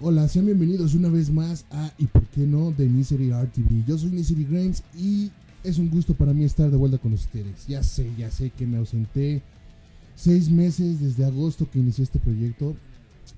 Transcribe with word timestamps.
Hola, 0.00 0.28
sean 0.28 0.46
bienvenidos 0.46 0.94
una 0.94 1.08
vez 1.08 1.28
más 1.28 1.64
a 1.72 1.92
Y 1.98 2.06
por 2.06 2.24
qué 2.26 2.42
no 2.42 2.70
de 2.70 2.86
Misery 2.86 3.32
RTV. 3.32 3.84
Yo 3.84 3.98
soy 3.98 4.10
Misery 4.10 4.44
Grimes 4.44 4.84
y 4.96 5.32
es 5.64 5.78
un 5.78 5.90
gusto 5.90 6.14
para 6.14 6.32
mí 6.32 6.44
estar 6.44 6.70
de 6.70 6.76
vuelta 6.76 6.98
con 6.98 7.14
ustedes. 7.14 7.66
Ya 7.66 7.82
sé, 7.82 8.08
ya 8.16 8.30
sé 8.30 8.50
que 8.50 8.64
me 8.64 8.78
ausenté 8.78 9.42
seis 10.14 10.50
meses 10.50 11.00
desde 11.00 11.24
agosto 11.24 11.68
que 11.68 11.80
inicié 11.80 12.04
este 12.04 12.20
proyecto, 12.20 12.76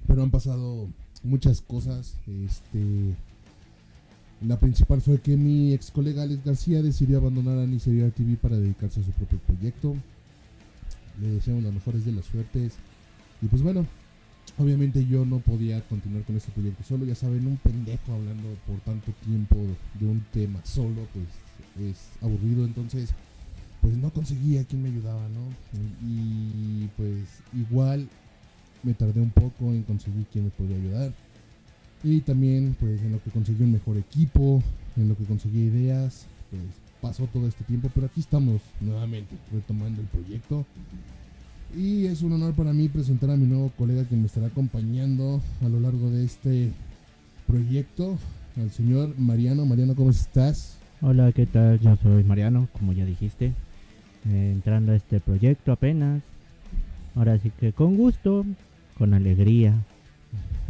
pero 0.07 0.23
han 0.23 0.31
pasado 0.31 0.87
muchas 1.23 1.63
cosas. 1.63 2.17
Este, 2.27 3.17
la 4.47 4.61
principal 4.61 5.01
fue 5.01 5.19
que 5.19 5.39
mi 5.39 5.73
ex 5.73 5.91
colega 5.91 6.25
Alex 6.25 6.45
García 6.45 6.83
decidió 6.83 7.17
abandonar 7.17 7.59
a 7.59 7.67
Misery 7.67 8.03
RTV 8.03 8.37
para 8.37 8.59
dedicarse 8.59 9.01
a 9.01 9.05
su 9.05 9.13
propio 9.13 9.39
proyecto. 9.47 9.97
Le 11.23 11.31
deseamos 11.31 11.65
las 11.65 11.73
mejores 11.73 12.05
de 12.05 12.13
las 12.13 12.27
suertes. 12.27 12.75
Y 13.41 13.47
pues 13.47 13.63
bueno, 13.63 13.87
obviamente 14.59 15.07
yo 15.07 15.25
no 15.25 15.39
podía 15.39 15.81
continuar 15.83 16.25
con 16.25 16.37
este 16.37 16.53
proyecto 16.53 16.83
solo. 16.85 17.05
Ya 17.05 17.15
saben, 17.15 17.47
un 17.47 17.57
pendejo 17.57 18.13
hablando 18.13 18.49
por 18.67 18.79
tanto 18.81 19.13
tiempo 19.25 19.57
de 19.99 20.07
un 20.07 20.21
tema 20.33 20.61
solo, 20.65 21.07
pues 21.13 21.91
es 21.91 22.11
aburrido. 22.23 22.65
Entonces, 22.65 23.11
pues 23.81 23.97
no 23.97 24.11
conseguía 24.11 24.65
quien 24.65 24.83
me 24.83 24.89
ayudaba, 24.89 25.27
¿no? 25.29 25.41
Y 26.07 26.89
pues 26.97 27.43
igual 27.55 28.09
me 28.83 28.95
tardé 28.95 29.21
un 29.21 29.31
poco 29.31 29.73
en 29.73 29.83
conseguir 29.83 30.27
quien 30.27 30.45
me 30.45 30.51
podía 30.51 30.77
ayudar. 30.77 31.13
Y 32.03 32.21
también, 32.21 32.77
pues 32.81 33.01
en 33.03 33.13
lo 33.13 33.23
que 33.23 33.31
conseguí 33.31 33.63
un 33.63 33.73
mejor 33.73 33.97
equipo, 33.99 34.63
en 34.97 35.09
lo 35.09 35.17
que 35.17 35.25
conseguí 35.25 35.61
ideas, 35.61 36.27
pues 36.51 36.63
pasó 37.01 37.27
todo 37.27 37.47
este 37.47 37.65
tiempo, 37.65 37.91
pero 37.95 38.07
aquí 38.07 38.21
estamos 38.21 38.61
nuevamente 38.81 39.37
retomando 39.53 40.01
el 40.01 40.09
proyecto. 40.09 40.67
Y 41.77 42.07
es 42.07 42.23
un 42.23 42.33
honor 42.33 42.55
para 42.55 42.73
mí 42.73 42.89
presentar 42.89 43.31
a 43.31 43.37
mi 43.37 43.47
nuevo 43.47 43.71
colega 43.79 44.05
que 44.05 44.17
me 44.17 44.27
estará 44.27 44.49
acompañando 44.49 45.41
a 45.65 45.69
lo 45.69 45.79
largo 45.81 46.11
de 46.11 46.25
este 46.25 46.73
proyecto, 47.47 48.19
al 48.57 48.71
señor 48.73 49.15
Mariano. 49.19 49.65
Mariano, 49.67 49.95
¿cómo 49.95 50.11
estás? 50.11 50.77
Hola, 51.01 51.31
¿qué 51.33 51.47
tal? 51.47 51.79
Yo 51.79 51.97
soy 52.03 52.25
Mariano, 52.25 52.69
como 52.73 52.93
ya 52.93 53.05
dijiste, 53.05 53.53
eh, 54.29 54.51
entrando 54.53 54.93
a 54.93 54.97
este 54.97 55.21
proyecto 55.21 55.71
apenas. 55.73 56.23
Ahora 57.15 57.39
sí 57.39 57.51
que 57.59 57.73
con 57.73 57.97
gusto, 57.97 58.45
con 58.99 59.15
alegría. 59.15 59.75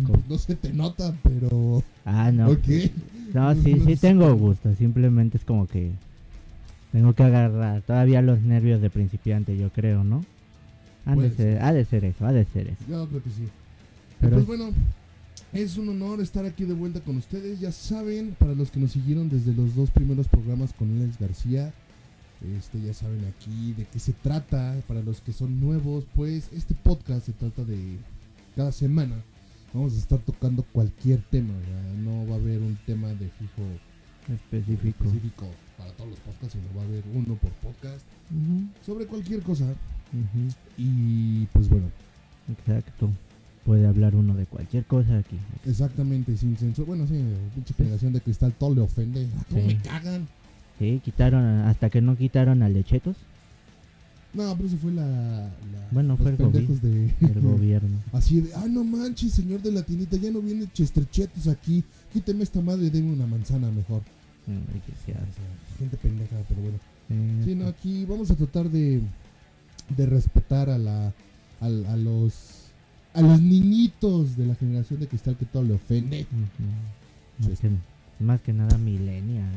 Pues 0.07 0.20
no 0.31 0.39
se 0.39 0.55
te 0.57 0.73
nota, 0.73 1.14
pero... 1.23 1.83
Ah, 2.07 2.33
no. 2.33 2.48
Ok. 2.48 2.67
No, 3.35 3.55
sí, 3.62 3.75
No 3.75 3.85
sí 3.85 3.97
sé. 3.97 4.09
tengo 4.09 4.35
gusto, 4.35 4.75
simplemente 4.75 5.37
es 5.37 5.45
como 5.45 5.67
que 5.67 5.91
tengo 6.92 7.12
que 7.12 7.23
agarrar 7.23 7.83
todavía 7.83 8.23
los 8.23 8.41
nervios 8.41 8.81
de 8.81 8.89
principiante, 8.89 9.59
yo 9.59 9.69
creo, 9.69 10.03
¿no? 10.03 10.25
Ha 11.06 11.17
de, 11.17 11.31
ser, 11.31 11.62
ha 11.62 11.73
de 11.73 11.84
ser 11.84 12.05
eso, 12.05 12.27
ha 12.27 12.33
de 12.33 12.45
ser 12.45 12.69
eso. 12.69 12.84
Yo 12.89 13.09
creo 13.09 13.23
que 13.23 13.31
sí. 13.31 13.48
Pero 14.20 14.37
pues 14.37 14.47
bueno, 14.47 14.70
es 15.53 15.77
un 15.77 15.89
honor 15.89 16.20
estar 16.20 16.45
aquí 16.45 16.65
de 16.65 16.75
vuelta 16.75 17.01
con 17.01 17.17
ustedes. 17.17 17.59
Ya 17.61 17.73
saben, 17.73 18.37
para 18.39 18.55
los 18.55 18.70
que 18.70 18.81
nos 18.81 18.92
siguieron 18.92 19.29
desde 19.29 19.53
los 19.53 19.75
dos 19.75 19.91
primeros 19.91 20.29
programas 20.29 20.73
con 20.73 20.97
Alex 20.97 21.19
García, 21.19 21.73
este, 22.57 22.81
ya 22.81 22.95
saben 22.95 23.25
aquí 23.25 23.73
de 23.73 23.87
qué 23.87 23.98
se 23.98 24.12
trata. 24.12 24.77
Para 24.87 25.03
los 25.03 25.20
que 25.20 25.33
son 25.33 25.61
nuevos, 25.61 26.05
pues 26.15 26.51
este 26.53 26.75
podcast 26.75 27.27
se 27.27 27.33
trata 27.33 27.64
de 27.64 27.97
cada 28.55 28.73
semana. 28.73 29.17
Vamos 29.73 29.95
a 29.95 29.98
estar 29.98 30.19
tocando 30.19 30.64
cualquier 30.73 31.23
tema, 31.31 31.55
ya 31.55 32.01
no 32.03 32.27
va 32.27 32.35
a 32.35 32.39
haber 32.39 32.61
un 32.61 32.77
tema 32.87 33.09
de 33.09 33.29
fijo 33.29 33.62
específico. 34.34 35.05
específico 35.05 35.47
para 35.78 35.91
todos 35.92 36.11
los 36.11 36.19
podcasts, 36.20 36.53
sino 36.53 36.64
va 36.78 36.83
a 36.83 36.84
haber 36.86 37.03
uno 37.14 37.34
por 37.36 37.50
podcast 37.53 38.05
Ujú, 38.31 38.69
sobre 38.84 39.06
cualquier 39.06 39.41
cosa. 39.42 39.64
ujú, 39.64 40.55
Y 40.78 41.47
pues 41.53 41.69
bueno, 41.69 41.86
exacto. 42.51 43.11
Puede 43.64 43.86
hablar 43.86 44.14
uno 44.17 44.34
de 44.34 44.47
cualquier 44.47 44.84
cosa 44.84 45.19
aquí. 45.19 45.36
Exactamente, 45.67 46.36
sin 46.36 46.57
censura. 46.57 46.86
Bueno, 46.89 47.07
sí, 47.07 47.23
pinche 47.55 47.74
generación 47.74 48.13
de 48.14 48.20
cristal, 48.20 48.52
todo 48.58 48.74
le 48.74 48.80
ofende. 48.80 49.29
Ah, 49.39 49.45
¿Cómo 49.51 49.61
Sí. 49.61 49.67
me 49.67 49.77
cagan? 49.83 50.29
Sí, 50.79 51.01
quitaron, 51.05 51.45
hasta 51.45 51.91
que 51.91 52.01
no 52.01 52.17
quitaron 52.17 52.62
al 52.62 52.73
de 52.73 52.85
Chetos, 52.85 53.17
No, 54.33 54.55
pero 54.57 54.68
eso 54.68 54.77
fue 54.79 54.92
la. 54.92 55.05
la- 55.07 55.51
Bueno, 55.91 56.11
los 56.11 56.20
fue 56.20 56.30
el 56.30 56.36
pendejos 56.36 56.80
de. 56.80 57.12
el 57.20 57.41
gobierno. 57.42 57.98
Así 58.12 58.41
de, 58.41 58.55
ah, 58.55 58.67
no 58.70 58.85
manches, 58.85 59.33
señor 59.33 59.61
de 59.61 59.73
la 59.73 59.83
tiendita, 59.83 60.17
ya 60.17 60.30
no 60.30 60.41
viene 60.41 60.67
Chesterchetos 60.73 61.48
aquí. 61.48 61.83
Quíteme 62.12 62.45
esta 62.45 62.61
madre 62.61 62.86
y 62.86 62.91
deme 62.91 63.12
una 63.12 63.27
manzana 63.27 63.70
mejor. 63.73 64.02
Mm, 64.55 65.78
gente 65.78 65.96
pendeja, 65.96 66.36
pero 66.48 66.61
bueno. 66.62 66.78
sí, 67.08 67.44
Sí, 67.44 67.55
no, 67.55 67.66
aquí 67.68 68.05
vamos 68.05 68.30
a 68.30 68.36
tratar 68.36 68.68
de, 68.70 69.00
de 69.96 70.06
respetar 70.06 70.68
a 70.70 70.78
la. 70.78 71.12
al- 71.61 71.86
a, 71.86 71.96
los. 71.96 72.70
a 73.14 73.20
los 73.22 73.40
niñitos 73.40 74.36
de 74.36 74.46
la 74.46 74.55
generación 74.55 75.00
de 75.00 75.06
cristal 75.08 75.36
que 75.36 75.44
todo 75.46 75.62
le 75.62 75.74
ofende. 75.74 76.27
Más, 77.38 77.58
que, 77.61 77.70
más 78.24 78.40
que 78.40 78.52
nada 78.52 78.77
millennial. 78.78 79.50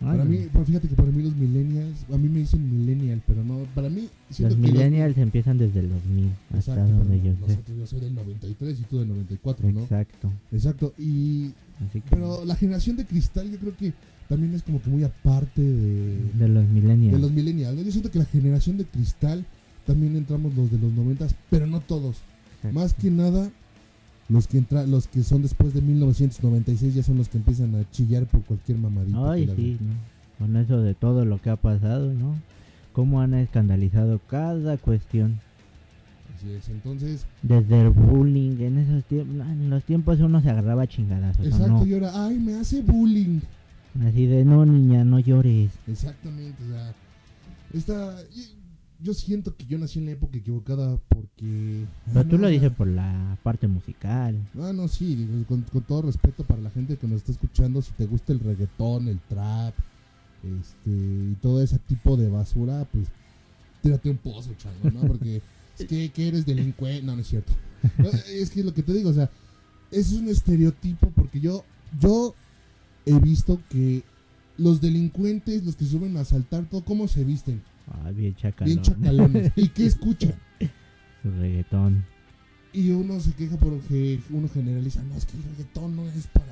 Para 0.00 0.24
mí, 0.24 0.46
fíjate 0.64 0.86
que 0.88 0.94
para 0.94 1.10
mí 1.10 1.22
los 1.22 1.34
millennials, 1.34 2.04
a 2.12 2.16
mí 2.16 2.28
me 2.28 2.38
dicen 2.40 2.70
millennial, 2.70 3.20
pero 3.26 3.42
no, 3.42 3.58
para 3.74 3.88
mí 3.88 4.08
los 4.38 4.56
millennials 4.56 5.18
empiezan 5.18 5.58
desde 5.58 5.80
el 5.80 5.88
2000, 5.88 6.30
hasta 6.56 6.72
Exacto, 6.72 6.98
donde 6.98 7.16
yo 7.20 7.32
sé. 7.34 7.40
nosotros 7.40 7.78
yo 7.78 7.86
soy 7.86 8.00
del 8.00 8.14
93 8.14 8.80
y 8.80 8.82
tú 8.84 8.98
del 9.00 9.08
94, 9.08 9.72
¿no? 9.72 9.80
Exacto. 9.82 10.32
Exacto, 10.52 10.94
y 10.98 11.52
Así 11.88 12.00
que 12.00 12.10
pero 12.10 12.44
la 12.44 12.54
generación 12.56 12.96
de 12.96 13.06
cristal 13.06 13.50
yo 13.50 13.58
creo 13.58 13.76
que 13.76 13.92
también 14.28 14.54
es 14.54 14.62
como 14.62 14.80
que 14.80 14.90
muy 14.90 15.04
aparte 15.04 15.62
de, 15.62 16.32
de 16.32 16.48
los 16.48 16.66
millennials. 16.68 17.12
de 17.14 17.18
los 17.18 17.30
millennials. 17.32 17.84
Yo 17.84 17.90
siento 17.90 18.10
que 18.10 18.18
la 18.18 18.24
generación 18.24 18.76
de 18.76 18.84
cristal 18.84 19.44
también 19.86 20.16
entramos 20.16 20.54
los 20.54 20.70
de 20.70 20.78
los 20.78 20.92
90, 20.92 21.26
pero 21.50 21.66
no 21.66 21.80
todos. 21.80 22.18
Exacto. 22.56 22.78
Más 22.78 22.94
que 22.94 23.10
nada 23.10 23.50
los 24.28 24.46
que 24.46 24.58
entra, 24.58 24.86
los 24.86 25.06
que 25.08 25.22
son 25.22 25.42
después 25.42 25.72
de 25.74 25.80
1996 25.80 26.94
ya 26.94 27.02
son 27.02 27.16
los 27.18 27.28
que 27.28 27.38
empiezan 27.38 27.74
a 27.74 27.90
chillar 27.90 28.26
por 28.26 28.42
cualquier 28.42 28.78
mamadita. 28.78 29.32
Ay, 29.32 29.50
sí, 29.56 29.78
¿no? 29.80 29.94
Con 30.38 30.56
eso 30.56 30.80
de 30.80 30.94
todo 30.94 31.24
lo 31.24 31.40
que 31.40 31.50
ha 31.50 31.56
pasado, 31.56 32.12
¿no? 32.12 32.34
Cómo 32.92 33.20
han 33.20 33.34
escandalizado 33.34 34.20
cada 34.28 34.76
cuestión. 34.76 35.40
Así 36.36 36.50
es, 36.52 36.68
entonces, 36.68 37.26
Desde 37.42 37.80
el 37.80 37.88
bullying, 37.90 38.60
en 38.60 38.78
esos 38.78 39.04
tiempos, 39.04 39.46
en 39.48 39.70
los 39.70 39.82
tiempos 39.84 40.20
uno 40.20 40.40
se 40.40 40.50
agarraba 40.50 40.86
chingadazos, 40.86 41.44
¿o 41.44 41.48
exacto, 41.48 41.66
no? 41.68 41.86
y 41.86 41.94
ahora, 41.94 42.26
ay, 42.26 42.38
me 42.38 42.54
hace 42.54 42.82
bullying. 42.82 43.40
Así 44.06 44.26
de, 44.26 44.44
no 44.44 44.64
niña, 44.64 45.04
no 45.04 45.18
llores. 45.18 45.72
Exactamente, 45.88 46.62
o 46.62 46.68
sea, 46.68 46.94
esta, 47.72 48.22
y- 48.36 48.57
yo 49.00 49.14
siento 49.14 49.56
que 49.56 49.64
yo 49.66 49.78
nací 49.78 49.98
en 49.98 50.06
la 50.06 50.12
época 50.12 50.38
equivocada 50.38 50.98
porque... 51.08 51.86
Pero 52.06 52.20
ah, 52.20 52.24
tú 52.24 52.36
no, 52.36 52.42
lo 52.42 52.48
dices 52.48 52.72
por 52.72 52.88
la 52.88 53.38
parte 53.42 53.68
musical. 53.68 54.36
Ah, 54.60 54.72
no, 54.74 54.88
sí, 54.88 55.14
digo, 55.14 55.44
con, 55.46 55.62
con 55.62 55.82
todo 55.82 56.02
respeto 56.02 56.44
para 56.44 56.60
la 56.60 56.70
gente 56.70 56.96
que 56.96 57.06
nos 57.06 57.18
está 57.18 57.32
escuchando, 57.32 57.80
si 57.80 57.92
te 57.92 58.06
gusta 58.06 58.32
el 58.32 58.40
reggaetón, 58.40 59.08
el 59.08 59.20
trap, 59.20 59.74
este, 60.42 60.90
y 60.90 61.36
todo 61.40 61.62
ese 61.62 61.78
tipo 61.78 62.16
de 62.16 62.28
basura, 62.28 62.86
pues 62.92 63.08
tírate 63.82 64.10
un 64.10 64.18
pozo, 64.18 64.52
chavo, 64.54 64.90
¿no? 64.90 65.00
Porque 65.06 65.42
es 65.78 65.86
que, 65.86 66.10
que 66.10 66.28
eres 66.28 66.44
delincuente, 66.44 67.02
no, 67.02 67.14
no 67.14 67.22
es 67.22 67.28
cierto. 67.28 67.52
No, 67.98 68.08
es 68.08 68.50
que 68.50 68.60
es 68.60 68.66
lo 68.66 68.74
que 68.74 68.82
te 68.82 68.92
digo, 68.92 69.10
o 69.10 69.14
sea, 69.14 69.30
es 69.92 70.12
un 70.12 70.28
estereotipo 70.28 71.10
porque 71.10 71.40
yo, 71.40 71.64
yo 72.00 72.34
he 73.06 73.18
visto 73.20 73.60
que 73.70 74.02
los 74.56 74.80
delincuentes, 74.80 75.64
los 75.64 75.76
que 75.76 75.84
suben 75.84 76.16
a 76.16 76.20
asaltar, 76.20 76.68
todo, 76.68 76.84
¿cómo 76.84 77.06
se 77.06 77.24
visten? 77.24 77.62
Ah, 77.90 78.10
bien 78.10 78.34
chacalón. 78.34 78.74
Bien 78.74 78.82
chacalones. 78.82 79.52
¿Y 79.56 79.68
qué 79.68 79.86
escuchan? 79.86 80.34
Su 81.22 81.30
reggaetón. 81.30 82.04
Y 82.72 82.90
uno 82.90 83.18
se 83.20 83.32
queja 83.32 83.56
porque 83.56 84.20
uno 84.30 84.48
generaliza, 84.48 85.02
no, 85.02 85.16
es 85.16 85.24
que 85.24 85.36
el 85.36 85.42
reggaetón 85.44 85.96
no 85.96 86.06
es 86.08 86.26
para 86.28 86.46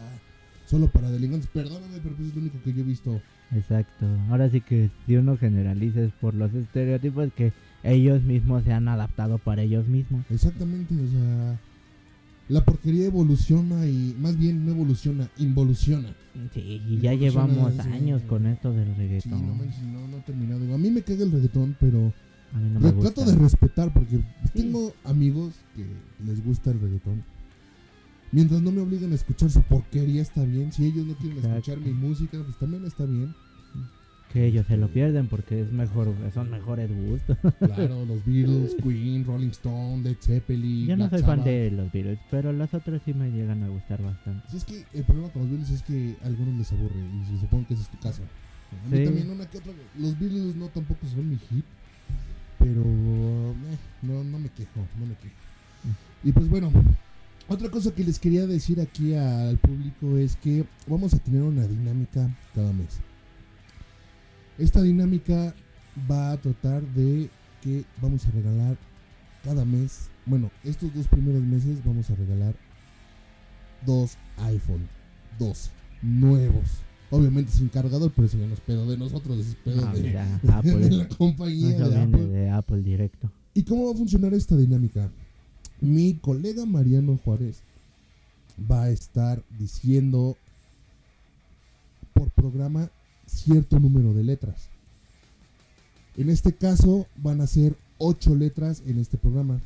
solo 0.67 0.89
para 0.89 1.11
delincuentes. 1.11 1.49
Perdóname, 1.51 1.99
pero 2.03 2.17
pues 2.17 2.29
es 2.29 2.35
lo 2.35 2.41
único 2.41 2.61
que 2.63 2.73
yo 2.73 2.81
he 2.81 2.85
visto. 2.85 3.21
Exacto. 3.55 4.07
Ahora 4.29 4.51
sí 4.51 4.61
que 4.61 4.91
si 5.07 5.17
uno 5.17 5.37
generaliza 5.37 6.01
es 6.01 6.13
por 6.13 6.35
los 6.35 6.53
estereotipos 6.55 7.33
que 7.37 7.53
ellos 7.83 8.23
mismos 8.23 8.65
se 8.65 8.73
han 8.73 8.89
adaptado 8.89 9.39
para 9.39 9.63
ellos 9.63 9.87
mismos. 9.87 10.25
Exactamente, 10.31 10.95
o 10.95 11.09
sea, 11.09 11.59
la 12.49 12.65
porquería 12.65 13.07
evoluciona 13.07 13.87
y 13.87 14.15
más 14.21 14.37
bien 14.39 14.65
no 14.65 14.73
evoluciona, 14.73 15.29
involuciona. 15.39 16.15
Sí, 16.55 16.81
Y 16.89 16.99
ya 17.01 17.15
llevamos 17.15 17.79
años 17.81 18.23
con 18.23 18.47
esto 18.47 18.73
del 18.73 18.89
Sí, 18.89 18.95
reggaetón. 18.99 19.47
no 19.47 19.55
manches, 19.55 19.83
no, 19.83 20.07
no 20.09 20.19
he 20.19 20.21
terminado. 20.21 20.75
A 20.75 20.79
mí 20.79 20.91
me 20.91 21.03
caga 21.03 21.25
el 21.25 21.33
reggaetón, 21.33 21.77
pero 21.81 22.13
A 22.53 22.59
mí 22.59 22.71
no 22.71 22.81
me 22.81 22.91
re- 22.91 22.95
gusta. 22.97 23.13
trato 23.15 23.31
de 23.31 23.37
respetar 23.39 23.93
porque 23.93 24.19
Sí. 24.19 24.23
tengo 24.55 24.93
amigos 25.05 25.55
que 25.75 25.87
les 26.25 26.45
gusta 26.45 26.71
el 26.71 26.81
reggaetón. 26.81 27.25
Mientras 28.33 28.61
no 28.61 28.71
me 28.73 28.81
obliguen 28.83 29.13
a 29.13 29.15
escuchar 29.15 29.51
su 29.51 29.63
porquería 29.63 30.21
está 30.23 30.45
bien. 30.45 30.73
Si 30.73 30.85
ellos 30.85 31.07
no 31.07 31.15
quieren 31.17 31.39
Exacto. 31.39 31.59
escuchar 31.73 31.79
mi 31.79 31.93
música, 31.93 32.39
pues 32.45 32.59
también 32.59 32.85
está 32.85 33.05
bien. 33.07 33.35
Que 34.37 34.49
ellos 34.49 34.67
se 34.67 34.77
lo 34.77 34.89
pierden 34.89 35.29
porque 35.29 35.63
es 35.63 35.73
mejor, 35.73 36.15
son 36.35 36.51
mejores 36.51 36.91
gustos. 36.95 37.39
Claro, 37.59 38.05
los 38.05 38.23
Beatles, 38.27 38.77
Queen, 38.83 39.25
Rolling 39.25 39.49
Stone, 39.49 40.03
Led 40.03 40.17
Zeppelin. 40.21 40.89
Yo 40.89 40.95
no 40.99 41.09
Black 41.09 41.21
soy 41.21 41.23
fan 41.27 41.43
de 41.43 41.71
los 41.71 41.91
Beatles, 41.91 42.19
pero 42.31 42.53
los 42.53 42.75
otros 42.75 43.01
sí 43.07 43.15
me 43.15 43.31
llegan 43.31 43.63
a 43.63 43.69
gustar 43.69 44.03
bastante. 44.03 44.47
Si 44.51 44.59
es 44.59 44.65
que 44.67 44.85
el 44.93 45.05
problema 45.05 45.31
con 45.31 45.41
los 45.41 45.51
Beatles 45.53 45.71
es 45.71 45.83
que 45.83 46.17
a 46.23 46.27
algunos 46.27 46.55
les 46.59 46.71
aburre 46.71 47.01
y 47.01 47.25
se 47.25 47.41
supone 47.41 47.65
que 47.65 47.73
ese 47.73 47.85
es 47.85 47.89
tu 47.89 47.99
caso. 47.99 48.21
A 48.85 48.91
mí 48.91 48.99
Sí. 48.99 49.05
también 49.07 49.31
una 49.31 49.47
que 49.49 49.57
otra. 49.57 49.73
Los 49.99 50.19
Beatles 50.21 50.55
no 50.55 50.67
tampoco 50.69 51.07
son 51.07 51.31
mi 51.31 51.37
hit, 51.39 51.65
pero 52.59 52.83
eh, 52.83 53.77
no, 54.03 54.23
no 54.23 54.39
me 54.39 54.51
quejo, 54.51 54.87
no 55.01 55.07
me 55.07 55.15
quejo. 55.15 55.35
Y 56.25 56.33
pues 56.33 56.51
bueno, 56.51 56.71
Otra 57.49 57.71
cosa 57.71 57.91
que 57.95 58.03
les 58.05 58.19
quería 58.19 58.45
decir 58.47 58.81
aquí 58.83 59.15
al 59.15 59.57
público 59.57 60.19
es 60.19 60.35
que 60.37 60.65
vamos 60.89 61.15
a 61.15 61.19
tener 61.21 61.41
una 61.43 61.67
dinámica 61.67 62.29
cada 62.55 62.73
mes. 62.73 62.99
Esta 64.59 64.83
dinámica 64.83 65.55
va 66.11 66.33
a 66.33 66.37
tratar 66.37 66.83
de 66.95 67.29
que 67.63 67.85
vamos 68.01 68.27
a 68.27 68.31
regalar 68.31 68.77
cada 69.45 69.65
mes, 69.65 70.09
bueno, 70.25 70.51
estos 70.65 70.93
dos 70.95 71.07
primeros 71.09 71.43
meses 71.43 71.85
vamos 71.85 72.11
a 72.11 72.15
regalar 72.15 72.55
dos 73.85 74.17
iPhone 74.39 74.87
12 75.39 75.71
nuevos. 76.03 76.65
Obviamente 77.11 77.53
sin 77.53 77.69
cargador, 77.69 78.11
pero 78.15 78.27
eso 78.27 78.37
no 78.37 78.53
es 78.53 78.61
pedo 78.61 78.85
de 78.91 78.97
nosotros, 78.99 79.39
es 79.39 79.55
pedo 79.57 79.87
Ah, 79.87 79.93
de, 79.93 80.01
mira, 80.03 80.27
de 80.43 80.53
Apple. 80.53 80.91
la 80.91 81.09
compañía 81.09 81.77
de 81.89 82.01
Apple. 82.03 82.27
de 82.27 82.51
Apple 82.51 82.83
directo. 82.83 83.31
¿Y 83.55 83.63
cómo 83.63 83.87
va 83.87 83.93
a 83.93 83.97
funcionar 83.97 84.35
esta 84.35 84.57
dinámica? 84.57 85.11
Mi 85.81 86.15
colega 86.15 86.67
Mariano 86.67 87.17
Juárez 87.25 87.63
va 88.71 88.85
a 88.85 88.91
estar 88.91 89.43
diciendo 89.59 90.37
por 92.15 92.31
programa 92.31 92.91
cierto 93.27 93.79
número 93.79 94.15
de 94.15 94.25
letras. 94.25 94.69
En 96.17 96.31
este 96.31 96.55
caso 96.55 97.07
van 97.17 97.41
a 97.41 97.47
ser 97.47 97.77
ocho 97.99 98.35
letras 98.35 98.83
en 98.87 98.99
este 98.99 99.19
programa. 99.19 99.61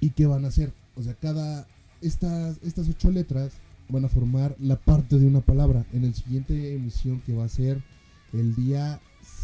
¿Y 0.00 0.10
qué 0.10 0.26
van 0.26 0.44
a 0.44 0.48
hacer? 0.48 0.72
O 0.96 1.02
sea, 1.02 1.14
cada 1.14 1.66
estas, 2.00 2.58
estas 2.62 2.88
ocho 2.88 3.10
letras 3.10 3.52
van 3.88 4.04
a 4.04 4.08
formar 4.08 4.54
la 4.58 4.76
parte 4.76 5.18
de 5.18 5.26
una 5.26 5.40
palabra. 5.40 5.84
En 5.92 6.04
el 6.04 6.14
siguiente 6.14 6.74
emisión 6.74 7.20
que 7.20 7.34
va 7.34 7.44
a 7.44 7.48
ser 7.48 7.82
el 8.32 8.54
día 8.54 9.00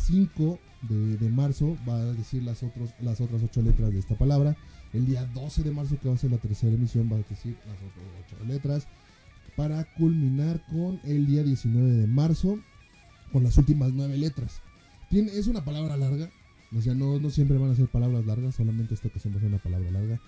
5 0.06 0.58
de, 0.88 1.16
de 1.16 1.28
marzo 1.30 1.76
va 1.88 1.96
a 1.96 2.04
decir 2.12 2.42
las, 2.42 2.62
otros, 2.62 2.90
las 3.00 3.20
otras 3.20 3.42
ocho 3.42 3.62
letras 3.62 3.92
de 3.92 3.98
esta 3.98 4.16
palabra. 4.16 4.56
El 4.92 5.06
día 5.06 5.24
12 5.34 5.62
de 5.62 5.72
marzo 5.72 5.98
que 6.00 6.08
va 6.08 6.14
a 6.14 6.18
ser 6.18 6.30
la 6.30 6.38
tercera 6.38 6.72
emisión 6.72 7.10
va 7.10 7.16
a 7.16 7.22
decir 7.28 7.56
las 7.66 7.76
otras 7.76 8.06
ocho 8.26 8.44
letras. 8.44 8.86
Para 9.56 9.84
culminar 9.94 10.64
con 10.66 11.00
el 11.04 11.26
día 11.26 11.42
19 11.42 11.90
de 11.92 12.06
marzo 12.06 12.58
con 13.34 13.42
las 13.42 13.58
últimas 13.58 13.92
nueve 13.92 14.16
letras. 14.16 14.60
Tiene, 15.10 15.36
es 15.36 15.48
una 15.48 15.64
palabra 15.64 15.96
larga. 15.96 16.30
O 16.72 16.80
sea, 16.80 16.94
no, 16.94 17.18
no 17.18 17.30
siempre 17.30 17.58
van 17.58 17.72
a 17.72 17.74
ser 17.74 17.88
palabras 17.88 18.24
largas, 18.24 18.54
solamente 18.54 18.94
esta 18.94 19.08
ocasión 19.08 19.34
va 19.34 19.38
a 19.38 19.40
ser 19.40 19.48
una 19.48 19.58
palabra 19.58 19.90
larga. 19.90 20.20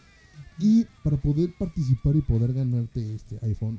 Y 0.58 0.86
para 1.04 1.16
poder 1.16 1.54
participar 1.56 2.16
y 2.16 2.20
poder 2.20 2.52
ganarte 2.52 3.14
este 3.14 3.38
iPhone, 3.42 3.78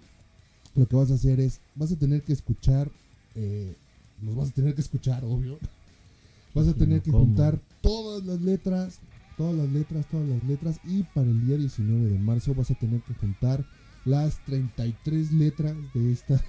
lo 0.75 0.87
que 0.87 0.95
vas 0.95 1.11
a 1.11 1.15
hacer 1.15 1.41
es, 1.41 1.59
vas 1.75 1.91
a 1.91 1.97
tener 1.97 2.23
que 2.23 2.31
escuchar, 2.31 2.89
eh, 3.35 3.75
los 4.23 4.33
vas 4.33 4.47
a 4.49 4.53
tener 4.53 4.73
que 4.73 4.81
escuchar, 4.81 5.25
obvio. 5.25 5.59
Vas 6.55 6.69
a 6.69 6.73
tener 6.73 7.03
que 7.03 7.11
juntar 7.11 7.59
todas 7.81 8.25
las 8.25 8.41
letras, 8.41 8.99
todas 9.37 9.53
las 9.53 9.69
letras, 9.69 10.07
todas 10.09 10.27
las 10.27 10.43
letras. 10.43 10.79
Y 10.85 11.03
para 11.03 11.27
el 11.27 11.45
día 11.45 11.55
19 11.55 12.09
de 12.09 12.17
marzo 12.17 12.55
vas 12.55 12.71
a 12.71 12.73
tener 12.73 13.01
que 13.01 13.13
juntar 13.13 13.63
las 14.05 14.43
33 14.45 15.33
letras 15.33 15.75
de 15.93 16.11
esta, 16.11 16.41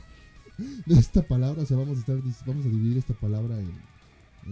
de 0.58 0.94
esta 0.98 1.22
palabra. 1.22 1.62
O 1.62 1.66
sea, 1.66 1.76
vamos 1.76 1.96
a, 1.98 2.00
estar, 2.00 2.16
vamos 2.46 2.66
a 2.66 2.68
dividir 2.68 2.98
esta 2.98 3.14
palabra 3.14 3.58
en, 3.58 3.70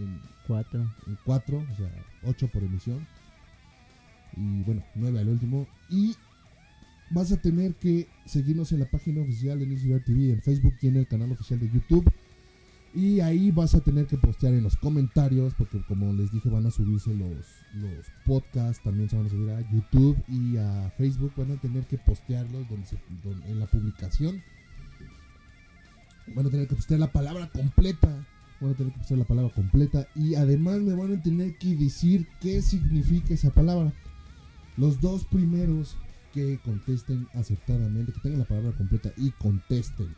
en 0.01 0.19
Cuatro. 0.47 0.81
en 1.07 1.17
4, 1.25 1.57
o 1.57 1.75
sea, 1.75 1.91
8 2.23 2.47
por 2.47 2.63
emisión. 2.63 3.05
Y 4.35 4.63
bueno, 4.63 4.83
9 4.95 5.19
al 5.19 5.29
último. 5.29 5.67
Y 5.89 6.15
vas 7.09 7.31
a 7.31 7.37
tener 7.37 7.73
que 7.75 8.07
seguirnos 8.25 8.71
en 8.71 8.79
la 8.79 8.89
página 8.89 9.21
oficial 9.21 9.59
de 9.59 9.65
Newsletter 9.65 10.03
TV 10.05 10.31
en 10.33 10.41
Facebook 10.41 10.73
y 10.81 10.87
en 10.87 10.97
el 10.97 11.07
canal 11.07 11.31
oficial 11.31 11.59
de 11.59 11.69
YouTube. 11.71 12.09
Y 12.93 13.19
ahí 13.19 13.51
vas 13.51 13.75
a 13.75 13.81
tener 13.81 14.07
que 14.07 14.17
postear 14.17 14.53
en 14.53 14.63
los 14.63 14.75
comentarios, 14.77 15.53
porque 15.55 15.81
como 15.87 16.13
les 16.13 16.31
dije, 16.31 16.49
van 16.49 16.65
a 16.65 16.71
subirse 16.71 17.13
los, 17.13 17.45
los 17.75 18.05
podcasts, 18.25 18.81
también 18.83 19.09
se 19.09 19.17
van 19.17 19.25
a 19.27 19.29
subir 19.29 19.49
a 19.51 19.61
YouTube 19.71 20.17
y 20.27 20.57
a 20.57 20.89
Facebook. 20.97 21.31
Van 21.37 21.51
a 21.51 21.57
tener 21.57 21.85
que 21.85 21.97
postearlos 21.97 22.67
donde 22.69 22.87
se- 22.87 22.97
donde- 23.23 23.45
en 23.51 23.59
la 23.59 23.67
publicación. 23.67 24.41
Van 26.35 26.45
a 26.45 26.49
tener 26.49 26.67
que 26.67 26.75
postear 26.75 26.99
la 26.99 27.11
palabra 27.11 27.49
completa 27.49 28.25
van 28.59 28.71
a 28.71 28.75
tener 28.75 28.93
que 28.93 28.99
postear 28.99 29.19
la 29.19 29.25
palabra 29.25 29.53
completa 29.53 30.07
y 30.15 30.35
además 30.35 30.79
me 30.79 30.93
van 30.93 31.13
a 31.13 31.21
tener 31.21 31.57
que 31.57 31.75
decir 31.75 32.27
qué 32.41 32.61
significa 32.61 33.33
esa 33.33 33.51
palabra. 33.51 33.93
Los 34.77 35.01
dos 35.01 35.25
primeros 35.25 35.95
que 36.33 36.59
contesten 36.63 37.27
acertadamente, 37.33 38.11
que 38.11 38.19
tengan 38.19 38.39
la 38.39 38.47
palabra 38.47 38.71
completa 38.73 39.11
y 39.17 39.31
contesten 39.31 40.15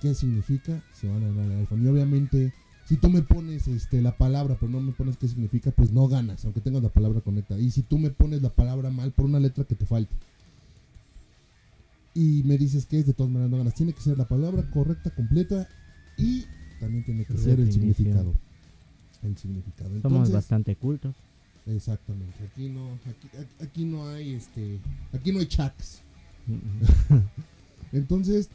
qué 0.00 0.14
significa, 0.14 0.82
se 0.92 1.08
van 1.08 1.22
a 1.24 1.28
ganar 1.28 1.50
el 1.50 1.58
iPhone. 1.60 1.84
Y 1.84 1.88
obviamente, 1.88 2.52
si 2.84 2.96
tú 2.96 3.08
me 3.08 3.22
pones 3.22 3.68
este, 3.68 4.02
la 4.02 4.16
palabra, 4.16 4.56
pero 4.60 4.70
no 4.70 4.80
me 4.80 4.92
pones 4.92 5.16
qué 5.16 5.28
significa, 5.28 5.70
pues 5.70 5.92
no 5.92 6.08
ganas, 6.08 6.44
aunque 6.44 6.60
tengas 6.60 6.82
la 6.82 6.90
palabra 6.90 7.20
correcta. 7.20 7.58
Y 7.58 7.70
si 7.70 7.82
tú 7.82 7.98
me 7.98 8.10
pones 8.10 8.42
la 8.42 8.50
palabra 8.50 8.90
mal 8.90 9.12
por 9.12 9.24
una 9.24 9.40
letra 9.40 9.64
que 9.64 9.74
te 9.74 9.86
falte, 9.86 10.14
y 12.16 12.42
me 12.44 12.56
dices 12.56 12.86
que 12.86 12.98
es, 12.98 13.06
de 13.06 13.12
todas 13.12 13.30
maneras 13.30 13.50
no 13.50 13.58
ganas. 13.58 13.74
Tiene 13.74 13.92
que 13.92 14.00
ser 14.00 14.16
la 14.16 14.26
palabra 14.26 14.68
correcta, 14.70 15.10
completa, 15.14 15.68
y 16.16 16.44
también 16.80 17.04
tiene 17.04 17.24
que 17.26 17.36
ser 17.36 17.60
el 17.60 17.70
significado. 17.72 18.34
El 19.22 19.36
significado. 19.36 20.00
Somos 20.00 20.30
bastante 20.32 20.76
cultos. 20.76 21.14
exactamente. 21.66 22.34
Aquí 22.44 22.68
no, 22.68 22.94
aquí, 23.06 23.28
aquí- 23.38 23.64
aquí 23.64 23.84
no 23.84 24.08
hay 24.08 24.32
este, 24.34 24.80
aquí 25.12 25.30
no 25.32 25.40
hay 25.40 25.46
chats. 25.46 26.02
Entonces, 27.92 28.48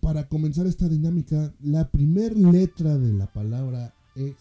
para 0.00 0.26
comenzar 0.28 0.66
esta 0.66 0.88
dinámica, 0.88 1.52
la 1.62 1.88
primer 1.88 2.36
letra 2.36 2.98
de 2.98 3.12
la 3.12 3.26
palabra 3.26 3.94
es. 4.14 4.34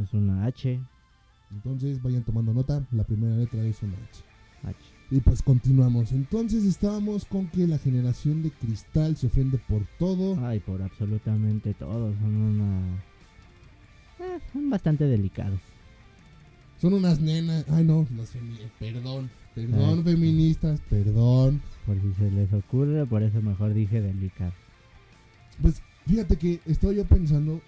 Es 0.00 0.12
una 0.12 0.44
H. 0.46 0.80
Entonces, 1.50 2.02
vayan 2.02 2.22
tomando 2.24 2.52
nota. 2.52 2.86
La 2.92 3.04
primera 3.04 3.36
letra 3.36 3.62
es 3.64 3.82
una 3.82 3.94
H. 3.96 4.22
H. 4.64 4.76
Y 5.10 5.20
pues 5.20 5.40
continuamos. 5.42 6.10
Entonces 6.12 6.64
estábamos 6.64 7.24
con 7.24 7.46
que 7.46 7.66
la 7.68 7.78
generación 7.78 8.42
de 8.42 8.50
cristal 8.50 9.16
se 9.16 9.28
ofende 9.28 9.58
por 9.58 9.86
todo. 9.98 10.44
Ay, 10.44 10.58
por 10.60 10.82
absolutamente 10.82 11.74
todo. 11.74 12.12
Son 12.20 12.34
una. 12.36 12.80
eh, 14.18 14.40
son 14.52 14.68
bastante 14.70 15.04
delicados. 15.04 15.60
Son 16.80 16.92
unas 16.94 17.20
nenas. 17.20 17.64
Ay 17.70 17.84
no, 17.84 18.06
las 18.16 18.34
femi- 18.34 18.58
perdón. 18.78 19.30
Perdón, 19.54 19.98
Ay. 20.06 20.12
feministas, 20.12 20.80
perdón. 20.90 21.62
Por 21.86 21.96
si 22.02 22.12
se 22.18 22.30
les 22.30 22.52
ocurre, 22.52 23.06
por 23.06 23.22
eso 23.22 23.40
mejor 23.40 23.72
dije 23.72 24.02
delicados. 24.02 24.52
Pues 25.62 25.80
fíjate 26.06 26.36
que 26.36 26.60
estaba 26.66 26.92
yo 26.92 27.04
pensando. 27.06 27.60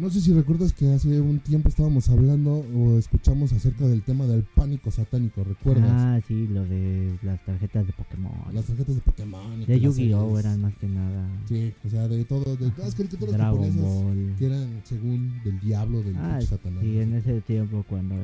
No 0.00 0.08
sé 0.08 0.20
si 0.22 0.32
recuerdas 0.32 0.72
que 0.72 0.90
hace 0.94 1.20
un 1.20 1.40
tiempo 1.40 1.68
estábamos 1.68 2.08
hablando 2.08 2.64
o 2.74 2.96
escuchamos 2.98 3.52
acerca 3.52 3.86
del 3.86 4.00
tema 4.02 4.24
del 4.24 4.44
pánico 4.44 4.90
satánico, 4.90 5.44
¿recuerdas? 5.44 5.90
Ah, 5.92 6.20
sí, 6.26 6.46
lo 6.50 6.64
de 6.64 7.18
las 7.22 7.44
tarjetas 7.44 7.86
de 7.86 7.92
Pokémon. 7.92 8.32
Las 8.54 8.64
tarjetas 8.64 8.94
de 8.94 9.02
Pokémon. 9.02 9.60
y 9.60 9.66
de 9.66 9.78
Yu-Gi-Oh! 9.80 10.38
eran 10.38 10.62
más 10.62 10.74
que 10.76 10.86
nada. 10.88 11.28
Sí, 11.46 11.74
o 11.86 11.90
sea, 11.90 12.08
de 12.08 12.24
todo, 12.24 12.56
de 12.56 12.70
todas 12.70 12.78
las 12.86 12.94
caricaturas 12.94 13.34
Dragon 13.34 13.60
japonesas 13.62 13.82
Ball. 14.04 14.34
que 14.38 14.46
eran 14.46 14.80
según 14.84 15.34
del 15.44 15.60
diablo, 15.60 16.02
del 16.02 16.16
Ah, 16.16 16.40
satanás. 16.40 16.80
sí, 16.82 16.98
en 16.98 17.12
ese 17.14 17.40
tiempo 17.42 17.84
cuando 17.86 18.14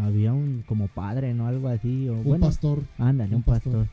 había 0.00 0.32
un 0.32 0.64
como 0.66 0.88
padre, 0.88 1.34
¿no? 1.34 1.46
Algo 1.46 1.68
así. 1.68 2.08
O, 2.08 2.14
Un 2.14 2.24
bueno, 2.24 2.46
pastor. 2.46 2.82
ándale, 2.96 3.30
un 3.30 3.36
un 3.36 3.42
pastor. 3.42 3.88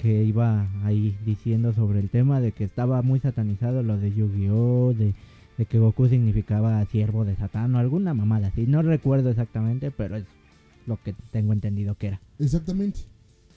Que 0.00 0.24
iba 0.24 0.68
ahí 0.84 1.16
diciendo 1.26 1.74
sobre 1.74 2.00
el 2.00 2.08
tema 2.08 2.40
de 2.40 2.52
que 2.52 2.64
estaba 2.64 3.02
muy 3.02 3.20
satanizado 3.20 3.82
lo 3.82 3.98
de 3.98 4.14
Yu-Gi-Oh! 4.14 4.94
De, 4.96 5.12
de 5.58 5.66
que 5.66 5.78
Goku 5.78 6.08
significaba 6.08 6.84
siervo 6.86 7.24
de 7.24 7.36
Satán 7.36 7.74
o 7.74 7.78
alguna 7.78 8.14
mamada 8.14 8.48
así. 8.48 8.66
No 8.66 8.82
recuerdo 8.82 9.30
exactamente, 9.30 9.90
pero 9.90 10.16
es 10.16 10.24
lo 10.86 11.02
que 11.02 11.14
tengo 11.32 11.52
entendido 11.52 11.94
que 11.96 12.08
era. 12.08 12.20
Exactamente. 12.38 13.00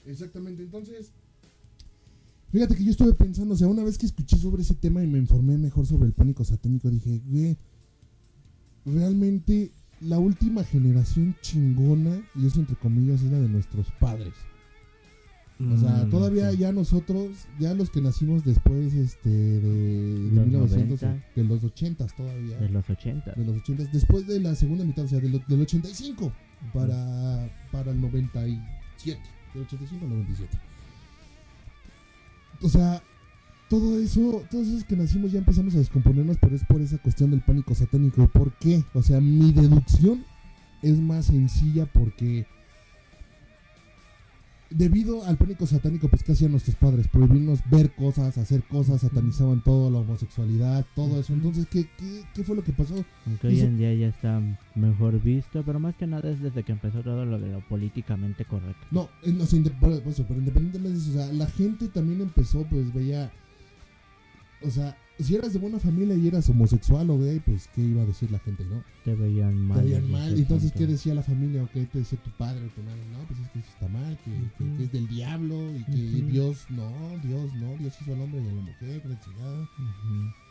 Exactamente. 0.06 0.62
Entonces, 0.62 1.12
fíjate 2.52 2.74
que 2.74 2.84
yo 2.84 2.90
estuve 2.90 3.14
pensando, 3.14 3.54
o 3.54 3.56
sea, 3.56 3.68
una 3.68 3.84
vez 3.84 3.98
que 3.98 4.06
escuché 4.06 4.36
sobre 4.36 4.62
ese 4.62 4.74
tema 4.74 5.02
y 5.02 5.06
me 5.06 5.18
informé 5.18 5.58
mejor 5.58 5.86
sobre 5.86 6.06
el 6.06 6.12
pánico 6.12 6.44
satánico, 6.44 6.90
dije, 6.90 7.20
güey, 7.26 7.56
realmente 8.84 9.70
la 10.00 10.18
última 10.18 10.64
generación 10.64 11.36
chingona, 11.42 12.22
y 12.34 12.46
eso 12.46 12.60
entre 12.60 12.76
comillas, 12.76 13.22
es 13.22 13.30
la 13.30 13.38
de 13.38 13.48
nuestros 13.48 13.86
padres. 14.00 14.32
O 15.60 15.76
sea, 15.76 16.04
Mm, 16.06 16.10
todavía 16.10 16.50
sí. 16.52 16.56
ya 16.58 16.72
nosotros, 16.72 17.28
ya 17.58 17.74
los 17.74 17.90
que 17.90 18.00
nacimos 18.00 18.44
después 18.44 18.94
este, 18.94 19.28
de, 19.28 19.60
de 19.60 20.34
Los 20.34 20.46
1900, 20.46 21.02
90. 21.02 21.26
de 21.36 21.44
los 21.44 21.64
80 21.64 22.06
todavía. 22.16 22.56
De 22.58 22.68
los 22.70 22.88
80. 22.88 23.32
de 23.32 23.44
los 23.44 23.56
80, 23.58 23.84
después 23.92 24.26
de 24.26 24.40
la 24.40 24.54
segunda 24.54 24.84
mitad, 24.84 25.04
o 25.04 25.08
sea, 25.08 25.20
del, 25.20 25.42
del 25.46 25.60
85 25.60 26.32
para, 26.72 27.50
para 27.70 27.90
el 27.90 28.00
97, 28.00 29.20
del 29.54 29.62
85 29.64 30.04
al 30.04 30.10
97. 30.10 30.58
O 32.62 32.68
sea, 32.68 33.02
todo 33.68 33.98
eso, 33.98 34.42
todos 34.50 34.66
esos 34.66 34.84
que 34.84 34.96
nacimos 34.96 35.30
ya 35.32 35.38
empezamos 35.40 35.74
a 35.74 35.78
descomponernos, 35.78 36.38
pero 36.40 36.56
es 36.56 36.64
por 36.64 36.80
esa 36.80 36.98
cuestión 36.98 37.30
del 37.32 37.42
pánico 37.42 37.74
satánico. 37.74 38.26
¿Por 38.28 38.52
qué? 38.58 38.82
O 38.94 39.02
sea, 39.02 39.20
mi 39.20 39.52
deducción 39.52 40.24
es 40.82 40.98
más 41.00 41.26
sencilla 41.26 41.84
porque 41.86 42.46
debido 44.70 45.24
al 45.24 45.36
pánico 45.36 45.66
satánico, 45.66 46.08
pues 46.08 46.22
¿qué 46.22 46.32
hacían 46.32 46.52
nuestros 46.52 46.76
padres? 46.76 47.08
Prohibirnos 47.08 47.60
ver 47.70 47.92
cosas, 47.94 48.38
hacer 48.38 48.62
cosas, 48.62 49.00
satanizaban 49.00 49.62
todo, 49.62 49.90
la 49.90 49.98
homosexualidad, 49.98 50.86
todo 50.94 51.20
eso. 51.20 51.32
Entonces, 51.32 51.66
¿qué, 51.66 51.88
qué, 51.98 52.24
qué 52.34 52.44
fue 52.44 52.56
lo 52.56 52.62
que 52.62 52.72
pasó? 52.72 53.04
Aunque 53.26 53.48
hoy 53.48 53.60
en 53.60 53.78
día 53.78 53.92
ya 53.94 54.08
está 54.08 54.40
mejor 54.74 55.20
visto, 55.20 55.62
pero 55.64 55.80
más 55.80 55.96
que 55.96 56.06
nada 56.06 56.30
es 56.30 56.40
desde 56.40 56.62
que 56.62 56.72
empezó 56.72 57.02
todo 57.02 57.24
lo 57.24 57.38
de 57.38 57.50
lo 57.50 57.60
políticamente 57.68 58.44
correcto. 58.44 58.86
No, 58.90 59.08
no, 59.26 59.44
por 59.80 60.02
por 60.02 60.12
eso, 60.12 60.24
pero 60.26 60.40
independientemente 60.40 60.98
de 60.98 60.98
eso, 60.98 61.10
o 61.10 61.14
sea, 61.14 61.32
la 61.32 61.46
gente 61.46 61.88
también 61.88 62.20
empezó, 62.20 62.64
pues 62.64 62.92
veía, 62.94 63.32
o 64.62 64.70
sea, 64.70 64.96
si 65.22 65.34
eras 65.34 65.52
de 65.52 65.58
buena 65.58 65.78
familia 65.78 66.14
y 66.14 66.26
eras 66.26 66.48
homosexual 66.48 67.10
o 67.10 67.18
gay, 67.18 67.40
pues 67.40 67.68
¿qué 67.74 67.82
iba 67.82 68.02
a 68.02 68.06
decir 68.06 68.30
la 68.30 68.38
gente, 68.38 68.64
no? 68.64 68.82
Te 69.04 69.14
veían 69.14 69.56
mal. 69.66 69.78
Te 69.78 69.84
veían 69.84 70.10
mal, 70.10 70.38
entonces 70.38 70.72
¿qué 70.72 70.86
decía 70.86 71.14
la 71.14 71.22
familia 71.22 71.62
o 71.62 71.68
qué 71.72 71.84
te 71.86 71.98
decía 71.98 72.18
tu 72.22 72.30
padre 72.30 72.64
o 72.66 72.68
tu 72.68 72.82
madre? 72.82 73.00
No, 73.12 73.18
pues 73.26 73.40
es 73.40 73.48
que 73.50 73.58
eso 73.58 73.68
está 73.68 73.88
mal, 73.88 74.18
que, 74.24 74.82
es 74.82 74.92
del 74.92 75.08
diablo 75.08 75.74
y 75.76 75.84
que. 75.84 76.20
Dios, 76.30 76.66
no, 76.70 76.92
Dios 77.22 77.52
no, 77.54 77.76
Dios 77.78 77.94
hizo 78.00 78.12
al 78.12 78.20
hombre 78.20 78.42
y 78.42 78.48
a 78.48 78.52
la 78.52 78.60
mujer, 78.60 79.02
la 79.06 79.20
chingada. 79.20 79.68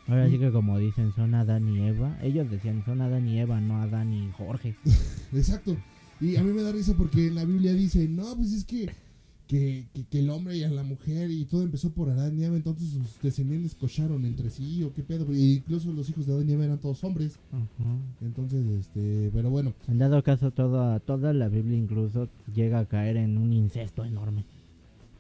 Ahora 0.08 0.30
sí 0.30 0.40
que 0.40 0.52
como 0.52 0.80
dicen, 0.80 1.14
son 1.14 1.36
Adán 1.36 1.70
y 1.70 1.88
Eva. 1.88 2.18
Ellos 2.22 2.50
decían, 2.50 2.84
son 2.84 3.02
Adán 3.02 3.28
y 3.28 3.40
Eva, 3.40 3.62
no 3.62 3.82
Adán 3.82 4.12
y 4.12 4.32
Jorge. 4.32 4.76
Exacto. 5.34 5.78
Y 6.20 6.36
a 6.36 6.44
mí 6.44 6.52
me 6.52 6.64
da 6.64 6.72
risa 6.72 6.96
porque 6.98 7.28
en 7.28 7.36
la 7.36 7.46
Biblia 7.46 7.74
dice, 7.74 8.08
no, 8.08 8.36
pues 8.36 8.52
es 8.54 8.66
que, 8.66 8.90
que, 9.50 9.88
que, 9.96 10.04
que 10.04 10.20
el 10.20 10.30
hombre 10.30 10.56
y 10.58 10.64
a 10.64 10.70
la 10.70 10.84
mujer 10.84 11.32
y 11.32 11.44
todo 11.46 11.64
empezó 11.64 11.90
por 11.90 12.08
Adán 12.12 12.40
y 12.40 12.44
Eva, 12.44 12.56
entonces 12.56 12.90
sus 12.92 13.20
descendientes 13.22 13.74
cocharon 13.74 14.24
entre 14.26 14.52
sí 14.52 14.84
o 14.84 14.94
qué 14.94 15.02
pedo. 15.04 15.26
Y 15.34 15.54
incluso 15.56 15.92
los 15.92 16.08
hijos 16.08 16.28
de 16.28 16.34
Adán 16.34 16.48
y 16.48 16.54
Eva 16.54 16.66
eran 16.66 16.78
todos 16.78 17.04
hombres. 17.04 17.34
Ujú. 17.52 18.26
Entonces, 18.26 18.64
este, 18.80 19.32
pero 19.34 19.50
bueno, 19.50 19.74
En 19.88 19.98
dado 19.98 20.22
caso, 20.24 20.52
toda, 20.52 21.00
toda 21.00 21.34
la 21.34 21.50
Biblia 21.50 21.78
incluso 21.78 22.30
llega 22.56 22.78
a 22.80 22.86
caer 22.86 23.18
en 23.18 23.38
un 23.40 23.52
incesto 23.52 24.06
enorme. 24.06 24.46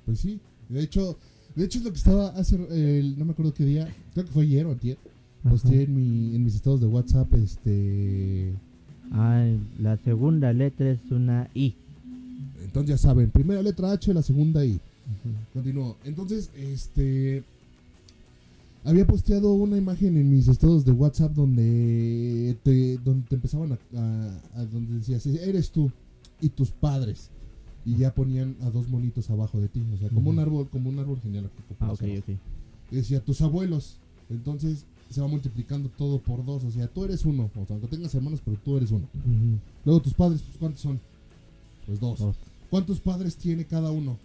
pues 0.05 0.19
sí. 0.19 0.39
De 0.69 0.83
hecho, 0.83 1.17
de 1.55 1.65
hecho 1.65 1.79
es 1.79 1.83
lo 1.85 1.91
que 1.91 1.97
estaba 1.97 2.27
hace, 2.29 2.55
el- 2.69 3.17
no 3.17 3.25
me 3.25 3.31
acuerdo 3.31 3.51
qué 3.55 3.65
día, 3.65 3.87
creo 4.13 4.25
que 4.27 4.31
fue 4.31 4.43
ayer 4.43 4.67
o 4.67 4.71
antier, 4.73 4.97
posteé 5.49 5.83
en, 5.85 5.95
mi, 5.95 6.35
en 6.35 6.43
mis 6.43 6.53
estados 6.53 6.79
de 6.81 6.85
WhatsApp, 6.87 7.33
este... 7.33 8.53
Ah, 9.11 9.43
la 9.79 9.97
segunda 9.97 10.53
letra 10.53 10.91
es 10.91 10.99
una 11.09 11.49
I. 11.55 11.73
Entonces 12.69 12.89
ya 12.89 12.97
saben, 12.97 13.31
primera 13.31 13.61
letra 13.61 13.91
H, 13.91 14.13
la 14.13 14.21
segunda 14.21 14.63
I. 14.65 14.79
Continúo. 15.53 15.97
Entonces, 16.05 16.49
este. 16.55 17.43
Había 18.85 19.05
posteado 19.05 19.51
una 19.53 19.75
imagen 19.77 20.15
en 20.15 20.31
mis 20.31 20.47
estados 20.47 20.85
de 20.85 20.93
WhatsApp 20.93 21.33
donde 21.33 22.55
te, 22.63 22.97
donde 22.99 23.27
te 23.27 23.35
empezaban 23.35 23.73
a, 23.73 23.77
a- 23.99 24.39
a- 24.61 24.65
donde 24.65 24.99
decías, 24.99 25.25
eres 25.25 25.69
tú 25.71 25.91
y 26.39 26.47
tus 26.49 26.69
padres. 26.71 27.29
Y 27.85 27.95
ya 27.97 28.13
ponían 28.13 28.55
a 28.61 28.69
dos 28.69 28.87
monitos 28.87 29.29
abajo 29.29 29.59
de 29.59 29.67
ti. 29.67 29.81
O 29.93 29.97
sea, 29.97 30.09
como 30.09 30.29
un 30.29 30.39
árbol, 30.39 30.69
como 30.69 30.89
un 30.89 30.99
árbol 30.99 31.19
genealógico. 31.21 31.61
Ah, 31.71 31.87
por 31.87 31.89
ok, 31.95 32.01
abajo. 32.03 32.19
ok. 32.19 32.29
Y 32.91 32.95
decía, 32.95 33.19
tus 33.19 33.41
abuelos. 33.41 33.97
Entonces 34.29 34.85
se 35.09 35.21
va 35.21 35.27
multiplicando 35.27 35.89
todo 35.97 36.19
por 36.19 36.45
dos. 36.45 36.63
O 36.63 36.71
sea, 36.71 36.87
tú 36.87 37.03
eres 37.03 37.25
uno. 37.25 37.49
O 37.55 37.65
sea, 37.65 37.75
aunque 37.75 37.87
tengas 37.87 38.13
hermanos, 38.15 38.41
pero 38.45 38.57
tú 38.63 38.77
eres 38.77 38.91
uno. 38.91 39.07
Luego 39.85 40.01
tus 40.01 40.13
padres, 40.13 40.41
pues, 40.41 40.57
¿cuántos 40.57 40.81
son? 40.81 40.99
Pues 41.85 41.99
dos. 41.99 42.19
Dos. 42.19 42.35
¿Cuántos 42.69 42.99
padres 42.99 43.35
tiene 43.35 43.65
cada 43.65 43.91
uno? 43.91 44.17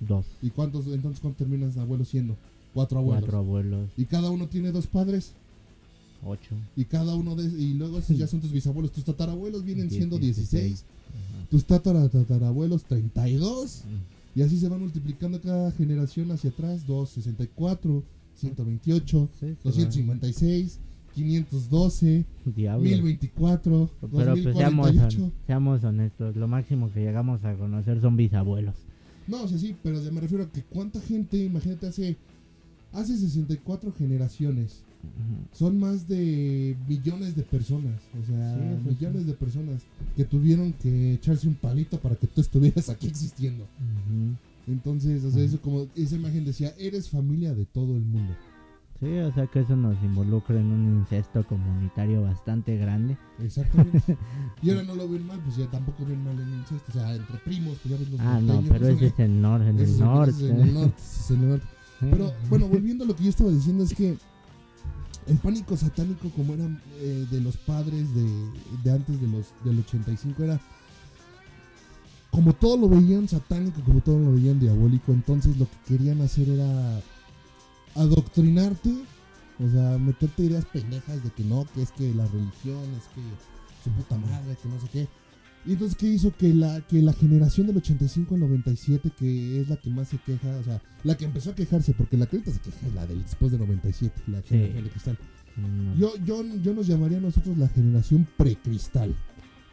Dos. 0.00 0.26
¿Y 0.42 0.50
cuántos, 0.50 0.86
entonces 0.86 1.20
cuántos 1.20 1.38
terminas 1.38 1.76
abuelos 1.76 2.08
siendo? 2.08 2.36
Cuatro 2.72 2.98
abuelos. 2.98 3.22
Cuatro 3.24 3.38
abuelos. 3.38 3.90
Y 3.96 4.04
cada 4.04 4.30
uno 4.30 4.46
tiene 4.46 4.72
dos 4.72 4.86
padres. 4.86 5.32
Ocho. 6.24 6.54
Y 6.76 6.84
cada 6.84 7.14
uno 7.14 7.34
de 7.34 7.44
y 7.44 7.74
luego 7.74 7.98
esos 7.98 8.16
ya 8.16 8.26
son 8.26 8.40
tus 8.40 8.52
bisabuelos. 8.52 8.92
Tus 8.92 9.04
tatarabuelos 9.04 9.64
vienen 9.64 9.90
siendo 9.90 10.18
16. 10.18 10.84
Ajá. 11.08 11.46
Tus 11.50 11.64
tatara, 11.64 12.08
tatarabuelos 12.08 12.84
32. 12.84 13.84
Mm. 13.84 14.38
Y 14.38 14.42
así 14.42 14.58
se 14.58 14.68
van 14.68 14.80
multiplicando 14.80 15.40
cada 15.40 15.72
generación 15.72 16.30
hacia 16.30 16.50
atrás. 16.50 16.86
264, 16.86 18.02
128, 18.36 19.28
Sí, 19.40 19.56
se 19.70 19.84
va. 19.84 20.89
256, 21.14 21.14
512, 21.14 22.24
Diablo. 22.56 22.82
1024, 22.84 23.90
Pero 24.00 24.10
pues 24.10 24.24
seamos, 24.56 24.86
2048. 24.86 25.24
hon- 25.24 25.32
seamos 25.46 25.84
honestos, 25.84 26.36
lo 26.36 26.48
máximo 26.48 26.90
que 26.92 27.00
llegamos 27.00 27.44
a 27.44 27.54
conocer 27.54 28.00
son 28.00 28.16
bisabuelos. 28.16 28.74
No, 29.26 29.42
o 29.42 29.48
sea, 29.48 29.58
sí, 29.58 29.76
pero 29.82 30.00
me 30.12 30.20
refiero 30.20 30.44
a 30.44 30.50
que 30.50 30.62
cuánta 30.62 31.00
gente, 31.00 31.36
imagínate, 31.44 31.86
hace, 31.86 32.16
hace 32.92 33.16
64 33.16 33.92
generaciones. 33.92 34.82
Son 35.54 35.78
más 35.78 36.06
de 36.08 36.76
millones 36.86 37.34
de 37.34 37.42
personas, 37.42 38.00
o 38.22 38.26
sea, 38.26 38.54
Sí, 38.54 38.60
eso 38.66 38.82
sí. 38.82 38.88
millones 38.90 39.26
de 39.26 39.32
personas 39.32 39.82
que 40.14 40.24
tuvieron 40.26 40.74
que 40.74 41.14
echarse 41.14 41.48
un 41.48 41.54
palito 41.54 41.98
para 41.98 42.16
que 42.16 42.26
tú 42.26 42.42
estuvieras 42.42 42.90
aquí 42.90 43.06
existiendo. 43.06 43.64
Entonces, 44.68 45.24
o 45.24 45.30
sea, 45.30 45.42
eso 45.42 45.58
como 45.60 45.86
esa 45.96 46.16
imagen 46.16 46.44
decía, 46.44 46.74
eres 46.78 47.08
familia 47.08 47.54
de 47.54 47.64
todo 47.64 47.96
el 47.96 48.02
mundo. 48.04 48.34
Sí, 49.00 49.18
o 49.18 49.32
sea 49.32 49.46
que 49.46 49.60
eso 49.60 49.74
nos 49.76 49.96
involucra 50.02 50.60
en 50.60 50.66
un 50.66 50.98
incesto 51.00 51.42
comunitario 51.46 52.22
bastante 52.22 52.76
grande. 52.76 53.16
Exactamente. 53.42 54.18
y 54.62 54.70
ahora 54.70 54.82
no 54.82 54.94
lo 54.94 55.08
ven 55.08 55.26
mal, 55.26 55.40
pues 55.40 55.56
ya 55.56 55.66
tampoco 55.70 56.04
ven 56.04 56.22
mal 56.22 56.38
en 56.38 56.52
incesto, 56.58 56.84
o 56.90 56.92
sea, 56.92 57.14
entre 57.14 57.38
primos, 57.38 57.78
pues 57.82 57.94
ya 57.94 57.98
ves 57.98 58.10
los 58.10 58.20
Ah, 58.20 58.40
no, 58.42 58.62
pero 58.68 58.88
ese 58.88 59.06
es 59.06 59.18
el 59.18 59.40
norte, 59.40 59.70
en 59.70 59.78
el 59.78 59.84
es 59.84 59.98
norte. 59.98 60.30
es 60.32 60.40
en 60.42 60.60
el 60.60 60.74
norte, 60.74 61.02
es 61.02 61.30
en 61.30 61.42
el 61.42 61.48
norte. 61.48 61.66
Pero 62.00 62.32
bueno, 62.50 62.68
volviendo 62.68 63.04
a 63.04 63.06
lo 63.06 63.16
que 63.16 63.24
yo 63.24 63.30
estaba 63.30 63.50
diciendo 63.50 63.84
es 63.84 63.94
que 63.94 64.18
el 65.26 65.38
pánico 65.38 65.76
satánico 65.76 66.28
como 66.30 66.54
era 66.54 66.64
eh, 66.98 67.26
de 67.30 67.40
los 67.40 67.56
padres 67.56 68.14
de, 68.14 68.24
de 68.84 68.90
antes 68.90 69.20
de 69.20 69.28
los 69.28 69.46
del 69.64 69.78
85 69.78 70.42
era 70.42 70.60
como 72.30 72.52
todo 72.52 72.76
lo 72.76 72.88
veían 72.88 73.28
satánico, 73.28 73.80
como 73.82 74.00
todo 74.00 74.18
lo 74.18 74.32
veían 74.34 74.60
diabólico, 74.60 75.12
entonces 75.12 75.56
lo 75.58 75.66
que 75.66 75.96
querían 75.96 76.20
hacer 76.20 76.48
era 76.48 77.00
adoctrinarte, 77.94 78.90
o 79.58 79.68
sea, 79.70 79.98
meterte 79.98 80.44
ideas 80.44 80.64
pendejas 80.66 81.22
de 81.22 81.30
que 81.30 81.44
no, 81.44 81.66
que 81.74 81.82
es 81.82 81.92
que 81.92 82.14
la 82.14 82.26
religión, 82.26 82.82
es 82.96 83.04
que 83.14 83.22
su 83.84 83.90
puta 83.90 84.16
madre, 84.16 84.56
que 84.62 84.68
no 84.68 84.80
sé 84.80 84.88
qué. 84.92 85.08
Y 85.66 85.72
entonces, 85.72 85.96
¿qué 85.96 86.06
hizo? 86.06 86.34
Que 86.34 86.54
la, 86.54 86.80
que 86.80 87.02
la 87.02 87.12
generación 87.12 87.66
del 87.66 87.76
85 87.76 88.34
al 88.34 88.40
97, 88.40 89.10
que 89.18 89.60
es 89.60 89.68
la 89.68 89.76
que 89.76 89.90
más 89.90 90.08
se 90.08 90.16
queja, 90.18 90.56
o 90.56 90.64
sea, 90.64 90.80
la 91.04 91.16
que 91.16 91.26
empezó 91.26 91.50
a 91.50 91.54
quejarse, 91.54 91.92
porque 91.92 92.16
la 92.16 92.26
que 92.26 92.36
ahorita 92.36 92.52
se 92.52 92.60
queja 92.60 92.86
es 92.86 92.94
la 92.94 93.06
del 93.06 93.22
después 93.22 93.52
del 93.52 93.60
97, 93.60 94.22
la 94.28 94.40
generación 94.42 94.84
de 94.84 94.90
cristal. 94.90 95.18
No, 95.56 95.94
Yo, 95.96 96.14
yo, 96.24 96.42
yo 96.62 96.72
nos 96.72 96.86
llamaría 96.86 97.18
a 97.18 97.20
nosotros 97.20 97.58
la 97.58 97.68
generación 97.68 98.26
precristal. 98.38 99.14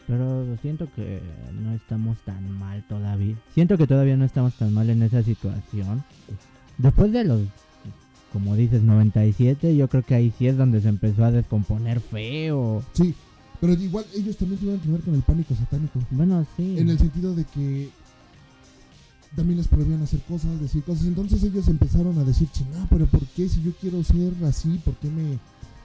Pero 0.07 0.57
siento 0.61 0.89
que 0.95 1.21
no 1.61 1.73
estamos 1.73 2.17
tan 2.19 2.49
mal 2.57 2.85
todavía. 2.87 3.35
Siento 3.53 3.77
que 3.77 3.87
todavía 3.87 4.15
no 4.15 4.23
estamos 4.23 4.53
tan 4.53 4.73
mal 4.73 4.89
en 4.89 5.03
esa 5.03 5.21
situación. 5.21 6.03
Después 6.77 7.11
de 7.11 7.25
los, 7.25 7.41
como 8.37 8.55
dices, 8.55 8.83
97, 8.83 9.75
yo 9.75 9.87
creo 9.87 10.03
que 10.03 10.13
ahí 10.13 10.31
sí 10.37 10.45
es 10.45 10.55
donde 10.55 10.79
se 10.79 10.89
empezó 10.89 11.25
a 11.25 11.31
descomponer 11.31 11.99
feo. 11.99 12.83
Sí, 12.93 13.15
pero 13.59 13.73
igual 13.73 14.05
ellos 14.15 14.37
también 14.37 14.59
tuvieron 14.59 14.79
que 14.79 14.91
ver 14.91 15.01
con 15.01 15.15
el 15.15 15.23
pánico 15.23 15.55
satánico. 15.55 15.99
Bueno, 16.11 16.45
sí. 16.55 16.75
En 16.77 16.87
el 16.87 16.99
sentido 16.99 17.33
de 17.33 17.45
que 17.45 17.89
también 19.35 19.57
les 19.57 19.67
prohibían 19.67 20.03
hacer 20.03 20.19
cosas, 20.21 20.61
decir 20.61 20.83
cosas. 20.83 21.07
Entonces 21.07 21.41
ellos 21.41 21.67
empezaron 21.67 22.15
a 22.19 22.23
decir, 22.23 22.47
chingada, 22.51 22.85
pero 22.91 23.07
¿por 23.07 23.25
qué 23.25 23.49
si 23.49 23.63
yo 23.63 23.71
quiero 23.81 24.03
ser 24.03 24.33
así? 24.45 24.79
¿Por 24.85 24.93
qué 24.97 25.09
me.? 25.09 25.39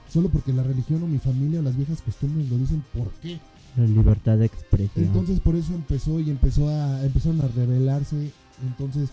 Solo 0.07 0.29
porque 0.29 0.53
la 0.53 0.61
religión 0.61 1.01
o 1.01 1.07
mi 1.07 1.17
familia 1.17 1.59
o 1.59 1.63
las 1.63 1.75
viejas 1.75 2.03
costumbres 2.03 2.47
lo 2.51 2.59
dicen, 2.59 2.83
¿por 2.93 3.09
qué? 3.13 3.39
La 3.75 3.87
libertad 3.87 4.37
de 4.37 4.45
expresión. 4.45 5.05
Entonces 5.05 5.39
por 5.39 5.55
eso 5.55 5.73
empezó 5.73 6.19
y 6.19 6.29
empezó 6.29 6.69
a 6.69 7.03
empezaron 7.03 7.41
a 7.41 7.47
rebelarse. 7.47 8.31
Entonces 8.61 9.09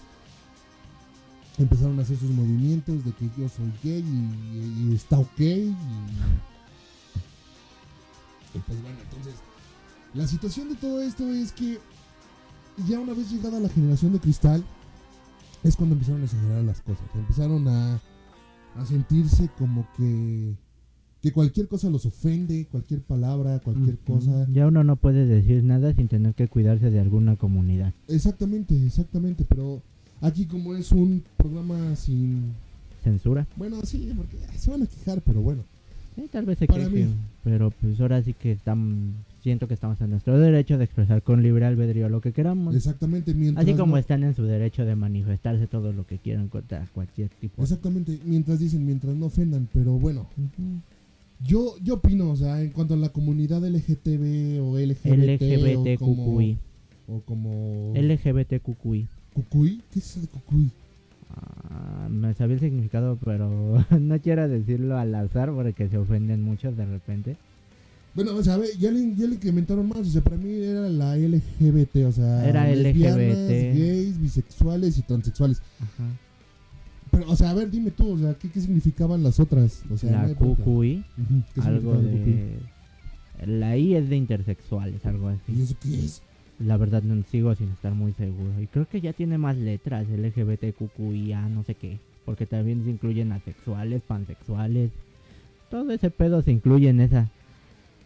empezaron 1.58 1.98
a 1.98 2.02
hacer 2.02 2.16
sus 2.16 2.30
movimientos 2.30 3.04
de 3.04 3.12
que 3.12 3.28
yo 3.36 3.48
soy 3.48 3.72
gay 3.82 4.04
y, 4.04 4.90
y 4.90 4.94
está 4.94 5.18
ok. 5.18 5.40
Y, 5.40 5.74
y 8.54 8.58
pues 8.66 8.82
bueno, 8.82 8.98
entonces 9.02 9.34
la 10.14 10.26
situación 10.26 10.68
de 10.68 10.74
todo 10.76 11.00
esto 11.02 11.28
es 11.32 11.52
que 11.52 11.78
ya 12.88 12.98
una 12.98 13.14
vez 13.14 13.30
llegada 13.30 13.60
la 13.60 13.68
generación 13.68 14.12
de 14.12 14.20
cristal 14.20 14.64
es 15.62 15.76
cuando 15.76 15.94
empezaron 15.94 16.22
a 16.22 16.24
exagerar 16.24 16.64
las 16.64 16.80
cosas. 16.80 17.04
Empezaron 17.14 17.68
a, 17.68 18.00
a 18.76 18.86
sentirse 18.86 19.48
como 19.58 19.86
que 19.96 20.54
que 21.22 21.32
cualquier 21.32 21.68
cosa 21.68 21.90
los 21.90 22.06
ofende, 22.06 22.66
cualquier 22.70 23.02
palabra, 23.02 23.58
cualquier 23.58 23.98
cosa. 23.98 24.46
Ya 24.50 24.66
uno 24.66 24.84
no 24.84 24.96
puede 24.96 25.26
decir 25.26 25.62
nada 25.62 25.92
sin 25.94 26.08
tener 26.08 26.34
que 26.34 26.48
cuidarse 26.48 26.90
de 26.90 26.98
alguna 26.98 27.36
comunidad. 27.36 27.92
Exactamente, 28.08 28.74
exactamente, 28.86 29.44
pero 29.44 29.82
aquí 30.20 30.46
como 30.46 30.74
es 30.74 30.92
un 30.92 31.22
programa 31.36 31.96
sin... 31.96 32.54
Censura. 33.02 33.46
Bueno, 33.56 33.80
sí, 33.84 34.12
porque 34.14 34.36
ah, 34.46 34.58
se 34.58 34.70
van 34.70 34.82
a 34.82 34.86
quejar, 34.86 35.22
pero 35.22 35.40
bueno. 35.40 35.62
Sí, 36.16 36.28
tal 36.30 36.44
vez 36.44 36.58
se 36.58 36.66
quejen, 36.68 37.14
pero 37.42 37.70
pues 37.70 37.98
ahora 38.00 38.22
sí 38.22 38.34
que 38.34 38.52
están, 38.52 39.14
siento 39.42 39.68
que 39.68 39.74
estamos 39.74 39.98
en 40.02 40.10
nuestro 40.10 40.38
derecho 40.38 40.76
de 40.76 40.84
expresar 40.84 41.22
con 41.22 41.42
libre 41.42 41.64
albedrío 41.64 42.10
lo 42.10 42.20
que 42.20 42.32
queramos. 42.32 42.74
Exactamente, 42.74 43.32
mientras... 43.32 43.64
Así 43.64 43.74
como 43.74 43.92
no- 43.92 43.98
están 43.98 44.22
en 44.24 44.34
su 44.34 44.42
derecho 44.44 44.84
de 44.84 44.96
manifestarse 44.96 45.66
todo 45.66 45.92
lo 45.92 46.06
que 46.06 46.18
quieran 46.18 46.48
contra 46.48 46.86
cualquier 46.92 47.30
tipo. 47.30 47.62
Exactamente, 47.62 48.18
mientras 48.24 48.58
dicen, 48.58 48.84
mientras 48.84 49.14
no 49.14 49.26
ofendan, 49.26 49.66
pero 49.72 49.92
bueno. 49.92 50.26
Yo, 51.42 51.76
yo 51.82 51.94
opino, 51.94 52.30
o 52.30 52.36
sea, 52.36 52.60
en 52.60 52.70
cuanto 52.70 52.94
a 52.94 52.96
la 52.98 53.08
comunidad 53.08 53.66
LGTB 53.66 54.60
o 54.62 54.78
LGBT 54.78 55.40
o 55.96 55.98
como... 55.98 56.40
LGBTQI. 56.40 56.58
O 57.08 57.20
como... 57.20 57.92
LGBTQI. 57.96 59.08
¿Cucuy? 59.34 59.82
¿Qué 59.92 59.98
es 60.00 60.06
eso 60.10 60.20
de 60.20 60.26
cucuy? 60.28 60.70
Ah, 61.34 62.08
me 62.10 62.34
sabía 62.34 62.54
el 62.54 62.60
significado, 62.60 63.16
pero 63.24 63.84
no 64.00 64.20
quiero 64.20 64.48
decirlo 64.48 64.98
al 64.98 65.14
azar 65.14 65.52
porque 65.52 65.88
se 65.88 65.98
ofenden 65.98 66.42
muchos 66.42 66.76
de 66.76 66.86
repente. 66.86 67.36
Bueno, 68.14 68.34
o 68.34 68.42
sea, 68.42 68.54
a 68.54 68.58
ver, 68.58 68.70
ya 68.78 68.90
le, 68.90 69.14
ya 69.14 69.26
le 69.28 69.36
incrementaron 69.36 69.88
más. 69.88 69.98
O 69.98 70.04
sea, 70.04 70.22
para 70.22 70.36
mí 70.36 70.52
era 70.52 70.88
la 70.88 71.16
LGBT, 71.16 72.06
o 72.08 72.12
sea, 72.12 72.48
Era 72.48 72.66
lesbianas, 72.68 73.16
LGBT. 73.18 73.78
gays, 73.78 74.20
bisexuales 74.20 74.98
y 74.98 75.02
transexuales. 75.02 75.62
Ajá. 75.80 76.08
Pero, 77.12 77.30
o 77.30 77.36
sea, 77.36 77.50
a 77.50 77.54
ver, 77.54 77.70
dime 77.70 77.90
tú, 77.92 78.12
o 78.12 78.18
sea, 78.18 78.34
¿qué, 78.34 78.48
qué 78.50 78.60
significaban 78.60 79.22
las 79.22 79.38
otras? 79.38 79.82
O 79.92 79.96
sea, 79.96 80.26
La. 80.26 80.34
QQI, 80.34 81.04
Ujú, 81.18 81.42
¿qué 81.54 81.60
algo 81.60 81.92
cucuy? 81.94 82.08
de... 82.10 82.58
La 83.46 83.76
I 83.76 83.94
es 83.94 84.08
de 84.10 84.16
intersexuales, 84.16 85.04
algo 85.06 85.30
¿Y 85.30 85.34
así. 85.34 85.62
eso 85.62 85.74
qué 85.80 85.98
es? 86.04 86.22
La 86.60 86.76
verdad 86.76 87.02
no 87.02 87.22
sigo 87.24 87.54
sin 87.54 87.70
estar 87.70 87.94
muy 87.94 88.12
seguro. 88.12 88.60
Y 88.60 88.66
creo 88.66 88.86
que 88.86 89.00
ya 89.00 89.12
tiene 89.14 89.38
más 89.38 89.56
letras, 89.56 90.06
LGBTQIA, 90.08 91.48
no 91.48 91.64
sé 91.64 91.74
qué. 91.74 91.98
Porque 92.26 92.46
también 92.46 92.84
se 92.84 92.90
incluyen 92.90 93.32
asexuales, 93.32 94.02
pansexuales. 94.06 94.90
Todo 95.70 95.90
ese 95.92 96.10
pedo 96.10 96.42
se 96.42 96.52
incluye 96.52 96.88
en 96.90 97.00
esa. 97.00 97.30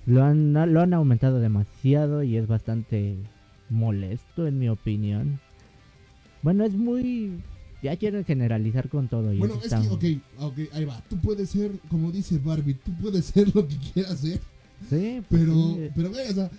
Lo 0.06 0.22
han, 0.22 0.52
lo 0.52 0.80
han 0.80 0.94
aumentado 0.94 1.40
demasiado 1.40 2.22
y 2.22 2.36
es 2.36 2.46
bastante 2.46 3.16
molesto 3.70 4.46
en 4.46 4.58
mi 4.58 4.68
opinión. 4.68 5.40
Bueno, 6.42 6.64
es 6.64 6.74
muy... 6.74 7.40
Ya 7.82 7.96
quieren 7.96 8.24
generalizar 8.24 8.88
con 8.88 9.08
todo. 9.08 9.32
Y 9.32 9.38
Bueno, 9.38 9.56
es 9.56 9.64
está- 9.64 9.80
que, 9.82 9.88
ok, 9.88 10.22
ok, 10.38 10.58
ahí 10.74 10.84
va. 10.84 11.02
Tú 11.10 11.16
puedes 11.18 11.50
ser, 11.50 11.72
como 11.90 12.12
dice 12.12 12.38
Barbie, 12.38 12.74
tú 12.74 12.92
puedes 13.02 13.24
ser 13.26 13.54
lo 13.54 13.66
que 13.66 13.76
quieras 13.92 14.20
ser. 14.20 14.40
Sí, 14.88 15.20
pues 15.28 15.42
Pero, 15.42 15.54
sí. 15.54 15.88
pero, 15.94 16.10
o 16.10 16.14
sea, 16.14 16.50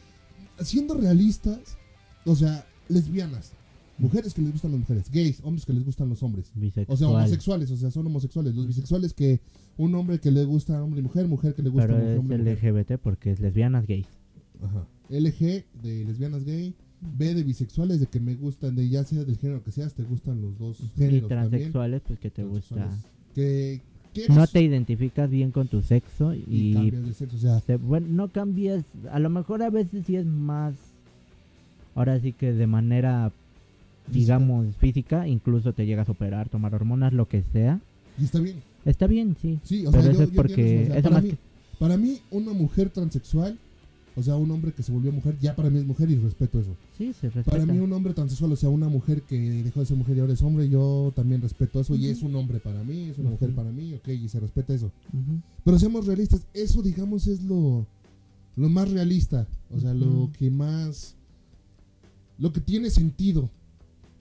siendo 0.60 0.94
realistas, 0.96 1.78
o 2.25 2.36
sea, 2.36 2.65
lesbianas, 2.89 3.51
mujeres 3.98 4.34
que 4.34 4.41
les 4.41 4.51
gustan 4.51 4.72
las 4.72 4.79
mujeres, 4.82 5.10
gays, 5.12 5.39
hombres 5.44 5.65
que 5.65 5.74
les 5.74 5.86
gustan 5.86 6.10
los 6.10 6.22
hombres. 6.24 6.51
O 6.55 6.60
bisexual. 6.60 6.98
sea, 6.98 7.08
homosexuales, 7.10 7.72
o 7.72 7.77
sea, 7.77 7.91
son 7.91 8.05
homosexuales. 8.08 8.55
Los 8.55 8.67
bisexuales 8.67 9.13
que 9.13 9.39
un 9.77 9.94
hombre 9.96 10.20
que 10.20 10.32
le 10.32 10.44
gusta 10.46 10.77
a 10.77 10.84
hombre 10.84 11.00
y 11.00 11.03
mujer, 11.03 11.27
mujer 11.27 11.53
que 11.53 11.62
le 11.62 11.70
gusta 11.70 11.88
Pero 11.88 11.98
a 11.98 12.00
mujer, 12.01 12.13
es 12.13 12.20
hombre 12.20 12.38
y 12.38 12.39
mujer. 12.41 12.74
LGBT 12.75 13.01
porque 13.01 13.32
es 13.32 13.39
lesbianas 13.39 13.86
gays. 13.88 14.08
Ajá. 14.62 14.86
LG 15.10 15.63
de 15.84 16.05
lesbianas 16.05 16.44
gay, 16.46 16.74
B 17.17 17.34
de 17.36 17.44
bisexuales 17.44 18.00
de 18.00 18.08
que 18.08 18.20
me 18.20 18.36
gustan 18.36 18.75
de 18.75 18.89
ya 18.89 19.03
sea 19.03 19.24
del 19.24 19.38
género 19.38 19.63
que 19.63 19.72
seas, 19.72 19.94
te 19.94 20.03
gustan 20.03 20.41
los 20.41 20.58
dos 20.58 20.79
Y 20.79 20.88
géneros 20.98 21.29
también. 21.29 21.50
transexuales, 21.50 22.01
pues 22.08 22.20
que 22.20 22.32
te 22.32 22.44
gusta. 22.44 22.89
Que 23.36 23.82
quieres 24.13 24.36
No 24.36 24.48
te 24.48 24.62
identificas 24.63 25.29
bien 25.29 25.51
con 25.51 25.67
tu 25.67 25.82
sexo 25.82 26.34
y, 26.34 26.44
y, 26.48 26.74
cambias 26.74 27.05
de 27.05 27.13
sexo, 27.13 27.36
o 27.36 27.39
sea, 27.39 27.60
te- 27.62 27.75
bueno, 27.77 28.08
no 28.10 28.29
cambias. 28.32 28.84
A 29.12 29.20
lo 29.20 29.29
mejor 29.29 29.62
a 29.62 29.70
veces 29.70 30.05
sí 30.05 30.15
es 30.15 30.25
más. 30.25 30.75
Ahora 31.96 32.20
sí 32.20 32.34
que 32.34 32.52
de 32.54 32.68
manera, 32.68 33.32
digamos, 34.12 34.75
física, 34.78 35.28
incluso 35.28 35.74
te 35.74 35.86
llegas 35.86 36.08
a 36.10 36.12
operar, 36.12 36.50
tomar 36.50 36.75
hormonas, 36.75 37.14
lo 37.14 37.28
que 37.28 37.42
sea. 37.52 37.80
y 38.20 38.25
está 38.25 38.40
bien. 38.40 38.58
Está 38.86 39.08
bien, 39.08 39.36
sí. 39.42 39.60
Sí, 39.64 39.86
o 39.88 39.92
Pero 39.92 40.04
sea, 40.04 40.12
eso 40.12 40.20
yo, 40.22 40.25
es 40.25 40.32
yo 40.32 40.36
porque. 40.36 40.54
entiendo 40.54 40.82
eso, 40.84 40.92
o 40.92 40.94
sea, 40.94 41.00
eso 41.00 41.04
para, 41.10 41.16
más 41.16 41.24
mí, 41.24 41.30
que- 41.32 41.38
para 41.80 41.98
mí, 41.98 42.20
una 42.32 42.54
mujer 42.54 42.90
transexual, 42.92 43.58
o 44.16 44.22
sea, 44.24 44.36
un 44.38 44.50
hombre 44.52 44.72
que 44.72 44.84
se 44.84 44.92
volvió 44.92 45.12
mujer, 45.12 45.36
ya 45.42 45.56
para 45.56 45.70
mí 45.72 45.80
es 45.80 45.86
mujer 45.86 46.10
y 46.12 46.16
respeto 46.16 46.60
eso. 46.60 46.75
sí, 46.98 47.12
se 47.14 47.30
respeta. 47.30 47.52
Para 47.52 47.66
mí, 47.66 47.80
un 47.80 47.92
hombre 47.94 48.14
transexual, 48.14 48.52
o 48.52 48.56
sea, 48.56 48.70
una 48.70 48.88
mujer 48.88 49.24
que 49.24 49.38
dejó 49.64 49.80
de 49.80 49.88
ser 49.88 49.98
mujer 49.98 50.18
y 50.18 50.20
ahora 50.20 50.34
es 50.34 50.42
hombre, 50.44 50.70
yo 50.70 51.12
también 51.16 51.42
respeto 51.42 51.80
eso. 51.82 51.96
Y 51.96 52.08
es 52.08 52.22
un 52.22 52.36
hombre 52.36 52.60
para 52.60 52.84
mí, 52.84 53.10
es 53.10 53.18
una 53.18 53.32
mujer 53.32 53.52
para 53.56 53.72
mí, 53.72 53.94
ok, 53.96 54.08
y 54.10 54.30
se 54.30 54.40
respeta 54.40 54.74
eso. 54.74 54.92
Pero 55.64 55.80
seamos 55.80 56.06
realistas, 56.06 56.46
eso, 56.54 56.82
digamos, 56.84 57.25
es 57.28 57.42
lo, 57.44 57.86
lo 58.56 58.70
más 58.70 58.90
realista. 58.92 59.48
O 59.75 59.80
sea, 59.80 59.94
lo 59.96 60.30
que 60.38 60.52
más. 60.52 61.14
Lo 62.38 62.51
que 62.54 62.62
tiene 62.62 62.89
sentido, 62.89 63.50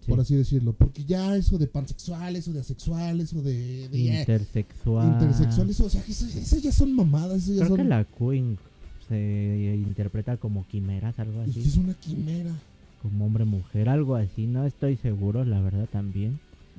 Sí. 0.01 0.11
por 0.11 0.21
así 0.21 0.35
decirlo. 0.37 0.73
Porque 0.75 1.05
ya 1.05 1.35
eso 1.37 1.57
de 1.59 1.67
pansexual, 1.67 2.37
eso 2.37 2.53
de 2.53 2.61
asexual, 2.61 3.21
eso 3.21 3.41
de. 3.43 3.89
de 3.89 3.99
Intersexual. 3.99 5.13
intersexual, 5.15 5.71
eso, 5.71 5.87
o 5.87 5.91
sea, 5.91 6.03
eso, 6.09 6.27
eso 6.27 6.59
ya 6.59 6.73
son 6.73 6.93
mamadas, 6.93 7.43
eso 7.45 7.53
ya 7.53 7.59
Creo 7.65 7.69
son. 7.69 7.77
que 7.79 7.85
la 7.85 8.05
Queen 8.05 8.59
se 9.09 9.75
interpreta 9.87 10.37
como 10.37 10.67
quimeras, 10.67 11.19
algo 11.19 11.41
así. 11.41 11.61
es 11.61 11.77
una 11.77 11.95
quimera. 11.95 12.53
Como 13.03 13.27
hombre-mujer, 13.27 13.89
algo 13.91 14.15
así. 14.17 14.47
No 14.47 14.65
estoy 14.65 14.97
seguro, 14.97 15.45
la 15.45 15.61
verdad, 15.61 15.87
también. 15.93 16.39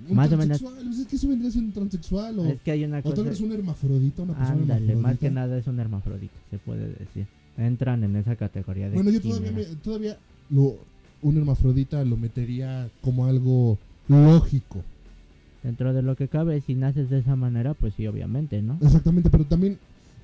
Un 0.10 0.15
Más 0.15 0.32
o 0.32 0.38
menos- 0.38 0.60
pues 0.62 1.00
es 1.00 1.08
que 1.08 1.15
eso 1.15 1.28
vendría 1.28 1.52
siendo 1.52 1.67
un 1.69 1.74
transexual. 1.74 2.39
O, 2.39 2.45
Es 2.45 2.62
que 2.62 2.71
hay 2.71 2.84
una 2.84 3.00
o 3.00 3.04
tal 3.04 3.13
cosa. 3.13 3.30
vez 3.30 3.39
un 3.41 3.52
hermafrodita, 3.54 4.24
una 4.24 4.34
persona 4.36 4.54
Ándale, 4.62 4.80
más 4.82 4.89
hermafrodita. 4.89 5.19
que 5.19 5.32
nada 5.32 5.58
es 5.58 5.67
un 5.67 5.80
hermafrodita, 5.80 6.34
se 6.50 6.58
puede 6.58 6.88
decir. 6.89 7.28
Entran 7.58 8.04
en 8.04 8.15
esa 8.17 8.36
categoría 8.36 8.89
de. 8.89 8.95
Bueno, 8.95 9.10
yo 9.12 9.21
todavía, 9.21 9.52
me- 9.52 9.63
todavía 9.63 10.17
lo, 10.50 10.76
un 11.26 11.38
hermafrodita 11.38 12.04
lo 12.06 12.18
metería 12.18 12.88
como 13.02 13.26
algo 13.26 13.78
lógico. 14.08 14.82
Dentro 15.64 15.94
de 15.94 16.04
lo 16.04 16.16
que 16.16 16.28
cabe, 16.28 16.62
si 16.62 16.76
naces 16.76 17.10
de 17.10 17.20
esa 17.20 17.36
manera, 17.36 17.74
pues 17.74 17.96
sí, 17.96 18.06
obviamente, 18.06 18.62
¿no? 18.62 18.78
Exactamente, 18.82 19.30
pero 19.32 19.46
también 19.46 19.78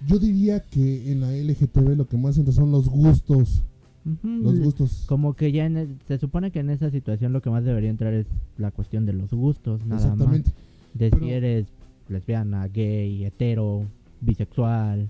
yo 0.07 0.19
diría 0.19 0.59
que 0.59 1.11
en 1.11 1.21
la 1.21 1.31
LGTB 1.35 1.95
lo 1.97 2.07
que 2.07 2.17
más 2.17 2.37
entra 2.37 2.53
son 2.53 2.71
los 2.71 2.87
gustos. 2.87 3.63
Los 4.23 4.59
gustos. 4.59 5.03
Como 5.07 5.33
que 5.35 5.51
ya 5.51 5.65
en 5.65 5.77
el- 5.77 5.97
se 6.07 6.17
supone 6.19 6.51
que 6.51 6.59
en 6.59 6.69
esa 6.69 6.89
situación 6.91 7.33
lo 7.33 7.41
que 7.41 7.49
más 7.49 7.63
debería 7.63 7.89
entrar 7.89 8.13
es 8.13 8.25
la 8.57 8.69
cuestión 8.71 9.05
de 9.07 9.13
los 9.13 9.31
gustos, 9.31 9.79
nada 9.85 9.95
más. 9.95 10.03
Exactamente. 10.03 10.51
De 10.93 11.09
Pero- 11.09 11.23
si 11.25 11.31
eres 11.31 11.65
lesbiana, 12.09 12.67
gay, 12.67 13.25
hetero, 13.25 13.83
bisexual, 14.21 15.09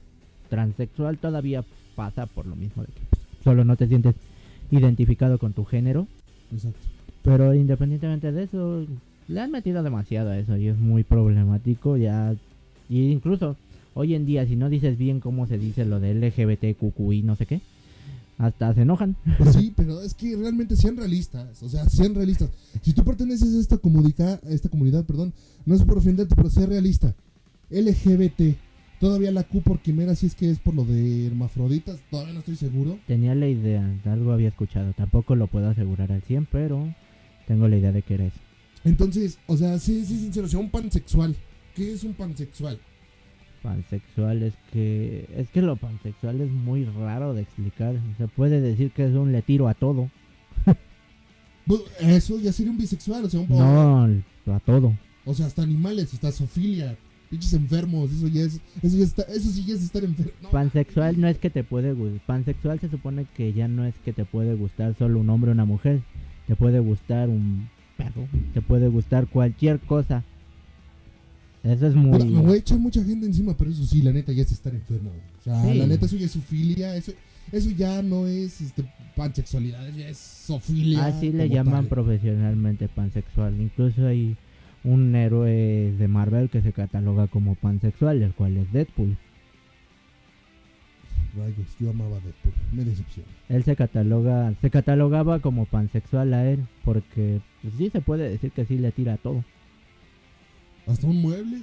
transexual, 0.49 1.17
todavía 1.17 1.63
pasa 1.95 2.25
por 2.25 2.45
lo 2.45 2.55
mismo 2.55 2.83
de 2.83 2.89
que 2.89 3.01
solo 3.43 3.63
no 3.65 3.75
te 3.75 3.87
sientes 3.87 4.15
identificado 4.71 5.37
con 5.37 5.53
tu 5.53 5.65
género. 5.65 6.07
Exacto. 6.51 6.79
Pero 7.23 7.53
independientemente 7.53 8.31
de 8.31 8.43
eso, 8.43 8.85
le 9.27 9.39
han 9.39 9.51
metido 9.51 9.83
demasiado 9.83 10.31
a 10.31 10.37
eso 10.37 10.57
y 10.57 10.67
es 10.67 10.77
muy 10.77 11.03
problemático 11.03 11.97
ya. 11.97 12.35
Y 12.89 13.11
incluso 13.11 13.55
hoy 13.93 14.15
en 14.15 14.25
día, 14.25 14.45
si 14.45 14.55
no 14.55 14.69
dices 14.69 14.97
bien 14.97 15.19
cómo 15.19 15.47
se 15.47 15.57
dice 15.57 15.85
lo 15.85 15.99
de 15.99 16.13
LGBTQI, 16.15 17.23
no 17.23 17.35
sé 17.35 17.45
qué, 17.45 17.61
hasta 18.37 18.73
se 18.73 18.81
enojan. 18.81 19.15
Pues 19.37 19.53
sí, 19.53 19.71
pero 19.75 20.01
es 20.01 20.13
que 20.13 20.35
realmente 20.35 20.75
sean 20.75 20.97
realistas. 20.97 21.61
O 21.61 21.69
sea, 21.69 21.87
sean 21.87 22.15
realistas. 22.15 22.49
Si 22.81 22.93
tú 22.93 23.03
perteneces 23.03 23.53
a 23.53 23.59
esta 23.59 23.77
comunidad, 23.77 24.41
a 24.43 24.49
esta 24.49 24.69
comunidad, 24.69 25.05
perdón, 25.05 25.31
no 25.65 25.75
es 25.75 25.83
por 25.83 25.99
ofenderte, 25.99 26.35
pero 26.35 26.49
sé 26.49 26.65
realista. 26.65 27.13
LGBT. 27.69 28.55
Todavía 29.01 29.31
la 29.31 29.43
Q 29.43 29.63
por 29.63 29.79
quimera, 29.79 30.13
si 30.13 30.27
es 30.27 30.35
que 30.35 30.51
es 30.51 30.59
por 30.59 30.75
lo 30.75 30.85
de 30.85 31.25
hermafroditas, 31.25 31.99
todavía 32.11 32.33
no 32.33 32.39
estoy 32.39 32.55
seguro. 32.55 32.99
Tenía 33.07 33.33
la 33.33 33.47
idea, 33.47 33.83
algo 34.05 34.31
había 34.31 34.49
escuchado, 34.49 34.93
tampoco 34.93 35.35
lo 35.35 35.47
puedo 35.47 35.69
asegurar 35.69 36.11
al 36.11 36.21
100, 36.21 36.47
pero 36.51 36.93
tengo 37.47 37.67
la 37.67 37.77
idea 37.77 37.91
de 37.91 38.03
que 38.03 38.13
era 38.13 38.25
eso. 38.25 38.39
Entonces, 38.83 39.39
o 39.47 39.57
sea, 39.57 39.79
sí, 39.79 40.05
sí, 40.05 40.19
sincero, 40.19 40.45
o 40.45 40.49
sea, 40.49 40.59
un 40.59 40.69
pansexual. 40.69 41.35
¿Qué 41.75 41.93
es 41.93 42.03
un 42.03 42.13
pansexual? 42.13 42.79
Pansexual 43.63 44.43
es 44.43 44.53
que 44.71 45.27
es 45.35 45.49
que 45.49 45.63
lo 45.63 45.77
pansexual 45.77 46.39
es 46.39 46.51
muy 46.51 46.85
raro 46.85 47.33
de 47.33 47.41
explicar. 47.41 47.95
Se 48.19 48.27
puede 48.27 48.61
decir 48.61 48.91
que 48.91 49.05
es 49.05 49.15
un 49.15 49.31
le 49.31 49.41
tiro 49.41 49.67
a 49.67 49.73
todo. 49.73 50.11
Pues, 51.65 51.81
Eso 51.99 52.39
ya 52.39 52.51
sería 52.51 52.71
un 52.71 52.77
bisexual, 52.77 53.25
o 53.25 53.29
sea, 53.29 53.39
un 53.39 53.49
No, 54.45 54.53
a 54.53 54.59
todo. 54.59 54.95
O 55.25 55.33
sea, 55.33 55.45
hasta 55.45 55.61
animales, 55.61 56.13
hasta 56.13 56.31
zoofilia, 56.31 56.97
pinches 57.31 57.53
enfermos, 57.53 58.11
eso 58.11 58.27
ya 58.27 58.41
es, 58.43 58.59
eso 58.83 58.97
ya 58.97 59.03
está, 59.05 59.23
eso 59.23 59.49
sí 59.49 59.65
ya 59.65 59.73
es 59.73 59.81
estar 59.83 60.03
enfermo. 60.03 60.31
No, 60.43 60.49
Pansexual 60.51 61.19
no 61.19 61.27
es 61.27 61.37
que 61.39 61.49
te 61.49 61.63
puede 61.63 61.93
gustar. 61.93 62.19
Pansexual 62.27 62.79
se 62.79 62.89
supone 62.89 63.25
que 63.35 63.53
ya 63.53 63.67
no 63.67 63.85
es 63.85 63.95
que 64.05 64.13
te 64.13 64.25
puede 64.25 64.53
gustar 64.55 64.95
solo 64.99 65.17
un 65.19 65.29
hombre 65.29 65.49
o 65.49 65.53
una 65.53 65.65
mujer. 65.65 66.01
Te 66.47 66.55
puede 66.55 66.79
gustar 66.79 67.29
un 67.29 67.69
perro. 67.97 68.27
Te 68.53 68.61
puede 68.61 68.89
gustar 68.89 69.27
cualquier 69.27 69.79
cosa. 69.79 70.23
Eso 71.63 71.87
es 71.87 71.95
muy. 71.95 72.11
Puta, 72.11 72.25
me 72.25 72.41
voy 72.41 72.53
a 72.53 72.57
echar 72.57 72.79
mucha 72.79 73.03
gente 73.03 73.25
encima, 73.25 73.55
pero 73.55 73.69
eso 73.71 73.85
sí, 73.85 74.01
la 74.01 74.11
neta 74.11 74.31
ya 74.33 74.41
es 74.43 74.51
estar 74.51 74.73
enfermo. 74.73 75.11
O 75.39 75.43
sea, 75.43 75.61
Sí. 75.63 75.77
la 75.77 75.87
neta 75.87 76.05
eso 76.07 76.17
ya 76.17 76.25
es 76.25 76.31
zoofilia, 76.33 76.95
eso, 76.95 77.11
eso 77.51 77.69
ya 77.69 78.01
no 78.01 78.25
es 78.27 78.61
este, 78.61 78.83
pansexualidad, 79.15 79.87
ya 79.95 80.09
es 80.09 80.17
zoofilia. 80.17 81.05
Así 81.05 81.31
le 81.31 81.47
llaman 81.49 81.81
tal. 81.83 81.87
profesionalmente 81.87 82.87
pansexual. 82.89 83.61
Incluso 83.61 84.05
hay 84.07 84.35
un 84.83 85.15
héroe 85.15 85.93
de 85.97 86.07
Marvel 86.07 86.49
que 86.49 86.61
se 86.61 86.73
cataloga 86.73 87.27
como 87.27 87.55
pansexual, 87.55 88.21
el 88.23 88.33
cual 88.33 88.57
es 88.57 88.71
Deadpool. 88.71 89.17
Rayos, 91.37 91.77
yo 91.79 91.91
amaba 91.91 92.15
Deadpool, 92.19 92.53
me 92.73 92.83
decepciona. 92.83 93.29
Él 93.47 93.63
se 93.63 93.75
cataloga, 93.75 94.53
se 94.61 94.69
catalogaba 94.69 95.39
como 95.39 95.65
pansexual 95.65 96.33
a 96.33 96.49
él, 96.49 96.65
porque 96.83 97.39
pues, 97.61 97.73
sí 97.77 97.89
se 97.89 98.01
puede 98.01 98.29
decir 98.29 98.51
que 98.51 98.65
sí 98.65 98.77
le 98.77 98.91
tira 98.91 99.13
a 99.13 99.17
todo. 99.17 99.43
Hasta 100.87 101.07
un 101.07 101.21
mueble. 101.21 101.59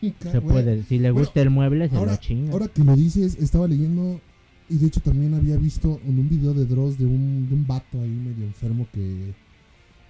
Se 0.20 0.40
puede, 0.40 0.84
si 0.84 0.98
le 1.00 1.10
Bueno, 1.10 1.24
gusta 1.26 1.42
el 1.42 1.50
mueble, 1.50 1.88
se 1.88 1.96
ahora, 1.96 2.12
lo 2.12 2.18
chinga. 2.18 2.52
ahora 2.52 2.68
que 2.68 2.84
lo 2.84 2.94
dices, 2.94 3.34
estaba 3.40 3.66
leyendo 3.66 4.20
y 4.68 4.76
de 4.76 4.86
hecho 4.86 5.00
también 5.00 5.34
había 5.34 5.56
visto 5.56 6.00
en 6.06 6.20
un 6.20 6.28
video 6.28 6.54
de 6.54 6.66
Dross 6.66 6.98
de 6.98 7.06
un, 7.06 7.48
de 7.48 7.54
un 7.56 7.66
vato 7.66 8.00
ahí 8.00 8.08
medio 8.08 8.44
enfermo 8.44 8.86
que, 8.94 9.32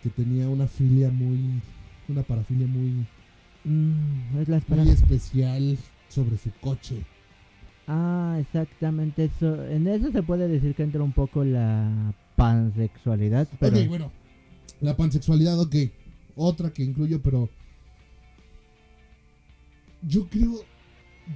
que 0.02 0.10
tenía 0.10 0.46
una 0.50 0.66
filia 0.66 1.08
muy, 1.10 1.38
una 2.08 2.22
parafilia 2.22 2.66
muy, 2.66 3.06
Mm, 3.64 4.38
es 4.40 4.48
la 4.48 4.56
muy 4.56 4.58
esperanza. 4.58 4.92
especial 4.92 5.76
sobre 6.08 6.38
su 6.38 6.50
coche. 6.60 7.04
Ah, 7.86 8.36
exactamente 8.40 9.24
eso. 9.24 9.64
En 9.66 9.86
eso 9.88 10.10
se 10.12 10.22
puede 10.22 10.46
decir 10.48 10.74
que 10.74 10.82
entra 10.84 11.02
un 11.02 11.12
poco 11.12 11.44
la 11.44 12.12
pansexualidad, 12.36 13.48
pero 13.58 13.78
Ok, 13.78 13.86
bueno. 13.88 14.12
La 14.80 14.96
pansexualidad, 14.96 15.58
ok. 15.60 15.74
Otra 16.36 16.70
que 16.70 16.84
incluyo, 16.84 17.20
pero. 17.20 17.48
Yo 20.02 20.28
creo. 20.28 20.52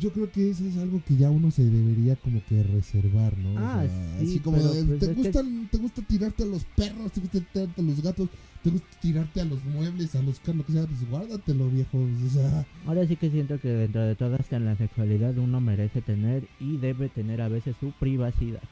Yo 0.00 0.10
creo 0.12 0.30
que 0.32 0.48
eso 0.50 0.64
es 0.64 0.76
algo 0.78 1.02
que 1.06 1.16
ya 1.16 1.30
uno 1.30 1.50
se 1.50 1.64
debería 1.64 2.16
como 2.16 2.42
que 2.46 2.62
reservar, 2.62 3.36
¿no? 3.38 3.54
O 3.54 3.58
Ah, 3.58 3.82
sea, 3.86 4.18
sí, 4.20 4.24
así 4.24 4.38
como 4.40 4.56
de, 4.58 4.84
pues, 4.84 5.00
¿te, 5.00 5.06
que- 5.08 5.12
gustan, 5.14 5.68
te 5.70 5.76
gusta 5.78 6.02
tirarte 6.02 6.42
a 6.44 6.46
los 6.46 6.64
perros, 6.64 7.12
te 7.12 7.20
gusta 7.20 7.40
tirarte 7.52 7.80
a 7.80 7.84
los 7.84 8.02
gatos, 8.02 8.28
te 8.62 8.70
gusta 8.70 8.86
tirarte 9.02 9.40
a 9.42 9.44
los 9.44 9.62
muebles, 9.64 10.14
a 10.14 10.22
los 10.22 10.40
carros, 10.40 10.64
que 10.64 10.72
sea, 10.72 10.86
pues 10.86 11.08
guárdatelo, 11.10 11.68
viejo. 11.68 11.98
O 11.98 12.30
sea, 12.30 12.64
Ahora 12.86 13.06
sí 13.06 13.16
que 13.16 13.30
siento 13.30 13.60
que 13.60 13.68
dentro 13.68 14.00
de 14.02 14.14
todas 14.14 14.46
que 14.48 14.56
en 14.56 14.64
la 14.64 14.76
sexualidad 14.76 15.36
uno 15.36 15.60
merece 15.60 16.00
tener 16.00 16.48
y 16.58 16.78
debe 16.78 17.08
tener 17.10 17.42
a 17.42 17.48
veces 17.48 17.76
su 17.78 17.92
privacidad. 17.92 18.62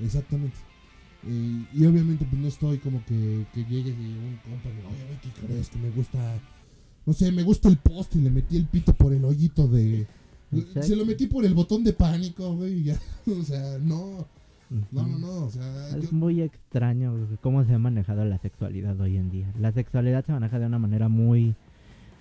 exactamente. 0.00 0.56
Eh, 1.28 1.64
y 1.74 1.86
obviamente 1.86 2.24
pues 2.28 2.40
no 2.40 2.48
estoy 2.48 2.78
como 2.78 3.04
que, 3.06 3.44
que 3.52 3.64
llegue 3.64 3.90
un 3.92 4.38
compa 4.44 4.68
y 4.68 4.72
me 4.74 4.76
diga, 4.76 4.88
oye, 5.08 5.18
¿qué 5.22 5.46
crees? 5.46 5.68
Que 5.70 5.78
me 5.78 5.90
gusta, 5.90 6.38
no 7.06 7.12
sé, 7.12 7.30
me 7.32 7.42
gusta 7.44 7.68
el 7.68 7.76
poste 7.78 8.18
y 8.18 8.22
le 8.22 8.30
metí 8.30 8.56
el 8.56 8.66
pito 8.66 8.92
por 8.94 9.12
el 9.12 9.24
hoyito 9.24 9.68
de... 9.68 10.06
Exacto. 10.52 10.82
Se 10.82 10.96
lo 10.96 11.04
metí 11.06 11.26
por 11.26 11.44
el 11.44 11.54
botón 11.54 11.82
de 11.84 11.92
pánico, 11.92 12.54
güey, 12.56 12.80
y 12.80 12.84
ya. 12.84 12.98
O 13.40 13.42
sea, 13.42 13.78
no, 13.78 14.26
no, 14.92 15.06
no, 15.06 15.18
no, 15.18 15.44
o 15.46 15.50
sea... 15.50 15.88
Es 15.96 16.02
yo- 16.10 16.12
muy 16.12 16.40
extraño 16.42 17.14
cómo 17.42 17.64
se 17.64 17.74
ha 17.74 17.78
manejado 17.78 18.24
la 18.24 18.38
sexualidad 18.38 19.00
hoy 19.00 19.16
en 19.16 19.30
día. 19.30 19.52
La 19.60 19.72
sexualidad 19.72 20.24
se 20.24 20.32
maneja 20.32 20.58
de 20.58 20.66
una 20.66 20.78
manera 20.78 21.08
muy 21.08 21.54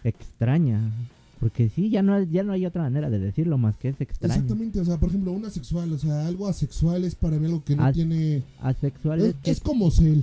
extraña. 0.04 0.92
Porque 1.40 1.70
sí, 1.70 1.90
ya 1.90 2.02
no, 2.02 2.22
ya 2.24 2.44
no 2.44 2.54
hay 2.54 2.66
otra 2.66 2.84
manera 2.84 3.10
de 3.10 3.20
decirlo 3.20 3.58
más 3.58 3.76
que 3.78 3.90
es 3.90 4.00
extraño. 4.00 4.34
Exactamente, 4.34 4.80
o 4.80 4.86
sea, 4.86 4.98
por 4.98 5.10
ejemplo, 5.10 5.32
una 5.34 5.50
sexual, 5.50 5.92
o 5.92 5.98
sea, 5.98 6.26
algo 6.28 6.48
asexual 6.48 7.04
es 7.04 7.14
para 7.16 7.38
mí 7.38 7.46
algo 7.46 7.64
que 7.64 7.76
no 7.76 7.84
As- 7.84 7.94
tiene... 7.94 8.42
Asexuales 8.62 9.28
Es, 9.28 9.36
que... 9.36 9.52
es 9.52 9.60
como 9.60 9.92
Cell, 9.92 10.22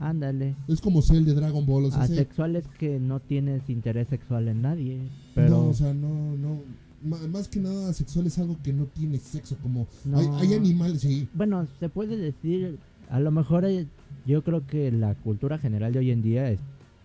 Ándale. 0.00 0.54
es 0.66 0.80
como 0.80 1.02
Cell 1.02 1.24
de 1.24 1.34
Dragon 1.34 1.64
Ball, 1.66 1.84
o 1.84 1.90
sea, 1.90 2.06
se- 2.06 2.14
Asexuales 2.14 2.64
que 2.78 2.98
no 2.98 3.20
tienes 3.20 3.68
interés 3.70 4.08
sexual 4.08 4.48
en 4.48 4.62
nadie. 4.62 4.98
Pero... 5.34 5.50
No, 5.50 5.66
o 5.68 5.74
sea, 5.74 5.92
no, 5.94 6.36
no. 6.36 6.60
Más 7.02 7.48
que 7.48 7.60
nada, 7.60 7.92
sexual 7.92 8.26
es 8.26 8.38
algo 8.38 8.56
que 8.62 8.72
no 8.72 8.84
tiene 8.86 9.18
sexo. 9.18 9.56
Como 9.62 9.86
No. 10.04 10.18
hay, 10.18 10.26
hay 10.48 10.54
animales, 10.54 11.00
sí. 11.02 11.28
Bueno, 11.34 11.66
se 11.78 11.88
puede 11.88 12.16
decir, 12.16 12.78
a 13.10 13.20
lo 13.20 13.30
mejor 13.30 13.64
eh, 13.64 13.86
yo 14.26 14.42
creo 14.42 14.66
que 14.66 14.90
la 14.90 15.14
cultura 15.14 15.58
general 15.58 15.92
de 15.92 15.98
hoy 16.00 16.10
en 16.10 16.22
día 16.22 16.50
es, 16.50 16.60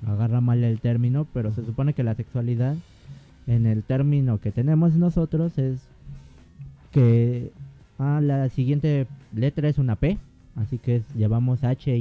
agarra 0.05 0.41
mal 0.41 0.63
el 0.63 0.79
término, 0.79 1.27
pero 1.33 1.53
se 1.53 1.65
supone 1.65 1.93
que 1.93 2.03
la 2.03 2.15
sexualidad, 2.15 2.75
en 3.47 3.65
el 3.65 3.83
término 3.83 4.39
que 4.39 4.51
tenemos 4.51 4.93
nosotros, 4.95 5.57
es 5.57 5.79
que 6.91 7.51
ah, 7.99 8.19
la 8.21 8.49
siguiente 8.49 9.07
letra 9.33 9.69
es 9.69 9.77
una 9.77 9.95
P, 9.95 10.17
así 10.55 10.77
que 10.77 10.97
es- 10.97 11.13
llevamos 11.15 11.63
H 11.63 11.95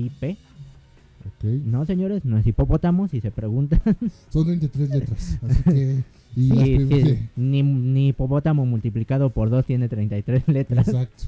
No, 1.42 1.84
señores, 1.86 2.24
no 2.24 2.38
es 2.38 2.46
hipopótamo, 2.46 3.08
si 3.08 3.20
se 3.20 3.30
preguntan. 3.30 3.80
Son 4.30 4.46
23 4.46 4.90
letras. 4.90 5.38
Así 5.42 5.62
que. 5.62 6.04
Y 6.36 6.48
las 6.48 6.64
sí, 6.64 6.88
sí, 6.90 7.18
ni, 7.36 7.62
ni 7.62 8.08
hipopótamo 8.08 8.66
multiplicado 8.66 9.30
por 9.30 9.50
2 9.50 9.66
tiene 9.66 9.88
33 9.88 10.42
letras. 10.48 10.88
Exacto. 10.88 11.24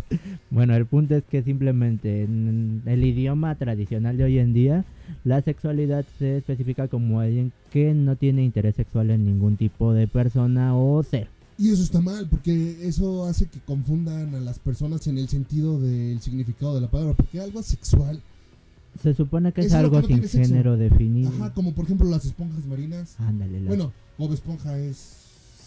Bueno, 0.50 0.74
el 0.74 0.87
punto 0.87 1.14
es 1.14 1.22
que 1.22 1.42
simplemente 1.42 2.24
en 2.24 2.82
el 2.87 3.04
idioma 3.04 3.54
tradicional 3.54 4.16
de 4.16 4.24
hoy 4.24 4.38
en 4.38 4.52
día, 4.52 4.85
la 5.22 5.42
sexualidad 5.42 6.04
se 6.18 6.38
especifica 6.38 6.88
como 6.88 7.20
alguien 7.20 7.52
que 7.70 7.94
no 7.94 8.16
tiene 8.16 8.42
interés 8.42 8.74
sexual 8.74 9.11
en 9.11 9.24
ningún 9.24 9.56
tipo 9.56 9.92
de 9.92 10.09
persona 10.09 10.76
o 10.76 11.02
ser. 11.04 11.28
Y 11.59 11.70
eso 11.70 11.82
está 11.82 12.00
mal, 12.00 12.28
porque 12.28 12.87
eso 12.87 13.24
hace 13.24 13.46
que 13.46 13.61
confundan 13.61 14.35
a 14.35 14.40
las 14.40 14.59
personas 14.59 15.06
en 15.06 15.18
el 15.18 15.28
sentido 15.28 15.80
del 15.80 16.20
significado 16.20 16.74
de 16.74 16.82
la 16.82 16.90
palabra. 16.90 17.14
Porque 17.14 17.40
algo 17.40 17.61
asexual. 17.61 18.20
Se 19.02 19.14
supone 19.14 19.52
que 19.52 19.62
es, 19.62 19.72
algo 19.74 20.00
que 20.02 20.16
no 20.16 20.26
sin 20.26 20.44
género 20.44 20.76
definido. 20.76 21.30
Ajá, 21.30 21.52
como 21.54 21.74
por 21.74 21.85
ejemplo 21.85 22.09
las 22.09 22.24
esponjas 22.24 22.64
marinas. 22.66 23.16
Ándale, 23.18 23.61
la- 23.61 23.68
Bueno, 23.68 23.92
Bob 24.18 24.32
Esponja 24.32 24.78
es. 24.78 25.22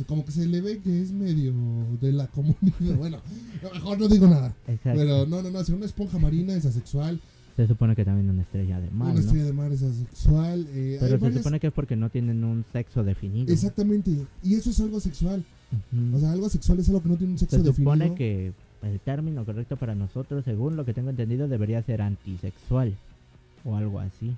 Como 0.08 0.24
que 0.24 0.32
se 0.32 0.46
le 0.48 0.62
ve 0.62 0.80
que 0.80 1.02
es 1.02 1.12
medio 1.12 1.54
de 2.00 2.12
la 2.14 2.28
comunidad. 2.28 2.58
Bueno, 2.98 3.18
mejor 3.74 4.00
no 4.00 4.08
digo 4.08 4.28
nada. 4.28 4.56
Exacto. 4.68 4.98
Pero 5.00 5.26
no, 5.26 5.42
no, 5.42 5.50
no. 5.52 5.64
Si 5.64 5.74
una 5.74 5.86
esponja 5.86 6.18
marina 6.20 6.54
es 6.54 6.66
asexual. 6.66 7.20
Se 7.58 7.68
supone 7.68 7.94
que 7.94 8.06
también 8.06 8.30
una 8.30 8.44
estrella 8.44 8.80
de 8.80 8.90
mar, 8.92 9.08
una 9.12 9.16
¿no? 9.16 9.20
estrella 9.20 9.44
de 9.46 9.52
mar 9.54 9.70
es 9.74 9.84
asexual. 9.84 10.66
eh, 10.70 10.96
Pero 11.02 11.12
se 11.12 11.18
varias- 11.18 11.40
supone 11.42 11.60
que 11.60 11.68
es 11.68 11.74
porque 11.74 11.98
no 11.98 12.10
tienen 12.10 12.46
un 12.46 12.64
sexo 12.72 13.04
definido. 13.04 13.52
Exactamente. 13.52 14.12
Y 14.42 14.54
eso 14.56 14.70
es 14.70 14.80
algo 14.80 15.02
sexual. 15.02 15.44
Ujú. 15.94 16.16
O 16.16 16.20
sea, 16.22 16.32
algo 16.32 16.48
sexual 16.50 16.80
es 16.80 16.88
algo 16.88 17.04
que 17.04 17.10
no 17.10 17.18
tiene 17.18 17.34
un 17.34 17.40
sexo 17.40 17.58
se 17.58 17.64
definido. 17.64 17.92
supone 17.94 18.16
que 18.16 18.54
el 18.82 19.00
término 19.02 19.44
correcto 19.44 19.76
para 19.76 19.94
nosotros, 19.96 20.46
según 20.46 20.78
lo 20.78 20.86
que 20.86 20.94
tengo 20.94 21.10
entendido, 21.10 21.50
debería 21.50 21.84
ser 21.84 22.02
antisexual 22.02 22.96
o 23.66 23.76
algo 23.76 24.00
así. 24.00 24.36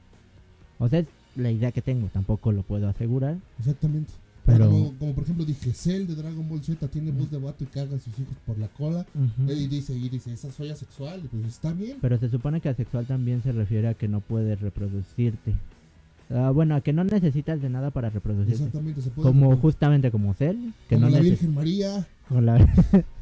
O 0.80 0.90
sea, 0.90 1.00
es 1.00 1.08
la 1.36 1.52
idea 1.52 1.72
que 1.72 1.82
tengo, 1.82 2.08
tampoco 2.08 2.52
lo 2.52 2.64
puedo 2.64 2.88
asegurar. 2.90 3.38
Exactamente. 3.60 4.12
Pero- 4.46 4.70
Como, 4.72 4.94
como 4.98 5.14
por 5.14 5.24
ejemplo 5.24 5.46
dije, 5.46 5.72
Cell 5.72 6.08
de 6.08 6.16
Dragon 6.16 6.50
Ball 6.50 6.64
Z 6.64 6.88
tiene 6.88 7.12
voz 7.12 7.30
de 7.30 7.38
vato 7.38 7.64
y 7.64 7.68
caga 7.68 7.96
a 7.96 8.00
sus 8.00 8.18
hijos 8.20 8.36
por 8.46 8.58
la 8.58 8.68
cola. 8.70 9.06
Ujú. 9.14 9.52
Y 9.52 9.68
dice, 9.68 9.94
y 9.94 10.10
dice, 10.10 10.34
esa 10.34 10.52
soy 10.52 10.70
asexual. 10.70 11.22
Pues 11.30 11.46
está 11.46 11.72
bien. 11.74 11.98
Pero 12.02 12.18
se 12.18 12.28
supone 12.28 12.60
que 12.60 12.70
asexual 12.70 13.06
también 13.06 13.44
se 13.44 13.52
refiere 13.52 13.88
a 13.90 13.94
que 13.94 14.08
no 14.08 14.20
puedes 14.20 14.60
reproducirte. 14.60 15.54
Ah, 16.34 16.50
bueno, 16.50 16.76
a 16.76 16.82
que 16.82 16.92
no 16.94 17.04
necesitas 17.04 17.62
de 17.62 17.70
nada 17.70 17.92
para 17.92 18.10
reproducirte. 18.10 18.54
Exactamente, 18.64 19.02
se 19.04 19.12
puede. 19.12 19.28
Como 19.28 19.56
justamente 19.58 20.10
como 20.10 20.34
Cell, 20.34 20.58
que 20.90 20.96
como 20.96 21.08
no 21.10 21.16
la 21.16 21.20
Virgen 21.22 21.54
María. 21.54 22.08
con 22.28 22.46
la- 22.46 22.58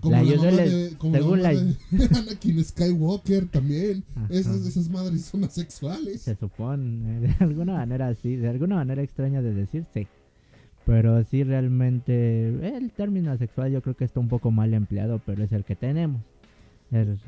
Como 0.00 0.12
La 0.14 0.22
la, 0.22 0.36
mamá 0.36 0.50
le- 0.52 0.68
de, 0.70 0.96
como 0.96 1.12
la 1.12 1.18
según 1.18 1.38
mamá 1.42 1.52
la- 1.52 1.60
de 1.60 2.18
Anakin 2.18 2.64
Skywalker 2.64 3.46
también. 3.48 4.04
Esas, 4.30 4.64
esas 4.66 4.88
madres 4.88 5.22
son 5.24 5.44
asexuales. 5.44 6.22
Se 6.22 6.36
supone, 6.36 7.20
de 7.26 7.34
alguna 7.40 7.72
manera 7.74 8.14
sí, 8.14 8.36
de 8.36 8.48
alguna 8.48 8.76
manera 8.76 9.02
extraña 9.02 9.42
de 9.42 9.52
decir, 9.54 9.84
sí. 9.92 10.06
Pero 10.84 11.24
sí, 11.24 11.42
realmente, 11.42 12.48
el 12.76 12.92
término 12.92 13.32
asexual 13.32 13.72
yo 13.72 13.82
creo 13.82 13.96
que 13.96 14.04
está 14.04 14.20
un 14.20 14.28
poco 14.28 14.52
mal 14.52 14.72
empleado, 14.72 15.20
pero 15.26 15.42
es 15.42 15.50
el 15.50 15.64
que 15.64 15.74
tenemos, 15.74 16.22
el, 16.92 17.18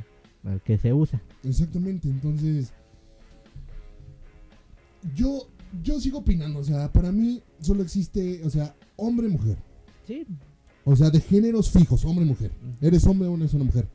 el 0.44 0.60
que 0.60 0.78
se 0.78 0.92
usa. 0.92 1.20
Exactamente, 1.42 2.08
entonces 2.08 2.72
yo 5.14 5.48
yo 5.82 6.00
sigo 6.00 6.18
opinando, 6.18 6.60
o 6.60 6.64
sea, 6.64 6.90
para 6.92 7.12
mí 7.12 7.42
solo 7.60 7.82
existe, 7.82 8.42
o 8.44 8.50
sea, 8.50 8.74
hombre 8.96 9.28
mujer, 9.28 9.56
Sí, 10.06 10.24
o 10.90 10.96
sea, 10.96 11.10
de 11.10 11.20
géneros 11.20 11.70
fijos, 11.70 12.04
hombre 12.06 12.24
mujer. 12.24 12.50
Eres 12.80 13.06
hombre 13.06 13.28
o 13.28 13.36
eres 13.36 13.52
una 13.52 13.64
mujer. 13.64 13.86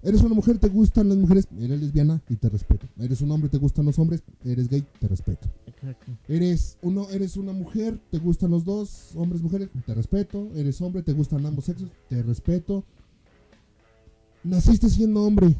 Eres 0.00 0.22
una 0.22 0.34
mujer, 0.34 0.58
te 0.58 0.68
gustan 0.68 1.08
las 1.08 1.18
mujeres, 1.18 1.48
eres 1.58 1.80
lesbiana 1.80 2.22
y 2.28 2.36
te 2.36 2.48
respeto. 2.48 2.86
Eres 3.00 3.20
un 3.20 3.32
hombre, 3.32 3.50
te 3.50 3.58
gustan 3.58 3.84
los 3.84 3.98
hombres, 3.98 4.22
eres 4.44 4.68
gay, 4.68 4.86
te 5.00 5.08
respeto. 5.08 5.48
exacto. 5.66 6.12
Eres 6.28 6.78
uno, 6.82 7.10
eres 7.10 7.36
una 7.36 7.52
mujer, 7.52 7.98
te 8.12 8.18
gustan 8.18 8.52
los 8.52 8.64
dos, 8.64 9.10
hombres, 9.16 9.42
mujeres, 9.42 9.70
te 9.84 9.92
respeto. 9.92 10.48
Eres 10.54 10.80
hombre, 10.80 11.02
te 11.02 11.12
gustan 11.12 11.44
ambos 11.44 11.64
sexos, 11.64 11.90
te 12.08 12.22
respeto. 12.22 12.84
Naciste 14.44 14.88
siendo 14.88 15.24
hombre, 15.24 15.56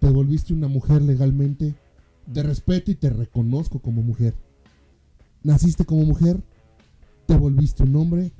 te 0.00 0.10
volviste 0.10 0.52
una 0.52 0.66
mujer 0.66 1.02
legalmente, 1.02 1.72
te 2.32 2.42
respeto 2.42 2.90
y 2.90 2.96
te 2.96 3.10
reconozco 3.10 3.78
como 3.78 4.02
mujer. 4.02 4.34
Naciste 5.44 5.84
como 5.84 6.02
mujer, 6.02 6.42
te 7.26 7.36
volviste 7.36 7.84
un 7.84 7.94
hombre, 7.94 8.32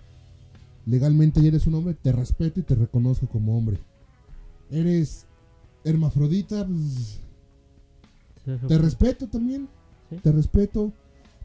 legalmente 0.86 1.40
ya 1.40 1.48
eres 1.48 1.66
un 1.66 1.74
hombre, 1.74 1.94
te 1.94 2.12
respeto 2.12 2.60
y 2.60 2.62
te 2.62 2.74
reconozco 2.74 3.26
como 3.28 3.56
hombre. 3.56 3.78
Eres 4.70 5.26
hermafrodita, 5.84 6.66
pues, 6.66 7.20
te 8.68 8.78
respeto 8.78 9.28
también. 9.28 9.68
Sí. 10.10 10.16
Te 10.22 10.32
respeto. 10.32 10.92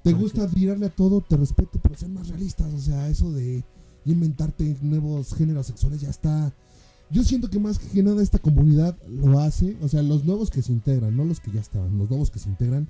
Te 0.03 0.13
gusta 0.13 0.47
tirarle 0.47 0.85
a 0.85 0.89
todo, 0.89 1.21
te 1.21 1.35
respeto, 1.35 1.79
pero 1.81 1.95
ser 1.95 2.09
más 2.09 2.29
realistas. 2.29 2.73
O 2.73 2.79
sea, 2.79 3.09
eso 3.09 3.31
de 3.31 3.63
inventarte 4.05 4.77
nuevos 4.81 5.33
géneros 5.33 5.67
sexuales 5.67 6.01
ya 6.01 6.09
está. 6.09 6.53
Yo 7.11 7.23
siento 7.23 7.49
que 7.49 7.59
más 7.59 7.79
que 7.79 8.03
nada 8.03 8.21
esta 8.21 8.39
comunidad 8.39 8.97
lo 9.07 9.39
hace. 9.39 9.75
O 9.81 9.89
sea, 9.89 10.01
los 10.01 10.23
nuevos 10.23 10.49
que 10.49 10.61
se 10.61 10.71
integran, 10.71 11.17
no 11.17 11.25
los 11.25 11.39
que 11.39 11.51
ya 11.51 11.59
estaban, 11.59 11.97
los 11.97 12.09
nuevos 12.09 12.31
que 12.31 12.39
se 12.39 12.49
integran, 12.49 12.87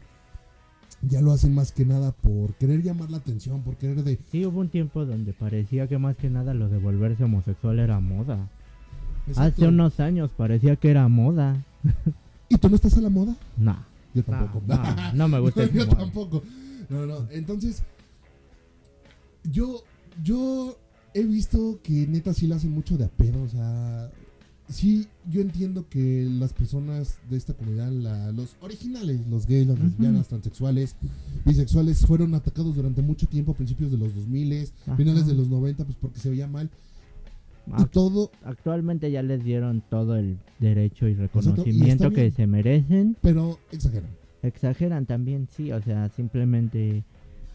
ya 1.02 1.22
lo 1.22 1.32
hacen 1.32 1.54
más 1.54 1.72
que 1.72 1.86
nada 1.86 2.12
por 2.12 2.54
querer 2.56 2.84
llamar 2.84 3.10
la 3.10 3.18
atención, 3.18 3.62
por 3.62 3.76
querer 3.78 4.04
de. 4.04 4.20
Sí, 4.32 4.46
hubo 4.46 4.60
un 4.60 4.70
tiempo 4.70 5.06
donde 5.06 5.34
parecía 5.34 5.88
que 5.88 5.98
más 5.98 6.18
que 6.18 6.30
nada 6.30 6.54
lo 6.54 6.70
de 6.70 6.78
volverse 6.78 7.24
homosexual 7.24 7.80
era 7.80 8.00
moda. 8.00 8.50
Exacto. 9.28 9.62
Hace 9.62 9.68
unos 9.68 10.00
años 10.00 10.32
parecía 10.36 10.76
que 10.76 10.90
era 10.92 11.08
moda. 11.08 11.64
¿Y 12.50 12.58
tú 12.58 12.70
no 12.70 12.76
estás 12.76 12.98
a 12.98 13.02
la 13.02 13.10
moda? 13.10 13.36
No, 13.58 13.78
Yo 14.14 14.24
no, 14.28 14.38
tampoco. 14.38 14.64
no, 14.68 15.14
no 15.14 15.28
me 15.28 15.40
gusta. 15.40 15.66
yo 15.72 15.88
tampoco. 15.88 16.44
No, 16.90 17.06
no. 17.06 17.28
Entonces, 17.30 17.84
yo, 19.44 19.84
yo 20.24 20.78
he 21.14 21.24
visto 21.24 21.80
que 21.84 22.08
neta 22.08 22.34
sí 22.34 22.48
la 22.48 22.56
hacen 22.56 22.72
mucho 22.72 22.98
de 22.98 23.06
a 23.06 23.10
pedo. 23.10 23.42
O 23.44 23.48
sea, 23.48 24.10
sí, 24.70 25.08
yo 25.30 25.42
entiendo 25.42 25.88
que 25.90 26.28
las 26.30 26.54
personas 26.54 27.18
de 27.30 27.38
esta 27.38 27.54
comunidad, 27.54 27.92
la- 27.92 28.32
los 28.32 28.56
originales, 28.62 29.20
los 29.28 29.46
gays, 29.48 29.68
las 29.68 29.78
Ujú. 29.78 29.88
lesbianas, 29.88 30.28
transexuales, 30.28 30.96
bisexuales, 31.46 32.06
fueron 32.06 32.34
atacados 32.36 32.76
durante 32.76 33.02
mucho 33.02 33.28
tiempo, 33.28 33.52
a 33.52 33.56
principios 33.56 33.92
de 33.92 33.98
los 33.98 34.14
2000, 34.16 34.68
Ajá. 34.86 34.96
finales 34.96 35.26
de 35.28 35.34
los 35.36 35.48
90, 35.50 35.84
pues 35.86 35.98
porque 36.00 36.20
se 36.20 36.30
veía 36.30 36.48
mal. 36.48 36.70
Y 37.78 37.86
todo, 37.86 38.32
Actualmente 38.44 39.12
ya 39.12 39.22
les 39.22 39.44
dieron 39.44 39.84
todo 39.90 40.16
el 40.16 40.38
derecho 40.60 41.08
y 41.08 41.12
Exacto, 41.12 41.40
y 41.40 41.42
reconocimiento 41.44 42.10
que 42.12 42.32
se 42.32 42.48
merecen. 42.48 43.16
pero 43.22 43.60
exageran. 43.72 44.10
Exageran 44.42 45.06
también, 45.06 45.48
sí, 45.56 45.72
o 45.72 45.82
sea, 45.82 46.10
simplemente 46.10 47.04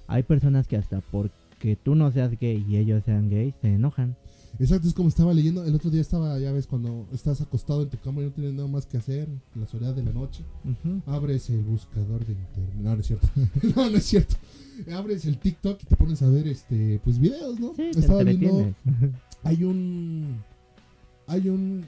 hay 0.06 0.22
personas 0.22 0.68
que 0.68 0.76
hasta 0.76 1.00
porque 1.00 1.76
tú 1.82 1.94
no 1.96 2.12
seas 2.12 2.38
gay 2.38 2.64
y 2.68 2.76
ellos 2.76 3.02
sean 3.04 3.28
gays 3.30 3.54
se 3.60 3.72
enojan. 3.74 4.14
Exacto, 4.58 4.86
es 4.86 4.94
como 4.94 5.08
estaba 5.08 5.34
leyendo, 5.34 5.64
el 5.64 5.74
otro 5.74 5.90
día 5.90 6.00
estaba, 6.00 6.38
ya 6.38 6.52
ves, 6.52 6.66
cuando 6.66 7.08
estás 7.12 7.40
acostado 7.40 7.82
en 7.82 7.90
tu 7.90 7.98
cama 7.98 8.22
y 8.22 8.26
no 8.26 8.30
tienes 8.30 8.54
nada 8.54 8.68
más 8.68 8.86
que 8.86 8.96
hacer, 8.96 9.28
en 9.54 9.60
la 9.60 9.66
soledad 9.66 9.94
de 9.94 10.04
la 10.04 10.12
noche, 10.12 10.44
abres 11.06 11.50
el 11.50 11.62
buscador 11.62 12.24
de 12.24 12.32
internet, 12.32 12.74
no, 12.76 12.94
no 12.94 13.00
es 13.00 13.06
cierto, 13.06 13.26
no, 13.76 13.90
no 13.90 13.96
es 13.96 14.04
cierto, 14.04 14.36
abres 14.92 15.24
el 15.24 15.38
TikTok 15.38 15.82
y 15.82 15.86
te 15.86 15.96
pones 15.96 16.22
a 16.22 16.28
ver, 16.28 16.46
este, 16.46 17.00
pues 17.02 17.18
videos, 17.18 17.58
¿no? 17.58 17.74
Sí, 17.74 17.90
estaba 17.96 18.22
viendo, 18.22 18.74
hay 19.42 19.64
un, 19.64 20.36
hay 21.26 21.48
un, 21.48 21.84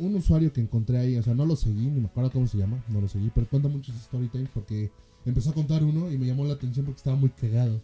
un 0.00 0.14
usuario 0.16 0.52
que 0.52 0.60
encontré 0.60 0.98
ahí, 0.98 1.16
o 1.16 1.22
sea, 1.22 1.34
no 1.34 1.46
lo 1.46 1.54
seguí, 1.54 1.86
ni 1.86 2.00
me 2.00 2.06
acuerdo 2.06 2.32
cómo 2.32 2.46
se 2.48 2.58
llama, 2.58 2.82
no 2.88 3.00
lo 3.00 3.08
seguí, 3.08 3.30
pero 3.34 3.46
cuenta 3.48 3.68
muchos 3.68 3.94
story 3.96 4.28
times 4.28 4.48
porque 4.52 4.90
empezó 5.24 5.50
a 5.50 5.54
contar 5.54 5.84
uno 5.84 6.10
y 6.10 6.18
me 6.18 6.26
llamó 6.26 6.44
la 6.44 6.54
atención 6.54 6.86
porque 6.86 6.98
estaba 6.98 7.16
muy 7.16 7.30
cagado. 7.30 7.80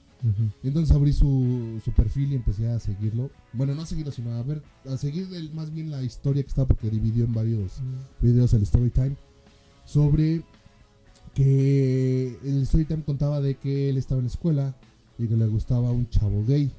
Y 0.63 0.69
entonces 0.69 0.95
abrí 0.97 1.13
su, 1.13 1.81
su 1.85 1.93
perfil 1.93 2.33
y 2.33 2.37
empecé 2.37 2.69
a 2.69 2.79
seguirlo. 2.81 3.31
Bueno, 3.53 3.75
no 3.75 3.83
a 3.83 3.87
seguirlo, 3.87 4.11
sino 4.13 4.33
a 4.33 4.43
ver, 4.43 4.63
a 4.89 4.97
seguir 4.97 5.29
el- 5.35 5.53
más 5.53 5.71
bien 5.73 5.91
la 5.91 6.03
historia 6.03 6.43
que 6.43 6.49
está 6.49 6.65
porque 6.67 6.89
dividió 6.91 7.25
en 7.25 7.35
varios 7.35 7.81
videos 8.23 8.55
el 8.55 8.63
story 8.63 8.91
time 8.91 9.17
sobre 9.85 10.43
que 11.35 12.39
el 12.45 12.63
story 12.63 12.85
time 12.85 13.03
contaba 13.03 13.41
de 13.41 13.57
que 13.57 13.91
él 13.91 13.97
estaba 13.99 14.19
en 14.21 14.27
la 14.27 14.31
escuela 14.31 14.75
y 15.19 15.27
que 15.27 15.37
le 15.37 15.47
gustaba 15.47 15.91
un 15.91 16.09
chavo 16.09 16.45
gay, 16.47 16.71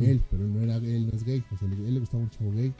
él, 0.00 0.20
pero 0.30 0.44
él 0.44 0.52
no 0.54 0.60
era 0.60 0.76
él 0.76 1.06
no 1.06 1.12
es 1.16 1.24
gay, 1.24 1.42
o 1.52 1.56
sea, 1.58 1.68
él 1.68 1.94
le 1.94 2.00
gustaba 2.00 2.22
un 2.22 2.30
chavo 2.30 2.52
gay 2.52 2.72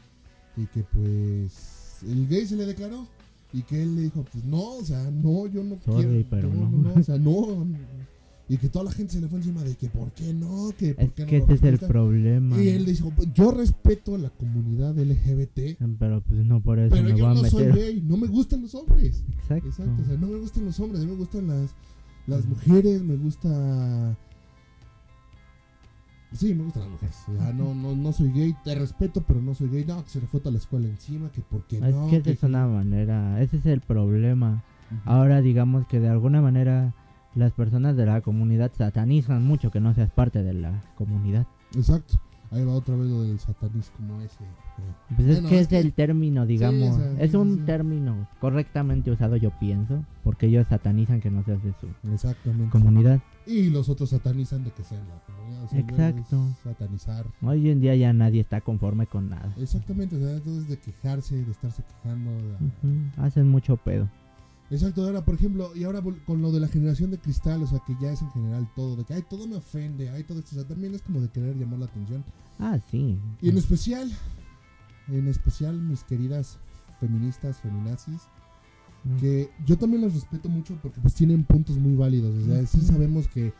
y 0.56 0.66
que 0.66 0.82
pues 0.82 1.98
el 2.02 2.28
gay 2.28 2.46
se 2.46 2.56
le 2.56 2.66
declaró 2.66 3.06
y 3.52 3.62
que 3.62 3.82
él 3.82 3.94
le 3.94 4.02
dijo, 4.02 4.24
pues 4.32 4.44
no, 4.44 4.76
o 4.78 4.84
sea, 4.84 5.10
no, 5.10 5.46
yo 5.46 5.62
no 5.62 5.76
Sorry, 5.84 6.04
quiero, 6.08 6.26
pero 6.30 6.48
no, 6.52 6.68
no. 6.68 6.78
no, 6.94 6.94
o 6.94 7.02
sea, 7.02 7.16
no. 7.18 7.66
Y 8.46 8.58
que 8.58 8.68
toda 8.68 8.84
la 8.84 8.90
gente 8.90 9.14
se 9.14 9.20
le 9.22 9.28
fue 9.28 9.38
encima 9.38 9.62
de 9.62 9.74
que 9.74 9.88
por 9.88 10.12
qué 10.12 10.34
no, 10.34 10.70
que 10.76 10.94
por 10.94 11.04
Es 11.04 11.12
qué 11.12 11.24
que 11.24 11.38
no 11.38 11.44
ese 11.44 11.54
es 11.54 11.62
el 11.62 11.78
problema. 11.78 12.60
Y 12.62 12.68
él 12.68 12.84
dijo, 12.84 13.10
yo 13.34 13.50
respeto 13.52 14.16
a 14.16 14.18
la 14.18 14.28
comunidad 14.28 14.94
LGBT, 14.98 15.78
Pero 15.98 16.20
pues 16.20 16.44
no 16.44 16.60
por 16.60 16.78
eso 16.78 16.94
pero 16.94 17.08
me 17.08 17.16
yo 17.18 17.26
voy 17.26 17.38
a 17.38 17.42
no 17.42 17.48
soy 17.48 17.64
meter. 17.66 17.74
gay, 17.78 18.02
no 18.02 18.18
me 18.18 18.26
gustan 18.26 18.60
los 18.60 18.74
hombres. 18.74 19.24
Exacto. 19.40 19.68
Exacto, 19.68 20.02
o 20.02 20.04
sea, 20.04 20.16
no 20.18 20.26
me 20.26 20.36
gustan 20.38 20.64
los 20.66 20.78
hombres, 20.78 21.02
a 21.02 21.06
me 21.06 21.14
gustan 21.14 21.46
las, 21.46 21.74
las 22.26 22.44
mujeres, 22.46 23.02
me 23.02 23.16
gusta... 23.16 24.14
Sí, 26.32 26.52
me 26.52 26.64
gustan 26.64 26.82
las 26.82 26.92
mujeres. 26.92 27.16
O 27.28 27.36
sea, 27.38 27.52
no, 27.52 27.74
no, 27.74 27.94
no 27.96 28.12
soy 28.12 28.30
gay, 28.32 28.54
te 28.64 28.74
respeto, 28.74 29.22
pero 29.26 29.40
no 29.40 29.54
soy 29.54 29.68
gay. 29.68 29.84
No, 29.86 30.02
que 30.04 30.10
se 30.10 30.20
le 30.20 30.26
fue 30.26 30.40
toda 30.40 30.52
la 30.52 30.58
escuela 30.58 30.88
encima, 30.88 31.30
que 31.30 31.40
por 31.42 31.64
qué 31.66 31.76
es 31.76 31.94
no. 31.94 32.08
que 32.10 32.16
esa 32.16 32.30
es 32.30 32.42
una 32.42 32.66
manera, 32.66 33.40
ese 33.40 33.56
es 33.56 33.66
el 33.66 33.80
problema. 33.80 34.62
Ahora 35.04 35.40
digamos 35.40 35.86
que 35.86 35.98
de 35.98 36.08
alguna 36.08 36.40
manera 36.42 36.92
las 37.34 37.52
personas 37.52 37.96
de 37.96 38.06
la 38.06 38.20
comunidad 38.20 38.70
satanizan 38.76 39.42
mucho 39.44 39.70
que 39.70 39.80
no 39.80 39.92
seas 39.94 40.10
parte 40.10 40.42
de 40.42 40.54
la 40.54 40.82
comunidad. 40.96 41.46
Exacto. 41.74 42.20
Ahí 42.50 42.64
va 42.64 42.74
otra 42.74 42.94
vez 42.94 43.06
lo 43.08 43.22
del 43.24 43.40
satanismo 43.40 44.20
ese. 44.20 44.44
eh. 44.44 44.46
Pues 45.16 45.26
es 45.28 45.34
Bueno, 45.36 45.48
que 45.48 45.58
es 45.60 45.66
que- 45.68 45.78
el 45.80 45.92
término, 45.92 46.46
digamos, 46.46 47.00
es 47.18 47.34
un 47.34 47.64
término 47.64 48.28
correctamente 48.40 49.10
usado 49.10 49.34
yo 49.36 49.50
pienso, 49.58 50.04
porque 50.22 50.46
ellos 50.46 50.66
satanizan 50.68 51.20
que 51.20 51.30
no 51.32 51.42
seas 51.42 51.60
de 51.64 51.72
su 51.80 51.88
Exactamente. 52.12 52.70
comunidad. 52.70 53.20
Y 53.46 53.70
los 53.70 53.88
otros 53.88 54.10
satanizan 54.10 54.62
de 54.62 54.70
que 54.70 54.84
sean 54.84 55.02
la 55.08 55.18
comunidad. 55.26 55.64
o 55.64 55.68
sea, 55.68 55.80
Exacto. 55.80 56.56
Satanizar. 56.62 57.26
Hoy 57.42 57.70
en 57.70 57.80
día 57.80 57.96
ya 57.96 58.12
nadie 58.12 58.40
está 58.40 58.60
conforme 58.60 59.06
con 59.06 59.30
nada. 59.30 59.52
Exactamente, 59.58 60.14
o 60.16 60.20
sea, 60.20 60.36
entonces 60.36 60.68
de 60.68 60.78
quejarse, 60.78 61.36
de 61.44 61.50
estarse 61.50 61.82
quejando. 61.82 62.30
de- 62.30 63.22
Hacen 63.22 63.48
mucho 63.50 63.76
pedo. 63.78 64.08
Exacto, 64.74 65.04
ahora 65.04 65.24
por 65.24 65.34
ejemplo, 65.34 65.70
y 65.74 65.84
ahora 65.84 66.02
con 66.26 66.42
lo 66.42 66.50
de 66.52 66.60
la 66.60 66.68
generación 66.68 67.10
de 67.10 67.18
cristal, 67.18 67.62
o 67.62 67.66
sea, 67.66 67.80
que 67.86 67.94
ya 68.00 68.10
es 68.12 68.22
en 68.22 68.30
general 68.30 68.68
todo, 68.74 68.96
de 68.96 69.04
que, 69.04 69.14
ay, 69.14 69.22
todo 69.28 69.46
me 69.46 69.56
ofende, 69.56 70.10
ay, 70.10 70.24
todo 70.24 70.38
esto, 70.40 70.56
o 70.56 70.58
sea, 70.60 70.68
también 70.68 70.94
es 70.94 71.02
como 71.02 71.20
de 71.20 71.28
querer 71.28 71.56
llamar 71.56 71.78
la 71.78 71.86
atención. 71.86 72.24
Ah, 72.58 72.78
sí. 72.90 73.18
Y 73.40 73.48
en 73.50 73.56
especial, 73.58 74.10
en 75.08 75.28
especial 75.28 75.80
mis 75.80 76.02
queridas 76.04 76.58
feministas, 77.00 77.58
feminazis, 77.60 78.22
Mm. 79.04 79.16
que 79.20 79.50
yo 79.66 79.76
también 79.76 80.00
las 80.02 80.14
respeto 80.14 80.48
mucho 80.48 80.78
porque 80.80 80.98
pues 81.00 81.12
tienen 81.14 81.44
puntos 81.44 81.76
muy 81.76 81.94
válidos, 81.94 82.34
o 82.42 82.46
sea, 82.46 82.66
sí 82.66 82.80
sabemos 82.80 83.28
que 83.28 83.52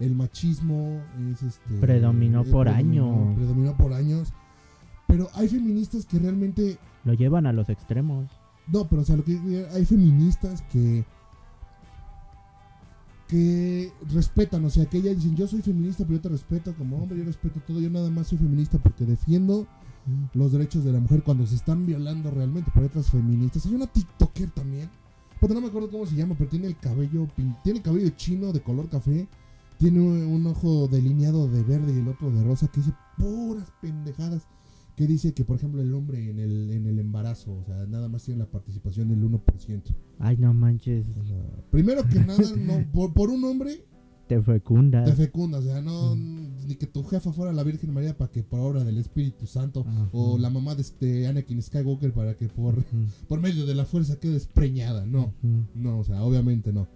el 0.00 0.12
machismo 0.16 1.00
es 1.30 1.42
este... 1.44 1.74
Predominó 1.80 2.42
eh, 2.42 2.50
por 2.50 2.66
predominó- 2.66 3.14
años. 3.28 3.36
Predominó 3.36 3.76
por 3.76 3.92
años, 3.92 4.32
pero 5.06 5.28
hay 5.34 5.48
feministas 5.48 6.04
que 6.04 6.18
realmente 6.18 6.78
Lo 7.04 7.14
llevan 7.14 7.46
a 7.46 7.52
los 7.52 7.68
extremos. 7.68 8.28
No, 8.72 8.88
pero 8.88 9.02
o 9.02 9.04
sea, 9.04 9.16
lo 9.16 9.24
que 9.24 9.66
hay 9.72 9.84
feministas 9.84 10.62
que 10.70 11.04
que 13.28 13.92
respetan, 14.10 14.64
o 14.64 14.70
sea, 14.70 14.86
que 14.86 14.98
ellas 14.98 15.16
dicen, 15.16 15.36
yo 15.36 15.46
soy 15.46 15.60
feminista, 15.60 16.04
pero 16.04 16.16
yo 16.16 16.22
te 16.22 16.28
respeto 16.30 16.74
como 16.74 16.96
hombre, 16.96 17.18
yo 17.18 17.24
respeto 17.24 17.60
todo, 17.66 17.78
yo 17.78 17.90
nada 17.90 18.10
más 18.10 18.28
soy 18.28 18.38
feminista 18.38 18.78
porque 18.78 19.04
defiendo 19.04 19.66
los 20.32 20.52
derechos 20.52 20.84
de 20.84 20.92
la 20.92 21.00
mujer 21.00 21.22
cuando 21.22 21.46
se 21.46 21.54
están 21.54 21.84
violando 21.84 22.30
realmente 22.30 22.70
por 22.70 22.84
otras 22.84 23.10
feministas. 23.10 23.66
Hay 23.66 23.74
una 23.74 23.86
TikToker 23.86 24.50
también, 24.52 24.88
pero 25.40 25.52
no 25.52 25.60
me 25.60 25.66
acuerdo 25.66 25.90
cómo 25.90 26.06
se 26.06 26.16
llama, 26.16 26.34
pero 26.38 26.48
tiene 26.48 26.66
el 26.66 26.78
cabello, 26.78 27.28
tiene 27.62 27.78
el 27.78 27.82
cabello 27.82 28.08
chino 28.16 28.52
de 28.52 28.62
color 28.62 28.88
café, 28.88 29.28
tiene 29.78 30.00
un, 30.00 30.24
un 30.24 30.46
ojo 30.46 30.88
delineado 30.88 31.48
de 31.48 31.62
verde 31.62 31.92
y 31.94 31.98
el 31.98 32.08
otro 32.08 32.30
de 32.30 32.42
rosa 32.42 32.68
que 32.68 32.80
dice 32.80 32.94
puras 33.18 33.70
pendejadas. 33.82 34.46
Que 34.98 35.06
dice 35.06 35.32
que, 35.32 35.44
por 35.44 35.56
ejemplo, 35.56 35.80
el 35.80 35.94
hombre 35.94 36.28
en 36.28 36.40
el, 36.40 36.72
en 36.72 36.84
el 36.86 36.98
embarazo, 36.98 37.54
o 37.54 37.64
sea, 37.64 37.86
nada 37.86 38.08
más 38.08 38.24
tiene 38.24 38.40
la 38.40 38.50
participación 38.50 39.08
del 39.08 39.22
1%. 39.22 39.40
Ay, 40.18 40.36
no 40.38 40.52
manches. 40.52 41.06
O 41.16 41.24
sea, 41.24 41.40
primero 41.70 42.02
que 42.08 42.18
nada, 42.18 42.36
no, 42.56 42.84
por, 42.92 43.12
por 43.14 43.30
un 43.30 43.44
hombre 43.44 43.84
Te 44.26 44.42
fecunda. 44.42 45.04
te 45.04 45.12
fecunda, 45.12 45.58
o 45.58 45.62
sea, 45.62 45.80
no, 45.80 46.16
ni 46.16 46.74
que 46.74 46.88
tu 46.88 47.04
jefa 47.04 47.32
fuera 47.32 47.52
la 47.52 47.62
Virgen 47.62 47.94
María 47.94 48.18
para 48.18 48.32
que 48.32 48.42
por 48.42 48.58
obra 48.58 48.82
del 48.82 48.98
Espíritu 48.98 49.46
Santo, 49.46 49.84
Ajá. 49.88 50.08
o 50.10 50.36
la 50.36 50.50
mamá 50.50 50.74
de 50.74 50.82
este 50.82 51.28
Anakin 51.28 51.62
Skywalker 51.62 52.12
para 52.12 52.34
que 52.34 52.48
por, 52.48 52.82
por 53.28 53.40
medio 53.40 53.66
de 53.66 53.76
la 53.76 53.84
fuerza 53.84 54.18
quedes 54.18 54.48
preñada, 54.48 55.06
no, 55.06 55.32
no, 55.76 56.00
o 56.00 56.02
sea, 56.04 56.24
obviamente 56.24 56.72
no. 56.72 56.88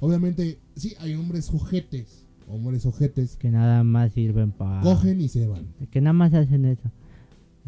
Obviamente, 0.00 0.58
sí, 0.74 0.92
hay 1.00 1.14
hombres 1.14 1.50
ojetes, 1.54 2.26
hombres 2.48 2.84
ojetes, 2.84 3.36
Que 3.38 3.50
nada 3.50 3.82
más 3.82 4.12
sirven 4.12 4.52
para... 4.52 4.82
cogen 4.82 5.22
y 5.22 5.28
se 5.28 5.46
van. 5.46 5.68
Que 5.90 6.02
nada 6.02 6.12
más 6.12 6.34
hacen 6.34 6.66
eso. 6.66 6.90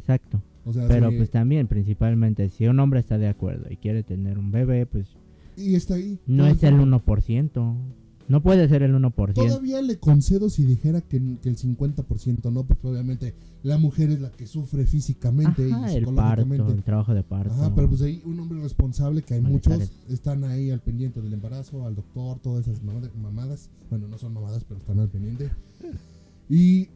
Exacto. 0.09 0.43
O 0.65 0.73
sea, 0.73 0.87
Pero 0.89 1.11
pues 1.15 1.31
también, 1.31 1.67
principalmente, 1.67 2.49
si 2.51 2.67
un 2.67 2.79
hombre 2.81 3.01
está 3.01 3.19
de 3.19 3.29
acuerdo 3.29 3.67
y 3.71 3.77
quiere 3.77 4.03
tener 4.03 4.39
un 4.39 4.51
bebé, 4.51 4.87
pues 4.87 5.07
y 5.57 5.75
está 5.75 5.95
ahí. 5.95 6.19
no 6.27 6.47
es 6.47 6.63
el 6.63 6.75
tiempo. 6.77 6.85
1%. 6.85 7.77
No 8.29 8.43
puede 8.43 8.69
ser 8.69 8.83
el 8.83 8.95
1%. 8.95 9.33
Todavía 9.35 9.81
le 9.81 9.99
concedo 9.99 10.51
si 10.51 10.65
dijera 10.65 11.01
que, 11.01 11.21
que 11.43 11.49
el 11.49 11.57
50% 11.57 12.53
no, 12.53 12.65
porque 12.65 12.87
obviamente 12.87 13.35
la 13.63 13.79
mujer 13.79 14.11
es 14.11 14.21
la 14.21 14.31
que 14.31 14.47
sufre 14.47 14.87
físicamente 14.87 15.73
Ajá, 15.73 15.91
y 15.93 15.97
el 15.97 16.05
parto, 16.05 16.43
psicológicamente. 16.43 16.73
el 16.73 16.83
trabajo 16.85 17.15
de 17.15 17.23
parto. 17.23 17.55
Ajá, 17.55 17.75
pero 17.75 17.89
pues 17.89 18.03
ahí 18.03 18.21
un 18.27 18.39
hombre 18.41 18.61
responsable, 18.61 19.23
que 19.23 19.35
hay 19.35 19.41
muchos, 19.41 19.91
están 20.11 20.45
ahí 20.45 20.71
al 20.71 20.81
pendiente 20.81 21.23
del 21.23 21.33
embarazo, 21.33 21.87
al 21.87 21.95
doctor, 21.97 22.39
todas 22.41 22.67
esas 22.69 22.83
mamad- 22.85 23.13
mamadas. 23.15 23.71
Bueno, 23.89 24.09
no 24.09 24.19
son 24.19 24.35
mamadas, 24.35 24.63
pero 24.65 24.79
están 24.81 25.01
al 25.01 25.09
pendiente. 25.09 25.51
Y, 26.51 26.89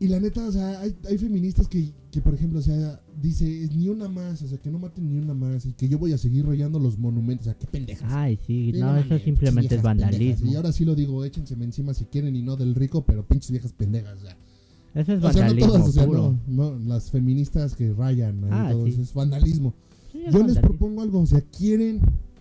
y 0.00 0.08
la 0.08 0.20
neta, 0.20 0.46
o 0.46 0.52
sea, 0.52 0.80
hay, 0.80 0.94
hay 1.08 1.18
feministas 1.18 1.66
que, 1.68 1.90
que, 2.10 2.20
por 2.20 2.34
ejemplo, 2.34 2.60
o 2.60 2.62
sea, 2.62 3.00
dice, 3.20 3.64
es 3.64 3.74
ni 3.74 3.88
una 3.88 4.08
más, 4.08 4.40
o 4.42 4.48
sea, 4.48 4.58
que 4.58 4.70
no 4.70 4.78
maten 4.78 5.10
ni 5.10 5.18
una 5.18 5.34
más 5.34 5.66
y 5.66 5.72
que 5.72 5.88
yo 5.88 5.98
voy 5.98 6.12
a 6.12 6.18
seguir 6.18 6.46
rayando 6.46 6.78
los 6.78 6.98
monumentos, 6.98 7.46
o 7.48 7.50
sea, 7.50 7.58
qué 7.58 7.66
pendejas. 7.66 8.10
Ay, 8.12 8.38
sí, 8.46 8.72
no, 8.76 8.96
eso 8.96 9.18
simplemente 9.18 9.74
es 9.74 9.82
pendejas. 9.82 9.82
vandalismo. 9.82 10.52
Y 10.52 10.54
ahora 10.56 10.70
sí 10.72 10.84
lo 10.84 10.94
digo, 10.94 11.24
échenseme 11.24 11.64
encima 11.64 11.94
si 11.94 12.04
quieren 12.04 12.36
y 12.36 12.42
no 12.42 12.56
del 12.56 12.74
rico, 12.74 13.04
pero 13.04 13.26
pinches 13.26 13.50
viejas 13.50 13.72
pendejas, 13.72 14.18
o 14.18 14.20
sea. 14.22 14.36
Eso 14.94 15.12
es 15.14 15.18
O 15.24 15.32
sea, 15.32 15.32
no 15.32 15.38
vandalismo 15.40 15.72
todas, 15.72 15.88
o 15.88 15.92
sea, 15.92 16.06
no, 16.06 16.38
no, 16.46 16.78
las 16.78 17.10
feministas 17.10 17.74
que 17.74 17.92
rayan, 17.92 18.40
Ah, 18.50 18.68
todo 18.72 18.84
sí. 18.86 18.92
eso 18.92 19.02
es 19.02 19.12
vandalismo. 19.14 19.74
Sí, 20.12 20.18
es 20.18 20.24
Yo 20.24 20.26
les 20.26 20.32
vandalismo. 20.56 20.62
propongo 20.62 21.02
algo, 21.02 21.20
o 21.20 21.26
sea, 21.26 21.40
quieren 21.40 22.00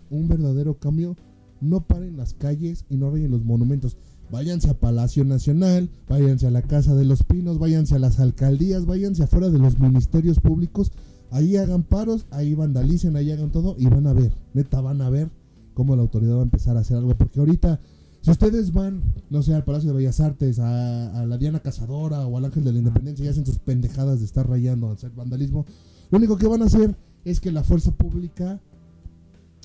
un 0.10 0.28
verdadero 0.28 0.78
cambio, 0.78 1.15
no 1.60 1.82
paren 1.82 2.17
las 2.17 2.34
calles 2.36 2.86
y 2.89 2.96
no 2.98 3.10
rayen 3.12 3.32
los 3.32 3.43
monumentos. 3.43 3.98
Váyanse 4.32 4.70
a 4.70 4.74
Palacio 4.74 5.24
Nacional, 5.24 5.90
váyanse 6.10 6.48
a 6.48 6.52
la 6.52 6.62
Casa 6.62 6.96
de 6.96 7.06
los 7.06 7.24
Pinos, 7.24 7.60
váyanse 7.60 7.96
a 7.96 8.00
las 8.00 8.20
alcaldías, 8.20 8.86
váyanse 8.86 9.24
afuera 9.24 9.50
de 9.50 9.60
los 9.60 9.80
ministerios 9.80 10.40
públicos, 10.40 10.92
ahí 11.32 11.56
hagan 11.56 11.84
paros, 11.84 12.26
ahí 12.32 12.54
vandalicen, 12.54 13.16
ahí 13.16 13.32
hagan 13.32 13.52
todo 13.52 13.76
y 13.80 13.86
van 13.86 14.06
a 14.06 14.13
ver, 14.13 14.34
neta 14.54 14.82
van 14.82 15.02
a 15.02 15.10
ver 15.10 15.30
cómo 15.74 15.96
la 15.96 16.02
autoridad 16.02 16.36
va 16.36 16.42
a 16.42 16.44
empezar 16.44 16.76
a 16.76 16.82
hacer 16.82 16.98
algo, 16.98 17.16
porque 17.16 17.40
ahorita 17.40 17.80
si 18.22 18.32
ustedes 18.32 18.74
van, 18.74 19.02
no 19.30 19.42
sé, 19.42 19.54
al 19.54 19.63
Palacio 19.63 19.92
de 19.92 19.98
Bellas 19.98 20.20
Artes, 20.20 20.60
a, 20.60 21.26
la 21.26 21.38
Diana 21.38 21.62
Cazadora 21.62 22.28
o 22.28 22.38
al 22.38 22.44
Ángel 22.44 22.66
de 22.66 22.74
la 22.74 22.80
Independencia 22.80 23.24
y 23.26 23.30
hacen 23.30 23.46
sus 23.46 23.60
pendejadas 23.60 24.20
de 24.20 24.26
estar 24.26 24.50
rayando, 24.50 24.92
hacer 24.92 25.12
vandalismo, 25.12 25.66
lo 26.10 26.18
único 26.18 26.38
que 26.38 26.48
van 26.48 26.62
a 26.62 26.66
hacer 26.66 26.96
es 27.24 27.40
que 27.40 27.52
la 27.52 27.63
fuerza 27.63 27.92
pública 27.92 28.60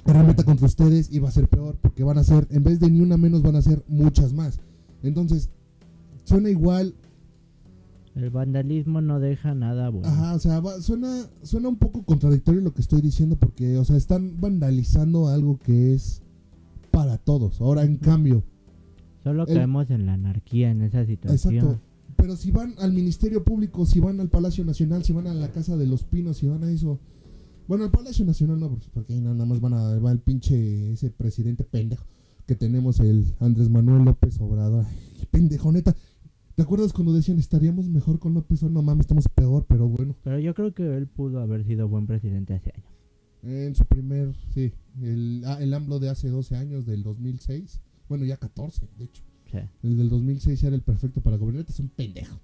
arremeta 0.04 0.44
contra 0.44 0.66
ustedes 0.66 1.10
y 1.12 1.18
va 1.20 1.28
a 1.28 1.32
ser 1.32 1.48
peor, 1.48 1.76
porque 1.80 2.02
van 2.04 2.18
a 2.18 2.24
ser, 2.24 2.46
en 2.50 2.64
vez 2.64 2.80
de 2.80 2.90
ni 2.90 3.00
una 3.00 3.16
menos, 3.16 3.42
van 3.42 3.56
a 3.56 3.62
ser 3.62 3.82
muchas 3.88 4.32
más. 4.32 4.60
Entonces, 5.02 5.48
suena 6.24 6.50
igual 6.50 6.94
El 8.14 8.28
vandalismo 8.30 9.00
no 9.00 9.20
deja 9.20 9.54
nada 9.54 9.88
bueno. 9.88 10.06
Ajá, 10.06 10.34
o 10.34 10.38
sea, 10.38 10.60
va- 10.60 10.80
suena, 10.82 11.26
suena 11.42 11.68
un 11.70 11.76
poco 11.76 12.02
contradictorio 12.02 12.60
lo 12.60 12.74
que 12.74 12.82
estoy 12.82 13.00
diciendo 13.00 13.36
porque, 13.36 13.78
o 13.78 13.84
sea, 13.86 13.96
están 13.96 14.38
vandalizando 14.40 15.28
algo 15.28 15.58
que 15.58 15.94
es 15.94 16.20
para 16.90 17.16
todos. 17.16 17.60
Ahora, 17.62 17.84
en 17.84 17.96
cambio, 17.96 18.42
Solo 19.24 19.46
el- 19.46 19.54
caemos 19.54 19.88
en 19.90 20.04
la 20.04 20.12
anarquía 20.14 20.70
en 20.70 20.82
esa 20.82 21.06
situación. 21.06 21.54
exacto. 21.54 21.80
Pero 22.16 22.36
si 22.36 22.50
van 22.50 22.74
al 22.78 22.92
Ministerio 22.92 23.42
Público, 23.44 23.86
si 23.86 23.98
van 23.98 24.20
al 24.20 24.28
Palacio 24.28 24.62
Nacional, 24.64 25.02
si 25.04 25.12
van 25.14 25.26
a 25.26 25.32
la 25.34 25.48
Casa 25.48 25.76
de 25.78 25.86
los 25.86 26.04
Pinos, 26.04 26.36
si 26.36 26.46
van 26.46 26.62
a 26.64 26.70
eso. 26.70 26.98
Bueno, 27.72 27.86
al 27.86 27.90
Palacio 27.90 28.26
Nacional 28.26 28.60
no, 28.60 28.68
porque- 28.68 28.88
porque 28.92 29.14
ahí 29.14 29.20
nada 29.22 29.46
más 29.46 29.58
van 29.58 29.72
a, 29.72 29.98
va 29.98 30.12
el 30.12 30.18
pinche 30.18 30.92
ese 30.92 31.08
presidente 31.10 31.64
pendejo 31.64 32.04
que 32.46 32.54
tenemos, 32.54 33.00
el 33.00 33.24
Andrés 33.40 33.70
Manuel 33.70 34.04
López 34.04 34.38
Obrador. 34.42 34.84
Ay, 34.86 35.26
pendejo, 35.30 35.72
neta. 35.72 35.96
¿Te 36.54 36.60
acuerdas 36.64 36.92
cuando 36.92 37.14
decían 37.14 37.38
estaríamos 37.38 37.88
mejor 37.88 38.18
con 38.18 38.34
López 38.34 38.62
Obrador? 38.62 38.74
No 38.74 38.82
mames, 38.82 39.04
estamos 39.04 39.26
peor, 39.34 39.64
pero 39.66 39.88
bueno. 39.88 40.14
Pero 40.22 40.38
yo 40.38 40.52
creo 40.54 40.74
que 40.74 40.82
él 40.98 41.06
pudo 41.06 41.40
haber 41.40 41.64
sido 41.64 41.88
buen 41.88 42.06
presidente 42.06 42.52
hace 42.52 42.72
años. 42.76 42.90
En 43.42 43.74
su 43.74 43.86
primer, 43.86 44.36
sí, 44.52 44.74
el, 45.00 45.42
ah, 45.46 45.56
el 45.58 45.72
AMLO 45.72 45.98
de 45.98 46.10
hace 46.10 46.28
12 46.28 46.54
años, 46.56 46.84
del 46.84 47.02
2006. 47.02 47.80
Bueno, 48.06 48.26
ya 48.26 48.36
14, 48.36 48.86
de 48.98 49.04
hecho. 49.06 49.22
Sí. 49.50 49.56
El 49.82 49.96
del 49.96 50.10
2006 50.10 50.62
era 50.62 50.76
el 50.76 50.82
perfecto 50.82 51.22
para 51.22 51.38
gobernar. 51.38 51.64
Es 51.66 51.80
un 51.80 51.88
pendejo. 51.88 52.38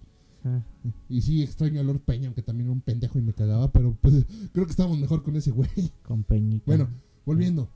Ah, 0.45 0.63
Y 1.09 1.21
sí, 1.21 1.43
extraño 1.43 1.81
a 1.81 1.83
Lord 1.85 2.01
Peña, 2.01 2.27
aunque 2.27 2.43
también 2.43 2.67
era 2.69 2.73
un 2.73 2.81
pendejo 2.81 3.19
y 3.19 3.23
me 3.23 3.33
cagaba, 3.33 3.71
pero 3.73 3.97
pues 4.01 4.25
creo 4.53 4.65
que 4.67 4.71
estábamos 4.71 4.99
mejor 4.99 5.23
con 5.23 5.37
ese 5.37 5.51
güey. 5.51 5.69
con 6.03 6.23
Peñita. 6.25 6.65
Bueno, 6.67 6.89
volviendo. 7.27 7.69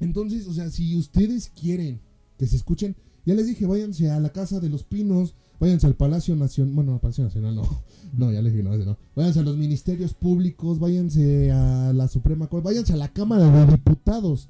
Entonces, 0.00 0.46
o 0.48 0.52
sea, 0.52 0.70
si 0.70 0.96
ustedes 0.96 1.48
quieren 1.50 2.00
que 2.38 2.46
se 2.46 2.56
escuchen, 2.56 2.96
ya 3.24 3.34
les 3.34 3.46
dije, 3.46 3.66
váyanse 3.66 4.10
a 4.10 4.18
la 4.18 4.30
Casa 4.30 4.58
de 4.58 4.68
los 4.68 4.82
Pinos, 4.82 5.36
váyanse 5.60 5.86
al 5.86 5.94
Palacio 5.94 6.34
Nacional, 6.34 6.74
bueno, 6.74 6.94
al 6.94 7.00
Palacio 7.00 7.22
Nacional 7.22 7.54
no, 7.54 7.62
no, 8.18 8.32
ya 8.32 8.42
les 8.42 8.52
dije, 8.52 8.64
no, 8.64 8.74
ese 8.74 8.84
no. 8.84 8.98
Váyanse 9.14 9.40
a 9.40 9.42
los 9.44 9.56
ministerios 9.56 10.12
públicos, 10.14 10.80
váyanse 10.80 11.52
a 11.52 11.92
la 11.92 12.08
Suprema 12.08 12.48
Corte, 12.48 12.64
váyanse 12.64 12.94
a 12.94 12.96
la 12.96 13.12
Cámara 13.12 13.48
de 13.66 13.72
Diputados. 13.72 14.48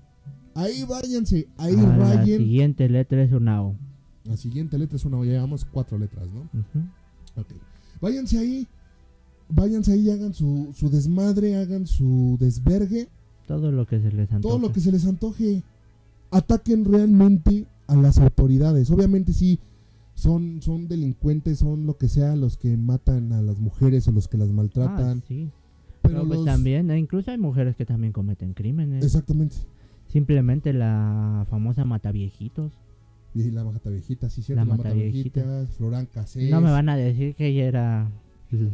Ahí 0.55 0.85
váyanse, 0.89 1.49
ahí 1.59 1.75
A 1.75 1.83
la 1.83 1.97
rayen. 2.15 2.39
siguiente 2.39 2.89
letra 2.89 3.23
es 3.23 3.33
una 3.33 3.63
O. 3.63 3.77
La 4.25 4.37
siguiente 4.37 4.79
letra 4.79 4.97
es 4.97 5.05
una, 5.05 5.19
ya 5.25 5.33
llevamos 5.33 5.65
cuatro 5.65 5.99
letras, 5.99 6.27
¿no? 6.33 6.43
Ujú. 6.43 6.87
Váyanse 8.01 8.39
ahí, 8.39 8.67
váyanse 9.49 9.93
ahí, 9.93 10.11
hagan 10.11 10.35
su, 10.35 10.73
su 10.75 10.89
desmadre, 10.91 11.57
hagan 11.57 11.87
su 11.87 12.37
desvergue, 12.41 13.09
Todo 13.47 13.71
lo 13.73 13.87
que 13.87 14.01
se 14.01 14.11
les 14.11 14.33
antoja. 14.33 14.41
todo 14.55 14.59
lo 14.59 14.73
que 14.73 14.81
se 14.81 14.91
les 14.93 15.07
antoje. 15.07 15.63
Ataquen 16.31 16.85
realmente 16.85 17.67
a 17.87 17.95
las 17.95 18.19
autoridades. 18.19 18.91
Obviamente 18.91 19.33
sí, 19.35 19.59
son, 20.15 20.63
son 20.63 20.89
delincuentes, 20.89 21.59
son 21.59 21.87
lo 21.87 21.97
que 21.99 22.09
sea 22.09 22.35
los 22.37 22.57
que 22.57 22.77
matan 22.77 23.33
a 23.33 23.43
las 23.43 23.59
mujeres 23.59 24.09
o 24.09 24.13
los 24.13 24.29
que 24.29 24.39
las 24.39 24.49
Ah, 24.49 24.53
maltratan. 24.53 25.23
sí. 25.29 25.49
pero 26.01 26.15
Pero 26.17 26.27
pues 26.27 26.39
los- 26.39 26.47
también, 26.47 26.91
eh, 26.91 26.99
incluso 26.99 27.31
hay 27.31 27.39
mujeres 27.39 27.77
que 27.77 27.85
también 27.87 28.13
cometen 28.13 28.55
crímenes. 28.55 29.05
Exactamente. 29.05 29.57
Simplemente 30.09 30.73
la 30.73 31.47
famosa 31.51 31.85
mataviejitos. 31.85 32.73
Y 33.35 33.51
la 33.51 33.65
Mataviejita, 33.65 34.29
sí, 34.29 34.43
cierto. 34.43 34.65
La 34.65 34.69
La, 34.71 34.77
Mataviejita. 34.77 35.41
Mataviejita, 35.41 35.77
Florán 35.79 36.07
Cassés. 36.07 36.51
No 36.51 36.61
me 36.61 36.71
van 36.71 36.89
a 36.89 36.97
decir 36.97 37.35
que 37.35 37.47
ella 37.47 37.65
era. 37.67 38.11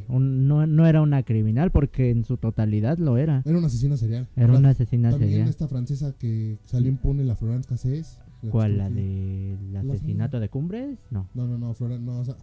un- 0.08 0.48
no, 0.48 0.66
no 0.66 0.86
era 0.88 1.00
una 1.02 1.22
criminal, 1.22 1.70
porque 1.70 2.10
en 2.10 2.24
su 2.24 2.36
totalidad 2.36 2.98
lo 2.98 3.16
era. 3.16 3.42
Era 3.46 3.58
una 3.58 3.68
asesina 3.68 3.96
serial. 3.96 4.26
Era 4.34 4.52
una 4.58 4.70
asesina 4.70 5.10
También 5.10 5.30
serial. 5.30 5.48
esta 5.48 5.68
francesa 5.68 6.14
que 6.18 6.58
salió 6.64 6.88
impune, 6.90 7.22
la 7.24 7.36
Florence 7.36 7.68
Cassés. 7.68 8.18
¿Cuál? 8.50 8.78
¿La 8.78 8.90
del 8.90 9.56
La 9.72 9.80
asesinato 9.80 10.40
de 10.40 10.48
Cumbres? 10.48 10.98
No. 11.10 11.28
No, 11.34 11.46
no, 11.46 11.58
no, 11.58 11.74
Florence, 11.74 12.04
no, 12.04 12.18
o 12.18 12.24
sea, 12.24 12.36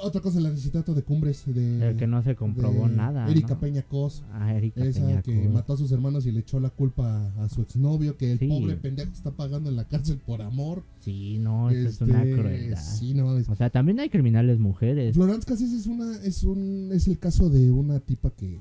otra 0.00 0.20
cosa, 0.20 0.38
el 0.38 0.46
asesinato 0.46 0.92
de 0.94 1.02
Cumbres 1.02 1.44
de... 1.46 1.90
El 1.90 1.96
que 1.96 2.06
no 2.06 2.22
se 2.22 2.34
comprobó 2.34 2.88
nada. 2.88 3.28
Erika 3.30 3.54
¿no? 3.54 3.60
Peña 3.60 3.82
Cos, 3.82 4.24
Ah, 4.32 4.54
Erika 4.54 4.84
esa 4.84 5.00
Peña 5.06 5.22
que 5.22 5.48
mató 5.48 5.74
a 5.74 5.76
sus 5.76 5.92
hermanos 5.92 6.26
y 6.26 6.32
le 6.32 6.40
echó 6.40 6.58
la 6.58 6.70
culpa 6.70 7.32
a 7.38 7.48
su 7.48 7.62
exnovio, 7.62 8.16
que 8.16 8.32
el 8.32 8.38
Sí. 8.40 8.48
pobre 8.48 8.76
pendejo 8.76 9.12
está 9.12 9.30
pagando 9.30 9.70
en 9.70 9.76
la 9.76 9.84
cárcel 9.86 10.18
por 10.18 10.42
amor. 10.42 10.82
Sí, 11.00 11.38
no, 11.38 11.70
eso 11.70 11.88
es 11.88 12.00
una 12.00 12.22
Este, 12.24 12.40
crueldad. 12.40 12.78
Sí, 12.82 13.14
no, 13.14 13.38
es- 13.38 13.48
O 13.48 13.54
sea, 13.54 13.70
también 13.70 14.00
hay 14.00 14.08
criminales 14.10 14.58
mujeres. 14.58 15.14
Florence 15.14 15.46
Cassés 15.46 15.72
es 15.72 15.86
una, 15.86 16.16
es 16.24 16.42
un, 16.42 16.90
es 16.92 17.06
el 17.06 17.18
caso 17.18 17.48
de 17.48 17.70
una 17.70 18.00
tipa 18.00 18.30
que 18.30 18.58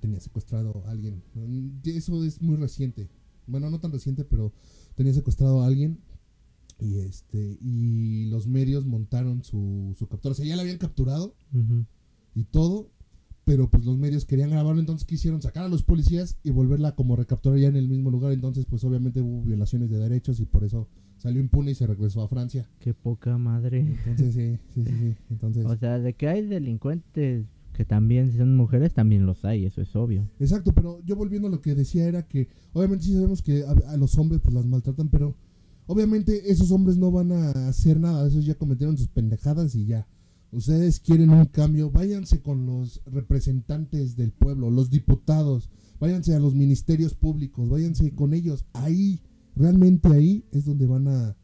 tenía 0.00 0.20
secuestrado 0.20 0.82
a 0.86 0.90
alguien. 0.90 1.22
Eso 1.84 2.24
es 2.24 2.40
muy 2.40 2.56
reciente. 2.56 3.08
Bueno, 3.46 3.68
no 3.70 3.78
tan 3.80 3.92
reciente, 3.92 4.24
pero 4.24 4.52
tenía 4.94 5.12
secuestrado 5.12 5.62
a 5.62 5.66
alguien. 5.66 5.98
Y 6.80 6.98
este, 6.98 7.58
y 7.60 8.26
los 8.30 8.46
medios 8.46 8.86
montaron 8.86 9.42
su, 9.42 9.94
su 9.98 10.06
captura. 10.06 10.32
O 10.32 10.34
sea, 10.34 10.46
ya 10.46 10.56
la 10.56 10.62
habían 10.62 10.78
capturado 10.78 11.34
y 12.34 12.44
todo. 12.44 12.90
Pero 13.44 13.70
pues 13.70 13.86
los 13.86 13.96
medios 13.96 14.26
querían 14.26 14.50
grabarlo, 14.50 14.78
entonces 14.78 15.06
quisieron 15.06 15.40
sacar 15.40 15.64
a 15.64 15.68
los 15.68 15.82
policías 15.82 16.36
y 16.44 16.50
volverla 16.50 16.94
como 16.94 17.16
recapturar 17.16 17.58
ya 17.58 17.68
en 17.68 17.76
el 17.76 17.88
mismo 17.88 18.10
lugar. 18.10 18.32
Entonces, 18.32 18.66
pues 18.66 18.84
obviamente 18.84 19.22
hubo 19.22 19.42
violaciones 19.42 19.88
de 19.88 19.98
derechos 19.98 20.38
y 20.38 20.44
por 20.44 20.64
eso 20.64 20.86
salió 21.16 21.40
impune 21.40 21.70
y 21.70 21.74
se 21.74 21.86
regresó 21.86 22.20
a 22.20 22.28
Francia. 22.28 22.68
Qué 22.78 22.92
poca 22.92 23.38
madre. 23.38 23.80
Entonces, 23.80 24.34
sí, 24.34 24.58
sí, 24.74 24.84
sí, 24.84 24.92
sí. 24.98 25.16
Entonces, 25.30 25.64
O 25.64 25.74
sea, 25.78 25.98
de 25.98 26.12
que 26.12 26.28
hay 26.28 26.46
delincuentes 26.46 27.46
que 27.72 27.86
también 27.86 28.36
son 28.36 28.54
mujeres, 28.54 28.92
también 28.92 29.24
los 29.24 29.42
hay, 29.46 29.64
eso 29.64 29.80
es 29.80 29.96
obvio. 29.96 30.28
Exacto, 30.40 30.72
pero 30.74 31.00
yo 31.06 31.16
volviendo 31.16 31.48
a 31.48 31.50
lo 31.50 31.62
que 31.62 31.74
decía 31.74 32.06
era 32.06 32.26
que 32.26 32.48
obviamente 32.74 33.06
sí 33.06 33.14
sabemos 33.14 33.40
que 33.40 33.64
a, 33.64 33.70
a 33.92 33.96
los 33.96 34.18
hombres 34.18 34.42
pues 34.42 34.52
las 34.52 34.66
maltratan, 34.66 35.08
pero 35.08 35.36
obviamente 35.88 36.52
esos 36.52 36.70
hombres 36.70 36.96
no 36.96 37.10
van 37.10 37.32
a 37.32 37.68
hacer 37.68 37.98
nada, 37.98 38.28
esos 38.28 38.44
ya 38.44 38.54
cometieron 38.54 38.96
sus 38.96 39.08
pendejadas 39.08 39.74
y 39.74 39.86
ya. 39.86 40.06
Ustedes 40.52 41.00
quieren 41.00 41.30
un 41.30 41.44
cambio, 41.46 41.90
váyanse 41.90 42.40
con 42.40 42.64
los 42.64 43.02
representantes 43.06 44.16
del 44.16 44.30
pueblo, 44.32 44.70
los 44.70 44.90
diputados, 44.90 45.68
váyanse 45.98 46.34
a 46.34 46.38
los 46.38 46.54
ministerios 46.54 47.14
públicos, 47.14 47.68
váyanse 47.68 48.14
con 48.14 48.32
ellos. 48.32 48.64
Ahí, 48.72 49.20
realmente 49.56 50.08
ahí 50.08 50.44
es 50.52 50.64
donde 50.64 50.86
van 50.86 51.08
a 51.08 51.36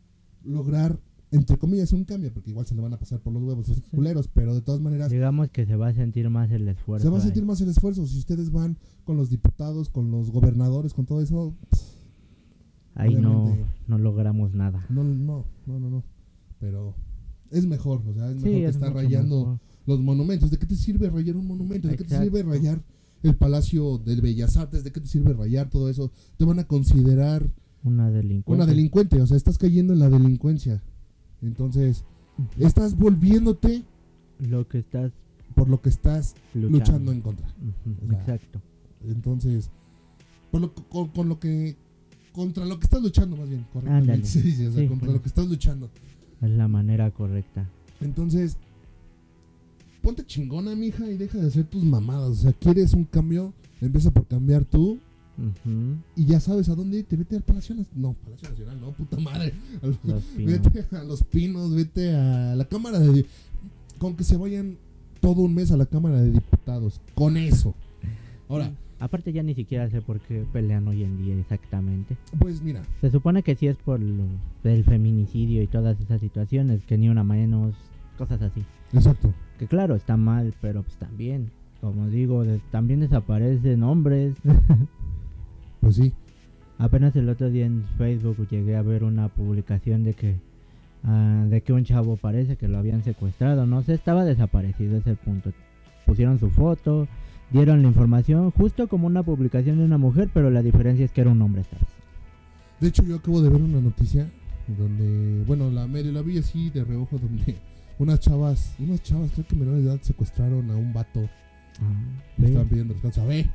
lograr, 0.44 0.98
entre 1.30 1.58
comillas, 1.58 1.92
un 1.92 2.04
cambio, 2.04 2.32
porque 2.32 2.50
igual 2.50 2.66
se 2.66 2.74
le 2.74 2.80
van 2.80 2.92
a 2.94 2.98
pasar 2.98 3.20
por 3.20 3.32
los 3.32 3.42
huevos 3.42 3.68
esos 3.68 3.82
culeros, 3.90 4.28
pero 4.28 4.54
de 4.54 4.62
todas 4.62 4.80
maneras 4.80 5.10
Digamos 5.10 5.48
que 5.50 5.66
se 5.66 5.76
va 5.76 5.88
a 5.88 5.94
sentir 5.94 6.30
más 6.30 6.50
el 6.50 6.68
esfuerzo. 6.68 7.04
se 7.06 7.10
va 7.10 7.16
a 7.16 7.20
ahí. 7.20 7.26
sentir 7.26 7.44
más 7.44 7.60
el 7.60 7.68
esfuerzo. 7.68 8.06
Si 8.06 8.18
ustedes 8.18 8.50
van 8.50 8.78
con 9.04 9.16
los 9.18 9.28
diputados, 9.28 9.90
con 9.90 10.10
los 10.10 10.30
gobernadores, 10.30 10.94
con 10.94 11.04
todo 11.04 11.20
eso, 11.20 11.54
Ahí 12.94 13.14
no, 13.16 13.56
no 13.88 13.98
logramos 13.98 14.54
nada. 14.54 14.84
no, 14.88 15.02
no, 15.04 15.44
no, 15.66 15.78
no, 15.80 15.90
no. 15.90 16.02
Pero 16.60 16.94
es 17.50 17.66
mejor, 17.66 18.02
o 18.08 18.14
sea, 18.14 18.30
es 18.30 18.38
Sí, 18.40 18.44
mejor 18.46 18.60
que 18.60 18.64
es 18.66 18.74
estar 18.76 18.94
rayando 18.94 19.38
mejor. 19.40 19.58
los 19.86 20.00
monumentos. 20.00 20.50
¿De 20.50 20.58
qué 20.58 20.66
te 20.66 20.76
sirve 20.76 21.10
rayar 21.10 21.36
un 21.36 21.46
monumento? 21.46 21.88
¿De 21.88 21.96
qué 21.96 22.04
te 22.04 22.16
sirve 22.18 22.42
rayar 22.42 22.80
el 23.22 23.34
Palacio 23.36 23.98
del 23.98 24.20
Bellas 24.20 24.56
Artes? 24.56 24.84
¿De 24.84 24.92
qué 24.92 25.00
te 25.00 25.08
sirve 25.08 25.32
rayar 25.32 25.68
todo 25.70 25.88
eso? 25.90 26.10
Te 26.36 26.44
van 26.44 26.58
a 26.60 26.64
considerar 26.64 27.48
Una 27.82 28.10
delincuente. 28.10 28.62
una 28.62 28.66
delincuente, 28.70 29.20
o 29.20 29.26
sea, 29.26 29.36
estás 29.36 29.58
cayendo 29.58 29.92
en 29.92 29.98
la 29.98 30.08
delincuencia. 30.08 30.82
Entonces, 31.42 32.04
estás 32.58 32.96
volviéndote 32.96 33.82
Lo 34.38 34.66
que 34.68 34.78
estás 34.78 35.12
por 35.54 35.68
lo 35.68 35.80
que 35.80 35.88
estás 35.88 36.34
luchando. 36.54 36.78
luchando 36.78 37.12
en 37.12 37.20
contra. 37.20 37.46
Ujú, 37.46 38.04
o 38.04 38.08
sea, 38.08 38.18
Exacto. 38.20 38.60
Entonces, 39.06 39.70
por 40.50 40.60
lo, 40.62 40.74
con, 40.74 41.08
con 41.08 41.28
lo 41.28 41.38
que. 41.38 41.76
Contra 42.34 42.64
lo 42.66 42.78
que 42.78 42.84
estás 42.84 43.00
luchando, 43.00 43.36
más 43.36 43.48
bien, 43.48 43.64
correctamente 43.72 44.26
se 44.26 44.42
dice, 44.42 44.68
o 44.68 44.72
sea, 44.72 44.82
Sí, 44.82 44.88
contra 44.88 45.06
bueno. 45.06 45.18
lo 45.18 45.22
que 45.22 45.28
estás 45.28 45.46
luchando. 45.48 45.88
Es 46.42 46.50
la 46.50 46.68
manera 46.68 47.10
correcta. 47.10 47.66
Entonces, 48.00 48.56
ponte 50.02 50.26
chingona, 50.26 50.74
mija, 50.74 51.06
y 51.10 51.16
deja 51.16 51.38
de 51.38 51.46
hacer 51.46 51.64
tus 51.64 51.84
mamadas. 51.84 52.30
O 52.30 52.34
sea, 52.34 52.52
quieres 52.52 52.92
un 52.92 53.04
cambio, 53.04 53.52
empieza 53.80 54.10
por 54.10 54.26
cambiar 54.26 54.64
tú 54.64 54.98
y 56.14 56.26
ya 56.26 56.38
sabes 56.40 56.68
a 56.68 56.74
dónde 56.74 56.98
irte. 56.98 57.16
Vete 57.16 57.36
al 57.36 57.42
Palacio 57.42 57.74
Nacional. 57.74 58.00
No, 58.02 58.12
Palacio 58.24 58.50
Nacional, 58.50 58.80
no, 58.80 58.92
puta 58.92 59.16
madre. 59.18 59.52
Al- 59.82 59.98
vete 60.44 60.96
a 60.96 61.02
los 61.04 61.22
pinos, 61.24 61.74
vete 61.74 62.14
a 62.14 62.54
la 62.54 62.64
Cámara 62.66 62.98
de. 63.00 63.26
Con 63.98 64.16
que 64.16 64.24
se 64.24 64.36
vayan 64.36 64.76
todo 65.20 65.42
un 65.42 65.54
mes 65.54 65.70
a 65.70 65.76
la 65.76 65.86
Cámara 65.86 66.20
de 66.20 66.30
Diputados. 66.32 67.00
Con 67.14 67.36
eso. 67.36 67.74
Ahora, 68.48 68.70
Aparte 69.04 69.32
ya 69.32 69.42
ni 69.42 69.54
siquiera 69.54 69.88
sé 69.90 70.00
por 70.00 70.18
qué 70.20 70.44
pelean 70.52 70.88
hoy 70.88 71.04
en 71.04 71.18
día 71.18 71.36
exactamente. 71.38 72.16
pues 72.38 72.62
mira, 72.62 72.82
Se 73.02 73.10
supone 73.10 73.42
que 73.42 73.54
sí 73.54 73.66
es 73.66 73.76
por 73.76 74.00
lo 74.00 74.24
del 74.62 74.82
feminicidio 74.84 75.62
y 75.62 75.66
todas 75.66 76.00
esas 76.00 76.20
situaciones, 76.20 76.82
que 76.84 76.96
ni 76.96 77.08
una 77.10 77.22
menos, 77.22 77.74
cosas 78.16 78.40
así. 78.40 78.62
exacto. 78.94 79.32
Que 79.58 79.66
claro, 79.66 79.94
está 79.94 80.16
mal, 80.16 80.54
pero 80.62 80.82
pues 80.82 80.96
también, 80.96 81.50
como 81.80 82.08
digo, 82.08 82.44
de- 82.44 82.60
también 82.70 83.00
desaparecen 83.00 83.82
hombres. 83.82 84.34
Pues 85.80 85.96
sí. 85.96 86.12
Apenas 86.78 87.14
el 87.16 87.28
otro 87.28 87.50
día 87.50 87.66
en 87.66 87.84
Facebook 87.98 88.48
llegué 88.50 88.74
a 88.76 88.80
ver 88.82 89.04
una 89.04 89.28
publicación 89.28 90.02
de 90.02 90.14
que 90.14 90.36
ah, 91.04 91.44
de 91.48 91.60
que 91.60 91.72
un 91.74 91.84
chavo 91.84 92.16
parece 92.16 92.56
que 92.56 92.68
lo 92.68 92.78
habían 92.78 93.04
secuestrado, 93.04 93.66
no 93.66 93.82
sé, 93.82 93.92
estaba 93.94 94.24
desaparecido 94.24 94.96
ese 94.96 95.14
punto. 95.14 95.52
Pusieron 96.06 96.38
su 96.38 96.48
foto, 96.50 97.06
dieron 97.50 97.82
la 97.82 97.88
información 97.88 98.50
justo 98.50 98.88
como 98.88 99.06
una 99.06 99.22
publicación 99.22 99.78
de 99.78 99.84
una 99.84 99.98
mujer, 99.98 100.28
pero 100.32 100.50
la 100.50 100.62
diferencia 100.62 101.04
es 101.04 101.12
que 101.12 101.20
era 101.20 101.30
un 101.30 101.42
hombre 101.42 101.62
esta 101.62 101.76
vez. 101.76 101.88
De 102.80 102.88
hecho, 102.88 103.02
yo 103.04 103.16
acabo 103.16 103.40
de 103.40 103.50
ver 103.50 103.62
una 103.62 103.80
noticia 103.80 104.28
donde, 104.66 105.44
bueno, 105.46 105.70
la 105.70 105.86
medio 105.86 106.12
la 106.12 106.22
vi 106.22 106.38
así 106.38 106.70
de 106.70 106.84
reojo, 106.84 107.18
donde 107.18 107.56
unas 107.98 108.20
chavas, 108.20 108.74
unas 108.78 109.02
chavas, 109.02 109.30
creo 109.32 109.46
que 109.46 109.56
menores 109.56 109.84
de 109.84 109.90
edad, 109.90 110.00
secuestraron 110.02 110.70
a 110.70 110.76
un 110.76 110.92
vato 110.92 111.28
Ah, 111.80 112.32
y 112.38 112.42
ve, 112.42 112.48
estaban 112.48 112.68
pidiendo 112.68 112.94
rescate. 112.94 113.20
A 113.20 113.24
ver, 113.24 113.50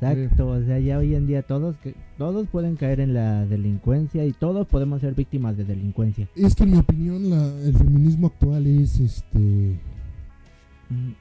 Exacto, 0.00 0.48
o 0.48 0.62
sea, 0.64 0.80
ya 0.80 0.98
hoy 0.98 1.14
en 1.14 1.28
día 1.28 1.42
todos 1.42 1.76
que 1.76 1.94
todos 2.18 2.48
pueden 2.48 2.74
caer 2.74 2.98
en 2.98 3.14
la 3.14 3.46
delincuencia 3.46 4.24
y 4.24 4.32
todos 4.32 4.66
podemos 4.66 5.00
ser 5.00 5.14
víctimas 5.14 5.56
de 5.56 5.64
delincuencia. 5.64 6.28
es 6.34 6.56
que 6.56 6.64
en 6.64 6.72
mi 6.72 6.78
opinión 6.78 7.30
la, 7.30 7.46
el 7.62 7.76
feminismo 7.76 8.26
actual 8.26 8.66
es 8.66 8.98
este 8.98 9.78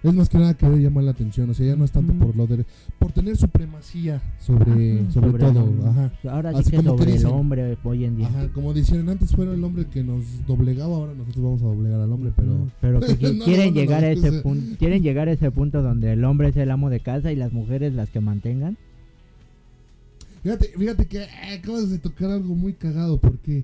es 0.03 0.13
más 0.13 0.29
que 0.29 0.37
nada 0.37 0.53
querer 0.55 0.79
llamar 0.79 1.03
la 1.03 1.11
atención, 1.11 1.49
o 1.49 1.53
sea, 1.53 1.65
ya 1.67 1.75
no 1.75 1.85
es 1.85 1.91
tanto 1.91 2.13
por 2.13 2.35
lo 2.35 2.47
de 2.47 2.65
por 2.99 3.11
tener 3.11 3.35
supremacía 3.37 4.21
sobre 4.39 5.01
ajá, 5.01 5.11
sobre, 5.11 5.31
sobre 5.31 5.43
todo, 5.43 5.69
el- 5.69 5.87
ajá. 5.87 6.11
Ahora 6.29 6.51
sí 6.53 6.59
Así 6.59 6.71
que 6.71 6.77
como 6.77 6.95
que 6.95 7.03
sobre 7.03 7.15
el 7.15 7.25
hombre 7.25 7.77
hoy 7.83 8.05
en 8.05 8.17
día. 8.17 8.27
Ajá, 8.27 8.47
como 8.53 8.73
decían 8.73 9.07
antes 9.09 9.35
fuera 9.35 9.53
el 9.53 9.63
hombre 9.63 9.85
que 9.85 10.03
nos 10.03 10.23
doblegaba, 10.47 10.95
ahora 10.95 11.13
nosotros 11.13 11.43
vamos 11.43 11.61
a 11.61 11.65
doblegar 11.65 11.99
al 12.01 12.11
hombre, 12.11 12.31
pero 12.35 12.69
pero 12.81 12.99
que 12.99 13.07
No, 13.33 13.45
quieren 13.45 13.65
no, 13.67 13.71
no, 13.75 13.81
llegar 13.81 14.03
a 14.03 14.11
es 14.11 14.19
que 14.21 14.27
ese 14.27 14.37
se- 14.37 14.43
punto 14.43 14.77
quieren 14.79 15.03
llegar 15.03 15.27
a 15.27 15.31
ese 15.31 15.51
punto 15.51 15.81
donde 15.81 16.13
el 16.13 16.23
hombre 16.25 16.49
es 16.49 16.57
el 16.57 16.71
amo 16.71 16.89
de 16.89 16.99
casa 16.99 17.31
y 17.31 17.35
las 17.35 17.51
mujeres 17.53 17.93
las 17.93 18.09
que 18.09 18.19
mantengan. 18.21 18.77
Fíjate, 20.43 20.69
fíjate 20.77 21.05
que 21.05 21.19
eh, 21.21 21.27
acabas 21.59 21.89
de 21.91 21.99
tocar 21.99 22.31
algo 22.31 22.55
muy 22.55 22.73
cagado 22.73 23.19
porque 23.19 23.63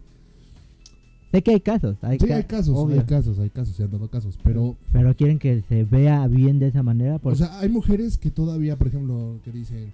sé 1.32 1.42
que 1.42 1.52
hay 1.52 1.60
casos 1.62 1.96
hay, 2.02 2.20
sí 2.20 2.28
ca- 2.28 2.36
hay 2.38 2.44
casos, 2.44 2.76
obvio, 2.78 3.00
hay 3.00 3.06
casos, 3.06 3.38
hay 3.40 3.50
casos, 3.50 3.76
se 3.76 3.84
han 3.84 3.92
dado 3.92 4.08
casos, 4.10 4.38
pero 4.44 4.76
pero 4.92 5.16
quieren 5.16 5.40
que 5.40 5.62
se 5.68 5.84
vea 5.84 6.26
bien 6.28 6.60
de 6.60 6.68
esa 6.68 6.84
manera 6.84 7.20
porque 7.20 7.36
O 7.44 7.46
sea, 7.46 7.60
hay 7.60 7.70
mujeres 7.70 8.18
que 8.18 8.32
todavía, 8.32 8.78
por 8.78 8.88
ejemplo, 8.88 9.40
que 9.44 9.52
dicen 9.52 9.92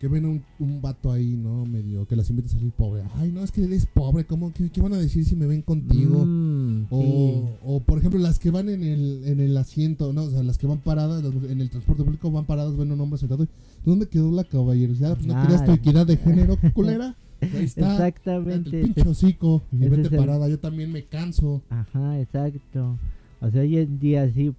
que 0.00 0.08
ven 0.08 0.26
un, 0.26 0.42
un 0.58 0.82
vato 0.82 1.10
ahí, 1.12 1.34
¿no? 1.34 1.64
Medio 1.64 2.06
que 2.06 2.14
las 2.14 2.28
invita 2.28 2.48
a 2.48 2.52
salir 2.52 2.72
pobre. 2.72 3.02
Ay, 3.14 3.30
no, 3.32 3.42
es 3.42 3.50
que 3.50 3.64
eres 3.64 3.86
pobre, 3.86 4.24
¿cómo? 4.24 4.52
¿Qué, 4.52 4.68
qué 4.68 4.82
van 4.82 4.92
a 4.92 4.98
decir 4.98 5.24
si 5.24 5.34
me 5.34 5.46
ven 5.46 5.62
contigo? 5.62 6.26
Mm, 6.26 6.86
O, 6.90 7.00
sí. 7.00 7.42
o, 7.64 7.80
por 7.80 7.98
ejemplo, 8.00 8.18
las 8.20 8.38
que 8.38 8.50
van 8.50 8.68
en 8.68 8.82
el, 8.82 9.22
en 9.24 9.40
el 9.40 9.56
asiento, 9.56 10.12
¿no? 10.12 10.24
O 10.24 10.30
sea, 10.30 10.42
las 10.42 10.58
que 10.58 10.66
van 10.66 10.78
paradas, 10.78 11.22
las 11.24 11.32
en 11.50 11.60
el 11.62 11.70
transporte 11.70 12.02
público 12.02 12.30
van 12.30 12.44
paradas, 12.44 12.76
ven 12.76 12.92
un 12.92 13.00
hombre 13.00 13.18
sentado. 13.18 13.46
¿Dónde 13.86 14.06
quedó 14.06 14.30
la 14.30 14.44
caballerosidad? 14.44 15.14
Pues 15.14 15.26
no 15.26 15.40
querías 15.40 15.64
tu 15.64 15.72
equidad 15.72 16.06
de 16.06 16.18
género, 16.18 16.58
culera. 16.74 17.16
Ahí 17.54 17.64
está. 17.64 17.92
Exactamente. 17.92 18.80
El 18.80 18.92
pinche 18.92 19.08
hocico. 19.08 19.62
Y 19.72 19.88
vete 19.88 20.08
el- 20.08 20.16
parada, 20.16 20.48
yo 20.48 20.58
también 20.58 20.90
me 20.92 21.04
canso. 21.04 21.62
Ajá, 21.70 22.20
exacto. 22.20 22.98
O 23.40 23.50
sea, 23.50 23.62
hoy 23.62 23.78
en 23.78 23.98
día 23.98 24.30
sí, 24.32 24.52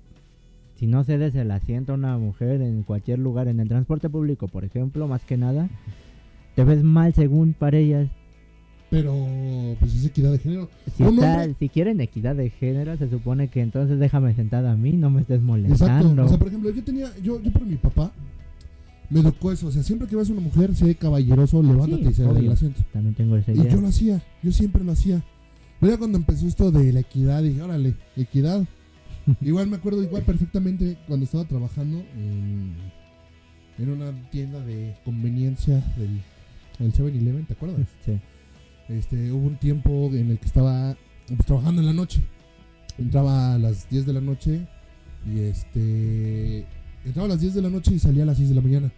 si 0.77 0.87
no 0.87 1.03
cedes 1.03 1.33
el 1.35 1.51
asiento 1.51 1.93
a 1.93 1.95
una 1.95 2.17
mujer 2.17 2.61
en 2.61 2.83
cualquier 2.83 3.19
lugar, 3.19 3.47
en 3.47 3.59
el 3.59 3.67
transporte 3.67 4.09
público, 4.09 4.47
por 4.47 4.63
ejemplo, 4.65 5.07
más 5.07 5.23
que 5.23 5.37
nada, 5.37 5.69
te 6.55 6.63
ves 6.63 6.83
mal 6.83 7.13
según 7.13 7.53
para 7.53 7.77
ellas. 7.77 8.09
Pero, 8.91 9.13
pues 9.79 9.95
es 9.95 10.05
equidad 10.05 10.31
de 10.31 10.37
género. 10.37 10.69
Si, 10.95 11.03
está- 11.03 11.07
hombre- 11.09 11.55
si 11.57 11.69
quieren 11.69 11.99
equidad 12.01 12.35
de 12.35 12.49
género, 12.51 12.95
se 12.97 13.09
supone 13.09 13.47
que 13.47 13.61
entonces 13.61 13.99
déjame 13.99 14.35
sentada 14.35 14.71
a 14.71 14.75
mí, 14.75 14.91
no 14.93 15.09
me 15.09 15.21
estés 15.21 15.39
Exacto. 15.41 15.47
molestando. 15.47 16.25
O 16.25 16.29
sea, 16.29 16.37
por 16.37 16.47
ejemplo, 16.47 16.69
yo 16.69 16.83
tenía, 16.83 17.07
yo, 17.21 17.41
yo 17.41 17.51
por 17.51 17.65
mi 17.65 17.75
papá, 17.75 18.11
me 19.09 19.19
educó 19.19 19.51
eso. 19.51 19.67
O 19.67 19.71
sea, 19.71 19.83
siempre 19.83 20.07
que 20.07 20.15
ves 20.15 20.29
a 20.29 20.33
una 20.33 20.41
mujer, 20.41 20.75
sé 20.75 20.95
caballeroso, 20.95 21.61
levántate 21.61 22.03
Sí, 22.05 22.09
y 22.09 22.13
se 22.13 22.23
del 22.23 22.51
asiento. 22.51 22.81
También 22.93 23.15
tengo 23.15 23.35
esa 23.37 23.51
Y 23.51 23.55
idea. 23.59 23.71
yo 23.73 23.81
lo 23.81 23.87
hacía, 23.87 24.23
yo 24.43 24.51
siempre 24.51 24.83
lo 24.83 24.91
hacía. 24.91 25.23
Pero 25.79 25.91
ya 25.93 25.97
cuando 25.97 26.17
empezó 26.17 26.47
esto 26.47 26.71
de 26.71 26.93
la 26.93 27.01
equidad, 27.01 27.43
dije, 27.43 27.61
órale, 27.61 27.95
equidad. 28.15 28.65
igual 29.41 29.67
me 29.67 29.77
acuerdo 29.77 30.03
igual 30.03 30.23
perfectamente 30.23 30.97
cuando 31.07 31.25
estaba 31.25 31.45
trabajando 31.45 31.99
en, 32.15 32.75
en 33.77 33.89
una 33.89 34.11
tienda 34.29 34.59
de 34.59 34.95
conveniencia 35.03 35.75
del, 35.97 36.21
del 36.79 36.93
7-Eleven, 36.93 37.45
¿te 37.45 37.53
acuerdas? 37.53 37.87
Sí. 38.05 38.19
Este, 38.87 39.31
hubo 39.31 39.47
un 39.47 39.57
tiempo 39.57 40.11
en 40.13 40.29
el 40.31 40.39
que 40.39 40.45
estaba 40.45 40.95
pues, 41.27 41.45
trabajando 41.45 41.81
en 41.81 41.87
la 41.87 41.93
noche. 41.93 42.21
Entraba 42.97 43.55
a 43.55 43.57
las 43.57 43.89
10 43.89 44.05
de 44.05 44.13
la 44.13 44.21
noche 44.21 44.67
y 45.25 45.39
este 45.39 46.65
entraba 47.05 47.25
a 47.25 47.29
las 47.29 47.41
10 47.41 47.53
de 47.53 47.61
la 47.61 47.69
noche 47.69 47.93
y 47.93 47.99
salía 47.99 48.23
a 48.23 48.25
las 48.27 48.37
6 48.37 48.49
de 48.49 48.55
la 48.55 48.61
mañana. 48.61 48.91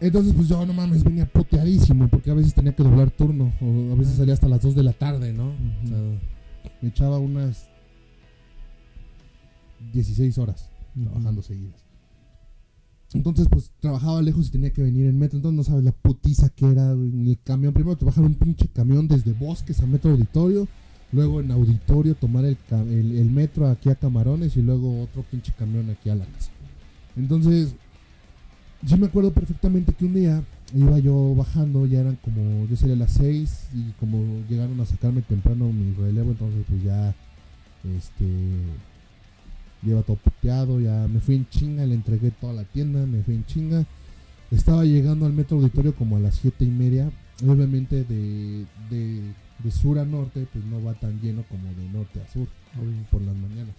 Entonces, 0.00 0.34
pues 0.34 0.48
yo 0.48 0.64
no 0.66 0.72
mames, 0.74 1.02
venía 1.04 1.26
puteadísimo 1.26 2.08
porque 2.08 2.30
a 2.30 2.34
veces 2.34 2.52
tenía 2.54 2.74
que 2.74 2.82
doblar 2.82 3.10
turno 3.10 3.52
o 3.60 3.92
a 3.92 3.96
veces 3.96 4.16
salía 4.16 4.34
hasta 4.34 4.48
las 4.48 4.60
2 4.60 4.74
de 4.74 4.82
la 4.82 4.92
tarde, 4.92 5.32
¿no? 5.32 5.48
O 5.48 5.86
sea, 5.86 5.98
me 6.82 6.88
echaba 6.88 7.18
unas 7.18 7.68
16 9.92 10.36
horas 10.38 10.70
trabajando 10.94 11.42
seguidas. 11.42 11.86
Entonces, 13.14 13.46
pues 13.50 13.70
trabajaba 13.80 14.20
lejos 14.20 14.48
y 14.48 14.50
tenía 14.50 14.72
que 14.72 14.82
venir 14.82 15.06
en 15.06 15.18
metro. 15.18 15.38
Entonces, 15.38 15.56
no 15.56 15.64
sabes 15.64 15.84
la 15.84 15.92
putiza 15.92 16.50
que 16.50 16.66
era 16.66 16.92
en 16.92 17.26
el 17.26 17.38
camión. 17.42 17.72
Primero 17.72 17.96
trabajar 17.96 18.24
un 18.24 18.34
pinche 18.34 18.68
camión 18.68 19.08
desde 19.08 19.32
Bosques 19.32 19.80
a 19.80 19.86
Metro 19.86 20.10
Auditorio. 20.10 20.68
Luego 21.16 21.40
en 21.40 21.50
Auditorio 21.50 22.14
tomar 22.14 22.44
el, 22.44 22.58
el, 22.70 23.30
metro 23.30 23.66
aquí 23.68 23.88
a 23.88 23.94
Camarones 23.94 24.54
y 24.58 24.60
luego 24.60 25.00
otro 25.00 25.22
pinche 25.22 25.50
camión 25.58 25.88
aquí 25.88 26.10
a 26.10 26.14
la 26.14 26.26
casa. 26.26 26.50
Entonces, 27.16 27.74
sí 28.86 28.96
me 28.98 29.06
acuerdo 29.06 29.32
perfectamente 29.32 29.94
que 29.94 30.04
un 30.04 30.12
día 30.12 30.44
iba 30.74 30.98
yo 30.98 31.34
bajando, 31.34 31.86
ya 31.86 32.00
eran 32.00 32.16
como, 32.16 32.66
yo 32.66 32.76
salía 32.76 32.96
a 32.96 32.98
las 32.98 33.12
6 33.12 33.68
y 33.72 33.92
como 33.92 34.46
llegaron 34.46 34.78
a 34.78 34.84
sacarme 34.84 35.22
temprano 35.22 35.72
mi 35.72 35.94
relevo, 35.94 36.32
entonces 36.32 36.66
pues 36.68 36.82
ya, 36.82 37.14
este, 37.96 38.26
lleva 39.82 40.02
todo 40.02 40.16
puteado, 40.16 40.80
ya 40.80 41.08
me 41.08 41.20
fui 41.20 41.36
en 41.36 41.48
chinga, 41.48 41.86
le 41.86 41.94
entregué 41.94 42.30
toda 42.30 42.52
la 42.52 42.64
tienda, 42.64 43.06
me 43.06 43.22
fui 43.22 43.36
en 43.36 43.46
chinga. 43.46 43.86
Estaba 44.50 44.84
llegando 44.84 45.24
al 45.24 45.32
metro 45.32 45.56
auditorio 45.56 45.94
como 45.94 46.18
a 46.18 46.20
las 46.20 46.34
siete 46.36 46.66
y 46.66 46.70
media. 46.70 47.10
Obviamente 47.46 48.04
de, 48.04 48.66
de 49.62 49.70
sur 49.70 49.98
a 49.98 50.04
norte, 50.04 50.46
pues 50.52 50.64
no 50.66 50.82
va 50.84 50.94
tan 50.94 51.20
lleno 51.20 51.42
como 51.48 51.64
de 51.74 51.88
norte 51.90 52.20
a 52.20 52.32
sur 52.32 52.46
por 53.10 53.22
las 53.22 53.34
mañanas. 53.36 53.74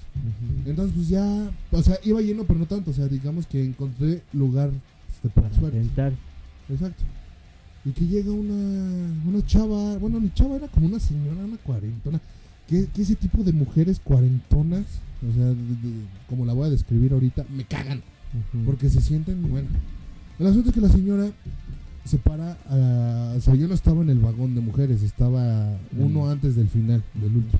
Entonces, 0.65 0.93
pues 0.95 1.07
ya, 1.09 1.51
o 1.71 1.83
sea, 1.83 1.99
iba 2.03 2.19
lleno, 2.21 2.43
pero 2.45 2.59
no 2.59 2.65
tanto. 2.65 2.91
O 2.91 2.93
sea, 2.93 3.07
digamos 3.07 3.45
que 3.47 3.63
encontré 3.63 4.23
lugar 4.33 4.71
este, 5.13 5.29
Para 5.29 5.53
suerte. 5.53 5.77
Exacto. 6.69 7.03
Y 7.85 7.91
que 7.91 8.05
llega 8.07 8.31
una, 8.31 9.13
una 9.27 9.45
chava, 9.45 9.97
bueno, 9.97 10.19
mi 10.19 10.33
chava 10.33 10.55
era 10.57 10.67
como 10.67 10.87
una 10.87 10.99
señora, 10.99 11.45
una 11.45 11.57
cuarentona. 11.57 12.19
Que, 12.67 12.85
que 12.87 13.01
ese 13.03 13.15
tipo 13.15 13.43
de 13.43 13.53
mujeres 13.53 13.99
cuarentonas, 14.03 14.83
o 15.29 15.33
sea, 15.33 15.45
de- 15.45 15.53
de- 15.55 16.03
como 16.27 16.43
la 16.45 16.51
voy 16.53 16.67
a 16.67 16.71
describir 16.71 17.13
ahorita, 17.13 17.45
me 17.55 17.63
cagan. 17.63 18.01
Porque 18.65 18.89
se 18.89 18.99
sienten, 18.99 19.41
bueno. 19.49 19.69
El 20.37 20.47
asunto 20.47 20.69
es 20.69 20.75
que 20.75 20.81
la 20.81 20.89
señora 20.89 21.29
se 22.07 22.17
para, 22.17 22.57
a- 22.69 23.33
o 23.37 23.41
sea, 23.41 23.53
yo 23.55 23.67
no 23.67 23.73
estaba 23.75 24.01
en 24.01 24.09
el 24.09 24.19
vagón 24.19 24.55
de 24.55 24.61
mujeres, 24.61 25.03
estaba 25.03 25.77
uno 25.97 26.25
Mm. 26.25 26.29
antes 26.29 26.55
del 26.55 26.69
final, 26.69 27.03
del 27.13 27.35
último. 27.35 27.59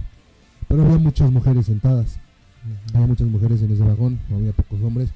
Pero 0.67 0.83
había 0.85 0.97
muchas 0.97 1.31
mujeres 1.31 1.65
sentadas. 1.67 2.17
Había 2.93 3.07
muchas 3.07 3.27
mujeres 3.27 3.61
en 3.61 3.71
ese 3.71 3.83
vagón, 3.83 4.19
no 4.29 4.37
había 4.37 4.51
pocos 4.53 4.81
hombres. 4.81 5.09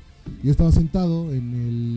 Yo 0.44 0.52
estaba 0.52 0.72
sentado 0.72 1.34
en 1.34 1.54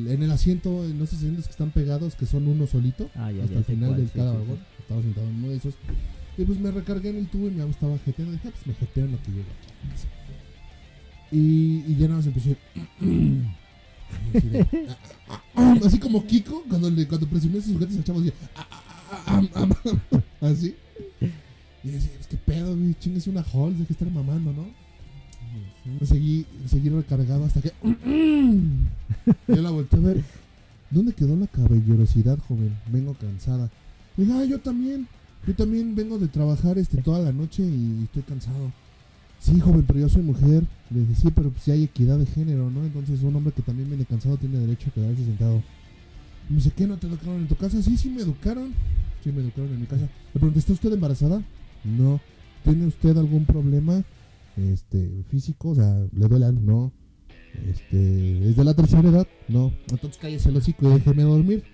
el, 0.06 0.12
en 0.12 0.22
el 0.22 0.30
asiento, 0.32 0.84
en 0.84 0.96
esos 1.02 1.18
asientos 1.18 1.44
que 1.44 1.50
están 1.52 1.70
pegados, 1.70 2.14
que 2.16 2.26
son 2.26 2.48
uno 2.48 2.66
solito, 2.66 3.10
Ah, 3.14 3.30
ya, 3.30 3.42
hasta 3.42 3.52
ya 3.54 3.58
el 3.58 3.64
final 3.64 3.90
cuál, 3.90 4.00
de 4.00 4.06
sí, 4.06 4.12
cada 4.16 4.32
sí, 4.32 4.38
vagón. 4.38 4.58
Estaba 4.80 5.02
sentado 5.02 5.28
en 5.28 5.34
uno 5.36 5.48
de 5.48 5.56
esos. 5.56 5.74
Y 6.38 6.44
pues 6.44 6.58
me 6.58 6.70
recargué 6.70 7.10
en 7.10 7.16
el 7.16 7.26
tubo 7.28 7.46
y 7.48 7.50
me 7.52 7.68
estaba 7.68 7.96
jeteando. 7.98 8.32
Dije, 8.32 8.48
"Ah, 8.48 8.52
pues 8.52 8.66
me 8.66 8.74
jeteo 8.74 9.04
en 9.04 9.12
lo 9.12 9.18
que 9.22 9.30
llego 9.30 9.44
aquí. 9.44 11.36
Y, 11.36 11.84
y 11.86 11.96
ya 11.96 12.08
nada 12.08 12.16
más 12.18 12.26
empecé. 12.26 12.56
así, 14.34 14.48
de, 14.48 14.60
"Ah, 15.28 15.42
ah, 15.56 15.74
ah", 15.82 16.00
como 16.00 16.26
Kiko, 16.26 16.64
cuando, 16.68 16.90
le, 16.90 17.06
cuando 17.06 17.26
presionó 17.26 17.60
sus 17.60 17.72
juguetes 17.72 17.96
al 17.96 18.04
chavo, 18.04 18.20
así. 18.20 18.32
"Ah, 18.56 18.66
ah, 19.10 19.20
ah, 19.26 19.42
ah, 19.54 19.68
ah, 20.12 20.20
ah", 20.40 20.46
así. 20.46 20.74
Y 21.82 21.88
decía, 21.88 22.10
pues 22.16 22.26
qué 22.28 22.36
pedo, 22.36 22.76
güey, 22.76 22.94
chingues 22.98 23.26
una 23.26 23.40
Halls, 23.42 23.78
hay 23.78 23.86
que 23.86 23.92
estar 23.92 24.10
mamando, 24.10 24.52
¿no? 24.52 24.66
Pues 25.98 26.08
seguí, 26.08 26.46
seguí 26.66 26.88
recargado 26.88 27.44
hasta 27.44 27.60
que. 27.60 27.72
Yo 29.48 29.62
la 29.62 29.70
volteé 29.70 29.98
a 29.98 30.02
ver. 30.02 30.24
¿Dónde 30.90 31.12
quedó 31.12 31.36
la 31.36 31.46
caballerosidad, 31.46 32.38
joven? 32.38 32.74
Vengo 32.90 33.14
cansada. 33.14 33.70
Ah, 34.18 34.44
yo 34.48 34.60
también. 34.60 35.06
Yo 35.46 35.54
también 35.54 35.94
vengo 35.94 36.18
de 36.18 36.28
trabajar 36.28 36.78
este 36.78 37.02
toda 37.02 37.18
la 37.18 37.32
noche 37.32 37.62
y 37.62 38.04
estoy 38.04 38.22
cansado. 38.22 38.72
Sí, 39.44 39.60
joven, 39.60 39.84
pero 39.86 40.00
yo 40.00 40.08
soy 40.08 40.22
mujer. 40.22 40.64
Le 40.88 41.00
dije, 41.00 41.14
sí, 41.16 41.28
pero 41.30 41.52
sí 41.60 41.70
hay 41.70 41.84
equidad 41.84 42.18
de 42.18 42.24
género, 42.24 42.70
¿no? 42.70 42.82
Entonces 42.82 43.22
un 43.22 43.36
hombre 43.36 43.52
que 43.52 43.60
también 43.60 43.90
viene 43.90 44.06
cansado 44.06 44.38
tiene 44.38 44.58
derecho 44.58 44.88
a 44.88 44.94
quedarse 44.94 45.22
sentado. 45.22 45.62
Y 46.48 46.52
me 46.52 46.56
dice, 46.56 46.70
¿qué 46.74 46.86
no 46.86 46.96
te 46.96 47.08
educaron 47.08 47.42
en 47.42 47.48
tu 47.48 47.54
casa? 47.54 47.82
Sí, 47.82 47.98
sí 47.98 48.08
me 48.08 48.22
educaron. 48.22 48.72
Sí 49.22 49.30
me 49.30 49.42
educaron 49.42 49.70
en 49.74 49.82
mi 49.82 49.86
casa. 49.86 50.08
Le 50.32 50.40
pregunté, 50.40 50.60
¿está 50.60 50.72
usted 50.72 50.94
embarazada? 50.94 51.42
No. 51.84 52.22
¿Tiene 52.62 52.86
usted 52.86 53.18
algún 53.18 53.44
problema 53.44 54.02
este 54.56 55.10
físico? 55.30 55.70
O 55.70 55.74
sea, 55.74 55.94
¿le 56.16 56.26
duele 56.26 56.46
algo? 56.46 56.60
No. 56.62 56.92
Este, 57.70 58.48
¿es 58.48 58.56
de 58.56 58.64
la 58.64 58.72
tercera 58.72 59.06
edad? 59.06 59.26
No. 59.48 59.74
Entonces 59.90 60.16
cállese 60.16 60.48
el 60.48 60.56
hocico 60.56 60.88
y 60.88 60.94
déjeme 60.94 61.22
dormir. 61.22 61.64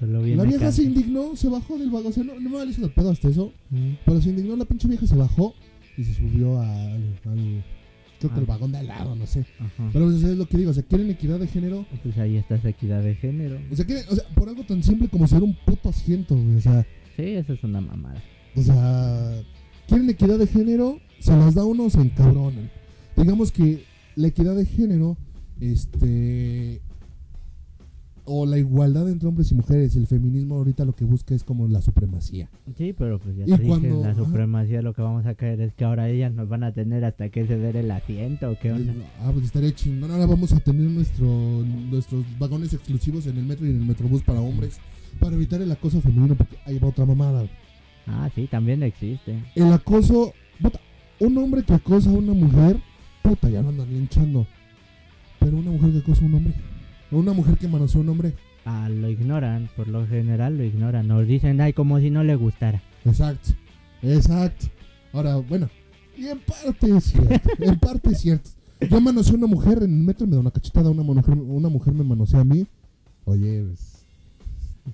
La 0.00 0.44
vieja 0.44 0.70
se 0.70 0.84
indignó, 0.84 1.34
se 1.34 1.48
bajó 1.48 1.76
del 1.76 1.90
vagón. 1.90 2.06
O 2.06 2.12
sea, 2.12 2.22
no, 2.22 2.38
no 2.38 2.50
me 2.50 2.56
vale 2.56 2.72
el 2.72 2.90
pedo 2.92 3.10
hasta 3.10 3.28
eso. 3.28 3.46
Ujú. 3.72 3.96
Pero 4.04 4.22
se 4.22 4.28
indignó 4.28 4.54
la 4.54 4.64
pinche 4.64 4.86
vieja, 4.86 5.08
se 5.08 5.16
bajó 5.16 5.56
y 5.96 6.04
se 6.04 6.14
subió 6.14 6.60
al. 6.60 7.18
al 7.24 7.64
creo 8.18 8.30
que 8.30 8.36
Ah. 8.36 8.40
el 8.40 8.46
vagón 8.46 8.72
de 8.72 8.78
al 8.78 8.86
lado, 8.86 9.14
no 9.14 9.26
sé. 9.26 9.44
Ajá. 9.60 9.90
Pero 9.92 10.06
pues, 10.06 10.22
es 10.22 10.36
lo 10.38 10.46
que 10.46 10.56
digo, 10.58 10.70
o 10.70 10.74
sea, 10.74 10.82
quieren 10.82 11.10
equidad 11.10 11.38
de 11.38 11.46
género. 11.48 11.84
Pues 12.02 12.16
ahí 12.18 12.36
está 12.36 12.54
esa 12.56 12.70
equidad 12.70 13.02
de 13.02 13.14
género. 13.14 13.58
O 13.70 13.76
sea, 13.76 13.84
quieren, 13.84 14.04
o 14.10 14.14
sea, 14.14 14.24
por 14.34 14.48
algo 14.48 14.64
tan 14.64 14.82
simple 14.82 15.08
como 15.08 15.26
ser 15.26 15.42
un 15.42 15.54
puto 15.66 15.88
asiento, 15.90 16.34
güey. 16.34 16.56
O 16.56 16.60
sea, 16.60 16.86
Sí, 17.16 17.22
eso 17.22 17.52
es 17.54 17.64
una 17.64 17.80
mamada. 17.80 18.22
o 18.54 18.62
sea, 18.62 19.42
quieren 19.88 20.08
equidad 20.10 20.38
de 20.38 20.46
género 20.46 21.00
se 21.18 21.32
las 21.36 21.54
da 21.54 21.64
uno, 21.64 21.88
se 21.90 22.00
encabronan. 22.00 22.70
Digamos 23.16 23.50
que 23.52 23.84
la 24.16 24.28
equidad 24.28 24.54
de 24.56 24.66
género, 24.66 25.16
este, 25.60 26.80
o 28.26 28.44
la 28.44 28.58
igualdad 28.58 29.08
entre 29.08 29.28
hombres 29.28 29.50
y 29.52 29.54
mujeres, 29.54 29.96
el 29.96 30.06
feminismo 30.06 30.56
ahorita 30.56 30.84
lo 30.84 30.94
que 30.94 31.04
busca 31.04 31.34
es 31.34 31.44
como 31.44 31.66
la 31.68 31.80
supremacía. 31.80 32.48
Sí, 32.76 32.92
pero 32.96 33.18
pues 33.18 33.36
ya 33.36 33.44
Y 33.44 33.46
te 33.46 33.52
dije, 33.58 33.66
cuando- 33.68 34.02
la 34.02 34.10
ajá. 34.10 34.24
supremacía 34.24 34.82
lo 34.82 34.92
que 34.94 35.02
vamos 35.02 35.24
a 35.26 35.34
caer 35.34 35.60
es 35.60 35.72
que 35.74 35.84
ahora 35.84 36.08
ellas 36.08 36.32
nos 36.34 36.48
van 36.48 36.64
a 36.64 36.72
tener 36.72 37.04
hasta 37.04 37.28
que 37.30 37.46
ceder 37.46 37.76
el 37.76 37.90
asiento, 37.90 38.50
¿o 38.50 38.58
¿qué 38.60 38.72
onda? 38.72 38.92
Ah, 39.20 39.30
pues 39.32 39.44
estaría 39.46 39.72
chingón. 39.74 40.10
Ahora 40.10 40.26
vamos 40.26 40.52
a 40.52 40.60
tener 40.60 40.90
nuestro, 40.90 41.26
nuestros 41.90 42.24
vagones 42.38 42.72
exclusivos 42.74 43.26
en 43.26 43.38
el 43.38 43.44
metro 43.46 43.66
y 43.66 43.70
en 43.70 43.76
el 43.80 43.86
metrobús 43.86 44.22
para 44.22 44.40
hombres, 44.40 44.78
para 45.20 45.34
evitar 45.36 45.62
el 45.62 45.70
acoso 45.72 46.00
femenino, 46.00 46.34
porque 46.34 46.56
ahí 46.66 46.78
va 46.78 46.88
otra 46.88 47.06
mamada. 47.06 47.48
Ah, 48.06 48.28
sí, 48.34 48.46
también 48.50 48.82
existe. 48.82 49.42
El 49.54 49.72
acoso, 49.72 50.32
puta, 50.60 50.80
un 51.20 51.38
hombre 51.38 51.62
que 51.62 51.74
acosa 51.74 52.10
a 52.10 52.12
una 52.12 52.32
mujer, 52.34 52.78
puta, 53.22 53.48
ya 53.48 53.62
lo 53.62 53.68
andan 53.70 53.88
linchando. 53.92 54.46
Pero 55.40 55.58
una 55.58 55.70
mujer 55.70 55.92
que 55.92 55.98
acosa 55.98 56.22
a 56.22 56.26
un 56.26 56.34
hombre, 56.34 56.54
una 57.10 57.32
mujer 57.32 57.56
que 57.58 57.68
manosea 57.68 58.00
a 58.00 58.02
un 58.04 58.08
hombre, 58.10 58.34
Ah, 58.68 58.88
lo 58.88 59.08
ignoran, 59.08 59.68
por 59.76 59.86
lo 59.86 60.04
general 60.08 60.58
lo 60.58 60.64
ignoran. 60.64 61.06
Nos 61.06 61.24
dicen, 61.24 61.60
ay, 61.60 61.72
como 61.72 62.00
si 62.00 62.10
no 62.10 62.24
le 62.24 62.34
gustara. 62.34 62.82
exacto, 63.04 63.50
exacto. 64.02 64.66
Ahora, 65.12 65.36
bueno, 65.36 65.68
y 66.18 66.26
en 66.26 66.40
parte 66.40 66.96
es 66.96 67.04
cierto, 67.04 67.48
en 67.60 67.78
parte 67.78 68.10
es 68.10 68.20
cierto. 68.20 68.50
Yo 68.90 69.00
manoseo 69.00 69.34
a 69.34 69.38
una 69.38 69.46
mujer 69.46 69.78
en 69.84 69.94
el 69.94 70.02
metro 70.02 70.26
y 70.26 70.30
me 70.30 70.34
da 70.34 70.40
una 70.40 70.50
cachetada, 70.50 70.90
una 70.90 71.04
mujer, 71.04 71.24
una 71.34 71.68
mujer 71.68 71.94
me 71.94 72.02
manosea 72.02 72.40
a 72.40 72.44
mí. 72.44 72.66
Oye, 73.24 73.64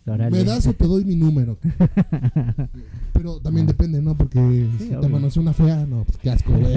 pues, 0.04 0.30
me 0.30 0.44
das 0.44 0.66
o 0.66 0.74
te 0.74 0.84
doy 0.86 1.04
mi 1.06 1.16
número. 1.16 1.56
Pero 3.12 3.38
también 3.40 3.66
depende, 3.66 4.00
¿no? 4.02 4.14
Porque 4.16 4.38
Sí, 4.78 4.84
si 4.88 4.90
te 5.00 5.08
manosea 5.08 5.42
una 5.42 5.52
fea, 5.52 5.86
no, 5.86 6.04
pues 6.04 6.18
qué 6.18 6.30
asco, 6.30 6.52
güey. 6.52 6.76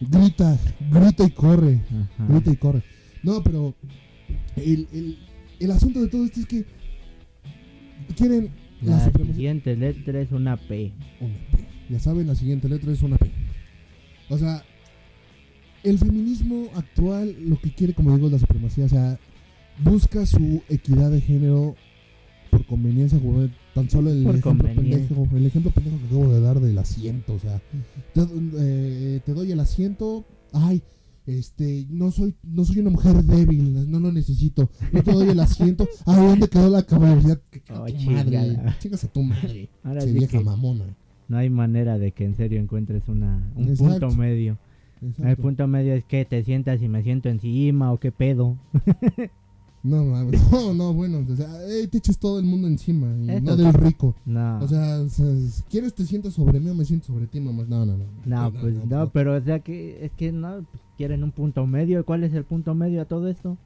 grita, 0.00 0.56
grita 0.90 1.24
y 1.24 1.30
corre. 1.30 1.80
Ajá. 1.88 2.26
grita 2.32 2.50
y 2.52 2.56
corre. 2.56 2.82
No, 3.22 3.42
pero 3.42 3.74
el, 4.56 4.88
el, 4.92 5.18
el 5.60 5.70
asunto 5.70 6.00
de 6.00 6.08
todo 6.08 6.24
esto 6.24 6.40
es 6.40 6.46
que 6.46 6.64
quieren 8.16 8.50
la, 8.82 8.96
La 8.96 9.12
siguiente 9.12 9.76
letra 9.76 10.20
es 10.20 10.32
una 10.32 10.56
P. 10.56 10.92
Una 11.20 11.34
P. 11.52 11.66
Ya 11.88 12.00
saben, 12.00 12.26
la 12.26 12.34
siguiente 12.34 12.68
letra 12.68 12.92
es 12.92 13.02
una 13.02 13.16
P. 13.16 13.30
O 14.28 14.38
sea, 14.38 14.64
el 15.84 15.98
feminismo 15.98 16.68
actual 16.74 17.36
lo 17.40 17.60
que 17.60 17.72
quiere, 17.72 17.94
como 17.94 18.14
digo, 18.14 18.26
es 18.26 18.32
la 18.32 18.38
supremacía. 18.38 18.86
O 18.86 18.88
sea, 18.88 19.18
busca 19.84 20.26
su 20.26 20.62
equidad 20.68 21.10
de 21.10 21.20
género 21.20 21.76
por 22.50 22.66
conveniencia, 22.66 23.18
como 23.18 23.48
tan 23.74 23.88
solo 23.88 24.10
el 24.10 24.24
Por 24.24 24.36
ejemplo, 24.36 24.68
pendejo, 24.74 25.28
el 25.32 25.46
ejemplo 25.46 25.70
pendejo 25.70 25.98
que 25.98 26.06
acabo 26.06 26.32
de 26.32 26.40
dar 26.40 26.60
del 26.60 26.78
asiento. 26.78 27.34
O 27.34 27.38
sea, 27.38 27.62
te, 28.14 28.22
eh, 28.58 29.20
te 29.24 29.32
doy 29.32 29.52
el 29.52 29.60
asiento, 29.60 30.24
ay, 30.52 30.82
este, 31.26 31.86
no 31.90 32.10
soy, 32.10 32.34
no 32.42 32.64
soy 32.64 32.80
una 32.80 32.90
mujer 32.90 33.22
débil, 33.24 33.90
no 33.90 34.00
lo 34.00 34.12
necesito, 34.12 34.70
no 34.92 35.02
te 35.02 35.12
doy 35.12 35.28
el 35.28 35.40
asiento, 35.40 35.88
ay, 36.06 36.26
¿dónde 36.26 36.48
quedó 36.48 36.68
la 36.68 36.82
caballería? 36.82 37.40
Oh, 37.70 37.86
madre, 38.10 38.58
chingas 38.80 39.04
a 39.04 39.08
tu 39.08 39.22
madre, 39.22 39.68
Ahora 39.84 40.00
sí 40.00 40.12
vieja 40.12 40.38
que 40.38 40.44
mamona. 40.44 40.84
no 41.28 41.36
hay 41.36 41.50
manera 41.50 41.98
de 41.98 42.12
que 42.12 42.24
en 42.24 42.34
serio 42.34 42.60
encuentres 42.60 43.08
una, 43.08 43.50
un 43.54 43.68
Exacto. 43.68 44.08
punto 44.08 44.16
medio. 44.16 44.58
El 45.18 45.36
punto 45.36 45.66
medio 45.66 45.94
es 45.94 46.04
que 46.04 46.24
te 46.24 46.44
sientas 46.44 46.80
y 46.80 46.88
me 46.88 47.02
siento 47.02 47.28
encima 47.28 47.92
o 47.92 47.98
qué 47.98 48.12
pedo. 48.12 48.56
No, 49.84 50.04
no, 50.04 50.74
no, 50.74 50.94
bueno, 50.94 51.26
o 51.28 51.36
sea, 51.36 51.48
eh, 51.66 51.88
te 51.88 51.98
echas 51.98 52.16
todo 52.16 52.38
el 52.38 52.44
mundo 52.44 52.68
encima, 52.68 53.08
y 53.16 53.40
no 53.40 53.56
del 53.56 53.74
rico. 53.74 54.14
No. 54.24 54.60
O 54.60 54.68
sea, 54.68 55.00
o 55.00 55.08
sea, 55.08 55.26
quieres 55.68 55.92
te 55.92 56.04
sientas 56.04 56.34
sobre 56.34 56.60
mí 56.60 56.70
o 56.70 56.74
me 56.74 56.84
siento 56.84 57.08
sobre 57.08 57.26
ti, 57.26 57.40
mamá. 57.40 57.64
No, 57.68 57.84
no, 57.84 57.96
no. 57.96 58.04
no, 58.24 58.52
pues 58.52 58.86
no, 58.86 59.10
pero 59.10 59.36
o 59.36 59.40
sea 59.40 59.58
que 59.58 60.04
es 60.04 60.12
que 60.12 60.30
no 60.30 60.64
pues, 60.70 60.81
quieren 60.96 61.24
un 61.24 61.32
punto 61.32 61.66
medio. 61.66 62.04
¿Cuál 62.04 62.24
es 62.24 62.32
el 62.34 62.44
punto 62.44 62.74
medio 62.74 63.02
a 63.02 63.04
todo 63.04 63.28
esto? 63.28 63.56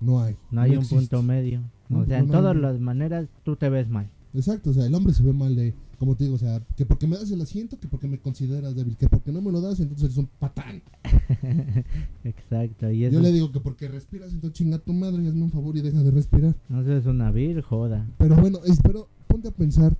No 0.00 0.20
hay. 0.20 0.36
No 0.50 0.60
hay 0.60 0.72
un 0.72 0.78
existe. 0.78 0.96
punto 0.96 1.22
medio. 1.22 1.62
No, 1.88 2.00
O 2.00 2.06
sea, 2.06 2.18
no, 2.18 2.24
en 2.24 2.30
no, 2.30 2.38
todas 2.38 2.54
no. 2.54 2.62
las 2.62 2.80
maneras 2.80 3.26
tú 3.44 3.56
te 3.56 3.68
ves 3.68 3.88
mal. 3.88 4.08
Exacto, 4.34 4.70
o 4.70 4.72
sea, 4.72 4.84
el 4.86 4.94
hombre 4.94 5.12
se 5.14 5.22
ve 5.22 5.32
mal 5.32 5.54
de, 5.54 5.74
como 5.98 6.16
te 6.16 6.24
digo, 6.24 6.34
o 6.34 6.38
sea, 6.38 6.60
que 6.76 6.84
porque 6.84 7.06
me 7.06 7.16
das 7.16 7.30
el 7.30 7.40
asiento, 7.40 7.78
que 7.78 7.86
porque 7.86 8.08
me 8.08 8.18
consideras 8.18 8.74
débil, 8.74 8.96
que 8.96 9.08
porque 9.08 9.30
no 9.30 9.40
me 9.40 9.52
lo 9.52 9.60
das, 9.60 9.78
entonces 9.78 10.06
eres 10.06 10.16
un 10.16 10.26
patán. 10.26 10.82
Exacto. 12.24 12.90
Y 12.90 13.04
eso, 13.04 13.14
Yo 13.14 13.20
le 13.20 13.30
digo 13.30 13.52
que 13.52 13.60
porque 13.60 13.86
respiras, 13.86 14.32
entonces 14.32 14.58
chinga 14.58 14.78
tu 14.78 14.92
madre 14.92 15.22
y 15.22 15.28
hazme 15.28 15.42
un 15.42 15.50
favor 15.52 15.76
y 15.76 15.82
deja 15.82 16.02
de 16.02 16.10
respirar. 16.10 16.56
eso 16.68 16.96
es 16.96 17.06
una 17.06 17.30
vir, 17.30 17.62
joda. 17.62 18.06
Pero 18.18 18.34
bueno, 18.36 18.58
espero, 18.64 19.08
ponte 19.28 19.48
a 19.48 19.52
pensar, 19.52 19.96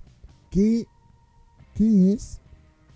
¿qué, 0.51 0.85
¿qué 1.75 2.11
es 2.11 2.41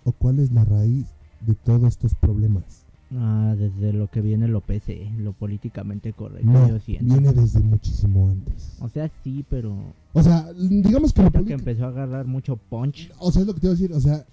o 0.04 0.12
cuál 0.12 0.40
es 0.40 0.52
la 0.52 0.64
raíz 0.66 1.06
de 1.40 1.54
todos 1.54 1.84
estos 1.84 2.14
problemas? 2.14 2.84
Ah, 3.12 3.56
desde 3.58 3.92
lo 3.92 4.08
que 4.08 4.20
viene 4.20 4.46
lo 4.46 4.60
PC, 4.60 5.10
lo 5.18 5.32
políticamente 5.32 6.12
correcto, 6.12 6.46
No, 6.48 6.68
yo 6.68 6.78
siento. 6.78 7.12
viene 7.12 7.32
desde 7.32 7.58
muchísimo 7.58 8.28
antes. 8.28 8.76
O 8.80 8.88
sea, 8.88 9.10
sí, 9.24 9.44
pero 9.50 9.76
O 10.12 10.22
sea, 10.22 10.46
digamos 10.52 11.12
que 11.12 11.22
lo 11.22 11.32
que 11.44 11.54
empezó 11.54 11.86
a 11.86 11.88
agarrar 11.88 12.26
mucho 12.26 12.56
punch. 12.56 13.10
O 13.18 13.32
sea, 13.32 13.42
es 13.42 13.48
lo 13.48 13.54
que 13.54 13.60
te 13.60 13.66
iba 13.66 13.72
a 13.72 13.76
decir, 13.76 13.92
o 13.92 14.00
sea, 14.00 14.24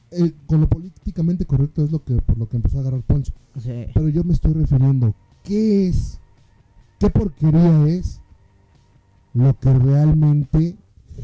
con 0.45 0.61
lo 0.61 0.69
políticamente 0.69 1.45
correcto 1.45 1.83
es 1.83 1.91
lo 1.91 2.03
que 2.03 2.15
por 2.21 2.37
lo 2.37 2.47
que 2.47 2.57
empezó 2.57 2.77
a 2.77 2.81
agarrar 2.81 3.01
sea, 3.59 3.87
Pero 3.95 4.09
yo 4.09 4.23
me 4.23 4.33
estoy 4.33 4.53
refiriendo, 4.53 5.15
¿qué 5.43 5.87
es? 5.87 6.19
¿Qué 6.99 7.09
porquería 7.09 7.87
es 7.87 8.21
lo 9.33 9.57
que 9.59 9.73
realmente 9.73 10.75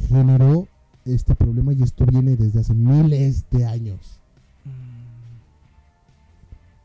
generó 0.08 0.68
este 1.06 1.36
problema? 1.36 1.74
Y 1.74 1.84
esto 1.84 2.06
viene 2.08 2.36
desde 2.36 2.62
hace 2.62 2.74
miles 2.74 3.46
de 3.52 3.66
años. 3.66 4.20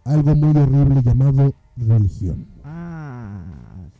Algo 0.08 0.34
muy 0.34 0.56
horrible 0.56 1.02
llamado 1.02 1.54
religión. 1.76 2.46
ah, 2.64 3.44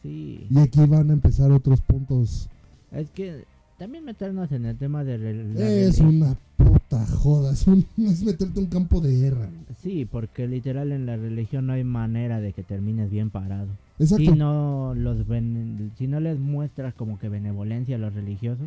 sí. 0.03 0.47
Y 0.51 0.59
aquí 0.59 0.81
van 0.87 1.11
a 1.11 1.13
empezar 1.13 1.51
otros 1.53 1.81
puntos. 1.83 2.49
Es 2.93 3.11
que 3.11 3.45
también 3.79 4.05
meternos 4.05 4.51
en 4.53 4.65
el 4.67 4.77
tema 4.77 5.05
de 5.05 5.19
la 5.19 5.69
Es 5.69 6.01
una 6.01 6.35
puta 6.57 7.07
joda, 7.07 7.53
es, 7.53 7.67
un- 7.67 7.87
es 7.99 8.23
meterte 8.25 8.59
en 8.59 8.65
un 8.65 8.71
campo 8.71 9.01
de 9.01 9.15
guerra. 9.17 9.49
Sí, 9.83 10.05
porque 10.11 10.49
literal 10.49 10.93
en 10.93 11.07
la 11.07 11.17
religión 11.17 11.67
no 11.67 11.75
hay 11.75 11.85
manera 11.85 12.41
de 12.41 12.53
que 12.53 12.63
termines 12.63 13.11
bien 13.11 13.31
parado. 13.31 13.69
Exacto. 13.99 14.25
Si 14.33 14.37
no 14.39 14.95
los 14.97 15.27
ven, 15.29 15.93
si 15.99 16.07
no 16.07 16.21
les 16.21 16.39
muestras 16.39 16.95
como 16.95 17.19
que 17.19 17.29
benevolencia 17.29 17.97
a 17.97 17.99
los 17.99 18.15
religiosos, 18.15 18.67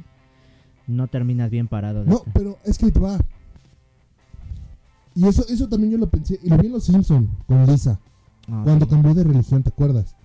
no 0.88 1.08
terminas 1.08 1.50
bien 1.50 1.68
parado. 1.68 2.04
de 2.04 2.12
No, 2.12 2.22
pero 2.34 2.58
es 2.66 2.78
que 2.78 2.92
va. 2.92 3.18
Y 5.16 5.28
eso, 5.28 5.46
eso 5.48 5.68
también 5.68 5.92
yo 5.92 5.98
lo 5.98 6.10
pensé, 6.10 6.40
y 6.44 6.50
lo 6.50 6.58
vi 6.58 6.68
en 6.68 6.74
Los 6.74 6.86
Simpson 6.86 7.30
con 7.48 7.66
Lisa, 7.66 8.00
Ah, 8.48 8.62
cuando 8.64 8.88
cambió 8.88 9.14
de 9.14 9.24
religión, 9.24 9.62
¿te 9.64 9.70
acuerdas? 9.70 10.16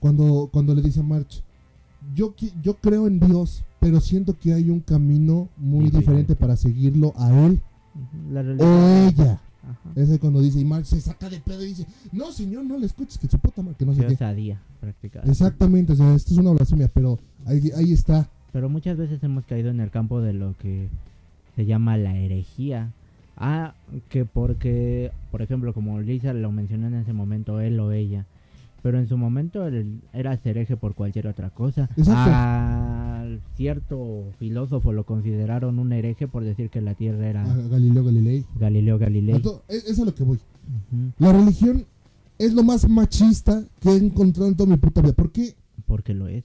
Cuando, 0.00 0.48
cuando 0.52 0.74
le 0.74 0.82
dice 0.82 1.00
a 1.00 1.02
March, 1.02 1.42
yo, 2.14 2.34
yo 2.62 2.74
creo 2.76 3.06
en 3.06 3.20
Dios, 3.20 3.62
pero 3.78 4.00
siento 4.00 4.36
que 4.38 4.52
hay 4.54 4.70
un 4.70 4.80
camino 4.80 5.48
muy 5.56 5.90
Diferente. 5.90 6.34
para 6.36 6.56
seguirlo 6.56 7.12
a 7.16 7.30
él 7.46 7.60
Ujú, 7.94 8.32
La 8.32 8.40
o 8.40 8.88
ella. 9.08 9.40
Ajá. 9.62 9.90
Es 9.94 10.10
ahí 10.10 10.18
cuando 10.18 10.40
dice, 10.40 10.60
y 10.60 10.64
March 10.64 10.86
se 10.86 11.00
saca 11.00 11.28
de 11.28 11.40
pedo 11.40 11.62
y 11.62 11.68
dice, 11.68 11.86
no 12.12 12.32
señor, 12.32 12.64
no 12.64 12.78
le 12.78 12.86
escuches, 12.86 13.18
que 13.18 13.28
su 13.28 13.38
puta 13.38 13.62
madre, 13.62 13.76
que 13.78 13.84
no 13.86 13.94
sé 13.94 14.06
Qué 14.06 14.14
osadía. 14.14 14.60
Exactamente, 15.24 15.92
o 15.92 15.96
sea, 15.96 16.14
esto 16.14 16.32
es 16.32 16.38
una 16.38 16.52
blasfemia, 16.52 16.88
pero 16.88 17.18
ahí, 17.46 17.70
ahí 17.76 17.92
está. 17.92 18.28
Pero 18.52 18.68
muchas 18.68 18.96
veces 18.96 19.22
hemos 19.22 19.44
caído 19.44 19.70
en 19.70 19.80
el 19.80 19.90
campo 19.90 20.20
de 20.20 20.32
lo 20.32 20.54
que 20.58 20.88
se 21.56 21.66
llama 21.66 21.96
la 21.96 22.16
herejía. 22.16 22.92
Ah, 23.40 23.74
que 24.10 24.24
porque, 24.26 25.10
por 25.30 25.40
ejemplo, 25.42 25.72
como 25.72 25.98
Lisa 26.00 26.32
lo 26.34 26.52
mencionó 26.52 26.86
en 26.88 26.94
ese 26.94 27.12
momento, 27.14 27.58
él 27.60 27.80
o 27.80 27.90
ella. 27.90 28.26
Pero 28.82 28.98
en 28.98 29.08
su 29.08 29.16
momento 29.18 29.66
él 29.66 30.00
era 30.12 30.38
hereje 30.44 30.76
por 30.76 30.94
cualquier 30.94 31.26
otra 31.26 31.50
cosa. 31.50 31.88
Exacto. 31.96 33.40
Cierto 33.56 34.24
filósofo 34.38 34.92
lo 34.92 35.04
consideraron 35.04 35.78
un 35.78 35.92
hereje 35.92 36.28
por 36.28 36.44
decir 36.44 36.70
que 36.70 36.80
la 36.80 36.94
Tierra 36.94 37.26
era 37.28 37.42
A 37.42 37.56
Galileo 37.68 38.04
Galilei. 38.04 38.44
Galileo 38.58 38.98
Galilei. 38.98 39.36
A 39.36 39.42
to- 39.42 39.62
Es, 39.68 39.84
es 39.86 40.00
a 40.00 40.04
lo 40.04 40.14
que 40.14 40.24
voy. 40.24 40.38
La 41.18 41.32
religión 41.32 41.84
es 42.38 42.54
lo 42.54 42.62
más 42.62 42.88
machista 42.88 43.62
que 43.80 43.90
he 43.90 43.96
encontrado 43.96 44.48
en 44.48 44.56
toda 44.56 44.70
mi 44.70 44.76
puta 44.78 45.02
vida. 45.02 45.12
¿Por 45.12 45.30
qué? 45.30 45.54
Porque 45.86 46.14
lo 46.14 46.26
es. 46.28 46.44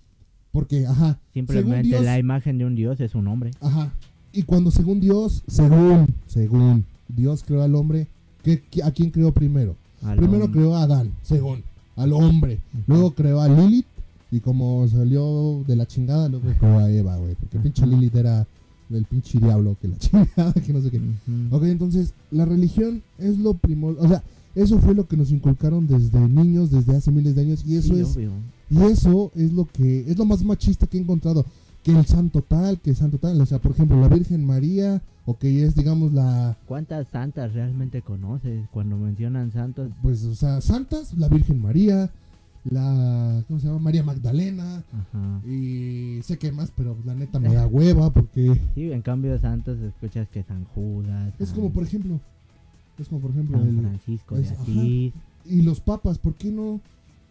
Porque, 0.52 0.86
ajá. 0.86 1.20
Simplemente 1.34 1.88
Dios- 1.88 2.04
la 2.04 2.20
imagen 2.20 2.58
de 2.58 2.66
un 2.66 2.76
dios 2.76 3.00
es 3.02 3.16
un 3.16 3.28
hombre. 3.28 3.52
Ajá. 3.62 3.94
Y 4.36 4.44
cuando 4.44 4.70
según 4.72 5.00
Dios, 5.00 5.44
según, 5.48 6.08
según 6.28 6.86
Dios 7.08 7.44
creó 7.46 7.64
al 7.64 7.74
hombre, 7.76 8.08
¿qué- 8.44 8.62
¿a 8.84 8.92
quién 8.92 9.10
creó 9.12 9.32
primero? 9.32 9.76
al 10.04 10.18
Primero 10.18 10.46
hombre. 10.46 10.60
creó 10.62 10.76
a 10.76 10.84
Adán, 10.84 11.12
según, 11.24 11.64
al 11.96 12.14
hombre. 12.14 12.60
Luego 12.86 13.12
creó 13.12 13.42
a 13.42 13.48
Lilith 13.48 13.86
y 14.32 14.40
como 14.40 14.88
salió 14.88 15.64
de 15.66 15.76
la 15.76 15.86
chingada, 15.88 16.28
luego 16.30 16.46
creó 16.60 16.78
a 16.80 16.92
Eva, 16.92 17.16
güey. 17.18 17.36
Porque 17.36 17.58
pinche 17.60 17.84
Ajá. 17.84 17.92
Lilith 17.92 18.16
era 18.16 18.46
del 18.90 19.06
pinche 19.06 19.40
diablo, 19.40 19.76
que 19.82 19.88
la 19.88 19.98
chingada, 20.00 20.54
que 20.54 20.74
no 20.74 20.82
sé 20.82 20.92
qué. 20.92 20.98
Ujú. 20.98 21.56
Ok, 21.56 21.64
entonces 21.64 22.14
la 22.30 22.46
religión 22.46 23.02
es 23.18 23.38
lo 23.40 23.54
primordial. 23.56 24.06
O 24.06 24.10
sea, 24.10 24.22
eso 24.54 24.78
fue 24.80 24.94
lo 24.94 25.08
que 25.08 25.18
nos 25.18 25.32
inculcaron 25.32 25.88
desde 25.88 26.20
niños, 26.20 26.70
desde 26.72 26.96
hace 26.96 27.10
miles 27.12 27.36
de 27.36 27.42
años. 27.42 27.64
Y 27.66 27.78
eso 27.78 27.94
Sí, 27.96 28.00
es 28.02 28.16
obvio. 28.16 28.32
y 28.70 28.82
eso 28.92 29.32
es 29.36 29.54
lo 29.54 29.66
que 29.66 30.06
es 30.08 30.18
lo 30.18 30.26
más 30.26 30.44
machista 30.44 30.86
que 30.88 30.98
he 30.98 31.02
encontrado. 31.02 31.46
Que 31.86 31.98
el 31.98 32.06
santo 32.06 32.42
tal, 32.42 32.80
que 32.80 32.90
el 32.90 32.96
santo 32.96 33.18
tal, 33.20 33.40
o 33.40 33.46
sea, 33.46 33.60
por 33.60 33.72
ejemplo, 33.72 34.00
la 34.02 34.08
Virgen 34.10 34.44
María, 34.46 35.02
o 35.26 35.38
que 35.38 35.64
es, 35.64 35.76
digamos, 35.76 36.12
la, 36.14 36.58
¿Cuántas 36.68 37.08
santas 37.10 37.54
realmente 37.54 38.02
conoces 38.02 38.68
cuando 38.72 38.98
mencionan 38.98 39.52
santos? 39.52 39.92
pues, 40.02 40.24
o 40.26 40.34
sea, 40.36 40.62
santas, 40.62 41.14
la 41.16 41.30
Virgen 41.30 41.62
María, 41.62 42.10
la, 42.64 43.44
¿cómo 43.48 43.60
se 43.60 43.68
llama? 43.68 43.80
María 43.80 44.04
Magdalena, 44.04 44.84
Ajá. 44.92 45.42
y 45.48 46.20
sé 46.24 46.38
que 46.40 46.52
más, 46.52 46.72
pero 46.76 46.98
la 47.06 47.14
neta 47.14 47.40
me 47.40 47.54
da 47.54 47.68
hueva, 47.68 48.10
porque 48.12 48.60
Sí, 48.74 48.92
en 48.92 49.02
cambio 49.04 49.38
santos 49.40 49.78
escuchas 49.80 50.28
que 50.30 50.42
San 50.44 50.66
Judas. 50.74 51.34
es 51.40 51.50
San- 51.50 51.56
como, 51.58 51.70
por 51.72 51.84
ejemplo, 51.84 52.20
es 52.98 53.08
como, 53.08 53.22
por 53.22 53.30
ejemplo, 53.32 53.60
San 53.60 53.68
el, 53.68 53.80
Francisco 53.82 54.36
de 54.36 54.48
ajá. 54.48 54.62
Asís. 54.64 55.14
y 55.46 55.62
los 55.62 55.80
papas, 55.82 56.18
¿por 56.18 56.34
qué 56.34 56.50
no? 56.52 56.82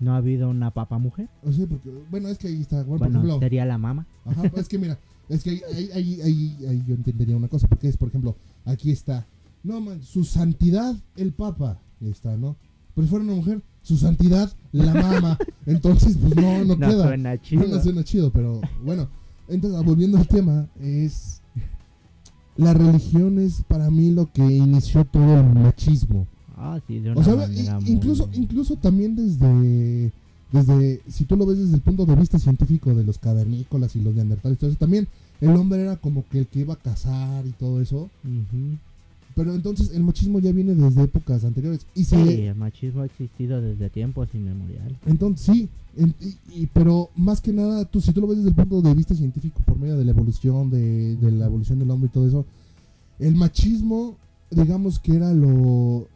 ¿No 0.00 0.12
ha 0.14 0.16
habido 0.18 0.50
una 0.50 0.72
papa 0.72 0.98
mujer? 0.98 1.28
O 1.42 1.52
sea, 1.52 1.66
porque, 1.66 1.90
bueno, 2.10 2.28
es 2.28 2.38
que 2.38 2.48
ahí 2.48 2.60
está, 2.60 2.82
bueno, 2.82 2.98
Bueno, 2.98 3.12
por 3.20 3.24
ejemplo, 3.26 3.38
sería 3.40 3.64
la 3.64 3.78
mama. 3.78 4.06
Ajá, 4.24 4.42
es 4.56 4.68
que 4.68 4.78
mira, 4.78 4.98
es 5.28 5.42
que 5.44 5.50
ahí, 5.50 5.60
ahí, 5.72 5.90
ahí, 5.94 6.20
ahí- 6.22 6.66
ahí 6.68 6.84
yo 6.86 6.94
entendería 6.94 7.36
una 7.36 7.48
cosa, 7.48 7.68
porque 7.68 7.88
es, 7.88 7.96
por 7.96 8.08
ejemplo, 8.08 8.36
aquí 8.64 8.90
está, 8.90 9.26
no 9.62 9.80
man, 9.80 10.02
su 10.02 10.24
santidad 10.24 10.94
el 11.16 11.32
papa, 11.32 11.78
ahí 12.00 12.10
está, 12.10 12.36
¿no? 12.36 12.56
Pero 12.94 13.06
si 13.06 13.10
fuera 13.10 13.24
una 13.24 13.34
mujer, 13.34 13.62
su 13.82 13.96
santidad 13.96 14.52
la 14.72 14.92
mama, 14.94 15.38
entonces 15.66 16.16
pues 16.20 16.34
no, 16.36 16.64
no, 16.64 16.76
No 16.76 16.88
queda, 16.88 17.04
suena 17.08 17.40
chido. 17.40 17.62
no, 17.68 17.74
no 17.76 17.82
suena 17.82 18.04
chido, 18.04 18.30
pero 18.32 18.60
bueno, 18.84 19.08
entonces 19.48 19.82
volviendo 19.84 20.18
al 20.18 20.26
tema, 20.28 20.68
es, 20.80 21.40
la 22.56 22.72
religión 22.74 23.38
es 23.38 23.62
para 23.66 23.90
mí 23.90 24.10
lo 24.10 24.30
que 24.30 24.42
inició 24.44 25.04
todo 25.04 25.38
el 25.40 25.54
machismo, 25.54 26.26
Ah, 26.56 26.80
sí, 26.86 26.98
de 27.00 27.10
una 27.12 27.20
o 27.20 27.24
sea, 27.24 27.36
manera 27.36 27.78
i- 27.78 27.82
muy- 27.82 27.90
incluso, 27.92 28.28
incluso 28.34 28.76
también 28.76 29.16
desde, 29.16 30.12
desde, 30.52 31.00
si 31.08 31.24
tú 31.24 31.36
lo 31.36 31.46
ves 31.46 31.58
desde 31.58 31.74
el 31.74 31.80
punto 31.80 32.06
de 32.06 32.14
vista 32.16 32.38
científico 32.38 32.94
de 32.94 33.04
los 33.04 33.18
cavernícolas 33.18 33.96
y 33.96 34.00
los 34.02 34.14
neandertales, 34.14 34.62
eso, 34.62 34.76
también 34.76 35.08
el 35.40 35.50
hombre 35.50 35.82
era 35.82 35.96
como 35.96 36.24
que 36.30 36.38
el 36.40 36.46
que 36.46 36.60
iba 36.60 36.74
a 36.74 36.78
cazar 36.78 37.44
y 37.46 37.50
todo 37.50 37.80
eso. 37.80 38.08
Pero 39.34 39.52
entonces 39.52 39.90
el 39.92 40.04
machismo 40.04 40.38
ya 40.38 40.52
viene 40.52 40.74
desde 40.76 41.02
épocas 41.02 41.44
anteriores. 41.44 41.86
Y 41.96 42.04
se, 42.04 42.22
Sí, 42.24 42.42
el 42.42 42.54
machismo 42.54 43.02
ha 43.02 43.06
existido 43.06 43.60
desde 43.60 43.90
tiempos 43.90 44.28
inmemoriales. 44.32 44.96
entonces 45.06 45.44
sí, 45.44 45.68
en- 45.96 46.14
y- 46.20 46.62
y- 46.62 46.66
pero 46.72 47.10
más 47.16 47.40
que 47.40 47.52
nada, 47.52 47.84
tú 47.84 48.00
si 48.00 48.12
tú 48.12 48.20
lo 48.20 48.28
ves 48.28 48.36
desde 48.38 48.50
el 48.50 48.54
punto 48.54 48.80
de 48.80 48.94
vista 48.94 49.12
científico 49.14 49.60
por 49.66 49.76
medio 49.76 49.96
de 49.96 50.04
la 50.04 50.12
evolución, 50.12 50.70
de, 50.70 51.16
de 51.16 51.32
la 51.32 51.46
evolución 51.46 51.80
del 51.80 51.90
hombre 51.90 52.06
y 52.10 52.14
todo 52.14 52.28
eso, 52.28 52.46
el 53.18 53.34
machismo, 53.34 54.16
digamos 54.52 55.00
que 55.00 55.16
era 55.16 55.32
lo, 55.34 56.06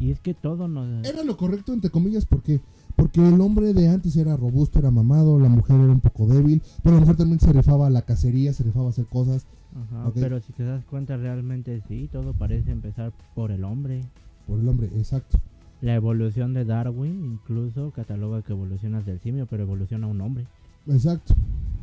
Y 0.00 0.10
es 0.10 0.20
que 0.20 0.34
todo 0.34 0.68
nos... 0.68 1.06
Era 1.06 1.22
lo 1.24 1.36
correcto, 1.36 1.72
entre 1.72 1.90
comillas, 1.90 2.26
¿por 2.26 2.42
qué? 2.42 2.60
Porque 2.96 3.26
el 3.26 3.40
hombre 3.40 3.72
de 3.74 3.88
antes 3.88 4.16
era 4.16 4.36
robusto, 4.36 4.78
era 4.78 4.90
mamado, 4.90 5.38
la 5.38 5.48
mujer 5.48 5.76
era 5.80 5.92
un 5.92 6.00
poco 6.00 6.26
débil, 6.26 6.62
pero 6.82 6.94
la 6.94 7.00
mujer 7.00 7.16
también 7.16 7.40
se 7.40 7.52
rifaba 7.52 7.86
a 7.86 7.90
la 7.90 8.02
cacería, 8.02 8.52
se 8.52 8.62
rifaba 8.64 8.86
a 8.86 8.90
hacer 8.90 9.06
cosas. 9.06 9.46
Ajá. 9.74 10.12
Pero 10.14 10.40
si 10.40 10.52
te 10.52 10.62
das 10.62 10.84
cuenta 10.84 11.16
realmente 11.16 11.82
sí, 11.88 12.08
todo 12.12 12.32
parece 12.32 12.70
empezar 12.70 13.12
por 13.34 13.50
el 13.50 13.64
hombre. 13.64 14.02
Por 14.46 14.60
el 14.60 14.68
hombre, 14.68 14.86
exacto. 14.96 15.38
La 15.80 15.94
evolución 15.94 16.54
de 16.54 16.64
Darwin 16.64 17.24
incluso 17.24 17.90
cataloga 17.90 18.42
que 18.42 18.52
evolucionas 18.52 19.04
del 19.04 19.18
simio, 19.20 19.46
pero 19.46 19.64
evoluciona 19.64 20.06
un 20.06 20.20
hombre. 20.20 20.46
Exacto. 20.86 21.34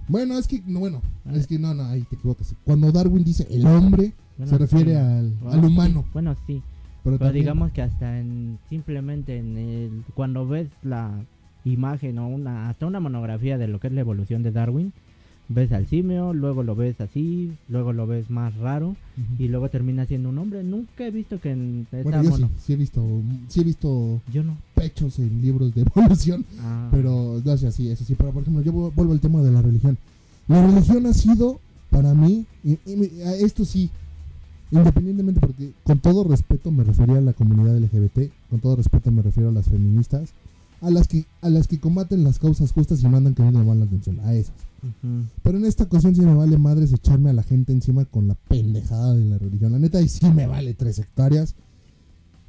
Bueno, 0.07 0.37
es 0.37 0.47
que, 0.47 0.61
no, 0.65 0.79
bueno, 0.79 1.01
Ah. 1.25 1.31
es 1.33 1.47
que 1.47 1.59
no, 1.59 1.73
no, 1.73 1.83
ahí 1.83 2.03
te 2.03 2.15
equivocas. 2.15 2.55
Cuando 2.63 2.91
Darwin 2.91 3.23
dice 3.23 3.47
el 3.51 3.65
hombre, 3.65 4.13
Bueno, 4.37 4.49
se 4.49 4.57
refiere 4.57 4.91
sí. 4.93 4.97
al, 4.97 5.33
al 5.49 5.65
humano. 5.65 6.05
Bueno, 6.13 6.35
sí. 6.47 6.61
Pero, 7.03 7.31
digamos 7.31 7.71
que 7.71 7.81
hasta 7.81 8.19
en 8.19 8.59
simplemente 8.69 9.37
en 9.37 9.57
el 9.57 10.03
cuando 10.13 10.47
ves 10.47 10.67
la 10.83 11.11
imagen 11.65 12.17
o 12.19 12.27
una 12.27 12.69
hasta 12.69 12.85
una 12.87 12.99
monografía 12.99 13.57
de 13.57 13.67
lo 13.67 13.79
que 13.79 13.87
es 13.87 13.93
la 13.93 14.01
evolución 14.01 14.43
de 14.43 14.51
Darwin, 14.51 14.93
ves 15.49 15.71
al 15.71 15.85
simio, 15.87 16.33
luego 16.33 16.63
lo 16.63 16.75
ves 16.75 17.01
así, 17.01 17.51
luego 17.67 17.91
lo 17.91 18.07
ves 18.07 18.29
más 18.29 18.55
raro 18.57 18.95
y 19.37 19.47
luego 19.47 19.69
termina 19.69 20.05
siendo 20.05 20.29
un 20.29 20.37
hombre. 20.37 20.63
Nunca 20.63 21.05
he 21.05 21.11
visto 21.11 21.39
que 21.41 21.51
en 21.51 21.81
esta 21.91 22.03
Bueno, 22.03 22.23
yo 22.23 22.35
sí, 22.35 22.41
mono- 22.41 22.53
sí 22.59 22.73
he 22.73 22.75
visto, 22.77 23.05
sí 23.47 23.61
he 23.61 23.63
visto 23.63 24.21
Yo 24.31 24.43
no. 24.43 24.55
pechos 24.75 25.19
en 25.19 25.41
libros 25.41 25.73
de 25.75 25.81
evolución. 25.95 26.45
Ah, 26.61 26.87
Pero 26.91 27.41
no 27.43 27.57
sé, 27.57 27.67
así, 27.67 27.89
eso 27.89 28.05
sí. 28.05 28.15
Pero 28.15 28.31
por 28.31 28.43
ejemplo, 28.43 28.61
yo 28.63 28.71
vu- 28.71 28.91
vuelvo 28.95 29.13
al 29.13 29.19
tema 29.19 29.41
de 29.41 29.51
la 29.51 29.61
religión. 29.61 29.97
La 30.47 30.65
religión 30.65 31.05
ha 31.05 31.13
sido, 31.13 31.59
para 31.89 32.13
mí, 32.13 32.45
y, 32.63 32.73
y 32.85 33.21
esto 33.43 33.65
sí, 33.65 33.89
independientemente, 34.71 35.39
porque 35.39 35.73
con 35.83 35.99
todo 35.99 36.23
respeto 36.23 36.71
me 36.71 36.83
refería 36.83 37.17
a 37.17 37.21
la 37.21 37.33
comunidad 37.33 37.77
LGBT, 37.77 38.31
con 38.49 38.59
todo 38.59 38.77
respeto 38.77 39.11
me 39.11 39.21
refiero 39.21 39.49
a 39.49 39.51
las 39.51 39.67
feministas, 39.67 40.33
a 40.81 40.89
las 40.89 41.07
que, 41.07 41.25
a 41.41 41.49
las 41.49 41.67
que 41.67 41.79
combaten 41.79 42.23
las 42.23 42.39
causas 42.39 42.71
justas 42.71 43.03
y 43.03 43.07
no 43.07 43.17
andan 43.17 43.35
queriendo 43.35 43.59
llamar 43.59 43.77
la 43.77 43.85
atención, 43.85 44.19
a 44.21 44.33
esas. 44.33 44.55
ujú. 44.81 45.25
Pero 45.43 45.57
en 45.57 45.65
esta 45.65 45.83
ocasión 45.83 46.15
sí 46.15 46.21
me 46.21 46.33
vale 46.33 46.57
madres 46.57 46.91
echarme 46.91 47.29
a 47.29 47.33
la 47.33 47.43
gente 47.43 47.71
encima 47.71 48.05
con 48.05 48.27
la 48.27 48.35
pendejada 48.35 49.13
de 49.13 49.25
la 49.25 49.37
religión. 49.37 49.71
La 49.71 49.79
neta, 49.79 50.01
y 50.01 50.07
sí 50.07 50.29
me 50.31 50.47
vale 50.47 50.73
tres 50.73 50.99
hectáreas. 50.99 51.55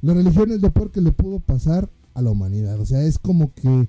La 0.01 0.13
religión 0.13 0.51
es 0.51 0.61
lo 0.61 0.71
peor 0.71 0.91
que 0.91 1.01
le 1.01 1.11
pudo 1.11 1.39
pasar 1.39 1.89
a 2.13 2.21
la 2.21 2.31
humanidad. 2.31 2.79
O 2.79 2.85
sea, 2.85 3.03
es 3.03 3.19
como 3.19 3.53
que 3.53 3.87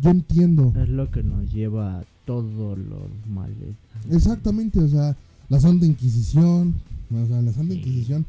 yo 0.00 0.10
entiendo. 0.10 0.72
Es 0.76 0.88
lo 0.88 1.10
que 1.10 1.22
nos 1.22 1.52
lleva 1.52 1.98
a 1.98 2.04
todos 2.24 2.78
los 2.78 3.10
males. 3.28 3.74
Exactamente, 4.10 4.80
o 4.80 4.88
sea, 4.88 5.16
la 5.48 5.60
Santa 5.60 5.86
Inquisición, 5.86 6.74
o 7.18 7.26
sea, 7.26 7.42
la 7.42 7.52
Santa. 7.52 7.74
Inquisición. 7.74 8.24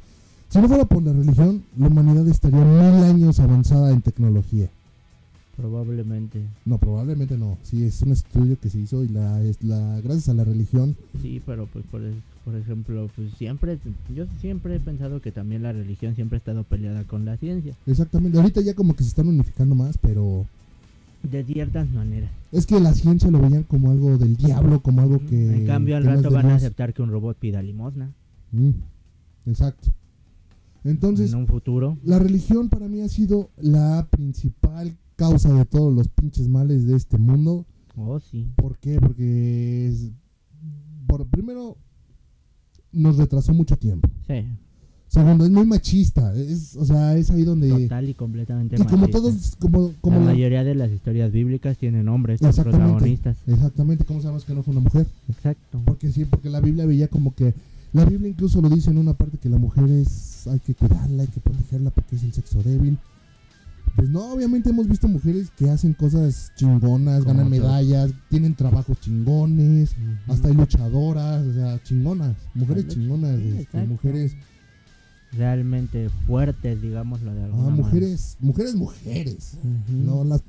Si 0.49 0.59
no 0.59 0.67
fuera 0.67 0.85
por 0.85 1.01
la 1.03 1.13
religión, 1.13 1.63
la 1.77 1.87
humanidad 1.87 2.27
estaría 2.27 2.63
mil 2.63 3.03
años 3.03 3.39
avanzada 3.39 3.91
en 3.91 4.01
tecnología. 4.01 4.69
Probablemente. 5.57 6.41
No, 6.65 6.77
probablemente 6.79 7.37
no. 7.37 7.57
Sí, 7.63 7.83
es 7.85 8.01
un 8.01 8.11
estudio 8.11 8.57
que 8.59 8.69
se 8.69 8.79
hizo 8.79 9.03
y 9.03 9.07
la, 9.07 9.41
es 9.43 9.63
la 9.63 9.99
gracias 10.01 10.29
a 10.29 10.33
la 10.33 10.43
religión. 10.43 10.95
Sí, 11.21 11.41
pero 11.45 11.67
pues 11.67 11.85
por, 11.91 12.01
por 12.43 12.55
ejemplo, 12.55 13.09
pues 13.15 13.31
siempre, 13.37 13.77
yo 14.15 14.25
siempre 14.41 14.75
he 14.75 14.79
pensado 14.79 15.21
que 15.21 15.31
también 15.31 15.61
la 15.61 15.71
religión 15.71 16.15
siempre 16.15 16.37
ha 16.37 16.39
estado 16.39 16.63
peleada 16.63 17.03
con 17.03 17.25
la 17.25 17.37
ciencia, 17.37 17.75
Exactamente. 17.85 18.37
Ahorita 18.37 18.61
ya 18.61 18.73
como 18.73 18.95
que 18.95 19.03
se 19.03 19.09
están 19.09 19.27
unificando 19.27 19.75
más, 19.75 19.97
pero 19.99 20.45
de 21.23 21.43
ciertas 21.43 21.89
maneras. 21.89 22.31
es 22.51 22.65
que 22.65 22.79
la 22.79 22.93
ciencia 22.93 23.31
lo 23.31 23.39
veían 23.39 23.63
como 23.63 23.91
algo 23.91 24.17
del 24.17 24.35
diablo, 24.35 24.81
como 24.81 25.01
algo 25.01 25.19
que... 25.19 25.55
en 25.55 25.65
cambio, 25.65 25.95
al 25.95 26.03
rato 26.03 26.29
van 26.31 26.45
a 26.47 26.49
Dios. 26.49 26.63
aceptar 26.63 26.93
que 26.93 27.01
un 27.01 27.11
robot 27.11 27.37
pida 27.37 27.61
limosna. 27.61 28.11
Mm, 28.53 28.69
exacto. 29.47 29.89
Entonces, 30.85 31.31
en 31.33 31.39
un 31.39 31.47
futuro. 31.47 31.97
La 32.03 32.19
religión 32.19 32.69
para 32.69 32.87
mí 32.87 33.01
ha 33.01 33.09
sido 33.09 33.49
la 33.57 34.07
principal 34.09 34.95
causa 35.15 35.53
de 35.53 35.65
todos 35.65 35.93
los 35.93 36.07
pinches 36.07 36.47
males 36.47 36.85
de 36.87 36.95
este 36.95 37.17
mundo. 37.17 37.65
Oh, 37.95 38.19
sí. 38.19 38.47
¿Por 38.55 38.77
qué? 38.77 38.99
Porque 38.99 39.87
es, 39.87 40.11
por, 41.07 41.25
primero 41.27 41.77
nos 42.91 43.17
retrasó 43.17 43.53
mucho 43.53 43.77
tiempo. 43.77 44.09
Sí. 44.27 44.45
Segundo, 45.07 45.45
es 45.45 45.51
muy 45.51 45.65
machista. 45.65 46.33
Es, 46.35 46.75
o 46.75 46.83
sea, 46.85 47.15
es 47.15 47.29
ahí 47.29 47.43
donde... 47.43 47.69
Total 47.69 48.09
y 48.09 48.13
completamente 48.15 48.75
Y 48.75 48.79
como 48.85 48.97
machista. 49.07 49.19
todos, 49.19 49.55
como, 49.59 49.91
como 50.01 50.19
la 50.19 50.25
la- 50.25 50.31
mayoría 50.33 50.63
de 50.63 50.73
las 50.75 50.91
historias 50.91 51.31
bíblicas 51.31 51.77
tienen 51.77 52.07
hombres 52.09 52.39
como 52.39 52.49
Exactamente. 52.49 52.87
protagonistas. 52.87 53.37
Exactamente, 53.47 54.05
¿cómo 54.05 54.21
sabemos 54.21 54.43
que 54.43 54.53
no 54.55 54.63
fue 54.63 54.71
una 54.73 54.81
mujer? 54.81 55.05
Exacto. 55.29 55.81
Porque 55.85 56.11
sí, 56.11 56.25
porque 56.25 56.49
la 56.49 56.59
Biblia 56.59 56.85
veía 56.87 57.07
como 57.07 57.33
que... 57.35 57.53
La 57.93 58.05
Biblia 58.05 58.29
incluso 58.29 58.61
lo 58.61 58.69
dice 58.69 58.89
en 58.89 58.97
una 58.97 59.13
parte 59.13 59.37
que 59.37 59.49
la 59.49 59.57
mujer 59.57 59.89
es... 59.89 60.47
Hay 60.47 60.59
que 60.59 60.75
cuidarla, 60.75 61.23
hay 61.23 61.29
que 61.29 61.39
protegerla 61.39 61.89
porque 61.91 62.15
es 62.15 62.23
el 62.23 62.33
sexo 62.33 62.61
débil. 62.61 62.97
Pues 63.95 64.09
no, 64.09 64.33
obviamente 64.33 64.71
hemos 64.71 64.87
visto 64.87 65.07
mujeres 65.07 65.51
que 65.55 65.69
hacen 65.69 65.93
cosas 65.93 66.51
chingonas, 66.55 67.23
ganan 67.23 67.49
medallas, 67.49 68.11
tienen 68.29 68.55
trabajos 68.55 68.99
chingones, 68.99 69.95
hasta 70.27 70.47
hay 70.47 70.55
luchadoras, 70.55 71.45
o 71.45 71.53
sea, 71.53 71.83
chingonas, 71.83 72.35
mujeres 72.55 72.87
chingonas, 72.87 73.37
sí, 73.39 73.57
este, 73.59 73.85
mujeres, 73.85 74.35
Realmente 75.37 76.09
fuertes, 76.27 76.79
digámoslo 76.81 77.33
de 77.33 77.43
alguna 77.43 77.63
ah, 77.63 77.69
manera. 77.71 77.87
mujeres, 77.87 78.37
mujeres, 78.39 78.75
mujeres, 78.75 79.57
no 79.87 80.23
las 80.23 80.43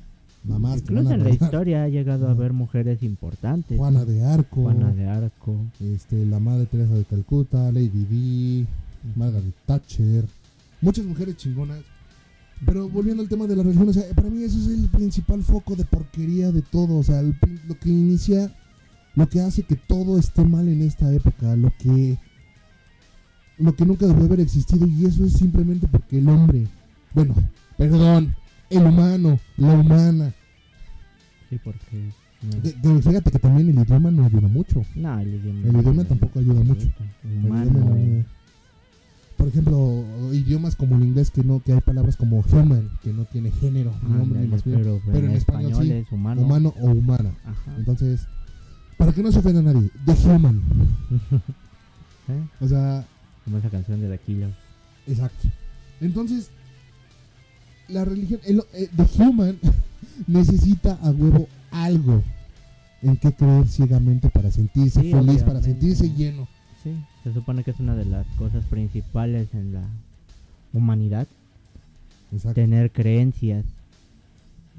mamás 0.45 0.80
Incluso 0.80 1.12
en 1.12 1.24
la 1.24 1.30
historia 1.30 1.84
ha 1.84 1.88
llegado 1.88 2.28
a 2.28 2.32
haber 2.32 2.53
mujeres 2.53 3.03
importantes. 3.03 3.76
Juana 3.78 4.05
de 4.05 4.24
Arco, 4.24 4.62
Juana 4.62 4.92
de 4.92 5.09
Arco. 5.09 5.57
este, 5.80 6.24
la 6.26 6.38
madre 6.38 6.66
Teresa 6.66 6.95
de 6.95 7.05
Calcuta, 7.05 7.72
Lady 7.72 7.88
Di, 7.88 8.66
Margaret 9.16 9.55
Thatcher, 9.66 10.24
muchas 10.80 11.05
mujeres 11.05 11.36
chingonas. 11.36 11.80
Pero 12.64 12.88
volviendo 12.88 13.22
al 13.22 13.28
tema 13.28 13.47
de 13.47 13.57
la 13.57 13.62
religión, 13.62 13.88
o 13.88 13.92
sea, 13.92 14.05
para 14.14 14.30
mí 14.30 14.42
eso 14.42 14.59
es 14.59 14.68
el 14.68 14.88
principal 14.88 15.42
foco 15.42 15.74
de 15.74 15.84
porquería 15.84 16.53
de 16.53 16.62
todo, 16.62 16.99
o 16.99 17.03
sea, 17.03 17.20
el 17.20 17.36
lo 17.66 17.78
que 17.78 17.88
inicia, 17.88 18.55
lo 19.16 19.28
que 19.28 19.40
hace 19.40 19.64
que 19.64 19.76
todo 19.76 20.18
esté 20.18 20.45
mal 20.45 20.68
en 20.68 20.82
esta 20.82 21.12
época, 21.12 21.57
lo 21.57 21.72
que 21.78 22.16
lo 23.59 23.74
que 23.74 23.84
nunca 23.84 24.07
debió 24.07 24.24
haber 24.24 24.40
existido 24.40 24.86
y 24.86 25.05
eso 25.05 25.24
es 25.24 25.34
simplemente 25.34 25.88
porque 25.88 26.18
el 26.18 26.28
hombre, 26.28 26.66
bueno, 27.12 27.34
perdón, 27.76 28.34
el 28.77 28.87
humano, 28.87 29.39
la 29.57 29.72
humana, 29.75 30.35
Sí, 31.51 31.59
porque. 31.62 32.11
no- 32.43 32.61
de- 32.61 32.72
de- 32.95 33.03
fíjate 33.03 33.31
que 33.31 33.39
también 33.39 33.68
el 33.68 33.79
idioma 33.85 34.11
no 34.11 34.25
ayuda 34.27 34.49
mucho. 34.49 34.83
No, 34.95 35.18
el 35.20 35.35
idioma. 35.35 35.68
El 35.68 35.77
idioma 35.77 36.05
tampoco 36.05 36.39
ayuda 36.41 36.62
mucho. 36.62 36.89
Humano. 37.25 38.25
por 39.37 39.49
ejemplo, 39.49 40.05
idiomas 40.33 40.75
como 40.77 40.97
el 40.97 41.03
inglés 41.05 41.31
que 41.31 41.43
no 41.43 41.61
que 41.61 41.72
hay 41.72 41.81
palabras 41.81 42.16
como 42.16 42.43
human 42.51 42.89
que 43.03 43.12
no 43.12 43.25
tiene 43.27 43.51
género, 43.51 43.93
ni 44.09 44.20
hombre 44.22 44.41
ni 44.41 44.47
masculino, 44.47 44.83
pero, 44.83 45.01
pero 45.12 45.27
en 45.27 45.33
español 45.33 45.85
sí, 45.85 45.91
es 45.93 46.11
humano. 46.12 46.41
humano 46.43 46.75
o 46.81 46.87
humana. 46.93 47.35
Ajá. 47.45 47.75
Entonces, 47.77 48.27
para 48.97 49.12
que 49.12 49.22
no 49.22 49.33
se 49.33 49.41
ofenda 49.41 49.61
a 49.61 49.64
nadie, 49.64 49.91
The 50.07 50.12
Human. 50.29 50.62
¿Eh? 52.29 52.43
O 52.61 52.68
sea, 52.68 53.05
Como 53.45 53.59
esa 53.59 53.68
canción 53.68 54.01
de 54.01 54.18
Killers. 54.18 54.55
exacto. 55.07 55.49
Entonces, 56.01 56.51
la 57.89 58.05
religión, 58.05 58.41
el, 58.45 58.62
eh, 58.72 58.89
The 58.97 59.22
Human 59.22 59.59
necesita 60.26 60.99
a 61.03 61.11
huevo 61.11 61.49
algo 61.70 62.22
en 63.03 63.16
que 63.16 63.32
creer 63.32 63.68
ciegamente 63.68 64.30
para 64.30 64.51
sentirse 64.51 65.01
Sí, 65.03 65.11
feliz, 65.11 65.43
para 65.43 65.61
sentirse 65.62 66.09
lleno. 66.11 66.49
Sí, 66.82 66.95
se 67.22 67.32
supone 67.35 67.64
que 67.64 67.70
es 67.70 67.80
una 67.80 67.95
de 67.95 68.05
las 68.05 68.26
cosas 68.39 68.64
principales 68.66 69.49
en 69.55 69.74
la 69.74 69.82
humanidad, 70.72 71.26
Exacto. 72.32 72.55
tener 72.55 72.91
creencias. 72.91 73.64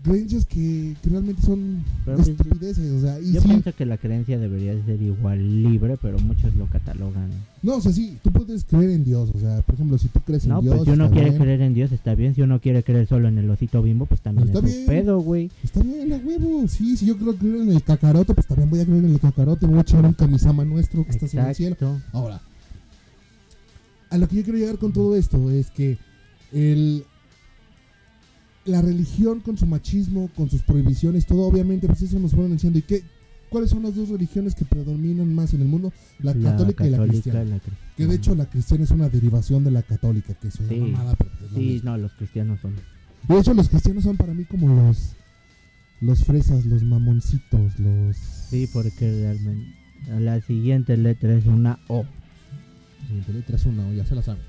Creencias 0.05 0.45
que, 0.45 0.95
que 1.01 1.09
realmente 1.09 1.41
son 1.41 1.83
Pero 2.05 2.17
pues, 2.17 2.29
estupideces, 2.29 2.91
o 2.91 3.01
sea, 3.01 3.19
y 3.19 3.33
Yo 3.33 3.41
sí, 3.41 3.47
pienso 3.47 3.73
que 3.75 3.85
la 3.85 3.97
creencia 3.97 4.37
debería 4.37 4.73
ser 4.85 5.01
igual 5.01 5.63
libre, 5.63 5.97
pero 6.01 6.19
muchos 6.19 6.55
lo 6.55 6.67
catalogan. 6.67 7.29
no, 7.63 7.75
o 7.77 7.81
sea, 7.81 7.91
sí, 7.91 8.17
tú 8.23 8.31
puedes 8.31 8.63
creer 8.65 8.91
en 8.91 9.03
Dios, 9.03 9.31
o 9.33 9.39
sea, 9.39 9.61
por 9.63 9.73
ejemplo, 9.75 9.97
si 9.97 10.07
tú 10.09 10.19
crees 10.21 10.43
en 10.45 10.51
No, 10.51 10.61
Dios, 10.61 10.75
pues 10.75 10.85
si 10.87 10.91
uno 10.93 11.09
quiere 11.09 11.29
bien. 11.31 11.41
creer 11.41 11.61
en 11.61 11.73
Dios 11.73 11.91
está 11.91 12.13
bien, 12.13 12.35
si 12.35 12.43
uno 12.43 12.61
quiere 12.61 12.83
creer 12.83 13.07
solo 13.07 13.27
en 13.27 13.37
el 13.39 13.49
osito 13.49 13.81
bimbo, 13.81 14.05
pues 14.05 14.21
también 14.21 14.47
Está 14.47 14.59
es 14.59 14.65
bien. 14.65 14.79
un 14.81 14.85
pedo, 14.85 15.19
güey. 15.21 15.49
Está 15.63 15.81
bien, 15.81 16.13
a 16.13 16.17
huevo. 16.17 16.67
Sí, 16.67 16.95
si 16.97 17.07
yo 17.07 17.17
creo 17.17 17.35
creer 17.35 17.61
en 17.61 17.71
el 17.71 17.81
cacarote, 17.83 18.33
pues 18.35 18.45
también 18.47 18.69
voy 18.69 18.81
a 18.81 18.85
creer 18.85 19.03
en 19.03 19.11
el 19.11 19.19
cacarote. 19.19 19.65
Voy 19.65 19.79
a 19.79 19.81
echar 19.81 20.05
un 20.05 20.13
camisama 20.13 20.63
nuestro 20.63 21.03
que 21.03 21.11
está 21.11 21.25
en 21.41 21.47
el 21.49 21.55
cielo. 21.55 21.73
Exacto. 21.73 22.01
Ahora, 22.13 22.41
a 24.11 24.17
lo 24.19 24.27
que 24.27 24.35
yo 24.37 24.43
quiero 24.43 24.59
llegar 24.59 24.77
con 24.77 24.93
todo 24.93 25.15
esto 25.15 25.49
es 25.49 25.71
que 25.71 25.97
el, 26.53 27.03
la 28.65 28.81
religión 28.81 29.39
con 29.41 29.57
su 29.57 29.65
machismo, 29.65 30.29
con 30.35 30.49
sus 30.49 30.61
prohibiciones, 30.63 31.25
todo 31.25 31.43
obviamente, 31.47 31.87
pues 31.87 32.01
eso 32.01 32.19
nos 32.19 32.31
fueron 32.31 32.51
diciendo. 32.53 32.79
¿Y 32.79 32.81
qué? 32.81 33.03
¿Cuáles 33.49 33.69
son 33.69 33.83
las 33.83 33.95
dos 33.95 34.09
religiones 34.09 34.55
que 34.55 34.65
predominan 34.65 35.33
más 35.33 35.53
en 35.53 35.61
el 35.61 35.67
mundo? 35.67 35.93
La, 36.19 36.33
católica, 36.33 36.85
y 36.85 36.89
la 36.89 37.05
cristiana. 37.07 37.43
la 37.45 37.59
Que 37.95 38.07
de 38.07 38.15
hecho 38.15 38.35
la 38.35 38.49
cristiana 38.49 38.83
es 38.83 38.91
una 38.91 39.07
derivación 39.07 39.63
de 39.63 39.71
la 39.71 39.83
católica, 39.83 40.33
que 40.33 40.47
es 40.47 40.59
una 40.59 40.69
Sí. 40.69 40.75
mamada, 40.79 41.15
pero 41.15 41.31
es 41.45 41.51
lo 41.51 41.57
Sí, 41.57 41.81
no, 41.83 41.97
los 41.97 42.11
cristianos 42.13 42.59
son. 42.59 42.73
De 43.27 43.39
hecho, 43.39 43.53
los 43.53 43.69
cristianos 43.69 44.03
son 44.03 44.17
para 44.17 44.33
mí 44.33 44.45
como 44.45 44.67
los 44.67 45.15
los 46.01 46.25
fresas, 46.25 46.65
los 46.65 46.83
mamoncitos, 46.83 47.79
los 47.79 48.17
Sí, 48.17 48.67
porque 48.73 49.09
realmente 49.21 49.73
la 50.19 50.41
siguiente 50.41 50.97
letra 50.97 51.33
es 51.35 51.45
una 51.45 51.79
O. 51.87 52.03
Siguiente 53.07 53.33
letra 53.33 53.55
es 53.55 53.65
una, 53.65 53.87
o 53.87 53.93
ya 53.93 54.05
se 54.05 54.15
la 54.15 54.21
saben. 54.21 54.41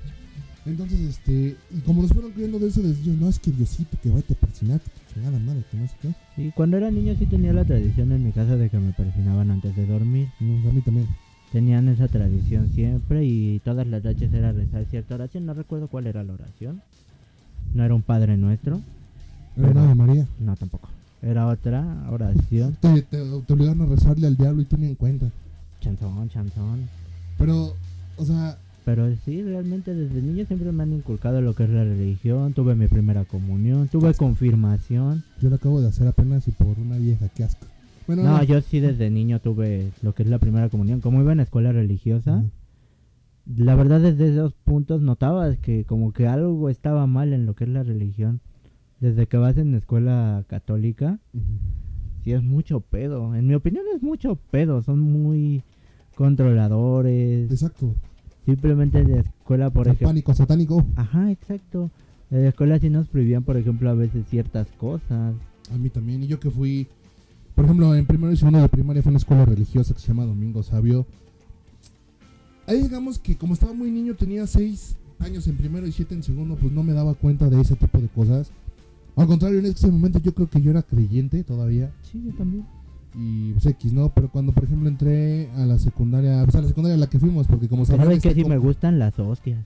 Entonces, 0.67 0.99
este, 0.99 1.55
y 1.71 1.79
como 1.85 2.01
nos 2.01 2.11
fueron 2.11 2.31
creyendo 2.31 2.59
de 2.59 2.67
eso, 2.67 2.81
Dios, 2.81 3.17
no 3.17 3.29
es 3.29 3.39
que 3.39 3.51
Diosito 3.51 3.97
que 4.03 4.09
va 4.09 4.19
a 4.19 4.21
te 4.21 4.35
persinar, 4.35 4.81
que 4.81 5.13
chingada 5.13 5.39
madre, 5.39 5.63
que 5.71 5.77
no 5.77 5.87
sé 5.87 5.93
qué. 6.01 6.09
Sí, 6.35 6.51
cuando 6.55 6.75
era 6.75 6.91
niño 6.91 7.15
sí 7.17 7.25
tenía 7.25 7.53
la 7.53 7.63
tradición 7.63 8.11
en 8.11 8.25
mi 8.25 8.33
casa 8.33 8.57
de 8.57 8.69
que 8.69 8.77
me 8.77 8.91
persinaban 8.91 9.49
antes 9.49 9.75
de 9.75 9.85
dormir. 9.85 10.27
Mm, 10.39 10.67
a 10.67 10.73
mí 10.73 10.81
también. 10.81 11.07
Tenían 11.53 11.87
esa 11.87 12.09
tradición 12.09 12.69
siempre 12.75 13.23
y 13.23 13.59
todas 13.59 13.87
las 13.87 14.03
noches 14.03 14.33
era 14.33 14.51
rezar 14.51 14.83
cierta 14.89 15.15
oración. 15.15 15.45
No 15.45 15.53
recuerdo 15.53 15.87
cuál 15.87 16.07
era 16.07 16.21
la 16.21 16.33
oración. 16.33 16.81
No 17.73 17.85
era 17.85 17.95
un 17.95 18.01
Padre 18.01 18.35
Nuestro. 18.35 18.81
Era 19.55 19.71
una 19.71 19.87
de 19.87 19.95
María. 19.95 20.27
No, 20.39 20.57
tampoco. 20.57 20.89
Era 21.21 21.47
otra 21.47 22.05
oración. 22.09 22.77
Te, 22.81 23.01
te, 23.03 23.17
te 23.17 23.53
obligaron 23.53 23.81
a 23.83 23.85
rezarle 23.85 24.27
al 24.27 24.35
diablo 24.35 24.61
y 24.61 24.65
tú 24.65 24.75
ni 24.77 24.87
en 24.87 24.95
cuenta. 24.95 25.31
Chanzón, 25.79 26.29
chanzón. 26.29 26.89
Pero, 27.37 27.73
o 28.17 28.25
sea, 28.25 28.57
Pero 28.87 29.13
sí, 29.25 29.43
realmente 29.43 29.93
desde 29.93 30.21
niño 30.21 30.45
siempre 30.45 30.71
me 30.71 30.83
han 30.83 30.93
inculcado 30.93 31.41
lo 31.41 31.53
que 31.53 31.65
es 31.65 31.69
la 31.69 31.83
religión. 31.83 32.53
Tuve 32.53 32.73
mi 32.73 32.87
primera 32.87 33.25
comunión, 33.25 33.89
tuve 33.89 34.13
confirmación. 34.13 35.25
yo 35.41 35.49
lo 35.49 35.57
acabo 35.57 35.81
de 35.81 35.89
hacer 35.89 36.07
apenas 36.07 36.47
y 36.47 36.51
por 36.51 36.79
una 36.79 36.95
vieja, 36.95 37.27
qué 37.35 37.43
asco. 37.43 37.67
Bueno, 38.07 38.23
No, 38.23 38.41
yo 38.43 38.61
sí 38.61 38.79
desde 38.79 39.09
niño 39.09 39.41
tuve 39.41 39.91
lo 40.01 40.15
que 40.15 40.23
es 40.23 40.29
la 40.29 40.39
primera 40.39 40.69
comunión. 40.69 41.01
Como 41.01 41.19
iba 41.19 41.33
en 41.33 41.41
escuela 41.41 41.73
religiosa, 41.73 42.45
la 43.57 43.75
verdad 43.75 43.99
desde 43.99 44.29
esos 44.29 44.53
puntos 44.53 45.01
notabas 45.01 45.57
que 45.57 45.83
como 45.83 46.13
que 46.13 46.25
algo 46.25 46.69
estaba 46.69 47.05
mal 47.07 47.33
en 47.33 47.45
lo 47.45 47.55
que 47.55 47.65
es 47.65 47.69
la 47.69 47.83
religión. 47.83 48.39
Desde 49.01 49.27
que 49.27 49.35
vas 49.35 49.57
en 49.57 49.75
escuela 49.75 50.45
católica, 50.47 51.19
sí 52.23 52.31
es 52.31 52.41
mucho 52.41 52.79
pedo. 52.79 53.35
En 53.35 53.47
mi 53.47 53.53
opinión 53.53 53.83
es 53.93 54.01
mucho 54.01 54.37
pedo. 54.49 54.81
Son 54.81 55.01
muy 55.01 55.65
controladores. 56.15 57.51
Exacto. 57.51 57.93
Simplemente 58.47 58.99
en 58.99 59.11
la 59.11 59.19
escuela, 59.19 59.69
por 59.69 59.87
ejemplo... 59.87 60.07
pánico 60.07 60.33
satánico. 60.33 60.85
Ajá, 60.95 61.29
exacto. 61.29 61.91
En 62.31 62.43
la 62.43 62.49
escuela 62.49 62.79
sí 62.79 62.89
nos 62.89 63.05
prohibían, 63.09 63.43
por 63.43 63.57
ejemplo, 63.57 63.89
a 63.89 63.93
veces 63.93 64.25
ciertas 64.29 64.69
cosas. 64.77 65.35
A 65.69 65.77
mí 65.77 65.89
también. 65.89 66.23
Y 66.23 66.27
yo 66.27 66.39
que 66.39 66.49
fui, 66.49 66.87
por 67.55 67.65
ejemplo, 67.65 67.93
en 67.93 68.05
primero 68.05 68.31
y 68.31 68.37
segundo 68.37 68.61
de 68.61 68.69
primaria 68.69 69.03
fue 69.03 69.09
una 69.09 69.17
escuela 69.17 69.43
religiosa 69.43 69.93
que 69.93 69.99
se 69.99 70.07
llama 70.07 70.23
Domingo 70.23 70.63
Sabio. 70.63 71.05
Ahí 72.67 72.81
digamos 72.83 73.19
que 73.19 73.35
como 73.35 73.53
estaba 73.53 73.73
muy 73.73 73.91
niño, 73.91 74.15
tenía 74.15 74.47
seis 74.47 74.95
años 75.19 75.45
en 75.47 75.57
primero 75.57 75.85
y 75.85 75.91
siete 75.91 76.15
en 76.15 76.23
segundo, 76.23 76.55
pues 76.55 76.71
no 76.71 76.83
me 76.83 76.93
daba 76.93 77.15
cuenta 77.15 77.49
de 77.49 77.59
ese 77.59 77.75
tipo 77.75 77.99
de 77.99 78.07
cosas. 78.07 78.49
Al 79.17 79.27
contrario, 79.27 79.59
en 79.59 79.65
ese 79.65 79.91
momento 79.91 80.19
yo 80.19 80.33
creo 80.33 80.49
que 80.49 80.61
yo 80.61 80.71
era 80.71 80.83
creyente 80.83 81.43
todavía. 81.43 81.91
Sí, 82.09 82.23
yo 82.25 82.33
también. 82.33 82.65
Y 83.19 83.53
pues 83.53 83.65
X, 83.65 83.93
¿no? 83.93 84.09
Pero 84.13 84.29
cuando, 84.29 84.51
por 84.51 84.65
ejemplo, 84.65 84.87
entré 84.87 85.49
a 85.55 85.65
la 85.65 85.79
secundaria, 85.79 86.43
pues 86.43 86.55
a 86.55 86.61
la 86.61 86.67
secundaria 86.67 86.95
a 86.95 86.99
la 86.99 87.07
que 87.07 87.17
fuimos, 87.19 87.47
porque 87.47 87.67
como 87.67 87.83
saben... 87.85 88.01
¿Saben 88.01 88.21
que 88.21 88.29
este 88.29 88.43
sí 88.43 88.47
me 88.47 88.57
gustan 88.59 88.99
las 88.99 89.17
hostias? 89.17 89.65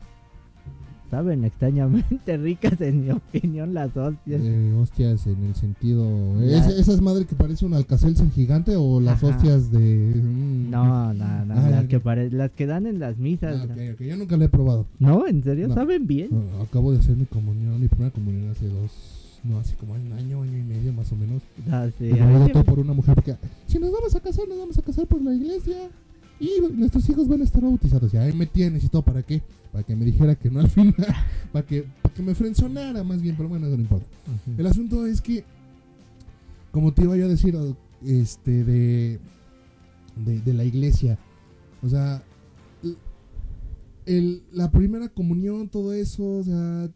¿Saben? 1.10 1.43
Extrañamente 1.43 2.38
ricas 2.38 2.80
en 2.80 3.02
mi 3.02 3.12
opinión 3.12 3.74
las 3.74 3.97
hostias. 3.97 4.39
Eh, 4.41 4.72
hostias 4.82 5.28
en 5.28 5.43
el 5.43 5.56
sentido... 5.56 6.41
¿Es, 6.41 6.66
¿Esas 6.68 7.02
madres 7.02 7.28
que 7.28 7.36
parece 7.36 7.66
un 7.66 7.74
alcacelser 7.74 8.30
gigante 8.30 8.78
o 8.78 9.02
las 9.02 9.22
Ajá. 9.22 9.36
hostias 9.36 9.70
de...? 9.70 10.14
mm, 10.16 10.70
No, 10.70 11.14
no, 11.14 11.45
no, 11.45 11.54
Ah, 11.54 11.70
las 11.70 11.86
que 11.88 11.99
pare- 11.99 12.32
las 12.32 12.52
que 12.52 12.66
dan 12.66 12.86
en 12.88 12.99
las 12.99 13.18
misas. 13.18 13.68
Ah, 13.70 13.76
Yo 13.99 14.16
nunca 14.16 14.38
la 14.38 14.45
he 14.45 14.49
probado. 14.49 14.86
No, 14.99 15.28
en 15.28 15.43
serio, 15.43 15.68
No. 15.68 15.74
saben 15.74 16.08
bien. 16.08 16.30
Ah, 16.32 16.64
Acabo 16.64 16.93
de 16.93 16.99
hacer 16.99 17.18
mi 17.18 17.26
comunión, 17.26 17.82
mi 17.82 17.89
primera 17.89 18.12
comunión 18.12 18.49
hace 18.49 18.70
dos, 18.70 19.21
no, 19.44 19.58
hace 19.60 19.76
como 19.76 19.94
un 19.94 20.14
año, 20.14 20.44
año 20.44 20.58
y 20.58 20.64
medio 20.64 20.94
más 20.94 21.12
o 21.12 21.16
menos. 21.16 21.42
Ah, 21.70 21.88
sí, 21.98 22.06
me 22.06 22.38
votó 22.38 22.64
por 22.64 22.80
una 22.80 22.94
mujer 22.94 23.16
porque 23.16 23.36
si 23.68 23.80
nos 23.80 23.92
vamos 23.92 24.16
a 24.16 24.20
casar, 24.20 24.48
nos 24.48 24.60
vamos 24.60 24.78
a 24.78 24.82
casar 24.82 25.08
por 25.08 25.22
la 25.22 25.34
iglesia. 25.34 25.89
Y 26.39 26.60
nuestros 26.74 27.08
hijos 27.10 27.28
van 27.28 27.42
a 27.42 27.44
estar 27.44 27.62
bautizados. 27.62 28.12
Y 28.14 28.18
ahí 28.18 28.34
me 28.34 28.48
tienes 28.48 28.84
y 28.84 28.89
todo, 28.89 29.04
¿para 29.04 29.22
qué? 29.22 29.44
Para 29.72 29.84
que 29.84 29.96
me 29.96 30.06
dijera 30.06 30.36
que 30.36 30.50
no 30.50 30.60
al 30.60 30.70
final. 30.70 30.96
para, 31.52 31.66
que, 31.66 31.86
para 32.02 32.16
que 32.16 32.24
me 32.24 32.34
frenzonara 32.34 33.04
más 33.04 33.22
bien, 33.22 33.36
pero 33.36 33.48
bueno, 33.48 33.68
eso 33.68 33.78
no 33.78 33.84
importa. 33.84 34.08
El 34.58 34.66
asunto 34.66 35.06
es 35.06 35.22
que, 35.22 35.44
como 36.72 36.94
te 36.94 37.04
iba 37.04 37.16
yo 37.16 37.26
a 37.26 37.30
decir, 37.30 37.56
este, 38.06 38.64
de, 38.64 39.20
de, 40.16 40.42
de 40.42 40.54
la 40.54 40.64
iglesia, 40.64 41.20
o 41.84 41.89
sea, 41.89 42.24
el, 44.06 44.44
la 44.52 44.72
primera 44.72 45.10
comunión, 45.10 45.70
todo 45.70 45.94
eso, 45.94 46.24
o 46.24 46.44
sea, 46.44 46.89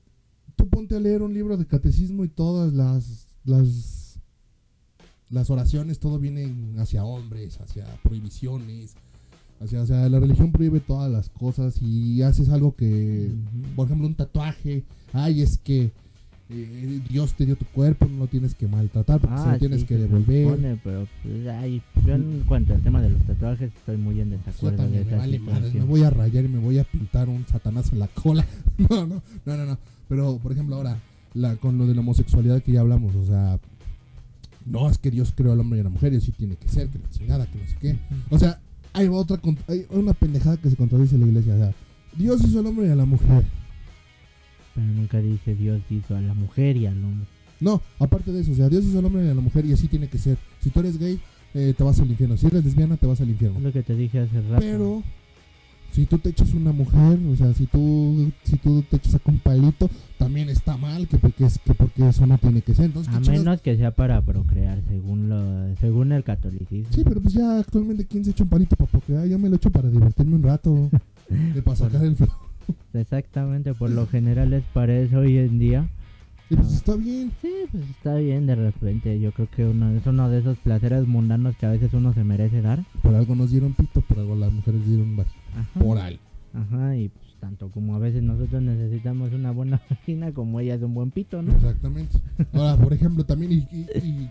ponte 0.75 0.97
a 0.97 0.99
leer 0.99 1.21
un 1.21 1.33
libro 1.33 1.55
de 1.55 1.65
catecismo 1.65 2.25
y 2.25 2.27
todas 2.27 2.73
las, 2.73 3.27
las, 3.45 4.19
las 5.29 5.49
oraciones, 5.49 5.99
todo 5.99 6.19
vienen 6.19 6.75
hacia 6.79 7.05
hombres, 7.05 7.61
hacia 7.61 7.85
prohibiciones, 8.03 8.93
hacia, 9.61 9.81
o 9.81 9.85
sea, 9.85 10.09
la 10.09 10.19
religión 10.19 10.51
prohíbe 10.51 10.81
todas 10.81 11.09
las 11.09 11.29
cosas 11.29 11.81
y 11.81 12.21
haces 12.23 12.49
algo 12.49 12.75
que, 12.75 13.31
por 13.77 13.87
ejemplo, 13.87 14.05
un 14.05 14.15
tatuaje. 14.15 14.83
Ay, 15.13 15.43
es 15.43 15.57
que 15.57 15.93
eh, 16.49 17.01
Dios 17.09 17.33
te 17.33 17.45
dio 17.45 17.55
tu 17.55 17.65
cuerpo, 17.65 18.07
no 18.07 18.19
lo 18.19 18.27
tienes 18.27 18.53
que 18.53 18.67
maltratar 18.67 19.19
porque 19.19 19.37
se 19.37 19.43
Ah, 19.43 19.53
lo 19.53 19.59
tienes 19.59 19.81
sí, 19.81 19.85
que 19.87 19.95
se 19.95 20.01
devolver. 20.01 20.45
supone, 20.49 20.79
pero 20.83 21.07
pues, 21.23 21.47
ay, 21.47 21.81
yo 22.05 22.13
en 22.15 22.43
cuanto 22.47 22.73
al 22.73 22.81
tema 22.81 23.01
de 23.01 23.09
los 23.09 23.21
tatuajes 23.23 23.71
estoy 23.75 23.97
muy 23.97 24.19
en 24.21 24.29
Yo 24.31 24.37
desacuerdo 24.37 24.77
de 24.77 24.83
también 24.83 25.03
me 25.05 25.09
esa 25.11 25.17
vale 25.17 25.39
madre, 25.39 25.71
me 25.73 25.85
voy 25.85 26.03
a 26.03 26.09
rayar 26.11 26.45
y 26.45 26.47
me 26.47 26.59
voy 26.59 26.77
a 26.79 26.83
pintar 26.83 27.29
un 27.29 27.45
satanás 27.47 27.91
en 27.91 27.99
la 27.99 28.07
cola. 28.07 28.45
No, 28.77 29.05
no, 29.07 29.21
no, 29.45 29.57
no, 29.57 29.65
no. 29.65 29.77
Pero, 30.09 30.37
por 30.37 30.51
ejemplo, 30.51 30.75
ahora, 30.75 30.99
la, 31.33 31.55
con 31.55 31.77
lo 31.77 31.87
de 31.87 31.95
la 31.95 32.01
homosexualidad 32.01 32.61
que 32.61 32.73
ya 32.73 32.81
hablamos, 32.81 33.15
o 33.15 33.25
sea, 33.25 33.57
no 34.65 34.89
es 34.89 34.97
que 34.97 35.09
Dios 35.11 35.33
creó 35.35 35.53
al 35.53 35.59
hombre 35.61 35.77
y 35.77 35.81
a 35.81 35.85
la 35.85 35.89
mujer 35.89 36.13
y 36.13 36.17
así 36.17 36.31
tiene 36.31 36.55
que 36.57 36.67
ser, 36.67 36.89
que 36.89 36.99
la 36.99 37.09
chingada, 37.09 37.45
que 37.47 37.57
no 37.57 37.67
sé 37.67 37.75
qué. 37.79 37.97
O 38.29 38.37
sea, 38.37 38.59
hay 38.93 39.07
otra, 39.07 39.39
hay 39.67 39.85
una 39.89 40.13
pendejada 40.13 40.57
que 40.57 40.69
se 40.69 40.75
contradice 40.75 41.15
en 41.15 41.21
la 41.21 41.27
iglesia. 41.27 41.55
O 41.55 41.57
sea, 41.57 41.73
Dios 42.17 42.43
hizo 42.43 42.59
al 42.59 42.67
hombre 42.67 42.87
y 42.87 42.91
a 42.91 42.95
la 42.95 43.05
mujer. 43.05 43.43
Pero 44.75 44.87
nunca 44.87 45.19
dice 45.19 45.55
Dios 45.55 45.81
hizo 45.89 46.15
a 46.15 46.21
la 46.21 46.33
mujer 46.33 46.77
y 46.77 46.85
al 46.85 47.03
hombre. 47.03 47.25
No, 47.59 47.81
aparte 47.99 48.31
de 48.31 48.41
eso, 48.41 48.51
o 48.51 48.55
sea, 48.55 48.69
Dios 48.69 48.83
hizo 48.85 48.99
al 48.99 49.05
hombre 49.05 49.25
y 49.25 49.29
a 49.29 49.33
la 49.33 49.41
mujer 49.41 49.65
y 49.65 49.73
así 49.73 49.87
tiene 49.87 50.07
que 50.07 50.17
ser. 50.17 50.37
Si 50.61 50.69
tú 50.69 50.81
eres 50.81 50.99
gay, 50.99 51.19
eh, 51.53 51.73
te 51.75 51.83
vas 51.83 51.99
al 51.99 52.09
infierno. 52.09 52.35
Si 52.35 52.45
eres 52.47 52.65
lesbiana, 52.65 52.97
te 52.97 53.07
vas 53.07 53.21
al 53.21 53.29
infierno. 53.29 53.57
Es 53.59 53.63
lo 53.63 53.71
que 53.71 53.81
te 53.81 53.95
dije 53.95 54.19
hace 54.19 54.41
rato. 54.41 54.59
Pero 54.59 55.03
si 55.95 56.05
tú 56.05 56.17
te 56.19 56.29
echas 56.29 56.53
una 56.53 56.73
mujer, 56.73 57.17
o 57.31 57.35
sea, 57.37 57.53
si 57.53 57.67
tú 57.67 58.29
si 58.43 58.57
tú 58.57 58.83
te 58.89 58.97
echas 58.97 59.15
acá 59.15 59.31
un 59.31 59.39
palito, 59.39 59.89
también 60.17 60.49
está 60.49 60.75
mal, 60.75 61.07
que 61.07 61.17
porque 61.17 61.45
es 61.45 61.57
que 61.59 61.73
porque 61.73 62.09
eso 62.09 62.27
no 62.27 62.37
tiene 62.37 62.61
que 62.61 62.75
ser. 62.75 62.85
Entonces, 62.85 63.13
a 63.13 63.21
menos 63.21 63.61
que 63.61 63.77
sea 63.77 63.91
para 63.91 64.21
procrear, 64.21 64.81
según 64.89 65.29
lo 65.29 65.73
según 65.77 66.11
el 66.11 66.25
catolicismo. 66.25 66.91
Sí, 66.93 67.03
pero 67.05 67.21
pues 67.21 67.33
ya 67.33 67.59
actualmente 67.59 68.05
quién 68.05 68.25
se 68.25 68.31
echa 68.31 68.43
un 68.43 68.49
palito 68.49 68.75
para 68.75 68.91
procrear, 68.91 69.25
yo 69.27 69.39
me 69.39 69.47
lo 69.47 69.55
echo 69.55 69.69
para 69.69 69.89
divertirme 69.89 70.35
un 70.35 70.43
rato, 70.43 70.89
de 71.29 71.61
para 71.61 71.77
sacar 71.77 72.03
el 72.03 72.17
flow. 72.17 72.29
Exactamente, 72.93 73.73
por 73.73 73.89
lo 73.89 74.07
general 74.07 74.53
es 74.53 74.63
para 74.73 74.95
eso 74.97 75.19
hoy 75.19 75.37
en 75.37 75.59
día. 75.59 75.89
Y 76.49 76.55
pues 76.55 76.67
Ah. 76.67 76.75
está 76.75 76.95
bien. 76.95 77.31
Sí, 77.41 77.51
pues 77.71 77.89
está 77.89 78.15
bien 78.15 78.45
de 78.45 78.55
repente. 78.55 79.19
Yo 79.19 79.31
creo 79.31 79.47
que 79.49 79.65
uno, 79.65 79.89
es 79.91 80.05
uno 80.05 80.29
de 80.29 80.39
esos 80.39 80.57
placeres 80.59 81.07
mundanos 81.07 81.55
que 81.57 81.65
a 81.65 81.71
veces 81.71 81.93
uno 81.93 82.13
se 82.13 82.23
merece 82.23 82.61
dar. 82.61 82.83
Por 83.01 83.15
algo 83.15 83.35
nos 83.35 83.51
dieron 83.51 83.73
pito, 83.73 84.01
por 84.01 84.19
algo 84.19 84.35
las 84.35 84.51
mujeres 84.53 84.85
dieron 84.87 85.15
vagina. 85.17 85.41
Ajá. 85.57 85.79
Por 85.79 85.97
algo. 85.97 86.19
Ajá, 86.53 86.95
y 86.95 87.09
pues 87.09 87.25
tanto 87.39 87.69
como 87.69 87.95
a 87.95 87.99
veces 87.99 88.23
nosotros 88.23 88.61
necesitamos 88.61 89.33
una 89.33 89.51
buena 89.51 89.81
vagina, 89.89 90.31
como 90.31 90.59
ella 90.59 90.75
es 90.75 90.81
un 90.83 90.93
buen 90.93 91.11
pito, 91.11 91.41
¿no? 91.41 91.51
Exactamente. 91.51 92.17
Ahora, 92.53 92.77
por 92.77 92.93
ejemplo, 92.93 93.23
también 93.25 93.51
y, 93.51 93.55
y- 93.71 93.87
y 93.97 94.29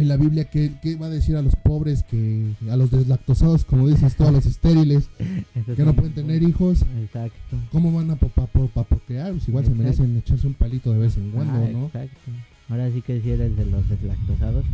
en 0.00 0.08
la 0.08 0.16
Biblia, 0.16 0.44
¿qué, 0.44 0.72
qué 0.82 0.96
va 0.96 1.06
a 1.06 1.10
decir 1.10 1.36
a 1.36 1.42
los 1.42 1.54
pobres, 1.56 2.02
que 2.02 2.52
a 2.70 2.76
los 2.76 2.90
deslactosados, 2.90 3.64
como 3.64 3.86
dices 3.88 4.16
tú, 4.16 4.24
a 4.24 4.32
los 4.32 4.46
estériles, 4.46 5.08
que 5.76 5.84
no 5.84 5.94
pueden 5.94 6.12
tener 6.14 6.42
hijos? 6.42 6.82
Exacto. 7.02 7.56
¿Cómo 7.70 7.92
van 7.92 8.10
a 8.10 8.16
pa- 8.16 8.28
pa- 8.28 8.46
pa- 8.46 8.84
procrear? 8.84 9.32
Pues 9.32 9.48
igual 9.48 9.64
se 9.64 9.74
merecen 9.74 10.16
echarse 10.16 10.46
un 10.46 10.54
palito 10.54 10.92
de 10.92 10.98
vez 10.98 11.16
en 11.16 11.30
cuando, 11.30 11.54
Ah, 11.64 11.68
¿no? 11.72 11.86
Exacto. 11.86 12.30
Ahora 12.68 12.90
sí 12.92 13.02
que 13.02 13.20
si 13.20 13.30
eres 13.30 13.56
de 13.56 13.66
los 13.66 13.88
deslactosados, 13.88 14.64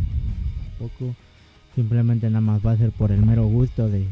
poco. 0.79 1.15
Simplemente 1.75 2.27
nada 2.29 2.41
más 2.41 2.65
va 2.65 2.71
a 2.71 2.77
ser 2.77 2.91
por 2.91 3.11
el 3.11 3.23
mero 3.25 3.45
gusto 3.47 3.87
de. 3.87 4.05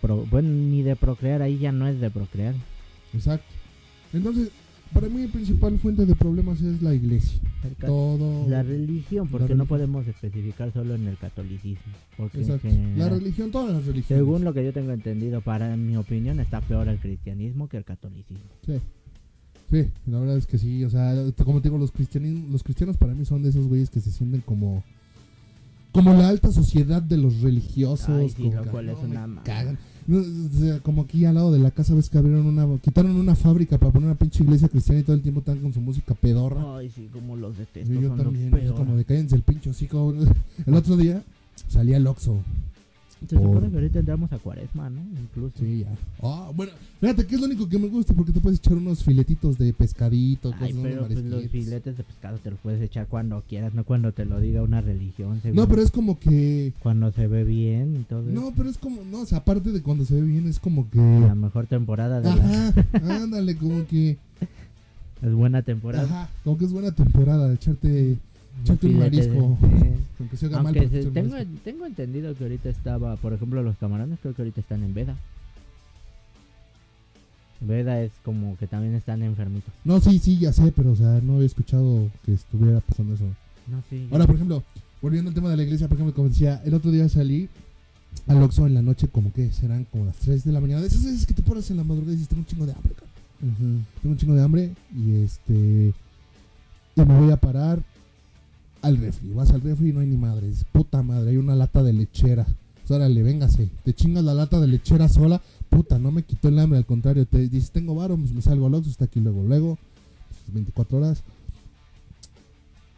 pro- 0.00 0.24
bueno, 0.30 0.48
ni 0.48 0.82
de 0.82 0.96
procrear, 0.96 1.42
ahí 1.42 1.58
ya 1.58 1.72
no 1.72 1.86
es 1.86 2.00
de 2.00 2.10
procrear. 2.10 2.54
Exacto. 3.14 3.46
Entonces, 4.12 4.50
para 4.92 5.08
mí, 5.08 5.22
la 5.26 5.32
principal 5.32 5.78
fuente 5.78 6.06
de 6.06 6.14
problemas 6.14 6.60
es 6.60 6.82
la 6.82 6.94
iglesia. 6.94 7.40
Todo. 7.80 8.48
La 8.48 8.62
religión, 8.62 9.28
porque 9.28 9.54
no 9.54 9.66
podemos 9.66 10.06
especificar 10.06 10.72
solo 10.72 10.94
en 10.94 11.06
el 11.06 11.16
catolicismo. 11.18 11.92
Porque 12.16 12.38
en 12.38 12.44
Exacto. 12.44 12.68
general- 12.68 12.98
La 12.98 13.08
religión, 13.08 13.50
todas 13.50 13.72
las 13.72 13.86
religiones. 13.86 14.24
según 14.24 14.44
lo 14.44 14.54
que 14.54 14.64
yo 14.64 14.72
tengo 14.72 14.92
entendido, 14.92 15.40
para 15.40 15.76
mi 15.76 15.96
opinión, 15.96 16.40
está 16.40 16.60
peor 16.60 16.88
el 16.88 16.98
cristianismo 16.98 17.68
que 17.68 17.76
el 17.76 17.84
catolicismo. 17.84 18.44
Sí. 18.64 18.74
Sí, 19.70 19.86
la 20.06 20.18
verdad 20.18 20.38
es 20.38 20.46
que 20.46 20.56
sí. 20.56 20.82
O 20.84 20.90
sea, 20.90 21.14
como 21.44 21.60
te 21.60 21.68
digo, 21.68 21.78
los, 21.78 21.92
cristianismo, 21.92 22.46
los 22.50 22.62
cristianos 22.62 22.96
para 22.96 23.14
mí 23.14 23.24
son 23.26 23.42
de 23.42 23.50
esos 23.50 23.66
güeyes 23.66 23.90
que 23.90 24.00
se 24.00 24.10
sienten 24.10 24.40
como. 24.40 24.82
Como 26.04 26.14
la 26.14 26.28
alta 26.28 26.52
sociedad 26.52 27.02
de 27.02 27.16
los 27.16 27.40
religiosos. 27.40 28.08
Ay, 28.08 28.28
sí, 28.28 28.42
como 28.42 28.54
lo 28.54 28.62
que, 28.62 28.70
cual 28.70 28.88
es 28.88 29.02
me 29.02 29.08
una 29.08 29.42
cagan. 29.42 29.78
No, 30.06 30.18
o 30.18 30.60
sea, 30.60 30.80
como 30.80 31.02
aquí 31.02 31.24
al 31.24 31.34
lado 31.34 31.52
de 31.52 31.58
la 31.58 31.70
casa 31.70 31.94
ves 31.94 32.08
que 32.08 32.18
abrieron 32.18 32.46
una. 32.46 32.66
Quitaron 32.78 33.16
una 33.16 33.34
fábrica 33.34 33.78
para 33.78 33.92
poner 33.92 34.06
una 34.06 34.18
pinche 34.18 34.42
iglesia 34.42 34.68
cristiana 34.68 35.00
y 35.00 35.02
todo 35.02 35.16
el 35.16 35.22
tiempo 35.22 35.40
están 35.40 35.58
con 35.58 35.72
su 35.72 35.80
música 35.80 36.14
pedorra. 36.14 36.76
Ay, 36.76 36.90
sí, 36.90 37.08
como 37.12 37.36
los 37.36 37.58
detesto. 37.58 37.92
Yo 37.92 38.08
son 38.08 38.16
también, 38.18 38.54
es 38.54 38.60
peor. 38.60 38.74
como 38.74 38.96
de 38.96 39.04
cállense 39.04 39.34
el 39.34 39.42
pincho 39.42 39.70
hocico. 39.70 40.14
El 40.66 40.74
otro 40.74 40.96
día 40.96 41.22
salí 41.68 41.94
al 41.94 42.06
Oxxo. 42.06 42.38
Se 43.26 43.36
supone 43.36 43.60
por- 43.60 43.70
que 43.70 43.76
ahorita 43.76 43.98
entramos 43.98 44.32
a 44.32 44.38
cuaresma, 44.38 44.88
¿no? 44.90 45.00
Incluso. 45.20 45.58
Sí, 45.58 45.80
ya. 45.80 45.88
Ah, 46.22 46.50
bueno, 46.54 46.72
fíjate 47.00 47.26
que 47.26 47.34
es 47.34 47.40
lo 47.40 47.46
único 47.46 47.68
que 47.68 47.78
me 47.78 47.88
gusta 47.88 48.14
porque 48.14 48.32
te 48.32 48.40
puedes 48.40 48.58
echar 48.60 48.74
unos 48.74 49.02
filetitos 49.02 49.58
de 49.58 49.72
pescadito, 49.72 50.52
Ay, 50.60 50.72
cosas, 50.72 50.82
pero 50.82 51.06
pues 51.08 51.24
los 51.24 51.46
filetes 51.48 51.96
de 51.96 52.04
pescado 52.04 52.38
te 52.38 52.50
los 52.50 52.58
puedes 52.60 52.80
echar 52.80 53.06
cuando 53.08 53.42
quieras, 53.48 53.74
no 53.74 53.84
cuando 53.84 54.12
te 54.12 54.24
lo 54.24 54.38
diga 54.40 54.62
una 54.62 54.80
religión. 54.80 55.40
según- 55.42 55.56
No, 55.56 55.68
pero 55.68 55.82
es 55.82 55.90
como 55.90 56.18
que. 56.18 56.72
Cuando 56.80 57.10
se 57.12 57.26
ve 57.26 57.44
bien 57.44 57.96
y 58.00 58.04
todo 58.04 58.22
No, 58.22 58.52
pero 58.56 58.68
es 58.70 58.78
como. 58.78 59.02
No, 59.04 59.22
o 59.22 59.26
sea, 59.26 59.38
aparte 59.38 59.72
de 59.72 59.82
cuando 59.82 60.04
se 60.04 60.14
ve 60.14 60.22
bien, 60.22 60.46
es 60.46 60.60
como 60.60 60.88
que. 60.90 60.98
La 60.98 61.34
mejor 61.34 61.66
temporada 61.66 62.20
de 62.20 62.28
la... 62.28 62.68
Ajá, 62.68 62.74
ándale, 63.24 63.56
como 63.56 63.86
que. 63.86 64.16
Es 65.20 65.32
buena 65.32 65.62
temporada. 65.62 66.04
Ajá, 66.04 66.30
como 66.44 66.56
que 66.58 66.64
es 66.66 66.72
buena 66.72 66.92
temporada 66.92 67.48
de 67.48 67.54
echarte. 67.56 68.16
Echarte 68.62 68.86
un 68.86 68.92
de- 68.94 68.98
marisco. 68.98 69.58
Aunque 70.20 70.36
se 70.36 70.48
tengo, 70.48 70.62
marisco. 70.62 71.10
tengo 71.64 71.86
entendido 71.86 72.34
que 72.34 72.44
ahorita 72.44 72.68
estaba, 72.68 73.16
por 73.16 73.32
ejemplo, 73.32 73.62
los 73.62 73.76
camarones 73.76 74.18
creo 74.20 74.34
que 74.34 74.42
ahorita 74.42 74.60
están 74.60 74.82
en 74.82 74.94
veda. 74.94 75.16
Veda 77.60 78.00
es 78.02 78.12
como 78.24 78.56
que 78.56 78.66
también 78.68 78.94
están 78.94 79.22
enfermitos. 79.22 79.72
No, 79.84 80.00
sí, 80.00 80.18
sí, 80.18 80.38
ya 80.38 80.52
sé, 80.52 80.72
pero 80.74 80.92
o 80.92 80.96
sea, 80.96 81.20
no 81.22 81.34
había 81.34 81.46
escuchado 81.46 82.08
que 82.24 82.32
estuviera 82.34 82.80
pasando 82.80 83.14
eso. 83.14 83.24
No, 83.66 83.82
sí. 83.90 84.06
Ahora, 84.12 84.26
por 84.26 84.36
ejemplo, 84.36 84.62
volviendo 85.02 85.28
al 85.30 85.34
tema 85.34 85.50
de 85.50 85.56
la 85.56 85.62
iglesia, 85.64 85.88
por 85.88 85.96
ejemplo, 85.96 86.14
como 86.14 86.28
decía, 86.28 86.62
el 86.64 86.74
otro 86.74 86.90
día 86.92 87.08
salí 87.08 87.48
al 88.28 88.42
Oxxo 88.42 88.66
en 88.66 88.74
la 88.74 88.82
noche, 88.82 89.08
como 89.08 89.32
que 89.32 89.50
serán 89.52 89.84
como 89.84 90.04
las 90.04 90.16
3 90.16 90.44
de 90.44 90.52
la 90.52 90.60
mañana. 90.60 90.80
De 90.82 90.86
esas 90.86 91.04
veces 91.04 91.26
que 91.26 91.34
te 91.34 91.42
pones 91.42 91.68
en 91.70 91.78
la 91.78 91.84
madrugada 91.84 92.12
y 92.12 92.16
dices, 92.16 92.28
tengo 92.28 92.42
un 92.42 92.46
chingo 92.46 92.66
de 92.66 92.72
hambre. 92.72 92.92
Ujú. 93.40 93.80
Tengo 94.02 94.12
un 94.12 94.16
chingo 94.16 94.34
de 94.34 94.42
hambre 94.42 94.72
y 94.96 95.22
este. 95.22 95.92
Y 96.94 97.00
me 97.00 97.18
voy 97.20 97.30
a 97.32 97.36
parar 97.36 97.80
al 98.82 98.96
refri. 98.96 99.30
Vas 99.32 99.50
al 99.50 99.60
refri 99.60 99.90
y 99.90 99.92
no 99.92 100.00
hay 100.00 100.06
ni 100.06 100.16
madres. 100.16 100.64
Puta 100.72 101.02
madre, 101.02 101.30
hay 101.30 101.36
una 101.36 101.54
lata 101.54 101.82
de 101.82 101.92
lechera. 101.92 102.44
Pues, 102.44 102.90
órale, 102.90 103.22
véngase. 103.22 103.68
Te 103.84 103.94
chingas 103.94 104.24
la 104.24 104.34
lata 104.34 104.60
de 104.60 104.66
lechera 104.66 105.08
sola. 105.08 105.40
Puta, 105.68 105.98
no 105.98 106.10
me 106.10 106.22
quitó 106.22 106.48
el 106.48 106.58
hambre, 106.58 106.78
al 106.78 106.86
contrario. 106.86 107.26
Te 107.26 107.48
dices, 107.48 107.70
tengo 107.70 107.94
varo, 107.94 108.16
pues 108.16 108.32
me 108.32 108.42
salgo 108.42 108.66
al 108.66 108.74
Oxxo, 108.74 108.90
está 108.90 109.04
aquí 109.04 109.20
luego, 109.20 109.42
luego. 109.42 109.78
pues, 110.28 110.54
24 110.54 110.98
horas. 110.98 111.22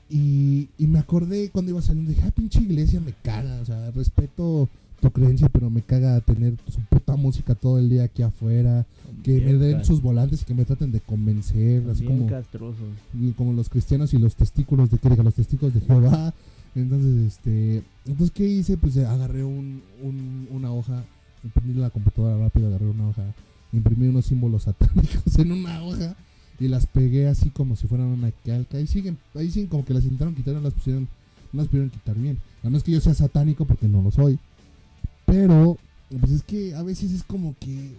Y, 0.08 0.68
y 0.76 0.86
me 0.86 0.98
acordé 0.98 1.50
cuando 1.50 1.70
iba 1.70 1.82
saliendo, 1.82 2.10
dije, 2.10 2.22
ah, 2.26 2.30
pinche 2.32 2.60
iglesia 2.60 3.00
me 3.00 3.12
caga. 3.22 3.60
O 3.60 3.64
sea, 3.64 3.90
respeto 3.92 4.68
tu 5.00 5.10
creencia, 5.10 5.48
pero 5.48 5.70
me 5.70 5.82
caga 5.82 6.20
tener 6.20 6.54
su 6.68 6.80
puta 6.82 7.16
música 7.16 7.54
todo 7.54 7.78
el 7.78 7.88
día 7.88 8.04
aquí 8.04 8.22
afuera. 8.22 8.86
Que 9.22 9.32
me 9.32 9.40
Bien 9.40 9.58
den 9.60 9.76
cas- 9.78 9.86
sus 9.86 10.00
volantes 10.00 10.42
y 10.42 10.44
que 10.44 10.54
me 10.54 10.64
traten 10.64 10.92
de 10.92 11.00
convencer, 11.00 11.82
así 11.90 12.04
como, 12.04 12.26
castrosos. 12.26 12.76
como 13.36 13.52
los 13.52 13.68
cristianos 13.68 14.14
y 14.14 14.18
los 14.18 14.34
testículos 14.36 14.90
de 14.90 14.98
que 14.98 15.08
los 15.22 15.34
testigos 15.34 15.74
de 15.74 15.80
Jehová. 15.80 16.32
Entonces, 16.74 17.26
este, 17.32 17.82
entonces 18.06 18.30
qué 18.30 18.46
hice? 18.46 18.76
Pues 18.76 18.96
eh, 18.96 19.04
agarré 19.06 19.42
un, 19.44 19.82
un- 20.02 20.48
una 20.50 20.72
hoja, 20.72 21.04
imprimí 21.44 21.74
la 21.74 21.90
computadora 21.90 22.38
rápido, 22.38 22.68
agarré 22.68 22.86
una 22.86 23.08
hoja, 23.08 23.24
imprimí 23.72 24.06
unos 24.08 24.26
símbolos 24.26 24.62
satánicos 24.64 25.38
en 25.38 25.52
una 25.52 25.82
hoja 25.82 26.14
y 26.58 26.68
las 26.68 26.86
pegué 26.86 27.26
así 27.28 27.50
como 27.50 27.74
si 27.76 27.86
fueran 27.88 28.06
una 28.06 28.30
calca. 28.46 28.78
Ahí 28.78 28.86
siguen, 28.86 29.18
ahí 29.34 29.50
siguen 29.50 29.68
como 29.68 29.84
que 29.84 29.92
las 29.94 30.04
intentaron 30.04 30.34
quitar, 30.34 30.54
no 30.54 30.60
las 30.60 30.72
pusieron, 30.74 31.08
no 31.52 31.58
las 31.62 31.66
pudieron 31.68 31.90
quitar 31.90 32.16
bien. 32.16 32.38
No 32.62 32.76
es 32.76 32.82
que 32.84 32.92
yo 32.92 33.00
sea 33.00 33.14
satánico 33.14 33.64
porque 33.64 33.88
no 33.88 34.00
lo 34.02 34.10
soy, 34.10 34.38
pero 35.30 35.76
pues 36.18 36.32
es 36.32 36.42
que 36.42 36.74
a 36.74 36.82
veces 36.82 37.12
es 37.12 37.22
como 37.22 37.54
que, 37.60 37.94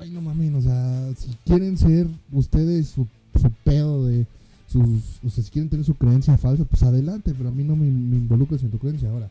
ay 0.00 0.10
no 0.10 0.20
mames, 0.20 0.54
o 0.54 0.62
sea, 0.62 1.12
si 1.16 1.36
quieren 1.44 1.76
ser 1.76 2.06
ustedes 2.32 2.88
su, 2.88 3.06
su 3.40 3.50
pedo 3.64 4.06
de 4.06 4.26
sus, 4.68 5.20
o 5.24 5.30
sea, 5.30 5.42
si 5.42 5.50
quieren 5.50 5.68
tener 5.68 5.84
su 5.84 5.94
creencia 5.94 6.38
falsa, 6.38 6.64
pues 6.64 6.82
adelante, 6.82 7.34
pero 7.36 7.48
a 7.48 7.52
mí 7.52 7.64
no 7.64 7.74
me, 7.74 7.90
me 7.90 8.16
involucres 8.16 8.62
en 8.62 8.70
tu 8.70 8.78
creencia 8.78 9.10
ahora. 9.10 9.28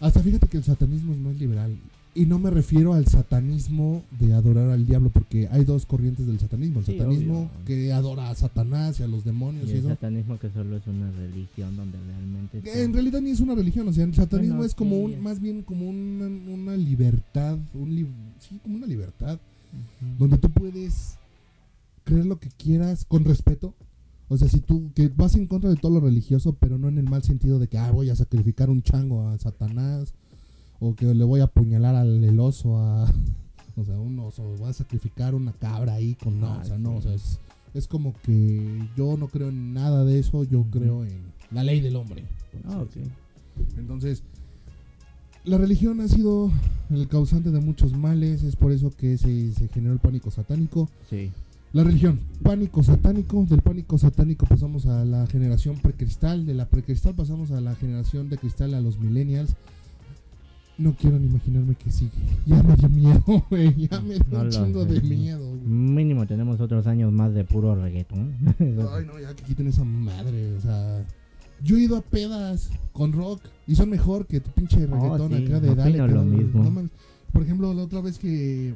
Hasta 0.00 0.20
fíjate 0.20 0.48
que 0.48 0.58
el 0.58 0.64
satanismo 0.64 1.30
es 1.30 1.38
liberal. 1.38 1.76
Y 2.16 2.24
no 2.24 2.38
me 2.38 2.50
refiero 2.50 2.94
al 2.94 3.06
satanismo 3.06 4.02
de 4.18 4.32
adorar 4.32 4.70
al 4.70 4.86
diablo, 4.86 5.10
porque 5.10 5.48
hay 5.52 5.64
dos 5.64 5.84
corrientes 5.84 6.26
del 6.26 6.40
satanismo. 6.40 6.80
El 6.80 6.86
Sí, 6.86 6.96
satanismo 6.98 7.38
obvio. 7.40 7.50
que 7.66 7.92
adora 7.92 8.30
a 8.30 8.34
Satanás 8.34 8.98
y 8.98 9.02
a 9.02 9.06
los 9.06 9.22
demonios 9.24 9.66
Y 9.66 9.68
y, 9.68 9.72
el 9.72 9.78
eso. 9.80 9.88
satanismo 9.90 10.38
que 10.38 10.48
solo 10.50 10.76
es 10.78 10.86
una 10.86 11.10
religión 11.12 11.76
donde 11.76 11.98
realmente... 12.06 12.60
Que 12.62 12.68
está- 12.70 12.82
en 12.82 12.92
realidad 12.94 13.20
ni 13.20 13.30
es 13.30 13.40
una 13.40 13.54
religión, 13.54 13.86
o 13.88 13.92
sea, 13.92 14.04
el 14.04 14.14
satanismo 14.14 14.54
Bueno, 14.56 14.66
es 14.66 14.74
como 14.74 14.96
sí, 14.96 15.02
un, 15.02 15.12
es. 15.12 15.20
más 15.20 15.40
bien 15.40 15.62
como 15.62 15.88
una, 15.90 16.26
una 16.26 16.76
libertad, 16.76 17.58
un 17.74 17.90
lib- 17.94 18.06
sí, 18.40 18.58
como 18.62 18.76
una 18.76 18.86
libertad, 18.86 19.38
donde 20.18 20.38
tú 20.38 20.48
puedes 20.50 21.18
creer 22.04 22.24
lo 22.24 22.38
que 22.40 22.48
quieras 22.48 23.04
con 23.04 23.24
respeto. 23.24 23.74
O 24.28 24.36
sea, 24.38 24.48
si 24.48 24.60
tú 24.60 24.90
que 24.94 25.08
vas 25.14 25.34
en 25.34 25.46
contra 25.46 25.68
de 25.70 25.76
todo 25.76 25.92
lo 25.92 26.00
religioso, 26.00 26.56
pero 26.58 26.78
no 26.78 26.88
en 26.88 26.96
el 26.98 27.04
mal 27.08 27.22
sentido 27.22 27.58
de 27.58 27.68
que 27.68 27.78
ah, 27.78 27.90
voy 27.90 28.08
a 28.10 28.16
sacrificar 28.16 28.70
un 28.70 28.82
chango 28.82 29.28
a 29.28 29.38
Satanás 29.38 30.14
o 30.80 30.94
que 30.94 31.06
le 31.06 31.24
voy 31.24 31.40
a 31.40 31.44
apuñalar 31.44 31.94
al 31.94 32.22
el 32.22 32.40
oso 32.40 32.78
a 32.78 33.06
o 33.76 33.84
sea, 33.84 33.98
un 33.98 34.18
oso, 34.18 34.42
voy 34.58 34.68
a 34.68 34.72
sacrificar 34.72 35.34
una 35.34 35.52
cabra 35.52 35.94
ahí 35.94 36.14
con 36.14 36.40
no, 36.40 36.58
o 36.58 36.64
sea, 36.64 36.78
no, 36.78 36.96
o 36.96 37.02
sea, 37.02 37.14
es, 37.14 37.40
es 37.74 37.86
como 37.86 38.14
que 38.22 38.88
yo 38.96 39.16
no 39.16 39.28
creo 39.28 39.50
en 39.50 39.74
nada 39.74 40.04
de 40.04 40.18
eso, 40.18 40.44
yo 40.44 40.64
creo 40.70 41.04
en 41.04 41.32
la 41.50 41.62
ley 41.62 41.80
del 41.80 41.96
hombre. 41.96 42.24
Ah, 42.64 42.68
así 42.68 42.76
ok. 42.76 42.86
decirlo. 42.86 43.12
Entonces, 43.78 44.22
la 45.44 45.58
religión 45.58 46.00
ha 46.00 46.08
sido 46.08 46.50
el 46.90 47.06
causante 47.08 47.50
de 47.50 47.60
muchos 47.60 47.96
males, 47.96 48.42
es 48.42 48.56
por 48.56 48.72
eso 48.72 48.90
que 48.90 49.18
se, 49.18 49.52
se 49.52 49.68
generó 49.68 49.92
el 49.92 50.00
pánico 50.00 50.30
satánico. 50.30 50.88
Sí. 51.08 51.30
La 51.72 51.84
religión, 51.84 52.20
pánico 52.42 52.82
satánico, 52.82 53.44
del 53.44 53.60
pánico 53.60 53.98
satánico 53.98 54.46
pasamos 54.46 54.86
a 54.86 55.04
la 55.04 55.26
generación 55.26 55.76
precristal, 55.76 56.46
de 56.46 56.54
la 56.54 56.66
precristal 56.68 57.14
pasamos 57.14 57.50
a 57.50 57.60
la 57.60 57.74
generación 57.74 58.30
de 58.30 58.38
cristal 58.38 58.72
a 58.74 58.80
los 58.80 58.98
millennials. 58.98 59.54
No 60.78 60.94
quiero 60.94 61.18
ni 61.18 61.26
imaginarme 61.26 61.74
que 61.74 61.90
sigue. 61.90 62.10
Ya 62.44 62.62
me 62.62 62.76
dio 62.76 62.88
miedo, 62.90 63.22
güey. 63.50 63.88
Ya 63.88 64.00
me 64.00 64.14
dio 64.14 64.24
No 64.30 64.40
un 64.42 64.50
chingo 64.50 64.84
sé. 64.84 64.92
de 64.92 65.00
miedo. 65.00 65.48
güey. 65.48 65.60
Mínimo 65.64 66.26
tenemos 66.26 66.60
otros 66.60 66.86
años 66.86 67.10
más 67.12 67.32
de 67.32 67.44
puro 67.44 67.74
reggaetón. 67.74 68.34
Ay, 68.58 69.06
no, 69.06 69.18
ya 69.18 69.34
que 69.34 69.42
quiten 69.44 69.68
esa 69.68 69.84
madre, 69.84 70.54
o 70.56 70.60
sea. 70.60 71.04
Yo 71.64 71.76
he 71.78 71.80
ido 71.84 71.96
a 71.96 72.02
pedas 72.02 72.68
con 72.92 73.12
rock 73.14 73.40
y 73.66 73.74
son 73.74 73.88
mejor 73.88 74.26
que 74.26 74.40
tu 74.40 74.50
pinche 74.50 74.86
reggaetón 74.86 75.32
sí, 75.32 75.44
acá 75.46 75.60
de 75.60 75.74
dale. 75.74 75.92
que 75.92 75.98
lo 75.98 76.06
dale. 76.24 76.24
mismo. 76.36 76.62
No 76.62 76.70
mames. 76.70 76.90
Por 77.32 77.42
ejemplo, 77.42 77.72
la 77.72 77.82
otra 77.82 78.02
vez 78.02 78.18
que, 78.18 78.74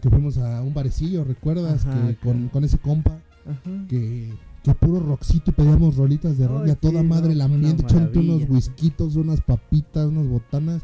que 0.00 0.08
fuimos 0.10 0.38
a 0.38 0.62
un 0.62 0.72
barecillo, 0.72 1.24
¿recuerdas? 1.24 1.84
Ajá, 1.86 2.06
que 2.06 2.14
con, 2.16 2.48
con 2.48 2.62
ese 2.62 2.78
compa 2.78 3.18
Ajá. 3.44 3.86
que, 3.88 4.32
que 4.62 4.74
puro 4.74 5.00
rockcito 5.00 5.50
y 5.50 5.54
pedíamos 5.54 5.96
rolitas 5.96 6.38
de 6.38 6.46
rock 6.46 6.68
y 6.68 6.70
a 6.70 6.76
toda 6.76 7.02
madre 7.02 7.34
una 7.34 7.44
ambiente, 7.46 7.82
echándote 7.82 8.20
unos 8.20 8.48
whiskitos, 8.48 9.16
unas 9.16 9.40
papitas, 9.40 10.06
unas 10.06 10.28
botanas. 10.28 10.82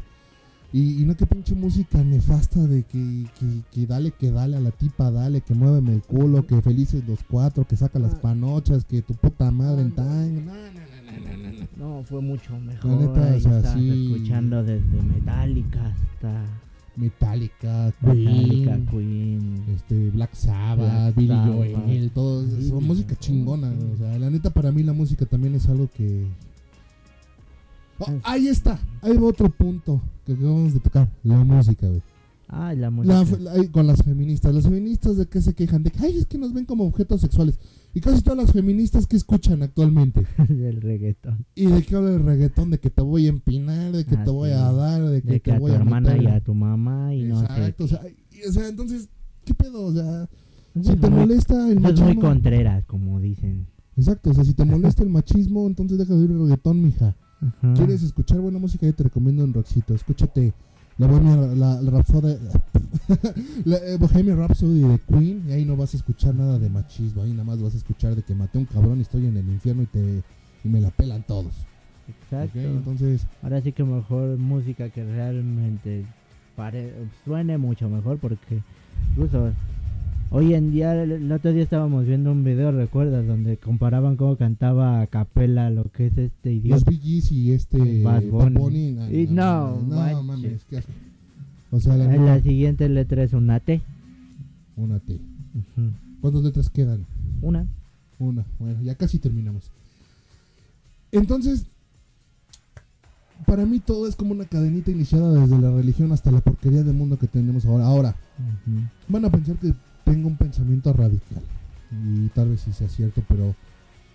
Y, 0.73 1.01
y 1.01 1.05
no 1.05 1.15
que 1.15 1.27
pinche 1.27 1.53
música 1.53 2.03
nefasta 2.03 2.59
de 2.65 2.81
que, 2.83 3.27
que, 3.39 3.45
que 3.71 3.85
dale, 3.85 4.11
que 4.11 4.31
dale 4.31 4.57
a 4.57 4.59
la 4.59 4.71
tipa, 4.71 5.11
dale, 5.11 5.41
que 5.41 5.53
muéveme 5.53 5.93
el 5.93 6.01
culo, 6.01 6.47
que 6.47 6.59
felices 6.63 7.03
los 7.07 7.19
cuatro, 7.29 7.67
que 7.67 7.75
saca 7.77 7.99
las 7.99 8.15
Ah. 8.15 8.21
panochas, 8.21 8.83
que 8.83 9.03
tu 9.03 9.13
puta 9.13 9.51
madre 9.51 9.83
en 9.83 9.93
Ah, 9.95 9.95
time. 9.95 10.41
No, 10.41 10.53
no, 10.53 10.55
no, 10.55 11.37
no, 11.37 11.37
no, 11.37 11.59
no. 11.87 11.97
No, 11.99 12.03
fue 12.03 12.21
mucho 12.21 12.57
mejor. 12.59 12.89
neta, 12.99 13.23
ahí 13.31 13.37
o 13.37 13.39
sea, 13.41 13.57
estabas 13.57 13.79
sí. 13.79 14.13
escuchando 14.13 14.63
desde 14.63 15.01
Metallica 15.03 15.85
hasta 15.85 16.45
Metallica, 16.95 17.93
Metallica, 18.01 18.75
Queen, 18.75 18.85
Queen. 18.87 19.63
este, 19.75 20.09
Black 20.11 20.33
Sabbath, 20.33 21.13
Black 21.13 21.15
Billy 21.15 21.27
Sabbath. 21.29 21.85
Joel, 21.85 22.11
todo 22.11 22.43
Billy 22.45 22.71
música 22.81 23.15
chingona. 23.19 23.73
O 23.93 23.97
sea, 23.97 24.17
la 24.17 24.29
neta 24.29 24.49
para 24.49 24.71
mí 24.71 24.81
la 24.83 24.93
música 24.93 25.25
también 25.27 25.53
es 25.55 25.67
algo 25.67 25.87
que... 25.95 26.25
Oh, 28.07 28.19
ahí 28.23 28.47
está, 28.47 28.79
ahí 29.01 29.15
va 29.17 29.27
otro 29.27 29.49
punto 29.49 30.01
que 30.25 30.33
acabamos 30.33 30.73
de 30.73 30.79
tocar, 30.79 31.09
la 31.23 31.43
música, 31.43 31.87
güey. 31.87 32.01
Ah, 32.47 32.73
la 32.73 32.81
La- 32.81 32.89
música. 32.91 33.37
la- 33.39 33.67
con 33.71 33.87
las 33.87 34.03
feministas, 34.03 34.53
las 34.53 34.65
feministas 34.65 35.17
de 35.17 35.25
que 35.25 35.41
se 35.41 35.53
quejan, 35.55 35.81
de 35.83 35.89
que 35.91 35.99
ay, 36.05 36.17
es 36.17 36.25
que 36.27 36.37
nos 36.37 36.53
ven 36.53 36.65
como 36.65 36.83
objetos 36.85 37.21
sexuales. 37.21 37.57
Y 37.95 37.99
casi 37.99 38.21
todas 38.21 38.37
las 38.37 38.51
feministas 38.51 39.07
que 39.07 39.15
escuchan 39.15 39.63
actualmente. 39.63 40.25
del 40.49 40.81
reggaetón. 40.81 41.45
Y 41.55 41.65
de 41.67 41.81
que 41.83 41.95
habla 41.95 42.11
el 42.11 42.23
reggaetón, 42.23 42.69
de 42.71 42.79
que 42.79 42.89
te 42.89 43.01
voy 43.01 43.25
a 43.25 43.29
empinar, 43.29 43.91
de 43.91 44.05
que 44.05 44.15
Ah, 44.15 44.23
te 44.23 44.29
voy 44.31 44.49
sí. 44.49 44.55
a 44.55 44.71
dar, 44.71 45.01
de 45.03 45.21
que 45.21 45.31
De 45.31 45.39
que 45.39 45.51
te 45.51 45.51
a 45.51 45.55
tu 45.57 45.61
voy 45.61 45.71
a 45.71 45.75
hermana 45.75 46.09
meter. 46.11 46.23
y 46.23 46.27
a 46.27 46.39
tu 46.41 46.53
mamá 46.53 47.13
y 47.15 47.23
no 47.23 47.39
sé. 47.39 47.45
Exacto, 47.45 47.83
o 47.85 47.87
sea, 47.87 48.01
y- 48.07 48.47
o 48.47 48.51
sea, 48.51 48.67
entonces, 48.67 49.09
¿qué 49.45 49.53
pedo? 49.53 49.85
O 49.85 49.93
sea, 49.93 50.29
si 50.81 50.95
te 50.95 51.09
muy- 51.09 51.19
molesta 51.21 51.53
el 51.71 51.77
eso 51.77 51.87
es 51.89 51.99
muy 51.99 52.03
machismo. 52.07 52.21
contreras, 52.21 52.85
como 52.85 53.19
dicen. 53.19 53.67
Exacto, 53.95 54.31
o 54.31 54.33
sea, 54.33 54.43
si 54.43 54.53
te 54.53 54.65
molesta 54.65 55.03
el 55.03 55.09
machismo, 55.09 55.65
entonces 55.67 55.97
deja 55.99 56.13
de 56.13 56.19
oír 56.19 56.31
el 56.31 56.39
reggaetón, 56.39 56.81
mija. 56.83 57.15
¿Quieres 57.75 58.03
escuchar 58.03 58.39
buena 58.39 58.59
música? 58.59 58.85
Yo 58.85 58.93
te 58.93 59.03
recomiendo 59.03 59.43
un 59.43 59.53
rockcito. 59.53 59.93
Escúchate 59.93 60.53
la 60.97 61.07
Bohemia, 61.07 61.35
la, 61.55 61.81
la 61.81 61.91
Rhapsody, 61.91 62.37
la 63.65 63.77
eh, 63.77 63.97
Bohemia 63.97 64.35
Rhapsody 64.35 64.81
de 64.81 64.99
Queen. 64.99 65.43
Y 65.47 65.51
ahí 65.53 65.65
no 65.65 65.75
vas 65.75 65.93
a 65.93 65.97
escuchar 65.97 66.35
nada 66.35 66.59
de 66.59 66.69
machismo. 66.69 67.21
Ahí 67.23 67.31
nada 67.31 67.43
más 67.43 67.61
vas 67.61 67.73
a 67.73 67.77
escuchar 67.77 68.15
de 68.15 68.23
que 68.23 68.35
maté 68.35 68.57
a 68.57 68.61
un 68.61 68.65
cabrón 68.67 68.99
y 68.99 69.01
estoy 69.01 69.25
en 69.25 69.37
el 69.37 69.47
infierno 69.49 69.83
y, 69.83 69.85
te, 69.87 70.23
y 70.63 70.67
me 70.69 70.79
la 70.81 70.89
pelan 70.91 71.23
todos. 71.23 71.53
Exacto. 72.07 72.59
Entonces, 72.59 73.25
Ahora 73.41 73.61
sí 73.61 73.71
que 73.71 73.83
mejor 73.83 74.37
música 74.37 74.89
que 74.89 75.03
realmente 75.03 76.05
pare- 76.55 76.93
suene 77.25 77.57
mucho 77.57 77.89
mejor 77.89 78.17
porque 78.19 78.61
incluso 79.11 79.51
hoy 80.33 80.55
en 80.55 80.71
día, 80.71 81.01
el, 81.01 81.31
otro 81.31 81.53
día 81.53 81.63
estábamos 81.63 82.05
viendo 82.05 82.31
un 82.31 82.43
video, 82.43 82.71
¿recuerdas? 82.71 83.25
Donde 83.25 83.57
comparaban 83.57 84.17
cómo 84.17 84.35
cantaba 84.35 84.99
a 85.01 85.07
capela 85.07 85.69
lo 85.69 85.85
que 85.85 86.07
es 86.07 86.17
este 86.17 86.49
los 86.49 86.63
idioma. 86.63 86.81
Bee 86.87 86.97
Gees 86.99 87.31
y 87.31 87.51
este 87.53 88.03
Bad 88.03 88.23
Bunny. 88.23 88.91
nah, 88.91 89.09
Y 89.09 89.27
nah, 89.27 89.69
no, 89.69 89.81
no, 89.81 89.95
manches. 89.95 90.23
mames, 90.23 90.63
qué 90.69 90.77
asco. 90.79 90.91
O 91.71 91.79
sea, 91.79 91.95
la, 91.95 92.13
En 92.13 92.25
la 92.25 92.41
siguiente 92.41 92.89
letra 92.89 93.23
es 93.23 93.33
una 93.33 93.59
T. 93.59 93.81
una 94.75 94.99
T. 94.99 95.19
¿Cuántas 96.19 96.43
letras 96.43 96.69
quedan? 96.69 97.05
Una. 97.41 97.65
Una, 98.19 98.45
bueno, 98.59 98.81
ya 98.83 98.95
casi 98.95 99.19
terminamos. 99.19 99.63
Entonces, 101.11 101.65
para 103.45 103.65
mí 103.65 103.79
todo 103.79 104.07
es 104.07 104.15
como 104.15 104.31
una 104.31 104.45
cadenita 104.45 104.91
iniciada 104.91 105.33
desde 105.33 105.59
la 105.59 105.71
religión 105.71 106.11
hasta 106.11 106.31
la 106.31 106.39
porquería 106.41 106.83
del 106.83 106.95
mundo 106.95 107.17
que 107.17 107.27
tenemos 107.27 107.65
ahora. 107.65 107.85
Ahora, 107.85 108.15
van 109.07 109.25
a 109.25 109.31
pensar 109.31 109.57
que 109.57 109.73
tengo 110.03 110.27
un 110.27 110.37
pensamiento 110.37 110.93
radical. 110.93 111.43
Y 111.91 112.27
tal 112.29 112.49
vez 112.49 112.61
sí 112.61 112.73
sea 112.73 112.87
cierto, 112.87 113.21
pero 113.27 113.55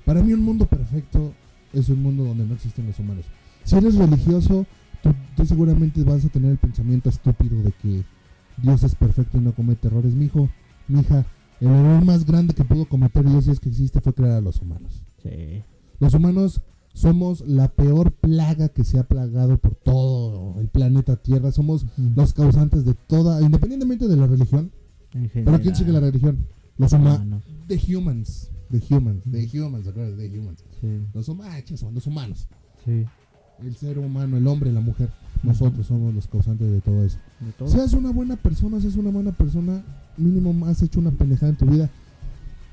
para 0.04 0.22
mí 0.22 0.32
un 0.32 0.42
mundo 0.42 0.66
perfecto 0.66 1.32
es 1.72 1.88
un 1.88 2.02
mundo 2.02 2.24
donde 2.24 2.44
no 2.44 2.54
existen 2.54 2.86
los 2.86 2.98
humanos. 2.98 3.24
Si 3.64 3.76
eres 3.76 3.94
religioso, 3.96 4.66
tú, 5.02 5.14
tú 5.36 5.44
seguramente 5.44 6.02
vas 6.02 6.24
a 6.24 6.28
tener 6.28 6.52
el 6.52 6.58
pensamiento 6.58 7.08
estúpido 7.08 7.62
de 7.62 7.72
que 7.72 8.04
Dios 8.56 8.82
es 8.82 8.94
perfecto 8.94 9.38
y 9.38 9.40
no 9.40 9.52
comete 9.52 9.88
errores. 9.88 10.14
Mi 10.14 10.26
hijo, 10.26 10.48
mi 10.88 11.00
hija, 11.00 11.26
el 11.60 11.68
error 11.68 12.04
más 12.04 12.24
grande 12.24 12.54
que 12.54 12.64
pudo 12.64 12.86
cometer 12.86 13.24
Dios 13.24 13.44
si 13.44 13.50
es 13.50 13.60
que 13.60 13.68
existe 13.68 14.00
fue 14.00 14.14
crear 14.14 14.32
a 14.32 14.40
los 14.40 14.60
humanos. 14.60 15.04
Sí. 15.22 15.62
Los 16.00 16.14
humanos 16.14 16.62
somos 16.92 17.46
la 17.46 17.68
peor 17.68 18.12
plaga 18.12 18.68
que 18.68 18.84
se 18.84 18.98
ha 18.98 19.04
plagado 19.04 19.58
por 19.58 19.74
todo 19.74 20.60
el 20.60 20.68
planeta 20.68 21.16
Tierra. 21.16 21.52
Somos 21.52 21.86
los 21.96 22.32
causantes 22.32 22.84
de 22.84 22.94
toda, 22.94 23.40
independientemente 23.40 24.08
de 24.08 24.16
la 24.16 24.26
religión. 24.26 24.72
¿Pero 25.32 25.60
quién 25.60 25.74
sigue 25.74 25.92
la 25.92 26.00
religión? 26.00 26.46
Los 26.76 26.92
humanos. 26.92 27.42
The 27.66 27.76
humans. 27.76 28.50
The 28.70 28.78
humans. 28.78 29.22
The 29.30 29.46
humans. 29.46 29.86
acuérdate, 29.88 30.28
The 30.28 30.38
humans. 30.38 30.64
Sí, 30.80 31.00
Los 31.14 31.28
humanos 31.28 31.64
son 31.76 31.94
los 31.94 32.06
humanos. 32.06 32.48
sí. 32.84 33.04
El 33.60 33.74
ser 33.74 33.98
humano, 33.98 34.36
el 34.36 34.46
hombre, 34.46 34.72
la 34.72 34.80
mujer. 34.80 35.10
Nosotros 35.42 35.84
somos 35.86 36.14
los 36.14 36.28
causantes 36.28 36.70
de 36.70 36.80
todo 36.80 37.04
eso. 37.04 37.18
De 37.40 37.50
todo. 37.52 37.68
Seas 37.68 37.92
una 37.92 38.12
buena 38.12 38.36
persona, 38.36 38.80
seas 38.80 38.94
una 38.94 39.10
buena 39.10 39.32
persona, 39.32 39.82
mínimo 40.16 40.64
has 40.66 40.80
hecho 40.82 41.00
una 41.00 41.10
pendejada 41.10 41.50
en 41.50 41.56
tu 41.56 41.66
vida. 41.66 41.90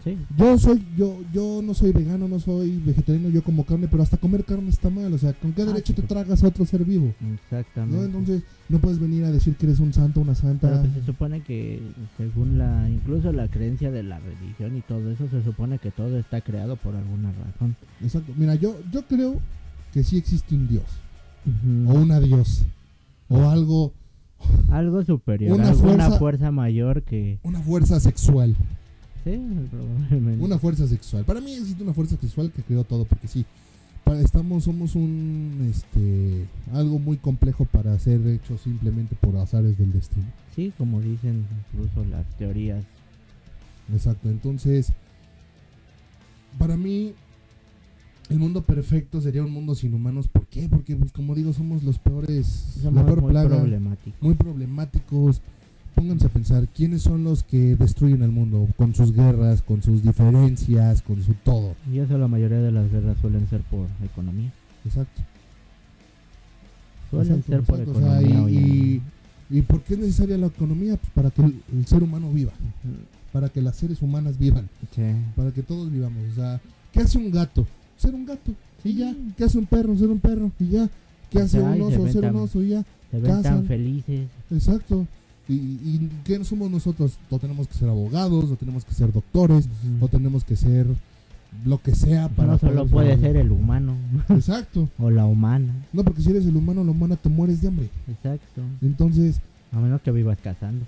Sí. 0.06 0.18
Yo 0.38 0.58
soy, 0.60 0.86
yo, 0.96 1.18
yo 1.34 1.62
no 1.64 1.74
soy 1.74 1.92
vegano, 1.92 2.28
no 2.28 2.40
soy 2.40 2.78
vegetariano, 2.86 3.28
yo 3.30 3.44
como 3.44 3.66
carne, 3.66 3.88
pero 3.90 4.04
hasta 4.04 4.18
comer 4.18 4.46
carne 4.46 4.70
está 4.70 4.90
mal. 4.92 5.12
O 5.12 5.18
sea, 5.18 5.34
¿con 5.34 5.52
qué 5.52 5.64
Ah, 5.64 5.66
derecho 5.66 5.94
sí, 5.94 6.02
te 6.02 6.08
tragas 6.08 6.44
a 6.44 6.48
otro 6.48 6.64
ser 6.64 6.86
vivo? 6.86 7.12
Exactamente. 7.34 7.98
¿No? 7.98 8.04
Entonces, 8.06 8.44
no 8.70 8.78
puedes 8.80 9.00
venir 9.00 9.24
a 9.26 9.32
decir 9.32 9.56
que 9.56 9.66
eres 9.66 9.80
un 9.80 9.94
santo, 9.94 10.22
una 10.22 10.34
Pero 10.34 10.48
santa. 10.48 10.82
pues 10.82 10.94
se 10.94 11.06
supone 11.08 11.42
que 11.42 11.82
según 12.18 12.58
la 12.60 12.88
incluso 12.90 13.32
la 13.34 13.48
creencia 13.48 13.90
de 13.92 14.04
la 14.04 14.20
religión 14.20 14.78
y 14.78 14.82
todo 14.82 15.10
eso 15.12 15.28
se 15.30 15.44
supone 15.44 15.80
que 15.80 15.90
todo 15.92 16.20
está 16.20 16.40
creado 16.42 16.76
por 16.76 16.96
alguna 16.96 17.32
razón. 17.32 17.76
Exacto. 18.02 18.32
Mira, 18.38 18.54
yo, 18.56 18.78
yo 18.92 19.02
creo 19.08 19.36
que 19.92 20.04
sí 20.04 20.18
existe 20.18 20.54
un 20.54 20.68
Dios, 20.68 20.84
o 21.88 21.94
una 21.94 22.20
Dios, 22.20 22.64
o 23.28 23.50
algo, 23.50 23.92
Algo 24.70 25.04
superior, 25.04 25.58
una 25.58 25.74
fuerza... 25.74 26.52
mayor 26.52 27.02
que 27.02 27.40
una 27.44 27.60
fuerza 27.62 28.00
sexual. 28.00 28.56
Sí, 29.26 29.38
probablemente. 29.70 30.46
Una 30.46 30.58
fuerza 30.60 30.88
sexual. 30.88 31.26
Para 31.26 31.42
mí 31.42 31.52
existe 31.54 31.84
una 31.84 31.94
fuerza 31.94 32.16
sexual 32.16 32.52
que 32.52 32.62
creó 32.64 32.84
todo, 32.86 33.04
porque 33.04 33.28
sí. 33.28 33.46
pa- 34.06 34.18
Estamos, 34.22 34.64
somos 34.64 34.96
un, 34.96 35.68
este, 35.70 36.46
algo 36.72 36.98
muy 37.00 37.18
complejo 37.18 37.66
para 37.66 37.98
ser 38.00 38.26
hecho 38.28 38.58
simplemente 38.58 39.16
por 39.20 39.36
azares 39.36 39.78
del 39.78 39.92
destino. 39.92 40.26
Sí, 40.56 40.72
como 40.78 41.02
dicen 41.02 41.46
incluso 41.74 42.06
las 42.10 42.26
teorías. 42.38 42.84
Exacto, 43.94 44.30
entonces, 44.30 44.94
para 46.58 46.78
mí, 46.78 47.14
el 48.30 48.40
mundo 48.40 48.64
perfecto 48.64 49.22
sería 49.22 49.44
un 49.44 49.52
mundo 49.52 49.76
sin 49.76 49.94
humanos. 49.94 50.28
¿Por 50.28 50.46
qué? 50.48 50.68
Porque, 50.70 50.96
pues, 50.96 51.12
como 51.12 51.36
digo, 51.36 51.54
somos 51.54 51.84
los 51.84 52.00
peores, 52.00 52.78
la 52.84 53.06
peor 53.06 53.22
muy 53.22 53.32
plaga, 53.32 53.50
problemáticos. 53.58 54.22
muy 54.22 54.34
problemáticos. 54.36 55.42
Pónganse 55.96 56.28
a 56.28 56.30
pensar, 56.30 56.68
¿quiénes 56.68 57.02
son 57.04 57.24
los 57.24 57.44
que 57.44 57.76
destruyen 57.78 58.22
el 58.22 58.32
mundo? 58.32 58.68
Con 58.76 58.94
sus 58.94 59.14
guerras, 59.14 59.62
con 59.62 59.82
sus 59.82 60.04
diferencias, 60.04 61.02
con 61.02 61.24
su 61.24 61.34
todo. 61.36 61.74
Y 61.92 62.00
eso 62.00 62.18
la 62.18 62.28
mayoría 62.28 62.60
de 62.60 62.72
las 62.72 62.92
guerras 62.92 63.18
suelen 63.22 63.48
ser 63.48 63.62
por 63.62 63.88
economía. 64.04 64.52
Exacto. 64.86 65.22
Suelen 67.10 67.36
Exacto, 67.40 67.52
ser 67.54 67.62
por 67.64 67.80
exacto, 67.80 68.00
o 68.00 68.02
sea, 68.02 68.22
economía. 68.22 68.60
y, 68.60 68.66
y- 68.66 68.90
día. 68.90 69.02
¿y 69.52 69.62
por 69.62 69.82
qué 69.84 69.94
es 69.94 70.00
necesaria 70.00 70.38
la 70.38 70.48
economía? 70.48 70.98
Pues 70.98 71.12
para 71.14 71.30
que 71.32 71.42
el, 71.44 71.62
el 71.74 71.86
ser 71.86 72.04
humano 72.04 72.32
viva, 72.32 72.52
para 73.32 73.48
que 73.50 73.62
las 73.62 73.76
seres 73.76 74.02
humanas 74.02 74.38
vivan. 74.38 74.68
Sí. 74.94 75.02
para 75.36 75.52
que 75.52 75.62
todos 75.62 75.92
vivamos. 75.92 76.18
O 76.32 76.36
sea, 76.36 76.60
¿qué 76.92 77.02
hace 77.02 77.18
un 77.18 77.32
gato? 77.32 77.66
Ser 77.98 78.14
un 78.16 78.26
gato. 78.26 78.52
Y 78.84 78.96
ya. 78.96 79.16
¿Qué 79.38 79.44
hace 79.46 79.58
un 79.58 79.66
perro? 79.66 79.96
Ser 79.98 80.10
un 80.10 80.20
perro. 80.20 80.52
Y 80.60 80.68
ya. 80.70 80.90
¿Qué 81.30 81.40
hace 81.40 81.60
un 81.60 81.82
oso? 81.82 82.08
Ser 82.12 82.26
un 82.26 82.36
oso. 82.38 82.62
Y 82.62 82.70
ya. 82.70 82.84
Se 83.12 83.20
ven 83.20 83.42
tan 83.42 83.64
felices. 83.66 84.28
Exacto. 84.52 85.08
¿Y, 85.48 85.54
y 85.54 86.10
qué 86.24 86.44
somos 86.44 86.72
nosotros? 86.72 87.18
O 87.30 87.38
tenemos 87.40 87.68
que 87.68 87.76
ser 87.76 87.88
abogados, 87.90 88.46
o 88.52 88.56
tenemos 88.56 88.84
que 88.86 88.94
ser 88.94 89.12
doctores, 89.14 89.68
o 90.00 90.08
tenemos 90.08 90.44
que 90.44 90.56
ser 90.56 90.88
lo 91.64 91.78
que 91.82 91.96
sea 91.96 92.28
para 92.30 92.54
no 92.54 92.58
solo 92.60 92.86
puede 92.86 93.18
ser 93.18 93.38
el 93.38 93.50
humano 93.52 93.96
Exacto. 94.28 94.90
o 95.00 95.10
la 95.10 95.26
humana. 95.26 95.74
No, 95.94 96.04
porque 96.04 96.22
si 96.22 96.30
eres 96.32 96.46
el 96.46 96.56
humano, 96.58 96.84
la 96.84 96.92
humana 96.92 97.16
te 97.16 97.30
mueres 97.30 97.62
de 97.62 97.70
hambre. 97.70 97.90
Exacto. 98.10 98.62
Entonces, 98.82 99.40
A 99.72 99.80
menos 99.80 100.02
que 100.02 100.12
vivas 100.12 100.38
cazando. 100.44 100.86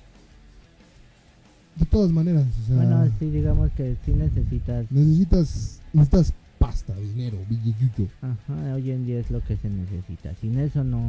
de 1.78 1.86
todas 1.86 2.12
maneras, 2.12 2.45
o 2.64 2.68
sea, 2.68 2.76
Bueno, 2.76 3.08
sí, 3.20 3.30
digamos 3.30 3.72
que 3.74 3.95
sí 4.05 4.12
necesitas. 4.12 4.91
necesitas, 4.91 5.82
necesitas 5.93 6.34
pasta, 6.60 6.95
dinero, 6.95 7.38
billilluyo. 7.49 8.08
Ajá, 8.22 8.74
hoy 8.76 8.89
en 8.91 9.05
día 9.05 9.20
es 9.20 9.30
lo 9.32 9.39
que 9.41 9.55
se 9.58 9.70
necesita. 9.70 10.34
Sin 10.41 10.58
eso 10.60 10.84
no. 10.84 10.99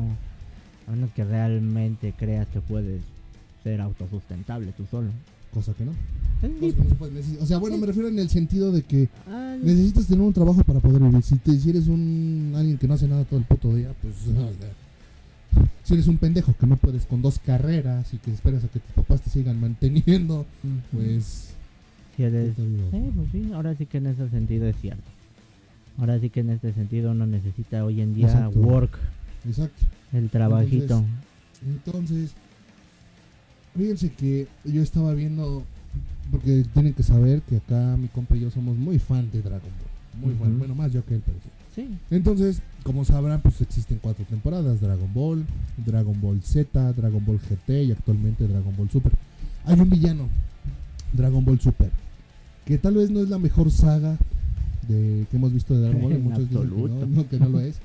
A 0.87 0.91
menos 0.93 1.11
que 1.13 1.25
realmente 1.25 2.15
creas 2.17 2.47
que 2.49 2.61
puedes 2.61 3.01
ser 3.63 3.81
autosustentable 3.81 4.73
tú 4.73 4.85
solo. 4.91 5.11
Cosa 5.53 5.73
que 5.75 5.85
no. 5.85 5.93
Sí, 6.41 6.49
Cosa 6.61 6.77
que 6.77 6.83
no 6.83 6.89
se 6.89 6.95
puede 6.95 7.13
necesitar. 7.13 7.43
O 7.43 7.47
sea, 7.47 7.59
bueno, 7.59 7.79
me 7.79 7.87
refiero 7.87 8.09
en 8.09 8.19
el 8.19 8.29
sentido 8.29 8.71
de 8.71 8.83
que 8.83 9.09
necesitas 9.63 10.07
tener 10.07 10.23
un 10.23 10.33
trabajo 10.33 10.63
para 10.65 10.81
poder 10.81 11.03
vivir. 11.03 11.23
Si, 11.23 11.37
te, 11.37 11.59
si 11.59 11.71
eres 11.71 11.89
un 11.89 12.53
alguien 12.57 12.79
que 12.79 12.87
no 12.87 12.95
hace 12.95 13.09
nada 13.09 13.25
todo 13.25 13.39
el 13.39 13.47
puto 13.47 13.75
día, 13.75 13.93
pues. 14.03 14.15
si 15.85 15.95
eres 15.95 16.07
un 16.07 16.19
pendejo 16.19 16.55
que 16.59 16.67
no 16.67 16.77
puedes 16.77 17.07
con 17.07 17.23
dos 17.23 17.39
carreras 17.39 18.13
y 18.13 18.19
que 18.19 18.31
esperas 18.31 18.63
a 18.65 18.69
que 18.69 18.81
tus 18.81 18.93
papás 18.93 19.23
te 19.23 19.31
sigan 19.31 19.61
manteniendo, 19.61 20.47
pues. 20.93 21.55
Si 22.17 22.23
eres-. 22.23 22.55
Sí, 22.57 23.13
pues 23.15 23.29
sí, 23.33 23.51
ahora 23.55 23.75
sí 23.75 23.87
que 23.87 23.99
en 23.99 24.07
ese 24.09 24.29
sentido 24.29 24.67
es 24.67 24.77
cierto. 24.81 25.11
Ahora 25.99 26.21
sí 26.21 26.31
que 26.31 26.41
en 26.41 26.51
este 26.51 26.73
sentido 26.73 27.11
uno 27.11 27.27
necesita 27.27 27.85
hoy 27.85 28.01
en 28.01 28.15
día 28.15 28.29
Exacto. 28.29 28.61
work, 28.61 28.99
Exacto. 29.47 29.87
el 30.13 30.31
trabajito. 30.31 31.05
Entonces, 31.67 32.35
fíjense 33.77 34.11
que 34.13 34.47
yo 34.65 34.83
estaba 34.83 35.15
viendo, 35.15 35.63
porque 36.31 36.65
tienen 36.73 36.95
que 36.95 37.03
saber 37.03 37.43
que 37.43 37.57
acá 37.57 37.97
mi 37.97 38.09
compa 38.09 38.37
y 38.37 38.41
yo 38.41 38.51
somos 38.51 38.77
muy 38.77 38.99
fan 38.99 39.31
de 39.31 39.43
Dragon 39.43 39.61
Ball. 39.63 40.23
Muy 40.23 40.35
fan, 40.35 40.49
Ujú. 40.51 40.59
bueno, 40.59 40.75
más 40.75 40.93
yo 40.93 41.05
que 41.05 41.15
él, 41.15 41.23
pero 41.25 41.39
sí. 41.43 41.49
Sí. 41.75 41.89
Entonces, 42.11 42.61
como 42.83 43.05
sabrán, 43.05 43.41
pues 43.41 43.61
existen 43.61 43.99
cuatro 44.03 44.25
temporadas: 44.25 44.81
Dragon 44.81 45.13
Ball, 45.15 45.45
Dragon 45.85 46.21
Ball 46.21 46.43
Z, 46.43 46.93
Dragon 46.93 47.25
Ball 47.25 47.39
GT 47.39 47.85
y 47.85 47.93
actualmente 47.93 48.49
Dragon 48.49 48.75
Ball 48.77 48.91
Super. 48.91 49.13
Hay 49.65 49.79
un 49.79 49.91
villano, 49.91 50.29
Dragon 51.13 51.45
Ball 51.45 51.61
Super, 51.61 51.91
que 52.65 52.79
tal 52.79 52.95
vez 52.95 53.11
no 53.11 53.21
es 53.21 53.29
la 53.29 53.39
mejor 53.39 53.71
saga 53.71 54.17
de, 54.89 55.27
que 55.31 55.37
hemos 55.37 55.53
visto 55.53 55.75
de 55.75 55.83
Dragon 55.83 56.03
Ball. 56.03 56.19
muchos 56.23 56.49
dicen 56.49 56.71
que 56.71 56.77
no, 56.77 57.07
no, 57.07 57.29
que 57.29 57.39
no 57.39 57.49
lo 57.49 57.61
es. 57.61 57.79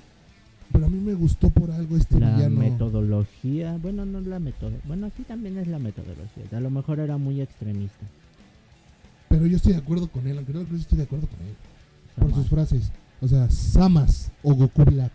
Pero 0.73 0.87
a 0.87 0.89
mí 0.89 0.99
me 0.99 1.13
gustó 1.13 1.49
por 1.49 1.71
algo 1.71 1.95
este 1.95 2.19
La 2.19 2.35
villano. 2.35 2.59
metodología, 2.59 3.77
bueno, 3.81 4.05
no 4.05 4.19
la 4.19 4.39
metodología, 4.39 4.83
bueno, 4.87 5.09
sí 5.15 5.23
también 5.23 5.57
es 5.57 5.67
la 5.67 5.79
metodología. 5.79 6.43
A 6.51 6.59
lo 6.59 6.69
mejor 6.69 6.99
era 6.99 7.17
muy 7.17 7.39
extremista. 7.41 8.05
Pero 9.29 9.45
yo 9.45 9.55
estoy 9.57 9.73
de 9.73 9.79
acuerdo 9.79 10.09
con 10.09 10.27
él, 10.27 10.35
aunque 10.37 10.51
no 10.53 10.59
lo 10.59 10.65
creas, 10.65 10.81
estoy 10.81 10.97
de 10.97 11.03
acuerdo 11.05 11.27
con 11.27 11.39
él. 11.47 11.55
Por 12.15 12.25
Jamás, 12.29 12.41
sus 12.41 12.49
frases. 12.49 12.91
O 13.21 13.27
sea, 13.27 13.49
Samas 13.49 14.31
o 14.43 14.53
Goku 14.53 14.83
Black. 14.83 15.11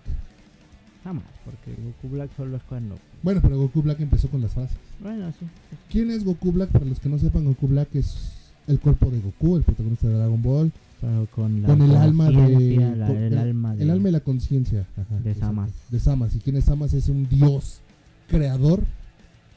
jamás, 1.05 1.25
porque 1.45 1.75
Goku 1.83 2.15
Black 2.15 2.31
solo 2.37 2.57
es 2.57 2.63
cuando. 2.65 2.97
Bueno, 3.23 3.41
pero 3.43 3.59
Goku 3.59 3.83
Black 3.83 4.01
empezó 4.01 4.29
con 4.29 4.41
las 4.41 4.55
frases. 4.55 4.77
Bueno, 5.01 5.31
sí. 5.39 5.47
sí. 5.71 5.77
¿Quién 5.91 6.11
es 6.11 6.25
Goku 6.25 6.53
Black? 6.53 6.71
Para 6.71 6.85
los 6.87 7.01
que 7.01 7.09
no 7.09 7.19
sepan, 7.19 7.45
Goku 7.45 7.69
Black 7.69 7.95
es 7.95 8.33
el 8.67 8.81
cuerpo 8.81 9.11
de 9.11 9.21
Goku, 9.21 9.57
el 9.57 9.63
protagonista 9.65 10.07
de 10.09 10.15
Dragon 10.15 10.43
Ball, 10.43 10.73
Pero 11.01 11.27
con 11.35 11.63
la 11.63 11.69
con 11.69 11.83
el 11.83 11.97
alma 11.97 12.29
de 12.31 12.35
conciencia, 12.35 12.97
la- 12.97 13.07
con 13.07 13.17
el, 13.17 13.39
alma 13.39 13.75
de, 13.77 13.83
el 13.85 13.91
alma 13.91 14.09
y 14.09 14.13
la 14.13 14.21
conciencia 14.21 14.87
de 15.23 15.35
Samas. 15.35 15.71
De 15.91 16.01
Samas. 16.01 16.35
¿Y 16.35 16.39
quién 16.41 16.57
es 16.57 16.65
Samas? 16.65 16.93
Es 16.95 17.09
un 17.09 17.29
dios 17.29 17.81
creador 18.29 18.85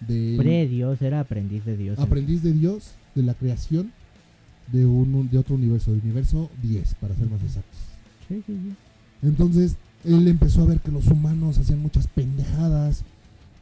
de 0.08 0.36
pre-Dios, 0.38 1.02
era 1.02 1.20
aprendiz 1.20 1.66
de 1.66 1.78
Dios. 1.78 2.00
aprendiz 2.00 2.44
de 2.44 2.54
Dios 2.54 2.92
de 3.16 3.24
la 3.24 3.34
creación 3.34 3.92
de 4.72 4.86
un 4.86 5.30
de 5.30 5.38
otro 5.38 5.56
universo, 5.56 5.92
del 5.92 6.02
universo 6.02 6.50
10 6.62 6.96
para 6.96 7.16
ser 7.16 7.30
más 7.30 7.42
exactos. 7.42 7.80
Sí, 8.28 8.42
sí, 8.46 8.54
sí. 8.54 8.76
Entonces 9.24 9.76
él 10.06 10.28
empezó 10.28 10.62
a 10.64 10.66
ver 10.66 10.80
que 10.80 10.92
los 10.92 11.08
humanos 11.08 11.58
hacían 11.58 11.80
muchas 11.80 12.08
pendejadas 12.08 13.04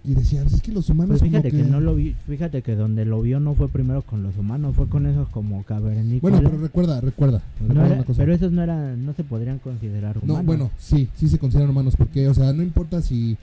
y 0.03 0.13
decían, 0.15 0.47
es 0.47 0.61
que 0.61 0.71
los 0.71 0.89
humanos 0.89 1.19
Pues 1.19 1.29
fíjate 1.29 1.51
como 1.51 1.63
que... 1.63 1.69
no 1.69 1.79
lo 1.81 1.95
vi, 1.95 2.15
fíjate 2.27 2.61
que 2.61 2.75
donde 2.75 3.03
lo 3.05 3.21
vio 3.21 3.39
no 3.39 3.53
fue 3.53 3.67
primero 3.67 4.01
con 4.01 4.23
los 4.23 4.37
humanos, 4.37 4.75
fue 4.75 4.87
con 4.87 5.05
esos 5.05 5.27
como 5.29 5.63
cavernícolas. 5.63 6.21
Bueno, 6.41 6.49
pero 6.49 6.61
recuerda, 6.63 7.01
recuerda, 7.01 7.43
No 7.59 7.83
era- 7.85 7.95
una 7.95 8.03
cosa. 8.05 8.19
pero 8.21 8.33
esos 8.33 8.51
no 8.51 8.63
eran, 8.63 9.05
no 9.05 9.13
se 9.13 9.23
podrían 9.25 9.59
considerar 9.59 10.17
humanos. 10.17 10.37
No, 10.37 10.43
bueno, 10.43 10.71
sí, 10.77 11.09
sí 11.15 11.27
se 11.27 11.37
consideran 11.37 11.69
humanos 11.71 11.95
porque, 11.97 12.27
o 12.29 12.33
sea, 12.33 12.53
no 12.53 12.63
importa 12.63 13.01
si 13.01 13.37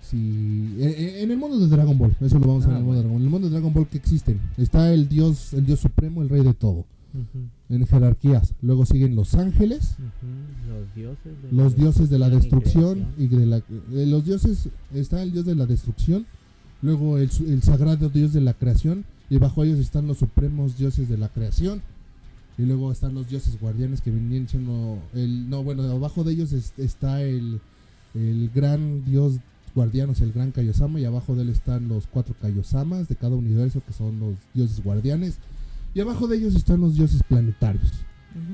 si 0.00 0.74
eh, 0.78 0.94
eh, 0.98 1.22
en 1.22 1.30
el 1.30 1.36
mundo 1.36 1.58
de 1.58 1.66
Dragon 1.68 1.96
Ball, 1.98 2.16
eso 2.20 2.38
lo 2.38 2.46
vamos 2.46 2.64
a 2.64 2.68
ver 2.68 2.76
Ah, 2.76 2.80
en 2.80 2.84
el 2.84 2.86
mundo 2.86 2.96
de. 2.96 3.02
Dragon 3.02 3.12
Ball. 3.12 3.20
En 3.20 3.24
el 3.26 3.30
mundo 3.30 3.46
de 3.48 3.52
Dragon 3.52 3.72
Ball 3.74 3.86
que 3.88 3.98
existen, 3.98 4.40
está 4.56 4.92
el 4.92 5.08
dios, 5.08 5.52
el 5.54 5.66
dios 5.66 5.80
supremo, 5.80 6.22
el 6.22 6.28
rey 6.28 6.42
de 6.42 6.54
todo, 6.54 6.84
En 7.68 7.86
jerarquías. 7.86 8.54
Luego 8.62 8.84
siguen 8.86 9.16
los 9.16 9.34
ángeles, 9.34 9.96
Los 10.68 10.94
dioses. 10.94 11.42
de 11.42 11.52
los 11.52 11.76
dioses 11.76 12.10
de 12.10 12.18
la 12.18 12.30
destrucción 12.30 13.06
y 13.18 13.24
y 13.24 13.26
de 13.28 13.46
la 13.46 13.56
eh, 13.58 14.06
los 14.06 14.24
dioses 14.24 14.68
está 14.94 15.22
el 15.22 15.32
dios 15.32 15.44
de 15.46 15.54
la 15.54 15.66
destrucción, 15.66 16.26
luego 16.82 17.18
el, 17.18 17.30
el 17.46 17.62
sagrado 17.62 18.08
dios 18.10 18.32
de 18.32 18.40
la 18.40 18.54
creación 18.54 19.04
y 19.30 19.38
bajo 19.38 19.64
ellos 19.64 19.78
están 19.78 20.06
los 20.06 20.18
supremos 20.18 20.76
dioses 20.78 21.08
de 21.08 21.18
la 21.18 21.28
creación. 21.28 21.82
Y 22.56 22.62
luego 22.62 22.90
están 22.90 23.14
los 23.14 23.28
dioses 23.28 23.58
guardianes 23.60 24.00
que 24.00 24.10
venían 24.10 24.48
siendo 24.48 24.98
el 25.14 25.48
no 25.48 25.62
bueno 25.62 25.84
abajo 25.84 26.24
de 26.24 26.32
ellos 26.32 26.52
es- 26.52 26.72
está 26.76 27.22
el, 27.22 27.60
el 28.14 28.50
gran 28.54 29.04
dios 29.04 29.34
sea 29.74 30.26
el 30.26 30.32
gran 30.32 30.50
Kaiosama 30.50 30.98
y 30.98 31.04
abajo 31.04 31.36
de 31.36 31.42
él 31.42 31.50
están 31.50 31.86
los 31.86 32.08
cuatro 32.08 32.34
Kaiosamas 32.42 33.06
de 33.08 33.14
cada 33.14 33.36
universo 33.36 33.80
que 33.86 33.92
son 33.92 34.18
los 34.18 34.34
dioses 34.52 34.82
guardianes 34.82 35.38
y 35.94 36.00
abajo 36.00 36.26
de 36.26 36.36
ellos 36.36 36.54
están 36.54 36.80
los 36.80 36.94
dioses 36.94 37.22
planetarios 37.22 38.04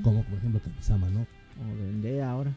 como 0.03 0.23
por 0.25 0.39
ejemplo 0.39 0.61
Kamisama, 0.63 1.09
¿no? 1.11 1.21
O 1.21 1.85
Dende 1.85 2.23
ahora. 2.23 2.55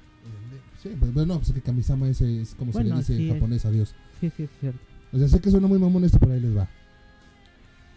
Sí, 0.82 0.90
pues 1.00 1.14
bueno, 1.14 1.36
pues 1.38 1.50
es 1.50 1.56
que 1.56 1.62
Kamisama 1.62 2.08
es, 2.08 2.22
es 2.22 2.56
como 2.56 2.72
se 2.72 2.80
Bueno, 2.80 2.96
le 2.96 3.02
dice 3.02 3.16
sí 3.16 3.28
en 3.28 3.34
japonés 3.34 3.66
a 3.66 3.72
Dios. 3.72 3.96
Sí, 4.20 4.32
sí, 4.36 4.44
es 4.44 4.50
cierto. 4.60 4.80
O 5.12 5.18
sea, 5.18 5.28
sé 5.28 5.40
que 5.40 5.52
suena 5.52 5.68
muy 5.68 5.80
mamón 5.80 6.04
esto, 6.04 6.20
pero 6.20 6.34
ahí 6.34 6.42
les 6.42 6.56
va. 6.56 6.70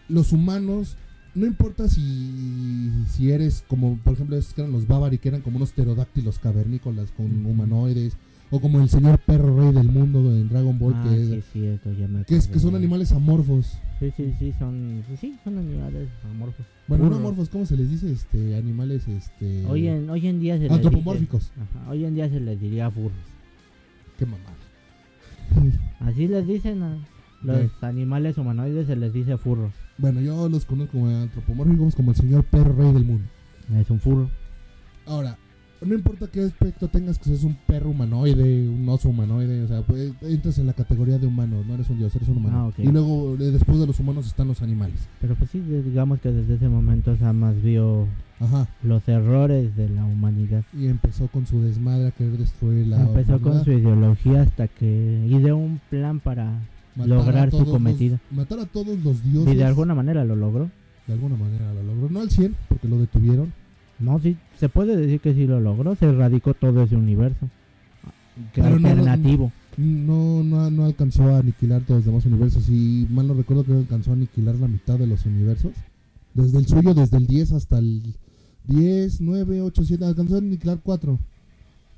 Los 0.08 0.32
humanos, 0.32 0.96
no 1.34 1.46
importa 1.46 1.88
si, 1.88 2.90
si 3.08 3.30
eres 3.30 3.64
como, 3.68 3.96
por 3.98 4.14
ejemplo, 4.14 4.36
esos 4.36 4.54
que 4.54 4.62
eran 4.62 4.72
los 4.72 4.86
Bavari, 4.86 5.18
que 5.18 5.28
eran 5.28 5.42
como 5.42 5.56
unos 5.56 5.72
pterodáctilos 5.72 6.38
cavernícolas 6.38 7.10
con 7.10 7.44
humanoides, 7.44 8.16
o 8.50 8.60
como 8.60 8.80
el 8.80 8.88
señor 8.88 9.18
perro 9.20 9.56
rey 9.56 9.72
del 9.72 9.88
mundo 9.88 10.18
en 10.34 10.48
Dragon 10.48 10.78
Ball, 10.78 10.94
ah, 10.96 11.04
que, 11.08 11.24
sí, 11.26 11.32
es, 11.34 11.44
cierto, 11.52 11.92
ya 11.92 12.08
me 12.08 12.24
que, 12.24 12.36
es- 12.36 12.48
que 12.48 12.58
son 12.58 12.74
animales 12.74 13.12
amorfos. 13.12 13.78
Sí, 14.00 14.12
sí, 14.16 14.34
sí, 14.38 14.52
son, 14.58 15.04
pues 15.06 15.20
sí, 15.20 15.36
son 15.44 15.58
animales 15.58 16.08
amorfos. 16.24 16.66
Bueno, 16.88 17.04
no 17.04 17.10
Burros. 17.10 17.20
amorfos, 17.24 17.48
¿cómo 17.50 17.66
se 17.66 17.76
les 17.76 17.90
dice? 17.90 18.10
Este, 18.10 18.56
animales, 18.56 19.06
este... 19.06 19.64
Hoy 19.66 19.86
en, 19.88 20.08
hoy 20.10 20.26
en 20.26 20.40
día 20.40 20.56
se 20.56 20.62
les 20.64 20.72
antropomórficos. 20.72 21.50
dice- 21.54 21.60
ajá, 21.78 21.90
hoy 21.90 22.04
en 22.04 22.14
día 22.14 22.28
se 22.28 22.40
les 22.40 22.60
diría 22.60 22.90
furros. 22.90 23.12
Qué 24.18 24.26
mamada. 24.26 24.56
Así 26.00 26.26
les 26.28 26.46
dicen 26.46 26.82
a 26.82 26.96
los 27.42 27.70
animales 27.82 28.36
humanoides, 28.38 28.86
se 28.86 28.96
les 28.96 29.12
dice 29.12 29.36
furros. 29.36 29.72
Bueno, 29.98 30.20
yo 30.20 30.48
los 30.48 30.64
conozco 30.64 30.92
como 30.92 31.08
antropomórficos, 31.08 31.94
como 31.94 32.10
el 32.12 32.16
señor 32.16 32.44
perro 32.44 32.72
rey 32.74 32.92
del 32.92 33.04
mundo. 33.04 33.24
Es 33.78 33.90
un 33.90 34.00
furro. 34.00 34.30
Ahora, 35.06 35.38
no 35.82 35.94
importa 35.94 36.26
qué 36.26 36.42
aspecto 36.42 36.88
tengas, 36.88 37.18
que 37.18 37.24
seas 37.24 37.42
un 37.44 37.54
perro 37.66 37.90
humanoide, 37.90 38.68
un 38.68 38.88
oso 38.88 39.08
humanoide, 39.08 39.62
o 39.62 39.68
sea, 39.68 39.82
pues 39.82 40.12
entras 40.22 40.58
en 40.58 40.66
la 40.66 40.72
categoría 40.74 41.18
de 41.18 41.26
humano, 41.26 41.62
no 41.66 41.74
eres 41.74 41.88
un 41.90 41.98
dios, 41.98 42.14
eres 42.16 42.28
un 42.28 42.36
humano. 42.38 42.56
Ah, 42.58 42.66
ok. 42.68 42.78
Y 42.78 42.88
luego, 42.88 43.34
eh, 43.40 43.50
después 43.50 43.78
de 43.78 43.86
los 43.86 43.98
humanos, 44.00 44.26
están 44.26 44.48
los 44.48 44.60
animales. 44.62 45.00
Pero 45.20 45.34
pues 45.36 45.50
sí, 45.50 45.60
digamos 45.60 46.20
que 46.20 46.30
desde 46.32 46.54
ese 46.54 46.68
momento 46.68 47.16
Samas 47.16 47.60
vio 47.62 48.06
Ajá. 48.40 48.68
los 48.82 49.06
errores 49.08 49.74
de 49.76 49.88
la 49.88 50.04
humanidad. 50.04 50.64
Y 50.78 50.86
empezó 50.88 51.28
con 51.28 51.46
su 51.46 51.60
desmadre 51.62 52.08
a 52.08 52.10
querer 52.10 52.36
destruir 52.38 52.86
la 52.86 53.00
Empezó 53.00 53.38
con 53.40 53.52
humanidad, 53.52 53.64
su 53.64 53.72
ideología 53.72 54.42
hasta 54.42 54.68
que 54.68 55.26
ideó 55.28 55.56
un 55.56 55.80
plan 55.90 56.20
para 56.20 56.60
matar 56.96 57.08
lograr 57.08 57.44
su 57.50 57.56
todos 57.58 57.68
los- 57.68 57.72
cometido. 57.72 58.18
matar 58.30 58.58
a 58.60 58.66
todos 58.66 58.98
los 59.02 59.22
dioses. 59.24 59.54
y 59.54 59.56
de 59.56 59.64
alguna 59.64 59.94
manera 59.94 60.24
lo 60.24 60.36
logró. 60.36 60.70
de 61.06 61.14
alguna 61.14 61.36
manera 61.36 61.72
lo 61.74 61.82
logró. 61.82 62.08
No 62.10 62.20
al 62.20 62.30
100, 62.30 62.54
porque 62.68 62.86
lo 62.86 62.98
detuvieron. 62.98 63.52
No, 64.00 64.18
sí, 64.18 64.36
se 64.58 64.68
puede 64.68 64.96
decir 64.96 65.20
que 65.20 65.34
sí 65.34 65.46
lo 65.46 65.60
logró. 65.60 65.94
Se 65.94 66.06
erradicó 66.06 66.54
todo 66.54 66.82
ese 66.82 66.96
universo. 66.96 67.48
Que 68.54 68.62
Pero 68.62 68.76
alternativo. 68.76 69.52
No, 69.76 70.42
no, 70.42 70.70
no 70.70 70.84
alcanzó 70.86 71.24
a 71.24 71.38
aniquilar 71.38 71.82
todos 71.82 71.98
los 71.98 72.06
demás 72.06 72.26
universos. 72.26 72.68
Y 72.68 73.06
mal 73.10 73.28
no 73.28 73.34
recuerdo 73.34 73.64
que 73.64 73.72
alcanzó 73.72 74.10
a 74.10 74.14
aniquilar 74.14 74.54
la 74.56 74.68
mitad 74.68 74.98
de 74.98 75.06
los 75.06 75.24
universos. 75.26 75.72
Desde 76.34 76.58
el 76.58 76.66
suyo, 76.66 76.94
desde 76.94 77.18
el 77.18 77.26
10 77.26 77.52
hasta 77.52 77.78
el 77.78 78.02
10, 78.66 79.20
9, 79.20 79.62
8, 79.62 79.84
7. 79.84 80.04
Alcanzó 80.04 80.36
a 80.36 80.38
aniquilar 80.38 80.78
4. 80.82 81.18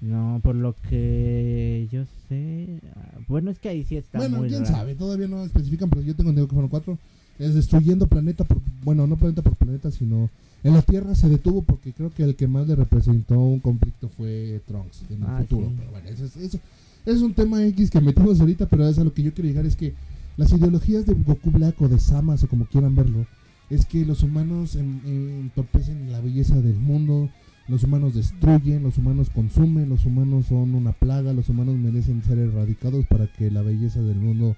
No, 0.00 0.40
por 0.42 0.56
lo 0.56 0.74
que 0.88 1.86
yo 1.92 2.02
sé. 2.28 2.80
Bueno, 3.28 3.50
es 3.52 3.58
que 3.60 3.68
ahí 3.68 3.84
sí 3.84 3.96
está 3.96 4.18
Bueno, 4.18 4.38
muy 4.38 4.48
quién 4.48 4.64
raro. 4.64 4.74
sabe. 4.74 4.94
Todavía 4.96 5.28
no 5.28 5.44
especifican, 5.44 5.88
pero 5.90 6.02
yo 6.02 6.14
tengo 6.16 6.30
entendido 6.30 6.48
que 6.48 6.54
fueron 6.54 6.70
4. 6.70 6.98
Es 7.38 7.54
destruyendo 7.54 8.06
planeta 8.08 8.42
por. 8.44 8.58
Bueno, 8.84 9.06
no 9.06 9.16
planeta 9.16 9.42
por 9.42 9.54
planeta, 9.56 9.90
sino. 9.92 10.28
En 10.64 10.74
la 10.74 10.82
Tierra 10.82 11.14
se 11.14 11.28
detuvo 11.28 11.62
porque 11.62 11.92
creo 11.92 12.10
que 12.10 12.22
el 12.22 12.36
que 12.36 12.46
más 12.46 12.68
le 12.68 12.76
representó 12.76 13.38
un 13.38 13.60
conflicto 13.60 14.08
fue 14.08 14.60
Trunks 14.66 15.04
en 15.10 15.22
el 15.22 15.28
Ah, 15.28 15.38
futuro. 15.40 15.66
sí. 15.68 15.74
Pero 15.78 15.90
bueno, 15.90 16.08
eso 16.08 16.24
es, 16.24 16.36
eso 16.36 16.58
es 17.04 17.20
un 17.20 17.34
tema 17.34 17.64
X 17.66 17.90
que 17.90 18.00
metimos 18.00 18.38
ahorita, 18.40 18.66
pero 18.66 18.86
es 18.86 18.98
a 18.98 19.04
lo 19.04 19.12
que 19.12 19.22
yo 19.24 19.34
quiero 19.34 19.48
llegar: 19.48 19.66
es 19.66 19.74
que 19.76 19.94
las 20.36 20.52
ideologías 20.52 21.04
de 21.06 21.14
Goku 21.14 21.50
Black 21.50 21.80
o 21.82 21.88
de 21.88 21.98
Samas 21.98 22.44
o 22.44 22.48
como 22.48 22.66
quieran 22.66 22.94
verlo, 22.94 23.26
es 23.70 23.84
que 23.86 24.04
los 24.04 24.22
humanos 24.22 24.76
en- 24.76 25.00
en- 25.04 25.30
entorpecen 25.42 26.12
la 26.12 26.20
belleza 26.20 26.60
del 26.60 26.76
mundo, 26.76 27.28
los 27.68 27.82
humanos 27.84 28.14
destruyen, 28.14 28.82
los 28.84 28.98
humanos 28.98 29.30
consumen, 29.30 29.88
los 29.88 30.04
humanos 30.06 30.46
son 30.46 30.74
una 30.74 30.92
plaga, 30.92 31.32
los 31.32 31.48
humanos 31.48 31.74
merecen 31.76 32.22
ser 32.22 32.38
erradicados 32.38 33.04
para 33.06 33.26
que 33.32 33.50
la 33.50 33.62
belleza 33.62 34.00
del 34.02 34.16
mundo... 34.18 34.56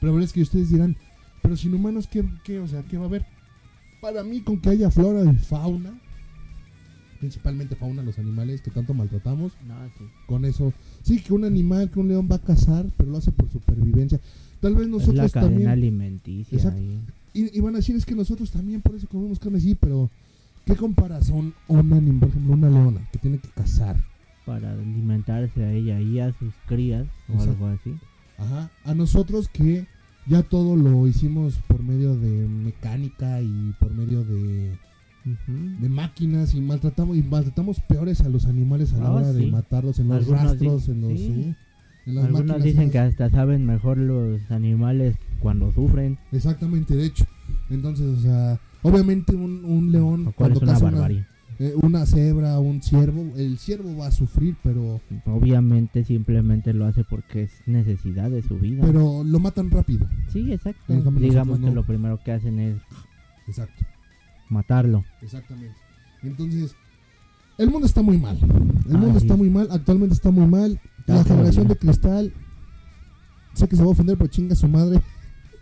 Pero 0.00 0.18
es 0.20 0.32
que 0.32 0.42
ustedes 0.42 0.70
dirán, 0.70 0.96
pero 1.42 1.56
sin 1.56 1.74
humanos, 1.74 2.06
¿qué, 2.06 2.24
qué, 2.44 2.58
o 2.60 2.68
sea, 2.68 2.82
¿qué 2.82 2.96
va 2.96 3.04
a 3.04 3.06
haber? 3.06 3.24
Para 4.04 4.22
mí, 4.22 4.42
con 4.42 4.60
que 4.60 4.68
haya 4.68 4.90
flora 4.90 5.24
y 5.24 5.34
fauna, 5.36 5.98
principalmente 7.20 7.74
fauna, 7.74 8.02
los 8.02 8.18
animales 8.18 8.60
que 8.60 8.70
tanto 8.70 8.92
maltratamos, 8.92 9.52
No, 9.66 9.74
sí. 9.96 10.04
con 10.26 10.44
eso, 10.44 10.74
sí, 11.02 11.20
que 11.22 11.32
un 11.32 11.44
animal, 11.44 11.90
que 11.90 12.00
un 12.00 12.08
león 12.08 12.28
va 12.30 12.36
a 12.36 12.38
cazar, 12.40 12.84
pero 12.98 13.10
lo 13.10 13.16
hace 13.16 13.32
por 13.32 13.50
supervivencia. 13.50 14.20
Tal 14.60 14.74
vez 14.74 14.82
es 14.86 14.90
la 14.92 14.98
nosotros 14.98 15.32
cadena 15.32 15.50
también... 15.50 15.70
alimenticia. 15.70 16.54
Exacto. 16.54 16.78
ahí. 16.78 17.00
Y, 17.32 17.56
y 17.56 17.60
van 17.62 17.74
a 17.76 17.78
decir 17.78 17.96
es 17.96 18.04
que 18.04 18.14
nosotros 18.14 18.50
también 18.50 18.82
por 18.82 18.94
eso 18.94 19.08
comemos 19.08 19.38
carne, 19.38 19.58
sí, 19.58 19.74
pero 19.74 20.10
¿qué 20.66 20.76
comparación 20.76 21.54
un 21.66 21.92
animal, 21.94 22.20
por 22.20 22.28
ejemplo, 22.28 22.52
una 22.52 22.68
leona 22.68 23.08
que 23.10 23.18
tiene 23.18 23.38
que 23.38 23.48
cazar? 23.48 23.96
Para 24.44 24.72
alimentarse 24.72 25.64
a 25.64 25.72
ella 25.72 25.98
y 26.02 26.20
a 26.20 26.30
sus 26.38 26.52
crías 26.66 27.06
o 27.30 27.32
Exacto. 27.32 27.52
algo 27.52 27.66
así. 27.68 27.94
Ajá. 28.36 28.70
A 28.84 28.94
nosotros 28.94 29.48
que 29.48 29.86
ya 30.26 30.42
todo 30.42 30.76
lo 30.76 31.06
hicimos 31.06 31.58
por 31.68 31.82
medio 31.82 32.16
de 32.16 32.46
mecánica 32.46 33.40
y 33.42 33.74
por 33.78 33.92
medio 33.92 34.24
de, 34.24 34.76
de 35.80 35.88
máquinas 35.88 36.54
y 36.54 36.60
maltratamos 36.60 37.16
y 37.16 37.22
maltratamos 37.22 37.80
peores 37.80 38.20
a 38.22 38.28
los 38.28 38.46
animales 38.46 38.92
a 38.94 38.98
la 38.98 39.06
Ah, 39.08 39.12
hora 39.12 39.32
de 39.32 39.46
matarlos 39.46 39.98
en 39.98 40.08
los 40.08 40.18
Algunos 40.18 40.42
rastros, 40.42 40.88
en 40.88 41.00
los 41.02 41.10
sí. 41.12 41.16
sí. 41.26 41.54
En 42.06 42.14
las 42.16 42.24
Algunos 42.26 42.46
máquinas 42.46 42.64
dicen 42.64 42.90
que 42.90 42.98
hasta 42.98 43.30
saben 43.30 43.64
mejor 43.64 43.96
los 43.98 44.50
animales 44.50 45.16
cuando 45.40 45.72
sufren. 45.72 46.18
Exactamente, 46.32 46.94
de 46.96 47.06
hecho. 47.06 47.24
Entonces, 47.70 48.06
o 48.06 48.20
sea, 48.20 48.60
obviamente 48.82 49.34
un, 49.34 49.64
un 49.64 49.90
león 49.90 50.26
es 50.28 50.34
cuando 50.34 50.60
una 50.60 50.72
caza 50.72 50.84
una, 50.84 50.92
barbarie. 50.98 51.26
Eh, 51.58 51.72
una 51.82 52.06
cebra, 52.06 52.58
un 52.58 52.82
ciervo, 52.82 53.32
el 53.36 53.58
ciervo 53.58 53.96
va 53.96 54.08
a 54.08 54.10
sufrir, 54.10 54.56
pero 54.62 55.00
Obviamente 55.26 56.04
simplemente 56.04 56.72
lo 56.74 56.86
hace 56.86 57.04
porque 57.04 57.44
es 57.44 57.52
necesidad 57.66 58.30
de 58.30 58.42
su 58.42 58.58
vida. 58.58 58.82
pero 58.84 59.22
lo 59.24 59.38
matan 59.38 59.70
rápido. 59.70 60.08
sí, 60.28 60.52
exacto. 60.52 60.92
Digamos 61.18 61.58
que 61.60 61.66
no. 61.66 61.74
lo 61.74 61.84
primero 61.84 62.20
que 62.24 62.32
hacen 62.32 62.58
es 62.58 62.76
Exacto, 63.46 63.84
matarlo. 64.48 65.04
exactamente. 65.20 65.76
Entonces, 66.22 66.74
el 67.58 67.70
mundo 67.70 67.86
está 67.86 68.00
muy 68.02 68.16
mal. 68.18 68.38
El 68.88 68.98
mundo 68.98 69.18
está 69.18 69.36
muy 69.36 69.50
mal, 69.50 69.68
actualmente 69.70 70.14
está 70.14 70.30
muy 70.30 70.46
mal. 70.46 70.80
Está 71.00 71.14
La 71.16 71.24
generación 71.24 71.68
de 71.68 71.76
cristal 71.76 72.32
sé 73.54 73.68
que 73.68 73.76
se 73.76 73.82
va 73.82 73.88
a 73.88 73.92
ofender, 73.92 74.16
pero 74.18 74.28
chinga 74.28 74.54
su 74.54 74.68
madre. 74.68 75.00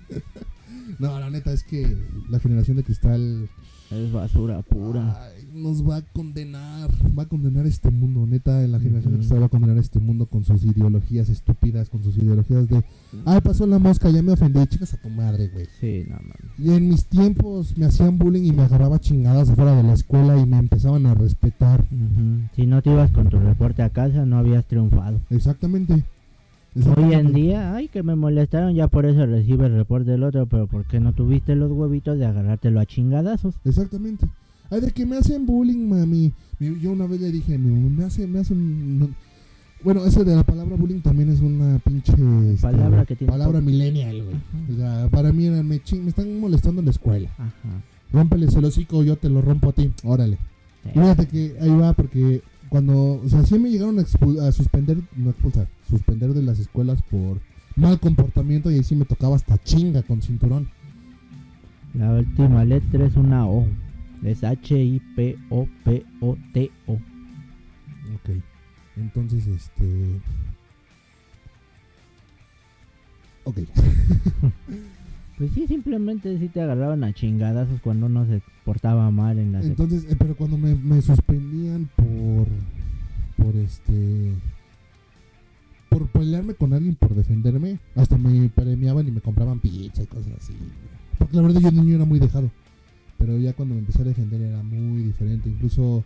no, 0.99 1.19
la 1.21 1.31
neta 1.31 1.53
es 1.53 1.63
que 1.63 1.97
la 2.29 2.41
generación 2.41 2.77
de 2.77 2.85
cristal 2.85 3.49
Es 3.93 4.13
basura 4.13 4.63
pura. 4.63 5.17
Ay, 5.23 5.49
nos 5.53 5.87
va 5.87 5.97
a 5.97 6.03
condenar, 6.03 6.91
va 7.17 7.25
a 7.25 7.29
condenar 7.29 7.67
este 7.67 7.91
mundo, 7.91 8.27
neta, 8.27 8.67
la 8.67 8.81
generación 8.81 9.17
que 9.17 9.21
está 9.21 9.39
va 9.39 9.47
a 9.47 9.51
condenar 9.51 9.77
este 9.77 9.99
mundo 9.99 10.27
con 10.27 10.45
sus 10.45 10.65
ideologías 10.65 11.29
estúpidas, 11.29 11.91
con 11.91 12.03
sus 12.03 12.17
ideologías 12.17 12.69
de, 12.69 12.83
ay, 13.27 13.41
pasó 13.43 13.67
la 13.67 13.79
mosca, 13.79 14.09
ya 14.09 14.23
me 14.23 14.33
ofendí, 14.33 14.67
chicas 14.67 14.95
a 14.95 14.97
tu 14.97 15.11
madre, 15.11 15.49
güey. 15.49 15.67
Sí, 15.79 16.05
no 16.09 16.17
mames. 16.17 16.59
Y 16.59 16.73
en 16.73 16.89
mis 16.89 17.05
tiempos 17.07 17.77
me 17.77 17.85
hacían 17.87 18.17
bullying 18.19 18.45
y 18.45 18.53
me 18.53 18.63
agarraba 18.63 18.99
chingadas 18.99 19.51
afuera 19.51 19.75
de 19.77 19.83
la 19.83 19.93
escuela 19.93 20.39
y 20.39 20.47
me 20.47 20.57
empezaban 20.59 21.05
a 21.07 21.15
respetar. 21.15 21.85
Si 22.57 22.67
no 22.67 22.81
te 22.81 22.91
ibas 22.91 23.11
con 23.11 23.29
tu 23.29 23.39
reporte 23.39 23.83
a 23.83 23.91
casa, 23.91 24.25
no 24.25 24.39
habías 24.39 24.65
triunfado. 24.67 25.21
Exactamente. 25.31 26.05
Hoy 26.75 27.13
en 27.13 27.33
día, 27.35 27.75
ay, 27.75 27.89
que 27.89 28.03
me 28.03 28.17
molestaron, 28.17 28.75
ya 28.75 28.89
por 28.89 29.05
eso 29.05 29.27
recibe 29.27 29.67
el 29.67 29.75
reporte 29.75 30.11
del 30.13 30.23
otro, 30.23 30.47
pero 30.47 30.67
¿por 30.67 30.85
qué 30.87 31.01
no 31.01 31.13
tuviste 31.13 31.55
los 31.55 31.71
huevitos 31.71 32.19
de 32.19 32.25
agarrártelo 32.25 32.81
a 32.81 32.87
chingadazos? 32.87 33.55
Exactamente. 33.65 34.27
Ay, 34.71 34.81
de 34.81 34.91
que 34.91 35.05
me 35.05 35.17
hacen 35.19 35.45
bullying, 35.45 35.87
mami. 35.89 36.33
Mi- 36.59 36.81
Yo 36.81 36.93
una 36.93 37.07
vez 37.07 37.21
le 37.21 37.31
dije, 37.31 37.59
me 37.59 38.05
hacen, 38.05 38.33
me 38.33 38.39
hacen... 38.39 38.99
no- 39.01 39.11
Bueno, 39.85 40.03
eso 40.07 40.25
de 40.25 40.35
la 40.35 40.45
palabra 40.45 40.77
bullying 40.77 41.01
también 41.01 41.29
es 41.29 41.41
una 41.41 41.79
pinche... 41.81 42.13
este, 42.13 42.63
Palabra 42.63 43.05
que 43.05 43.17
tiene 43.17 43.31
Palabra 43.33 43.59
poco- 43.59 43.71
millennial, 43.71 44.23
güey. 44.25 44.37
O 44.73 44.77
sea, 44.79 45.09
para 45.11 45.31
mí 45.31 45.47
era, 45.47 45.63
me, 45.63 45.77
ching- 45.83 46.01
me 46.03 46.09
están 46.09 46.41
molestando 46.41 46.81
en 46.81 46.87
la 46.87 46.93
escuela. 46.93 47.29
Ajá. 47.37 47.83
Rómpeles 48.15 48.55
el 48.57 48.65
hocico, 48.65 49.03
yo 49.03 49.17
te 49.17 49.29
lo 49.29 49.43
rompo 49.43 49.69
a 49.71 49.73
ti. 49.73 49.93
Órale. 50.05 50.39
Sí. 50.85 50.91
Fíjate 50.95 51.27
que 51.27 51.55
ahí 51.61 51.71
va 51.71 51.93
porque 51.93 52.41
cuando... 52.71 53.21
O 53.23 53.29
sea, 53.29 53.45
sí 53.45 53.59
me 53.59 53.71
llegaron 53.71 53.99
a, 53.99 54.03
a 54.49 54.53
suspender, 54.53 54.97
no 55.17 55.31
expulsar, 55.31 55.67
suspender 55.93 56.33
de 56.33 56.43
las 56.43 56.59
escuelas 56.59 57.03
por 57.03 57.41
mal 57.77 58.01
comportamiento 58.01 58.71
y 58.71 58.77
ahí 58.77 58.85
sí 58.85 58.97
me 58.97 59.05
tocaba 59.05 59.37
hasta 59.37 59.59
chinga 59.59 60.03
con 60.03 60.23
cinturón. 60.23 60.69
La 61.95 62.11
última 62.13 62.65
letra 62.65 63.05
es 63.07 63.17
una 63.17 63.47
O. 63.47 63.69
Es 64.23 64.43
H-I-P-O-P-O-T-O. 64.43 65.33
Ok. 66.95 68.31
Entonces, 68.97 69.47
este. 69.47 70.21
Ok. 73.45 73.59
Pues 75.39 75.51
sí, 75.55 75.67
simplemente 75.67 76.39
sí 76.39 76.49
te 76.49 76.61
agarraban 76.61 77.03
a 77.03 77.13
chingadazos 77.15 77.81
cuando 77.81 78.07
uno 78.07 78.27
se 78.27 78.43
portaba 78.65 79.11
mal 79.11 79.39
en 79.39 79.53
la 79.53 79.61
Entonces, 79.61 80.05
eh, 80.09 80.15
pero 80.17 80.37
cuando 80.37 80.57
me, 80.57 80.75
me 80.77 81.01
suspendían 81.03 81.89
por. 81.97 82.47
Por 83.37 83.57
este. 83.57 84.35
Por 85.93 86.09
pelearme 86.09 86.55
con 86.55 86.73
alguien, 86.73 86.95
por 86.95 87.15
defenderme, 87.15 87.79
hasta 87.95 88.17
me 88.17 88.49
premiaban 88.49 89.07
y 89.07 89.11
me 89.11 89.21
compraban 89.21 89.61
pizza 89.61 90.03
y 90.03 90.07
cosas 90.07 90.33
así. 90.39 90.55
Porque 91.19 91.37
la 91.37 91.43
verdad 91.43 91.61
yo 91.61 91.71
niño 91.71 91.97
era 91.97 92.07
muy 92.07 92.19
dejado. 92.19 92.51
Pero 93.19 93.37
ya 93.37 93.53
cuando 93.53 93.75
me 93.75 93.81
empecé 93.81 94.01
a 94.01 94.07
defender 94.07 94.41
era 94.41 94.63
muy 94.63 95.03
diferente. 95.03 95.51
Incluso. 95.51 96.03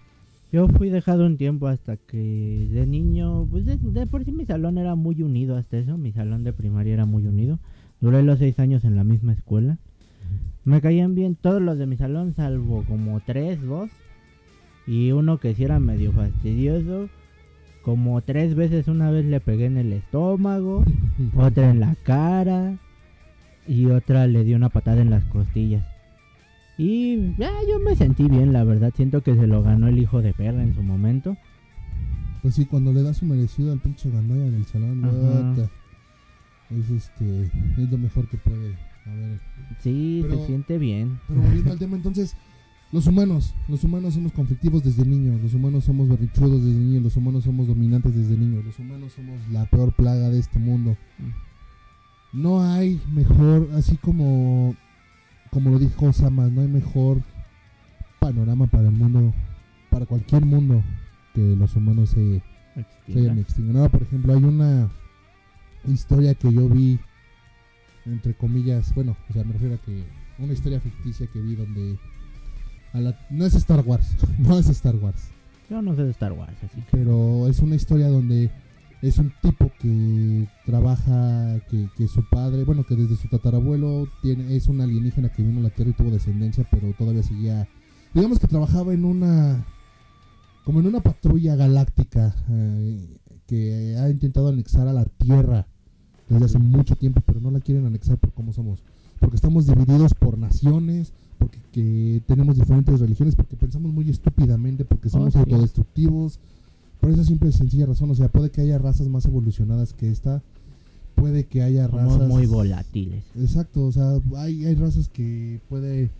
Yo 0.52 0.66
fui 0.66 0.90
dejado 0.90 1.24
un 1.24 1.36
tiempo 1.36 1.68
hasta 1.68 1.96
que 1.96 2.68
de 2.72 2.86
niño, 2.86 3.46
pues 3.50 3.64
de, 3.64 3.76
de 3.76 4.06
por 4.06 4.24
sí 4.24 4.32
mi 4.32 4.44
salón 4.44 4.76
era 4.76 4.96
muy 4.96 5.22
unido 5.22 5.56
hasta 5.56 5.78
eso, 5.78 5.96
mi 5.98 6.12
salón 6.12 6.42
de 6.42 6.52
primaria 6.52 6.94
era 6.94 7.06
muy 7.06 7.26
unido. 7.26 7.58
Duré 8.00 8.22
los 8.22 8.38
seis 8.40 8.58
años 8.58 8.84
en 8.84 8.96
la 8.96 9.04
misma 9.04 9.34
escuela. 9.34 9.78
Me 10.64 10.80
caían 10.80 11.14
bien 11.14 11.36
todos 11.36 11.62
los 11.62 11.78
de 11.78 11.86
mi 11.86 11.96
salón, 11.96 12.34
salvo 12.34 12.84
como 12.88 13.20
tres, 13.20 13.62
dos. 13.62 13.88
Y 14.84 15.12
uno 15.12 15.38
que 15.38 15.54
sí 15.54 15.62
era 15.62 15.78
medio 15.78 16.10
fastidioso. 16.12 17.08
Como 17.86 18.20
tres 18.20 18.56
veces 18.56 18.88
una 18.88 19.12
vez 19.12 19.24
le 19.26 19.38
pegué 19.38 19.66
en 19.66 19.76
el 19.76 19.92
estómago, 19.92 20.84
otra 21.36 21.70
en 21.70 21.78
la 21.78 21.94
cara 22.02 22.78
y 23.64 23.86
otra 23.86 24.26
le 24.26 24.42
di 24.42 24.54
una 24.54 24.70
patada 24.70 25.00
en 25.02 25.10
las 25.10 25.24
costillas. 25.26 25.86
Y 26.76 27.36
ya 27.36 27.52
yo 27.70 27.78
me 27.78 27.94
sentí 27.94 28.24
bien, 28.26 28.52
la 28.52 28.64
verdad. 28.64 28.92
Siento 28.96 29.22
que 29.22 29.36
se 29.36 29.46
lo 29.46 29.62
ganó 29.62 29.86
el 29.86 30.00
hijo 30.00 30.20
de 30.20 30.32
perra 30.34 30.64
en 30.64 30.74
su 30.74 30.82
momento. 30.82 31.36
Pues 32.42 32.56
sí, 32.56 32.66
cuando 32.66 32.92
le 32.92 33.04
das 33.04 33.18
su 33.18 33.24
merecido 33.24 33.72
al 33.72 33.78
pinche 33.78 34.10
Gandoya 34.10 34.50
del 34.50 34.64
salón, 34.64 35.04
Ajá. 35.04 35.54
puta, 35.54 35.70
es 36.76 36.90
este. 36.90 37.42
Es 37.44 37.88
lo 37.88 37.98
mejor 37.98 38.28
que 38.28 38.36
puede 38.36 38.74
haber 39.06 39.38
Sí, 39.78 40.22
Pero- 40.24 40.40
se 40.40 40.46
siente 40.46 40.78
bien. 40.78 41.20
Pero 41.28 41.40
volviendo 41.40 41.70
al 41.70 41.78
tema, 41.78 41.94
entonces, 41.96 42.36
los 42.92 43.06
humanos, 43.06 43.54
los 43.68 43.82
humanos 43.82 44.14
somos 44.14 44.32
conflictivos 44.32 44.84
desde 44.84 45.04
niños, 45.04 45.42
los 45.42 45.54
humanos 45.54 45.84
somos 45.84 46.08
berrichudos 46.08 46.64
desde 46.64 46.78
niños, 46.78 47.02
los 47.02 47.16
humanos 47.16 47.44
somos 47.44 47.66
dominantes 47.66 48.14
desde 48.14 48.36
niños, 48.36 48.64
los 48.64 48.78
humanos 48.78 49.12
somos 49.12 49.40
la 49.50 49.66
peor 49.66 49.92
plaga 49.92 50.30
de 50.30 50.38
este 50.38 50.58
mundo. 50.58 50.96
No 52.32 52.62
hay 52.62 53.00
mejor, 53.12 53.70
así 53.74 53.96
como, 53.96 54.76
como 55.50 55.70
lo 55.70 55.78
dijo 55.78 56.12
Sama, 56.12 56.48
no 56.48 56.60
hay 56.60 56.68
mejor 56.68 57.22
panorama 58.20 58.68
para 58.68 58.84
el 58.84 58.94
mundo, 58.94 59.34
para 59.90 60.06
cualquier 60.06 60.44
mundo, 60.44 60.82
que 61.34 61.56
los 61.56 61.74
humanos 61.74 62.10
se, 62.10 62.42
se 63.06 63.18
hayan 63.18 63.38
extinguido. 63.38 63.82
No, 63.82 63.90
por 63.90 64.02
ejemplo, 64.02 64.32
hay 64.32 64.44
una 64.44 64.88
historia 65.88 66.34
que 66.34 66.52
yo 66.52 66.68
vi, 66.68 67.00
entre 68.04 68.34
comillas, 68.34 68.94
bueno, 68.94 69.16
o 69.28 69.32
sea, 69.32 69.42
me 69.42 69.54
refiero 69.54 69.74
a 69.74 69.78
que 69.78 70.04
una 70.38 70.52
historia 70.52 70.80
ficticia 70.80 71.26
que 71.26 71.40
vi 71.40 71.56
donde 71.56 71.98
a 72.96 73.00
la- 73.00 73.18
no 73.30 73.44
es 73.44 73.54
Star 73.54 73.84
Wars, 73.86 74.16
no 74.38 74.58
es 74.58 74.68
Star 74.68 74.96
Wars, 74.96 75.28
Yo 75.70 75.82
no 75.82 75.94
sé 75.94 76.04
de 76.04 76.10
Star 76.10 76.32
Wars, 76.32 76.54
así 76.64 76.80
que. 76.80 76.86
pero 76.92 77.48
es 77.48 77.58
una 77.60 77.74
historia 77.76 78.08
donde 78.08 78.50
es 79.02 79.18
un 79.18 79.32
tipo 79.42 79.70
que 79.80 80.48
trabaja, 80.64 81.60
que, 81.70 81.88
que 81.96 82.08
su 82.08 82.24
padre, 82.30 82.64
bueno, 82.64 82.84
que 82.84 82.96
desde 82.96 83.16
su 83.16 83.28
tatarabuelo 83.28 84.08
tiene, 84.22 84.56
es 84.56 84.68
un 84.68 84.80
alienígena 84.80 85.28
que 85.28 85.42
vino 85.42 85.60
a 85.60 85.64
la 85.64 85.70
Tierra 85.70 85.90
y 85.90 85.94
tuvo 85.94 86.10
descendencia, 86.10 86.66
pero 86.70 86.92
todavía 86.98 87.22
seguía, 87.22 87.68
digamos 88.14 88.38
que 88.38 88.46
trabajaba 88.48 88.94
en 88.94 89.04
una, 89.04 89.64
como 90.64 90.80
en 90.80 90.86
una 90.86 91.00
patrulla 91.00 91.54
galáctica 91.56 92.34
eh, 92.48 93.18
que 93.46 93.96
ha 93.98 94.08
intentado 94.08 94.48
anexar 94.48 94.88
a 94.88 94.92
la 94.92 95.04
Tierra 95.04 95.66
desde 96.28 96.46
hace 96.46 96.58
mucho 96.58 96.96
tiempo, 96.96 97.20
pero 97.24 97.38
no 97.40 97.50
la 97.50 97.60
quieren 97.60 97.86
anexar 97.86 98.16
por 98.18 98.32
cómo 98.32 98.52
somos, 98.52 98.82
porque 99.20 99.36
estamos 99.36 99.66
divididos 99.66 100.14
por 100.14 100.38
naciones, 100.38 101.12
porque 101.38 101.58
que 101.72 102.22
tenemos 102.26 102.56
diferentes 102.56 103.00
religiones, 103.00 103.34
porque 103.36 103.56
pensamos 103.56 103.92
muy 103.92 104.08
estúpidamente, 104.08 104.84
porque 104.84 105.08
somos 105.08 105.36
autodestructivos. 105.36 106.38
Por 107.00 107.10
esa 107.10 107.24
simple 107.24 107.50
y 107.50 107.52
sencilla 107.52 107.86
razón, 107.86 108.10
o 108.10 108.14
sea, 108.14 108.28
puede 108.28 108.50
que 108.50 108.62
haya 108.62 108.78
razas 108.78 109.08
más 109.08 109.26
evolucionadas 109.26 109.92
que 109.92 110.10
esta, 110.10 110.42
puede 111.14 111.44
que 111.44 111.62
haya 111.62 111.88
Somos 111.88 112.14
razas 112.14 112.28
muy 112.28 112.46
volátiles. 112.46 113.24
Exacto, 113.38 113.84
o 113.84 113.92
sea, 113.92 114.18
hay, 114.36 114.64
hay 114.64 114.74
razas 114.74 115.08
que 115.08 115.60
puede 115.68 116.10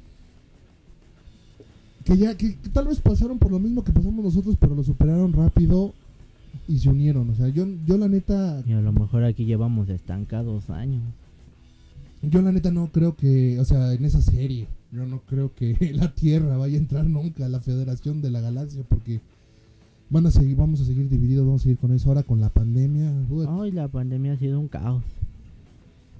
que 2.05 2.17
ya 2.17 2.37
que, 2.37 2.57
que 2.57 2.69
tal 2.69 2.87
vez 2.87 3.01
pasaron 3.01 3.39
por 3.39 3.51
lo 3.51 3.59
mismo 3.59 3.83
que 3.83 3.93
pasamos 3.93 4.25
nosotros, 4.25 4.57
pero 4.61 4.75
lo 4.75 4.85
superaron 4.85 5.33
rápido 5.33 5.93
y 6.69 6.79
se 6.79 6.89
unieron, 6.89 7.31
o 7.31 7.35
sea, 7.35 7.49
yo 7.49 7.67
yo 7.87 7.99
la 7.99 8.09
neta 8.09 8.63
Y 8.67 8.73
a 8.73 8.81
lo 8.81 8.93
mejor 8.93 9.25
aquí 9.25 9.45
llevamos 9.45 9.89
estancados 9.89 10.71
años. 10.71 11.03
yo 12.23 12.43
la 12.43 12.53
neta 12.53 12.71
no 12.71 12.89
creo 12.93 13.17
que, 13.17 13.59
o 13.61 13.65
sea, 13.65 13.93
en 13.93 14.05
esa 14.05 14.21
serie, 14.21 14.69
yo 14.93 15.05
no 15.07 15.21
creo 15.21 15.53
que 15.55 15.77
la 15.95 16.15
Tierra 16.15 16.57
vaya 16.57 16.77
a 16.77 16.81
entrar 16.81 17.05
nunca 17.07 17.47
a 17.47 17.49
la 17.49 17.61
Federación 17.61 18.23
de 18.23 18.31
la 18.31 18.41
Galaxia 18.41 18.83
porque 18.89 19.21
van 20.11 20.27
a 20.27 20.31
seguir 20.31 20.57
vamos 20.57 20.81
a 20.81 20.85
seguir 20.85 21.09
divididos, 21.09 21.45
vamos 21.47 21.63
a 21.63 21.65
seguir 21.65 21.79
con 21.79 21.93
eso 21.93 22.09
ahora 22.09 22.23
con 22.23 22.41
la 22.41 22.49
pandemia, 22.49 23.13
Ay, 23.61 23.73
la 23.73 23.89
pandemia 23.89 24.35
ha 24.35 24.37
sido 24.37 24.61
un 24.61 24.69
caos. 24.69 25.03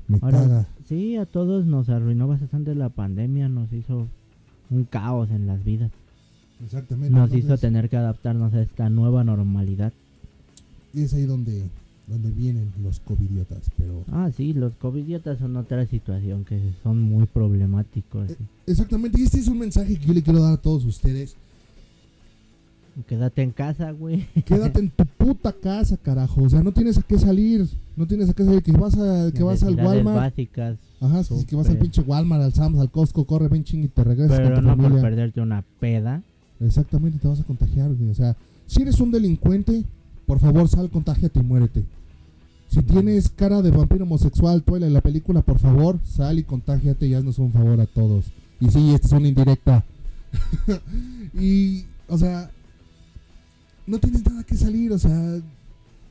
me 0.09 0.19
Ahora, 0.21 0.41
caga. 0.41 0.69
sí, 0.89 1.17
a 1.17 1.25
todos 1.27 1.67
nos 1.67 1.89
arruinó 1.89 2.27
bastante 2.29 2.75
la 2.75 2.89
pandemia, 2.89 3.49
nos 3.49 3.73
hizo 3.73 4.09
un 4.71 4.85
caos 4.85 5.31
en 5.31 5.47
las 5.47 5.65
vidas. 5.65 5.91
Exactamente. 6.65 7.15
Nos 7.15 7.33
hizo 7.35 7.59
tener 7.59 7.89
que 7.89 7.97
adaptarnos 7.97 8.55
a 8.55 8.63
esta 8.63 8.89
nueva 8.89 9.23
normalidad. 9.25 9.93
Y 10.95 11.03
es 11.03 11.13
ahí 11.15 11.25
donde, 11.27 11.65
donde 12.07 12.31
vienen 12.31 12.73
los 12.83 13.01
covidiotas, 13.01 13.71
pero... 13.77 14.05
Ah, 14.13 14.31
sí, 14.37 14.53
los 14.53 14.75
covidiotas 14.75 15.39
son 15.39 15.57
otra 15.57 15.87
situación 15.87 16.45
que 16.45 16.61
son 16.83 17.03
muy 17.03 17.27
problemáticos. 17.27 18.31
Eh, 18.31 18.37
Exactamente, 18.67 19.21
y 19.21 19.25
este 19.25 19.41
es 19.41 19.49
un 19.49 19.59
mensaje 19.59 19.99
que 19.99 20.07
yo 20.07 20.15
le 20.15 20.23
quiero 20.23 20.41
dar 20.41 20.53
a 20.55 20.57
todos 20.57 20.85
ustedes. 20.85 21.37
Quédate 23.09 23.43
en 23.43 23.51
casa, 23.51 23.91
güey. 23.91 24.27
Quédate 24.47 24.79
en 24.81 24.89
tu 24.89 25.05
puta 25.05 25.53
casa, 25.53 25.99
carajo. 25.99 26.43
O 26.45 26.49
sea, 26.49 26.63
no 26.63 26.73
tienes 26.73 26.97
a 26.97 27.03
qué 27.03 27.19
salir. 27.19 27.69
No 27.95 28.07
tienes 28.07 28.31
a 28.31 28.33
qué 28.33 28.43
salir. 28.43 28.63
Que 28.63 28.73
vas, 28.73 28.97
a, 28.97 29.31
que 29.33 29.43
vas 29.43 29.63
al 29.63 29.75
Walmart. 29.75 30.17
básicas. 30.17 30.79
Ajá, 30.99 31.23
sí, 31.23 31.45
que 31.45 31.57
vas 31.57 31.69
al 31.69 31.77
pinche 31.77 32.01
Walmart, 32.01 32.43
al 32.43 32.55
Sam's, 32.55 32.79
al 32.79 32.91
Costco, 32.91 33.25
corre, 33.27 33.49
ven 33.49 33.65
ching 33.65 33.85
y 33.85 33.89
te 33.89 34.03
regresas 34.03 34.39
Pero 34.39 34.55
con 34.55 34.63
tu 34.65 34.69
no 34.69 34.77
por 34.77 34.83
familia. 34.85 35.03
perderte 35.03 35.41
una 35.43 35.63
peda. 35.79 36.23
Exactamente, 36.59 37.19
te 37.19 37.29
vas 37.29 37.41
a 37.41 37.45
contagiar, 37.45 37.93
güey. 37.93 38.09
O 38.11 38.15
sea, 38.15 38.35
si 38.67 38.81
eres 38.81 38.99
un 38.99 39.11
delincuente, 39.11 39.85
por 40.25 40.39
favor, 40.39 40.67
sal, 40.67 40.89
contágiate 40.89 41.39
y 41.39 41.43
muérete. 41.43 41.85
Si 42.77 42.83
tienes 42.83 43.31
cara 43.31 43.63
de 43.63 43.71
vampiro 43.71 44.05
homosexual, 44.05 44.63
tuela 44.63 44.87
en 44.87 44.93
la 44.93 45.01
película, 45.01 45.41
por 45.41 45.59
favor, 45.59 45.99
sal 46.05 46.39
y 46.39 46.43
contágiate 46.45 47.07
y 47.07 47.15
haznos 47.15 47.39
un 47.39 47.51
favor 47.51 47.81
a 47.81 47.87
todos. 47.87 48.27
Y 48.61 48.69
sí, 48.71 48.93
esta 48.95 49.07
es 49.07 49.13
una 49.15 49.29
indirecta. 49.29 49.83
y, 51.35 51.87
o 52.07 52.19
sea, 52.19 52.51
no 53.87 53.99
tienes 53.99 54.27
nada 54.27 54.43
que 54.45 54.57
salir, 54.57 54.93
o 54.93 54.99
sea, 54.99 55.39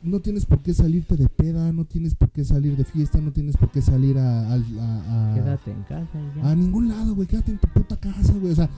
no 0.02 0.20
tienes 0.22 0.48
por 0.48 0.60
qué 0.60 0.74
salirte 0.74 1.16
de 1.18 1.30
peda, 1.30 1.72
no 1.72 1.86
tienes 1.86 2.16
por 2.16 2.30
qué 2.32 2.44
salir 2.44 2.76
de 2.76 2.84
fiesta, 2.84 3.20
no 3.20 3.32
tienes 3.32 3.58
por 3.58 3.70
qué 3.70 3.84
salir 3.84 4.18
a, 4.18 4.50
a, 4.50 4.54
a- 4.56 5.32
a- 5.32 5.36
Quédate 5.36 5.70
en 5.72 5.84
casa 5.84 6.20
y 6.20 6.40
ya. 6.42 6.50
a 6.50 6.56
ningún 6.56 6.88
lado, 6.90 7.14
güey. 7.14 7.28
Quédate 7.28 7.52
en 7.52 7.60
tu 7.60 7.68
puta 7.68 7.96
casa, 7.98 8.34
güey. 8.34 8.54
O 8.54 8.56
sea, 8.56 8.70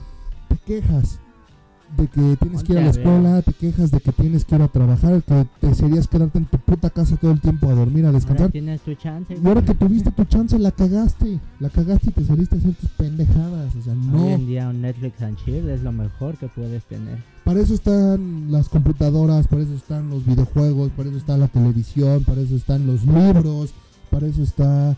te 0.50 0.58
quejas 0.58 1.20
de 1.96 2.06
que 2.06 2.36
tienes 2.36 2.62
que 2.62 2.72
ir 2.72 2.78
a 2.78 2.82
la 2.82 2.90
escuela, 2.90 3.42
te 3.42 3.52
quejas 3.52 3.90
de 3.90 4.00
que 4.00 4.12
tienes 4.12 4.44
que 4.44 4.54
ir 4.56 4.62
a 4.62 4.68
trabajar, 4.68 5.22
que 5.22 5.46
te 5.60 5.74
serías 5.74 6.06
quedarte 6.06 6.38
en 6.38 6.44
tu 6.44 6.58
puta 6.58 6.90
casa 6.90 7.16
todo 7.16 7.30
el 7.32 7.40
tiempo 7.40 7.68
a 7.68 7.74
dormir, 7.74 8.04
a 8.04 8.08
Ahora 8.08 8.18
descansar. 8.18 8.50
tienes 8.50 8.80
tu 8.82 8.94
chance. 8.94 9.36
Y 9.42 9.46
ahora 9.46 9.62
que 9.64 9.74
tuviste 9.74 10.10
tu 10.12 10.24
chance, 10.24 10.58
la 10.58 10.70
cagaste. 10.70 11.40
La 11.60 11.70
cagaste 11.70 12.10
y 12.10 12.12
te 12.12 12.24
saliste 12.24 12.56
a 12.56 12.58
hacer 12.58 12.74
tus 12.74 12.90
pendejadas. 12.90 13.74
O 13.74 13.82
sea, 13.82 13.92
Hoy 13.94 14.32
en 14.32 14.40
no. 14.42 14.46
día 14.46 14.68
un 14.68 14.82
Netflix 14.82 15.22
and 15.22 15.36
chill 15.44 15.68
es 15.68 15.82
lo 15.82 15.92
mejor 15.92 16.36
que 16.36 16.48
puedes 16.48 16.84
tener. 16.84 17.18
Para 17.44 17.60
eso 17.60 17.74
están 17.74 18.52
las 18.52 18.68
computadoras, 18.68 19.48
para 19.48 19.62
eso 19.62 19.74
están 19.74 20.10
los 20.10 20.26
videojuegos, 20.26 20.90
para 20.96 21.08
eso 21.08 21.18
está 21.18 21.36
la 21.38 21.48
televisión, 21.48 22.22
para 22.24 22.42
eso 22.42 22.54
están 22.54 22.86
los 22.86 23.04
libros, 23.06 23.72
para 24.10 24.26
eso 24.26 24.42
está. 24.42 24.96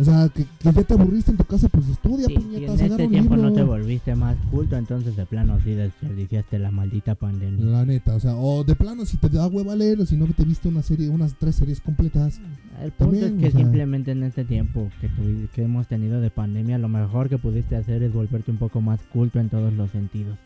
O 0.00 0.04
sea, 0.04 0.28
que, 0.28 0.44
que 0.44 0.72
ya 0.72 0.82
te 0.84 0.94
aburriste 0.94 1.32
en 1.32 1.36
tu 1.36 1.44
casa, 1.44 1.68
pues 1.68 1.88
estudia, 1.88 2.26
Sí, 2.28 2.34
puñetas, 2.34 2.78
en 2.78 2.86
agarra 2.86 3.02
este 3.02 3.08
tiempo 3.08 3.36
no 3.36 3.52
te 3.52 3.64
volviste 3.64 4.14
más 4.14 4.36
culto, 4.48 4.76
entonces 4.76 5.16
de 5.16 5.26
plano 5.26 5.58
sí 5.64 5.72
desperdiciaste 5.72 6.60
la 6.60 6.70
maldita 6.70 7.16
pandemia. 7.16 7.64
La 7.64 7.84
neta, 7.84 8.14
o 8.14 8.20
sea, 8.20 8.36
o 8.36 8.62
de 8.62 8.76
plano 8.76 9.04
si 9.04 9.16
te 9.16 9.28
da 9.28 9.48
hueva 9.48 9.74
leer 9.74 10.00
o 10.00 10.06
si 10.06 10.16
no 10.16 10.26
te 10.26 10.44
viste 10.44 10.68
una 10.68 10.82
serie, 10.82 11.08
unas 11.08 11.34
tres 11.34 11.56
series 11.56 11.80
completas. 11.80 12.40
El 12.80 12.92
punto 12.92 13.16
También, 13.18 13.24
es 13.24 13.40
que 13.40 13.48
o 13.48 13.50
sea- 13.50 13.60
simplemente 13.60 14.12
en 14.12 14.22
este 14.22 14.44
tiempo 14.44 14.88
que, 15.00 15.10
que 15.52 15.62
hemos 15.64 15.88
tenido 15.88 16.20
de 16.20 16.30
pandemia, 16.30 16.78
lo 16.78 16.88
mejor 16.88 17.28
que 17.28 17.38
pudiste 17.38 17.74
hacer 17.74 18.04
es 18.04 18.12
volverte 18.12 18.52
un 18.52 18.58
poco 18.58 18.80
más 18.80 19.00
culto 19.12 19.40
en 19.40 19.48
todos 19.48 19.72
los 19.72 19.90
sentidos. 19.90 20.38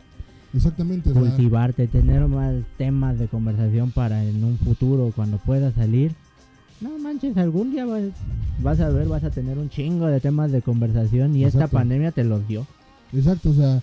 Exactamente, 0.55 1.11
o 1.11 1.13
sea, 1.13 1.23
Cultivarte, 1.23 1.89
tener 1.89 2.27
más 2.27 2.55
temas 2.77 3.19
de 3.19 3.27
conversación 3.27 3.91
para 3.91 4.25
en 4.25 4.45
un 4.45 4.57
futuro, 4.59 5.13
cuando 5.15 5.39
puedas 5.39 5.75
salir. 5.75 6.13
No 6.83 6.99
manches, 6.99 7.37
algún 7.37 7.71
día 7.71 7.85
vas, 7.87 8.03
vas 8.61 8.81
a 8.81 8.89
ver, 8.89 9.07
vas 9.09 9.23
a 9.25 9.31
tener 9.31 9.57
un 9.59 9.71
chingo 9.71 10.07
de 10.07 10.21
temas 10.21 10.51
de 10.51 10.63
conversación 10.63 11.37
y 11.37 11.45
esta 11.45 11.69
pandemia 11.69 12.11
te 12.13 12.25
los 12.25 12.47
dio. 12.49 12.67
exacto, 13.13 13.51
o 13.51 13.55
sea, 13.55 13.81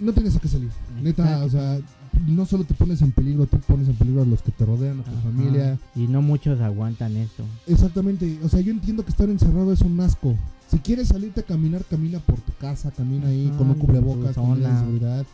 no 0.00 0.12
tienes 0.12 0.34
a 0.36 0.40
qué 0.40 0.48
salir. 0.48 0.70
Neta, 1.00 1.22
Exacto. 1.22 1.46
o 1.46 1.50
sea, 1.50 1.78
no 2.26 2.44
solo 2.44 2.64
te 2.64 2.74
pones 2.74 3.00
en 3.02 3.12
peligro, 3.12 3.46
tú 3.46 3.58
pones 3.60 3.88
en 3.88 3.94
peligro 3.94 4.22
a 4.22 4.26
los 4.26 4.42
que 4.42 4.50
te 4.50 4.64
rodean, 4.66 5.00
a 5.00 5.04
tu 5.04 5.10
Ajá. 5.10 5.20
familia. 5.20 5.78
Y 5.94 6.08
no 6.08 6.22
muchos 6.22 6.60
aguantan 6.60 7.16
esto. 7.16 7.44
Exactamente, 7.68 8.38
o 8.42 8.48
sea, 8.48 8.60
yo 8.60 8.72
entiendo 8.72 9.04
que 9.04 9.10
estar 9.10 9.28
encerrado 9.30 9.72
es 9.72 9.80
un 9.82 9.98
asco. 10.00 10.34
Si 10.68 10.78
quieres 10.78 11.08
salirte 11.08 11.40
a 11.40 11.44
caminar, 11.44 11.84
camina 11.84 12.18
por 12.18 12.40
tu 12.40 12.52
casa, 12.54 12.90
camina 12.90 13.28
ahí 13.28 13.52
con 13.58 13.68
un 13.70 13.74
cubrebocas, 13.76 14.34
con 14.34 14.52
medidas 14.54 14.72
de 14.74 14.80
seguridad. 14.80 15.26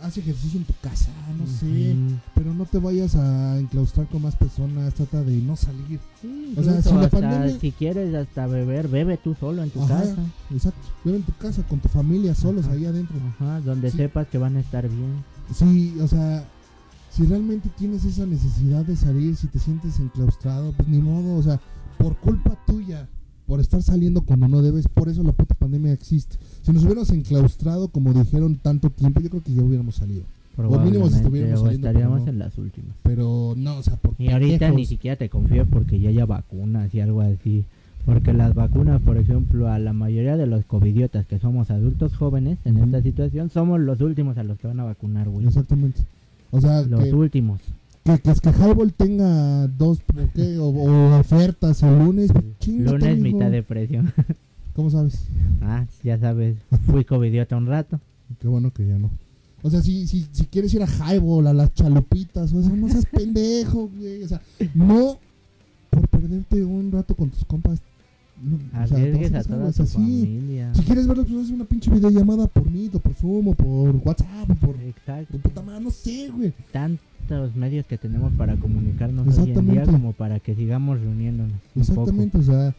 Ah, 0.00 0.06
Haz 0.06 0.16
ejercicio 0.18 0.60
en 0.60 0.64
tu 0.66 0.74
casa, 0.80 1.10
no 1.38 1.46
sé. 1.46 1.94
Pero 2.34 2.54
no 2.54 2.64
te 2.66 2.78
vayas 2.78 3.14
a 3.16 3.58
enclaustrar 3.58 4.06
con 4.08 4.22
más 4.22 4.36
personas, 4.36 4.94
trata 4.94 5.22
de 5.22 5.36
no 5.38 5.56
salir. 5.56 5.98
Sí, 6.20 6.54
O 6.56 6.62
sea, 6.62 6.80
si 6.82 6.92
la 6.94 7.10
pandemia- 7.10 7.58
si 7.58 7.72
quieres 7.72 8.14
hasta 8.14 8.46
beber, 8.46 8.86
bebe 8.88 9.16
tú 9.16 9.34
solo 9.38 9.62
en 9.62 9.70
tu 9.70 9.82
Ajá. 9.82 10.00
casa. 10.00 10.16
Exacto. 10.52 10.80
Vive 11.04 11.16
en 11.16 11.22
tu 11.24 11.32
casa 11.36 11.62
con 11.66 11.80
tu 11.80 11.88
familia, 11.88 12.34
solos 12.34 12.66
Ajá. 12.66 12.74
ahí 12.74 12.84
adentro. 12.86 13.16
Ajá, 13.40 13.60
donde 13.60 13.90
Sí. 13.90 13.96
sepas 13.96 14.28
que 14.28 14.38
van 14.38 14.56
a 14.56 14.60
estar 14.60 14.88
bien. 14.88 15.24
Sí, 15.52 15.96
o 16.00 16.06
sea, 16.06 16.44
si 17.10 17.26
realmente 17.26 17.68
tienes 17.76 18.04
esa 18.04 18.24
necesidad 18.24 18.84
de 18.84 18.96
salir, 18.96 19.34
si 19.36 19.48
te 19.48 19.58
sientes 19.58 19.98
enclaustrado, 19.98 20.72
pues 20.72 20.88
ni 20.88 20.98
modo, 20.98 21.34
o 21.36 21.42
sea, 21.42 21.60
por 21.98 22.16
culpa 22.18 22.56
tuya, 22.66 23.08
por 23.46 23.58
estar 23.60 23.82
saliendo 23.82 24.22
cuando 24.22 24.46
no 24.48 24.62
debes, 24.62 24.86
por 24.88 25.08
eso 25.08 25.22
la 25.24 25.32
puta 25.32 25.54
pandemia 25.56 25.92
existe. 25.92 26.38
Si 26.62 26.72
nos 26.72 26.84
hubiéramos 26.84 27.10
enclaustrado, 27.10 27.88
como 27.88 28.12
dijeron, 28.12 28.56
tanto 28.56 28.90
tiempo, 28.90 29.20
yo 29.20 29.30
creo 29.30 29.42
que 29.42 29.52
ya 29.52 29.62
hubiéramos 29.62 29.96
salido. 29.96 30.22
mínimo 30.84 31.08
si 31.08 31.16
estuviéramos 31.16 31.60
o 31.60 31.64
saliendo, 31.64 31.88
estaríamos 31.88 32.20
no. 32.22 32.28
en 32.28 32.38
las 32.38 32.56
últimas. 32.58 32.94
Pero 33.02 33.54
no, 33.56 33.78
o 33.78 33.82
sea, 33.82 33.96
por 33.96 34.14
Y 34.18 34.30
ahorita 34.30 34.70
ni 34.70 34.86
siquiera 34.86 35.16
te 35.16 35.28
confío 35.28 35.66
porque 35.66 35.98
ya 35.98 36.10
haya 36.10 36.24
vacunas 36.26 36.94
y 36.94 37.00
algo 37.00 37.20
así. 37.20 37.64
Porque 38.04 38.32
las 38.32 38.54
vacunas, 38.54 39.00
por 39.00 39.16
ejemplo, 39.16 39.68
a 39.68 39.78
la 39.78 39.92
mayoría 39.92 40.36
de 40.36 40.46
los 40.46 40.64
covidiotas 40.64 41.24
que 41.26 41.38
somos 41.38 41.70
adultos 41.70 42.16
jóvenes 42.16 42.58
en 42.64 42.76
Ujú. 42.76 42.86
esta 42.86 43.02
situación, 43.02 43.50
somos 43.50 43.80
los 43.80 44.00
últimos 44.00 44.36
a 44.38 44.42
los 44.42 44.58
que 44.58 44.66
van 44.66 44.80
a 44.80 44.84
vacunar, 44.84 45.28
güey. 45.28 45.46
Exactamente. 45.46 46.00
O 46.50 46.60
sea, 46.60 46.82
Los 46.82 47.00
que, 47.04 47.14
últimos. 47.14 47.60
que, 48.04 48.18
que 48.18 48.30
es 48.30 48.40
que 48.40 48.50
Highball 48.50 48.92
tenga 48.92 49.68
dos 49.68 49.98
¿o 50.00 50.28
qué? 50.34 50.58
O, 50.58 50.64
o 50.66 51.18
ofertas 51.18 51.82
el 51.84 51.98
lunes, 51.98 52.32
pues, 52.32 52.44
Lunes, 52.68 53.18
mitad 53.18 53.50
de 53.50 53.62
precio. 53.62 54.02
¿Cómo 54.74 54.90
sabes? 54.90 55.26
ah, 55.60 55.86
ya 56.02 56.18
sabes, 56.18 56.56
fui 56.86 57.04
covidiota 57.04 57.56
un 57.56 57.66
rato. 57.66 58.00
Qué 58.40 58.48
bueno 58.48 58.72
que 58.72 58.86
ya 58.86 58.98
no. 58.98 59.10
O 59.62 59.70
sea, 59.70 59.80
si, 59.80 60.06
si, 60.06 60.26
si 60.32 60.46
quieres 60.46 60.74
ir 60.74 60.82
a 60.82 60.86
Highball, 60.86 61.46
a 61.46 61.52
las 61.52 61.72
chalupitas, 61.74 62.52
o 62.52 62.60
eso, 62.60 62.70
no 62.70 62.88
seas 62.88 63.06
pendejo, 63.06 63.88
güey. 63.96 64.24
O 64.24 64.28
sea, 64.28 64.40
no 64.74 65.18
por 65.90 66.08
perderte 66.08 66.64
un 66.64 66.90
rato 66.90 67.14
con 67.14 67.30
tus 67.30 67.44
compas. 67.44 67.80
No, 68.42 68.56
o 68.56 68.86
sea, 68.88 68.98
a 68.98 69.30
casar, 69.30 69.44
toda 69.44 69.70
tu 69.70 69.86
familia. 69.86 70.74
Si 70.74 70.82
quieres 70.82 71.06
verlos, 71.06 71.26
pues 71.28 71.44
haz 71.44 71.50
una 71.50 71.64
pinche 71.64 71.90
videollamada 71.90 72.46
por 72.48 72.68
Meet, 72.68 72.96
o 72.96 72.98
por 72.98 73.14
Zoom, 73.14 73.48
o 73.48 73.54
por 73.54 73.94
WhatsApp, 74.04 74.50
o 74.50 74.54
por, 74.54 74.74
Exacto. 74.80 75.32
por 75.32 75.42
puta 75.42 75.62
madre, 75.62 75.84
no 75.84 75.90
sé, 75.90 76.28
güey. 76.30 76.52
Tantos 76.72 77.54
medios 77.54 77.86
que 77.86 77.98
tenemos 77.98 78.32
para 78.32 78.56
comunicarnos 78.56 79.38
hoy 79.38 79.52
en 79.52 79.70
día 79.70 79.84
como 79.84 80.12
para 80.12 80.40
que 80.40 80.56
sigamos 80.56 81.00
reuniéndonos. 81.00 81.54
Exactamente, 81.76 82.38
o 82.38 82.42
sea, 82.42 82.74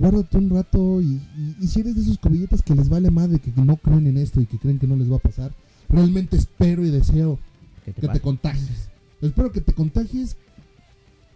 guárdate 0.00 0.38
un 0.38 0.48
rato 0.48 1.00
y, 1.02 1.20
y, 1.36 1.56
y 1.60 1.66
si 1.68 1.80
eres 1.80 1.94
de 1.94 2.00
esos 2.00 2.18
cobilletas 2.18 2.62
que 2.62 2.74
les 2.74 2.88
vale 2.88 3.10
madre, 3.10 3.38
que 3.38 3.52
no 3.54 3.76
creen 3.76 4.06
en 4.06 4.16
esto 4.16 4.40
y 4.40 4.46
que 4.46 4.58
creen 4.58 4.78
que 4.78 4.86
no 4.86 4.96
les 4.96 5.12
va 5.12 5.16
a 5.16 5.20
pasar, 5.20 5.52
realmente 5.90 6.36
espero 6.36 6.84
y 6.84 6.90
deseo 6.90 7.38
¿Qué 7.84 7.92
te 7.92 8.00
que 8.00 8.08
te 8.08 8.20
contagies. 8.20 8.88
Espero 9.20 9.52
que 9.52 9.60
te 9.60 9.74
contagies 9.74 10.36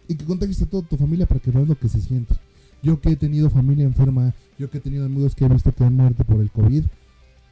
y 0.07 0.15
que 0.15 0.25
contagies 0.25 0.63
a 0.63 0.65
toda 0.65 0.87
tu 0.87 0.97
familia 0.97 1.27
para 1.27 1.39
que 1.39 1.51
veas 1.51 1.67
lo 1.67 1.77
que 1.77 1.87
se 1.89 2.01
siente. 2.01 2.33
Yo 2.81 2.99
que 2.99 3.09
he 3.09 3.15
tenido 3.15 3.49
familia 3.51 3.85
enferma, 3.85 4.33
yo 4.57 4.69
que 4.69 4.79
he 4.79 4.81
tenido 4.81 5.05
amigos 5.05 5.35
que 5.35 5.45
he 5.45 5.49
visto 5.49 5.71
que 5.71 5.83
han 5.83 5.93
muerto 5.95 6.23
por 6.23 6.41
el 6.41 6.49
COVID, 6.49 6.83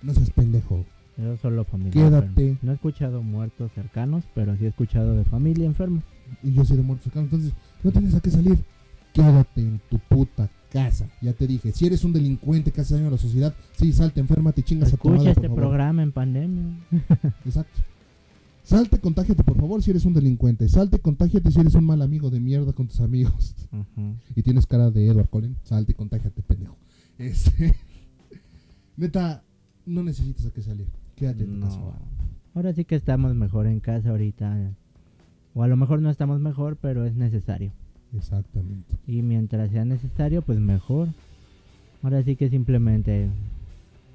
no 0.01 0.13
seas 0.13 0.31
pendejo. 0.31 0.83
Yo 1.17 1.37
solo 1.37 1.63
familia 1.63 1.91
Quédate. 1.91 2.25
enferma. 2.25 2.59
No 2.63 2.71
he 2.71 2.75
escuchado 2.75 3.21
muertos 3.21 3.71
cercanos, 3.73 4.23
pero 4.33 4.57
sí 4.57 4.65
he 4.65 4.69
escuchado 4.69 5.15
de 5.15 5.25
familia 5.25 5.65
enferma. 5.65 6.01
Y 6.41 6.53
yo 6.53 6.65
soy 6.65 6.77
de 6.77 6.83
muerto 6.83 7.03
cercano, 7.03 7.25
entonces 7.25 7.53
no 7.83 7.91
tienes 7.91 8.15
a 8.15 8.19
qué 8.19 8.31
salir. 8.31 8.57
Quédate 9.13 9.61
en 9.61 9.79
tu 9.91 9.99
puta 9.99 10.49
casa. 10.73 11.07
Ya 11.21 11.31
te 11.33 11.45
dije, 11.47 11.71
si 11.71 11.85
eres 11.85 12.03
un 12.03 12.11
delincuente 12.11 12.71
que 12.71 12.81
hace 12.81 12.95
daño 12.95 13.07
a 13.07 13.11
la 13.11 13.17
sociedad, 13.17 13.53
sí, 13.77 13.93
salte, 13.93 14.19
enferma, 14.19 14.51
te 14.51 14.63
chingas 14.63 14.89
a 14.89 14.91
tu 14.91 14.95
Escucha 14.95 15.15
madre, 15.17 15.29
este 15.31 15.41
por 15.41 15.49
favor. 15.49 15.61
programa 15.61 16.03
en 16.03 16.11
pandemia. 16.11 16.63
Exacto. 17.45 17.79
Salte, 18.63 18.97
contágiate, 18.99 19.43
por 19.43 19.57
favor, 19.57 19.83
si 19.83 19.91
eres 19.91 20.05
un 20.05 20.13
delincuente. 20.13 20.67
Salte, 20.69 20.97
contágiate 20.99 21.51
si 21.51 21.59
eres 21.59 21.75
un 21.75 21.83
mal 21.85 22.01
amigo 22.01 22.29
de 22.29 22.39
mierda 22.39 22.73
con 22.73 22.87
tus 22.87 22.99
amigos. 23.01 23.55
Ujú. 23.71 24.15
y 24.35 24.41
tienes 24.43 24.65
cara 24.67 24.91
de 24.91 25.07
Edward 25.07 25.29
Cullen, 25.29 25.55
salte, 25.63 25.93
contágiate, 25.93 26.41
pendejo. 26.43 26.75
Este. 27.17 27.73
Neta, 28.97 29.43
no 29.85 30.03
necesitas 30.03 30.45
a 30.45 30.51
qué 30.51 30.61
salir. 30.61 30.87
Quédate 31.15 31.43
en 31.43 31.59
tu 31.59 31.65
casa. 31.65 31.79
Ahora 32.55 32.73
sí 32.73 32.85
que 32.85 32.95
estamos 32.95 33.35
mejor 33.35 33.67
en 33.67 33.79
casa 33.79 34.09
ahorita. 34.11 34.71
O 35.55 35.63
a 35.63 35.67
lo 35.67 35.75
mejor 35.75 36.01
no 36.01 36.09
estamos 36.09 36.39
mejor, 36.39 36.77
pero 36.77 37.05
es 37.05 37.15
necesario. 37.15 37.71
Exactamente. 38.17 38.95
Y 39.07 39.21
mientras 39.21 39.71
sea 39.71 39.85
necesario, 39.85 40.41
pues 40.41 40.59
mejor. 40.59 41.09
Ahora 42.01 42.21
sí 42.23 42.35
que 42.35 42.49
simplemente 42.49 43.29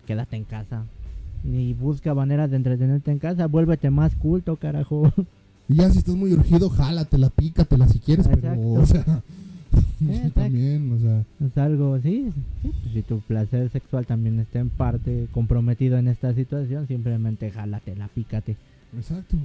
quédate 0.06 0.36
en 0.36 0.44
casa. 0.44 0.84
Ni 1.44 1.72
busca 1.72 2.14
maneras 2.14 2.50
de 2.50 2.56
entretenerte 2.56 3.10
en 3.10 3.18
casa. 3.18 3.46
Vuélvete 3.46 3.90
más 3.90 4.14
culto, 4.16 4.56
carajo. 4.56 5.12
Y 5.68 5.76
ya 5.76 5.90
si 5.90 5.98
estás 5.98 6.14
muy 6.14 6.32
urgido, 6.32 6.70
jálatela, 6.70 7.28
pícatela 7.30 7.86
si 7.88 7.98
quieres, 7.98 8.26
pero, 8.26 8.52
Exacto. 8.52 8.68
o 8.72 8.86
sea, 8.86 9.22
Exacto. 10.08 10.40
también, 10.40 10.92
o 10.92 10.98
sea, 10.98 11.24
Es 11.46 11.58
algo, 11.58 11.98
sí, 12.00 12.32
sí, 12.62 12.72
pues 12.82 12.94
si 12.94 13.02
tu 13.02 13.20
placer 13.20 13.68
sexual 13.70 14.06
también 14.06 14.40
está 14.40 14.60
en 14.60 14.70
parte 14.70 15.28
comprometido 15.32 15.98
en 15.98 16.08
esta 16.08 16.32
situación, 16.32 16.86
simplemente 16.86 17.50
jálatela, 17.50 18.08
pícate. 18.08 18.56
exacto. 18.96 19.36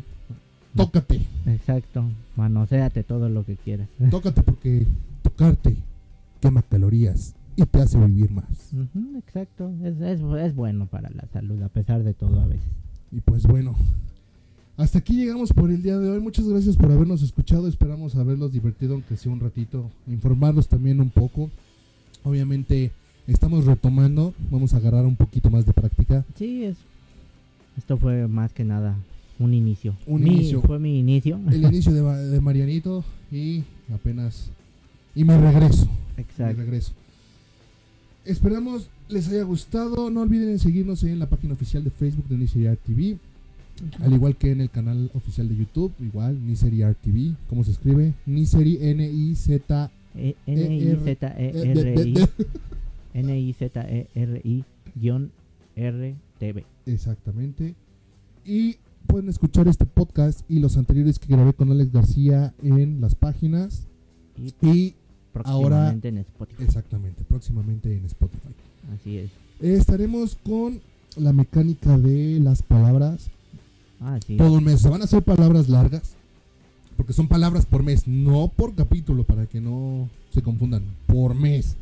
Tócate, 0.76 1.22
Exacto, 1.45 2.04
manoséate 2.36 3.04
todo 3.04 3.30
lo 3.30 3.45
que 3.45 3.56
quieras. 3.58 3.88
tócate 4.10 4.41
porque 4.41 4.88
tocarte 5.22 5.76
quema 6.41 6.62
calorías 6.64 7.36
y 7.56 7.64
te 7.66 7.80
hace 7.82 7.98
vivir 8.00 8.32
más. 8.32 8.72
Exacto, 9.18 9.72
es, 9.84 10.00
es, 10.02 10.20
es 10.22 10.56
bueno 10.56 10.88
para 10.88 11.10
la 11.12 11.28
salud, 11.32 11.62
a 11.62 11.70
pesar 11.70 12.04
de 12.04 12.14
todo 12.14 12.41
a 12.41 12.48
veces. 12.48 12.66
Y 13.12 13.20
pues 13.22 13.44
bueno, 13.45 13.76
Hasta 14.76 14.98
aquí 14.98 15.16
llegamos 15.16 15.54
por 15.54 15.70
el 15.70 15.84
día 15.84 16.00
de 16.00 16.10
hoy. 16.10 16.20
Muchas 16.20 16.48
gracias 16.48 16.76
por 16.76 16.91
habernos 16.91 17.22
escuchado. 17.22 17.68
Esperamos 17.68 18.16
haberlos 18.16 18.54
divertido, 18.54 18.95
aunque 18.95 19.16
sea 19.18 19.32
un 19.32 19.40
ratito. 19.40 19.91
Informarlos 20.08 20.68
también 20.68 21.00
un 21.00 21.12
poco. 21.12 21.52
Obviamente 22.24 22.91
estamos 23.28 23.66
retomando. 23.66 24.34
Vamos 24.50 24.74
a 24.74 24.78
agarrar 24.78 25.06
un 25.06 25.16
poquito 25.16 25.52
más 25.52 25.68
de 25.68 25.74
práctica. 25.74 26.26
Sí, 26.36 26.64
es. 26.64 26.78
Esto 27.78 27.98
fue 27.98 28.28
más 28.28 28.52
que 28.52 28.64
nada 28.64 28.95
un 29.44 29.53
inicio. 29.53 29.95
Un 30.07 30.24
Mi- 30.24 30.30
inicio. 30.36 30.61
Fue 30.61 30.80
mi 30.80 30.99
inicio. 30.99 31.40
El 31.52 31.64
inicio 31.64 31.91
de, 31.91 32.02
Ma- 32.02 32.18
de 32.18 32.41
Marianito 32.41 33.03
y 33.32 33.64
apenas... 33.94 34.49
Y 35.15 35.24
me 35.24 35.38
regreso. 35.40 35.88
Me 36.18 36.24
Exacto. 36.24 36.57
regreso. 36.61 36.94
Esperamos 38.26 38.88
les 39.10 39.28
haya 39.28 39.44
gustado. 39.44 40.10
No 40.10 40.22
olviden 40.22 40.57
seguirnos 40.60 41.03
en 41.03 41.20
la 41.20 41.28
página 41.30 41.53
oficial 41.53 41.84
de 41.84 41.90
Facebook 41.91 42.28
de 42.30 42.38
Niseri 42.38 42.76
TV. 42.86 43.18
Al 44.02 44.14
igual 44.14 44.36
que 44.36 44.52
en 44.52 44.61
el 44.61 44.70
canal 44.70 45.10
oficial 45.14 45.49
de 45.49 45.57
YouTube. 45.57 45.91
Igual, 45.99 46.44
Niseri 46.45 46.82
TV. 47.03 47.34
¿Cómo 47.49 47.64
se 47.64 47.72
escribe? 47.72 48.14
Niseri 48.26 48.78
N-I-Z... 48.82 49.91
E- 50.15 50.36
N-I-Z-E-R-I. 50.45 52.14
de- 52.14 52.28
N-I-Z-E-R-I 53.15 54.64
guion 54.95 55.32
R-T-V. 55.76 56.64
Exactamente. 56.86 57.74
Y 58.45 58.76
pueden 59.08 59.30
escuchar 59.30 59.68
este 59.68 59.86
podcast 59.86 60.42
y 60.50 60.60
los 60.60 60.78
anteriores 60.78 61.20
que 61.20 61.28
grabé 61.34 61.54
con 61.54 61.72
Alex 61.72 61.92
García 61.92 62.54
en 62.64 63.02
las 63.02 63.16
páginas. 63.16 63.88
Y 64.38 64.54
Y 64.68 64.96
próximamente 65.32 66.08
en 66.10 66.18
Spotify. 66.20 66.64
exactamente, 66.64 67.24
próximamente 67.24 67.96
en 67.96 68.06
Spotify. 68.06 68.54
Así 68.94 69.18
es. 69.18 69.32
Eh, 69.62 69.76
estaremos 69.76 70.36
con 70.44 70.82
la 71.18 71.34
mecánica 71.34 71.98
de 71.98 72.40
las 72.40 72.64
palabras 72.64 73.28
Ah, 74.02 74.20
sí. 74.26 74.36
todo 74.38 74.54
un 74.58 74.64
mes. 74.64 74.82
Se 74.82 74.90
van 74.90 75.02
a 75.02 75.06
hacer 75.06 75.24
palabras 75.24 75.70
largas. 75.70 76.16
Porque 76.98 77.14
son 77.14 77.28
palabras 77.28 77.66
por 77.66 77.82
mes, 77.84 78.08
no 78.08 78.52
por 78.56 78.76
capítulo, 78.76 79.24
para 79.24 79.46
que 79.48 79.60
no 79.60 80.10
se 80.32 80.42
confundan. 80.44 80.84
Por 81.08 81.34
mes. 81.34 81.76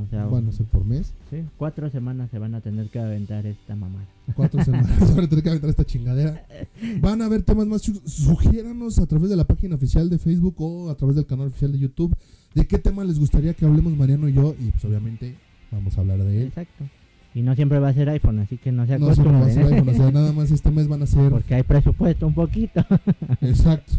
O 0.00 0.06
sea, 0.10 0.26
Van 0.26 0.46
a 0.46 0.52
ser 0.52 0.66
por 0.66 0.84
mes. 0.84 1.12
sí, 1.28 1.38
cuatro 1.56 1.90
semanas 1.90 2.30
se 2.30 2.38
van 2.38 2.54
a 2.54 2.60
tener 2.60 2.88
que 2.88 3.00
aventar 3.00 3.44
esta 3.46 3.74
mamada. 3.74 4.04
Cuatro 4.34 4.62
semanas. 4.62 4.90
Se 5.08 5.12
van 5.14 5.24
a 5.24 5.28
tener 5.28 5.42
que 5.42 5.48
aventar 5.50 5.70
esta 5.70 5.84
chingadera. 5.84 6.46
Van 7.00 7.20
a 7.20 7.24
haber 7.24 7.42
temas 7.42 7.66
más. 7.66 7.82
Sugiéranos 7.82 8.98
a 8.98 9.06
través 9.06 9.28
de 9.30 9.36
la 9.36 9.44
página 9.44 9.74
oficial 9.74 10.08
de 10.08 10.18
Facebook 10.18 10.54
o 10.58 10.90
a 10.90 10.94
través 10.94 11.16
del 11.16 11.26
canal 11.26 11.48
oficial 11.48 11.72
de 11.72 11.78
YouTube 11.78 12.14
de 12.54 12.66
qué 12.66 12.78
tema 12.78 13.02
les 13.04 13.18
gustaría 13.18 13.54
que 13.54 13.64
hablemos 13.64 13.96
Mariano 13.96 14.28
y 14.28 14.34
yo. 14.34 14.54
Y 14.60 14.70
pues 14.70 14.84
obviamente 14.84 15.34
vamos 15.72 15.96
a 15.98 16.00
hablar 16.02 16.18
de 16.18 16.42
él. 16.42 16.46
Exacto. 16.48 16.84
Y 17.34 17.42
no 17.42 17.54
siempre 17.54 17.78
va 17.78 17.88
a 17.88 17.92
ser 17.94 18.08
iPhone, 18.10 18.38
así 18.40 18.56
que 18.56 18.70
no 18.72 18.86
se 18.86 18.98
No 18.98 19.12
siempre 19.14 19.32
va 19.34 19.46
a 19.46 19.50
ser 19.50 19.62
acostumbren. 19.64 19.88
iPhone, 19.88 19.94
o 19.94 19.98
sea, 19.98 20.10
nada 20.12 20.32
más 20.32 20.50
este 20.50 20.70
mes 20.70 20.88
van 20.88 21.02
a 21.02 21.06
ser. 21.06 21.30
Porque 21.30 21.54
hay 21.56 21.62
presupuesto 21.62 22.26
un 22.26 22.34
poquito. 22.34 22.84
Exacto. 23.40 23.94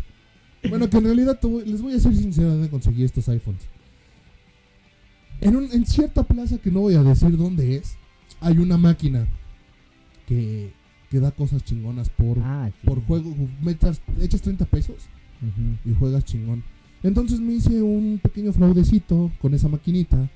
Bueno, 0.70 0.90
que 0.90 0.98
en 0.98 1.04
realidad 1.06 1.40
les 1.66 1.82
voy 1.82 1.94
a 1.94 2.00
ser 2.00 2.16
sincero 2.16 2.58
de 2.58 2.70
conseguir 2.70 3.06
estos 3.06 3.28
iPhones. 3.30 3.62
En, 5.42 5.56
un- 5.56 5.72
en 5.72 5.86
cierta 5.86 6.24
plaza 6.24 6.58
que 6.58 6.72
no 6.72 6.82
voy 6.82 6.96
a 6.96 7.04
decir 7.04 7.38
dónde 7.38 7.76
es, 7.78 7.96
hay 8.42 8.58
una 8.58 8.78
máquina 8.78 9.28
que, 10.28 10.72
que 11.10 11.20
da 11.20 11.32
cosas 11.32 11.64
chingonas 11.64 12.10
por, 12.10 12.38
ah, 12.40 12.70
sí. 12.82 12.88
por 12.88 13.04
juego. 13.06 13.34
Metas, 13.62 14.02
echas 14.22 14.42
30 14.42 14.66
pesos 14.66 14.96
y 15.86 15.94
juegas 15.94 16.26
chingón. 16.26 16.64
Entonces 17.04 17.40
me 17.40 17.54
hice 17.54 17.82
un 17.82 18.20
pequeño 18.22 18.52
fraudecito 18.52 19.32
con 19.42 19.54
esa 19.54 19.70
maquinita 19.70 20.30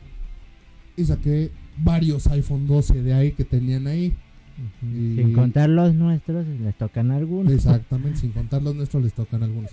y 0.95 1.03
saqué 1.03 1.51
varios 1.77 2.27
iPhone 2.27 2.67
12 2.67 3.03
de 3.03 3.13
ahí 3.13 3.31
que 3.33 3.43
tenían 3.43 3.87
ahí. 3.87 4.13
Sin 4.79 5.33
contar 5.33 5.69
los 5.69 5.93
nuestros, 5.95 6.45
les 6.47 6.77
tocan 6.77 7.11
algunos. 7.11 7.51
Exactamente, 7.51 8.19
sin 8.19 8.31
contar 8.31 8.61
los 8.61 8.75
nuestros 8.75 9.03
les 9.03 9.13
tocan 9.13 9.43
algunos. 9.43 9.71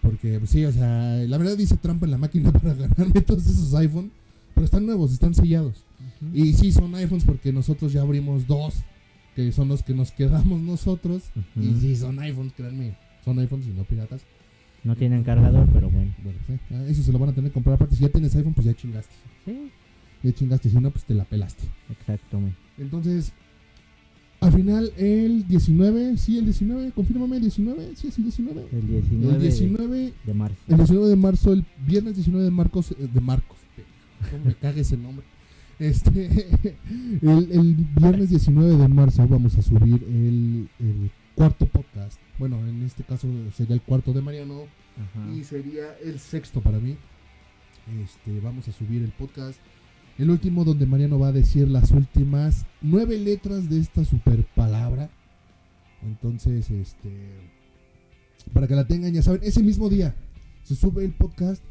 Porque 0.00 0.38
pues, 0.38 0.50
sí, 0.50 0.64
o 0.64 0.72
sea, 0.72 1.16
la 1.28 1.38
verdad 1.38 1.56
dice 1.56 1.76
trampa 1.76 2.06
en 2.06 2.10
la 2.12 2.18
máquina 2.18 2.50
para 2.52 2.74
ganarme 2.74 3.20
todos 3.20 3.46
esos 3.46 3.72
iPhone, 3.74 4.10
pero 4.54 4.64
están 4.64 4.86
nuevos, 4.86 5.12
están 5.12 5.34
sellados. 5.34 5.84
Y 6.32 6.52
sí, 6.54 6.72
son 6.72 6.94
iPhones 6.94 7.24
porque 7.24 7.52
nosotros 7.52 7.92
ya 7.92 8.02
abrimos 8.02 8.46
dos, 8.46 8.82
que 9.34 9.50
son 9.52 9.68
los 9.68 9.82
que 9.82 9.94
nos 9.94 10.12
quedamos 10.12 10.60
nosotros. 10.62 11.24
Y 11.56 11.74
sí, 11.80 11.96
son 11.96 12.18
iPhones, 12.20 12.52
créanme, 12.54 12.96
son 13.24 13.38
iPhones 13.38 13.66
y 13.66 13.70
no 13.70 13.84
piratas. 13.84 14.22
No 14.84 14.96
tienen 14.96 15.22
cargador, 15.22 15.68
pero 15.72 15.88
bueno. 15.90 16.12
Bueno, 16.24 16.38
sí, 16.46 16.54
ah, 16.72 16.84
eso 16.88 17.02
se 17.02 17.12
lo 17.12 17.18
van 17.18 17.30
a 17.30 17.32
tener 17.32 17.50
que 17.50 17.54
comprar 17.54 17.76
aparte. 17.76 17.94
Si 17.96 18.02
ya 18.02 18.08
tienes 18.08 18.34
iPhone, 18.34 18.52
pues 18.54 18.66
ya 18.66 18.74
chingaste. 18.74 19.14
Sí, 19.44 19.70
Ya 20.24 20.32
chingaste, 20.32 20.70
si 20.70 20.76
no, 20.80 20.90
pues 20.90 21.04
te 21.04 21.14
la 21.14 21.24
pelaste. 21.24 21.64
exacto. 21.90 22.40
Entonces, 22.78 23.32
al 24.40 24.52
final, 24.52 24.92
el 24.96 25.46
19, 25.46 26.16
sí, 26.16 26.38
el 26.38 26.46
19, 26.46 26.90
confírmame, 26.92 27.36
el 27.36 27.42
19, 27.42 27.92
sí, 27.94 28.08
es 28.08 28.18
el 28.18 28.24
19. 28.24 28.66
El 28.72 28.86
19, 28.88 29.34
El 29.34 29.40
de- 29.40 29.46
19 29.48 30.12
de, 30.26 30.34
marzo. 30.34 30.56
El 30.66 30.76
19 30.78 31.08
de 31.08 31.16
marzo, 31.16 31.52
el 31.52 31.64
viernes 31.86 32.16
19 32.16 32.44
de 32.44 32.50
Marcos, 32.50 32.90
eh, 32.90 33.08
de 33.12 33.20
Marcos, 33.20 33.58
¿cómo 34.30 34.44
me 34.44 34.54
cague 34.54 34.80
ese 34.82 34.96
nombre? 34.96 35.24
Este, 35.78 36.26
el, 37.22 37.48
el 37.52 37.74
viernes 37.96 38.30
19 38.30 38.76
de 38.76 38.88
marzo 38.88 39.26
vamos 39.26 39.56
a 39.56 39.62
subir 39.62 40.02
el, 40.04 40.68
el 40.78 41.10
cuarto 41.34 41.66
podcast. 41.66 42.20
Bueno, 42.38 42.58
en 42.66 42.82
este 42.82 43.02
caso 43.04 43.28
sería 43.54 43.74
el 43.74 43.82
cuarto 43.82 44.12
de 44.12 44.20
Mariano 44.20 44.62
Ajá. 44.96 45.32
y 45.34 45.44
sería 45.44 45.96
el 46.04 46.18
sexto 46.18 46.60
para 46.60 46.78
mí. 46.78 46.96
Este, 48.04 48.40
vamos 48.40 48.68
a 48.68 48.72
subir 48.72 49.02
el 49.02 49.10
podcast. 49.12 49.58
El 50.18 50.30
último 50.30 50.64
donde 50.64 50.86
Mariano 50.86 51.18
va 51.18 51.28
a 51.28 51.32
decir 51.32 51.68
las 51.68 51.90
últimas 51.90 52.66
nueve 52.80 53.18
letras 53.18 53.68
de 53.70 53.80
esta 53.80 54.04
super 54.04 54.44
palabra. 54.54 55.10
Entonces, 56.02 56.70
este, 56.70 57.10
para 58.52 58.66
que 58.68 58.74
la 58.74 58.86
tengan, 58.86 59.12
ya 59.12 59.22
saben, 59.22 59.40
ese 59.42 59.62
mismo 59.62 59.88
día 59.88 60.14
se 60.62 60.74
sube 60.76 61.04
el 61.04 61.12
podcast. 61.12 61.62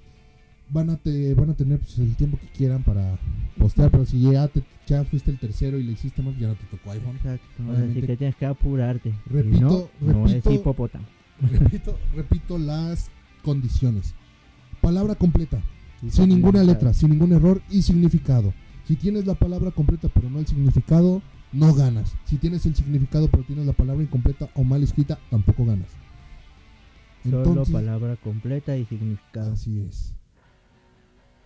Van 0.74 0.90
a, 0.90 0.96
te, 0.98 1.34
van 1.34 1.50
a 1.50 1.54
tener 1.54 1.80
pues, 1.80 2.00
el 2.00 2.16
tiempo 2.16 2.38
que 2.40 2.48
quieran 2.48 2.84
para 2.84 3.18
postear, 3.58 3.92
pero 3.92 4.06
si 4.06 4.22
ya, 4.22 4.48
te- 4.48 4.64
ya 4.88 5.04
fuiste 5.04 5.30
el 5.30 5.38
tercero 5.38 5.78
y 5.78 5.84
le 5.84 5.92
hiciste 5.92 6.22
mal, 6.22 6.38
ya 6.38 6.48
no 6.48 6.56
te 6.56 6.64
tocó 6.66 6.92
iPhone. 6.92 7.16
Exacto. 7.18 7.46
Ahora 7.60 7.74
Obviamente. 7.74 8.02
sí 8.02 8.08
que 8.08 8.18
tienes 8.18 8.36
que 8.38 8.46
apurarte. 8.46 9.14
Repito, 9.26 9.90
no, 10.00 10.14
no 10.14 10.26
es 10.28 10.32
repito. 10.34 10.52
hipopótamo. 10.54 11.06
repito, 11.42 11.98
repito 12.16 12.58
las 12.58 13.10
condiciones. 13.44 14.14
Palabra 14.80 15.16
completa, 15.16 15.62
sin 16.10 16.30
ninguna 16.30 16.64
letra, 16.64 16.94
sin 16.94 17.10
ningún 17.10 17.34
error 17.34 17.62
y 17.70 17.82
significado. 17.82 18.54
Si 18.88 18.96
tienes 18.96 19.26
la 19.26 19.36
palabra 19.36 19.72
completa 19.72 20.08
pero 20.14 20.30
no 20.30 20.40
el 20.40 20.48
significado, 20.48 21.22
no 21.52 21.74
ganas. 21.74 22.14
Si 22.26 22.38
tienes 22.38 22.66
el 22.66 22.76
significado 22.76 23.28
pero 23.30 23.44
tienes 23.44 23.66
la 23.66 23.74
palabra 23.74 24.04
incompleta 24.04 24.50
o 24.56 24.64
mal 24.64 24.82
escrita, 24.84 25.20
tampoco 25.30 25.66
ganas. 25.66 25.90
Solo 27.30 27.64
palabra 27.66 28.16
completa 28.16 28.76
y 28.78 28.86
significado. 28.86 29.52
así 29.52 29.86
es. 29.88 30.14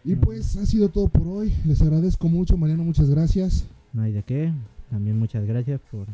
Y 0.05 0.15
pues 0.15 0.55
ha 0.57 0.65
sido 0.67 0.89
todo 0.89 1.07
por 1.07 1.27
hoy. 1.27 1.51
Les 1.65 1.81
agradezco 1.81 2.29
mucho, 2.29 2.57
Mariano, 2.57 2.83
muchas 2.83 3.09
gracias. 3.09 3.65
No 3.91 4.03
hay 4.03 4.11
de 4.11 4.21
qué. 4.21 4.53
También 4.91 5.17
muchas 5.17 5.45
gracias 5.47 5.81
por 5.89 6.05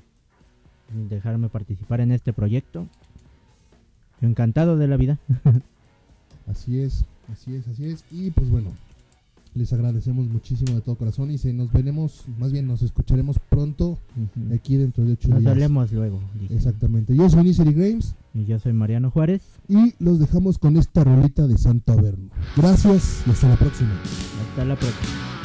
dejarme 1.10 1.50
participar 1.50 2.00
en 2.00 2.14
este 2.14 2.32
proyecto. 2.32 2.88
Encantado 4.22 4.78
de 4.78 4.88
la 4.88 4.96
vida. 4.96 5.20
Así 6.48 6.80
es, 6.82 7.06
así 7.32 7.56
es, 7.56 7.68
así 7.68 7.86
es. 7.86 8.04
Y 8.12 8.32
pues 8.32 8.50
bueno, 8.50 8.72
les 9.54 9.74
agradecemos 9.74 10.28
muchísimo 10.30 10.74
de 10.76 10.82
todo 10.82 10.96
corazón 10.96 11.30
y 11.32 11.38
se 11.38 11.52
nos 11.54 11.72
veremos, 11.74 12.24
más 12.40 12.52
bien 12.52 12.68
nos 12.68 12.82
escucharemos 12.82 13.38
pronto 13.50 14.00
aquí 14.54 14.78
dentro 14.78 15.04
de 15.04 15.14
ocho 15.14 15.28
Nos 15.30 15.40
días. 15.42 15.52
hablemos 15.52 15.92
luego. 15.92 16.22
Exactamente. 16.50 17.16
Yo 17.16 17.30
soy 17.30 17.44
Nisery 17.44 17.74
Games 17.74 18.16
Y 18.34 18.46
yo 18.46 18.60
soy 18.60 18.74
Mariano 18.74 19.12
Juárez. 19.12 19.42
y 19.68 19.94
los 20.00 20.20
dejamos 20.20 20.58
con 20.58 20.78
esta 20.78 21.04
rolita 21.04 21.48
de 21.48 21.58
Santo 21.58 21.94
Averno. 21.94 22.30
Gracias 22.56 23.24
y 23.28 23.32
hasta 23.32 23.50
la 23.50 23.56
próxima. 23.58 23.92
Hasta 24.50 24.66
la 24.66 24.76
próxima. 24.76 25.41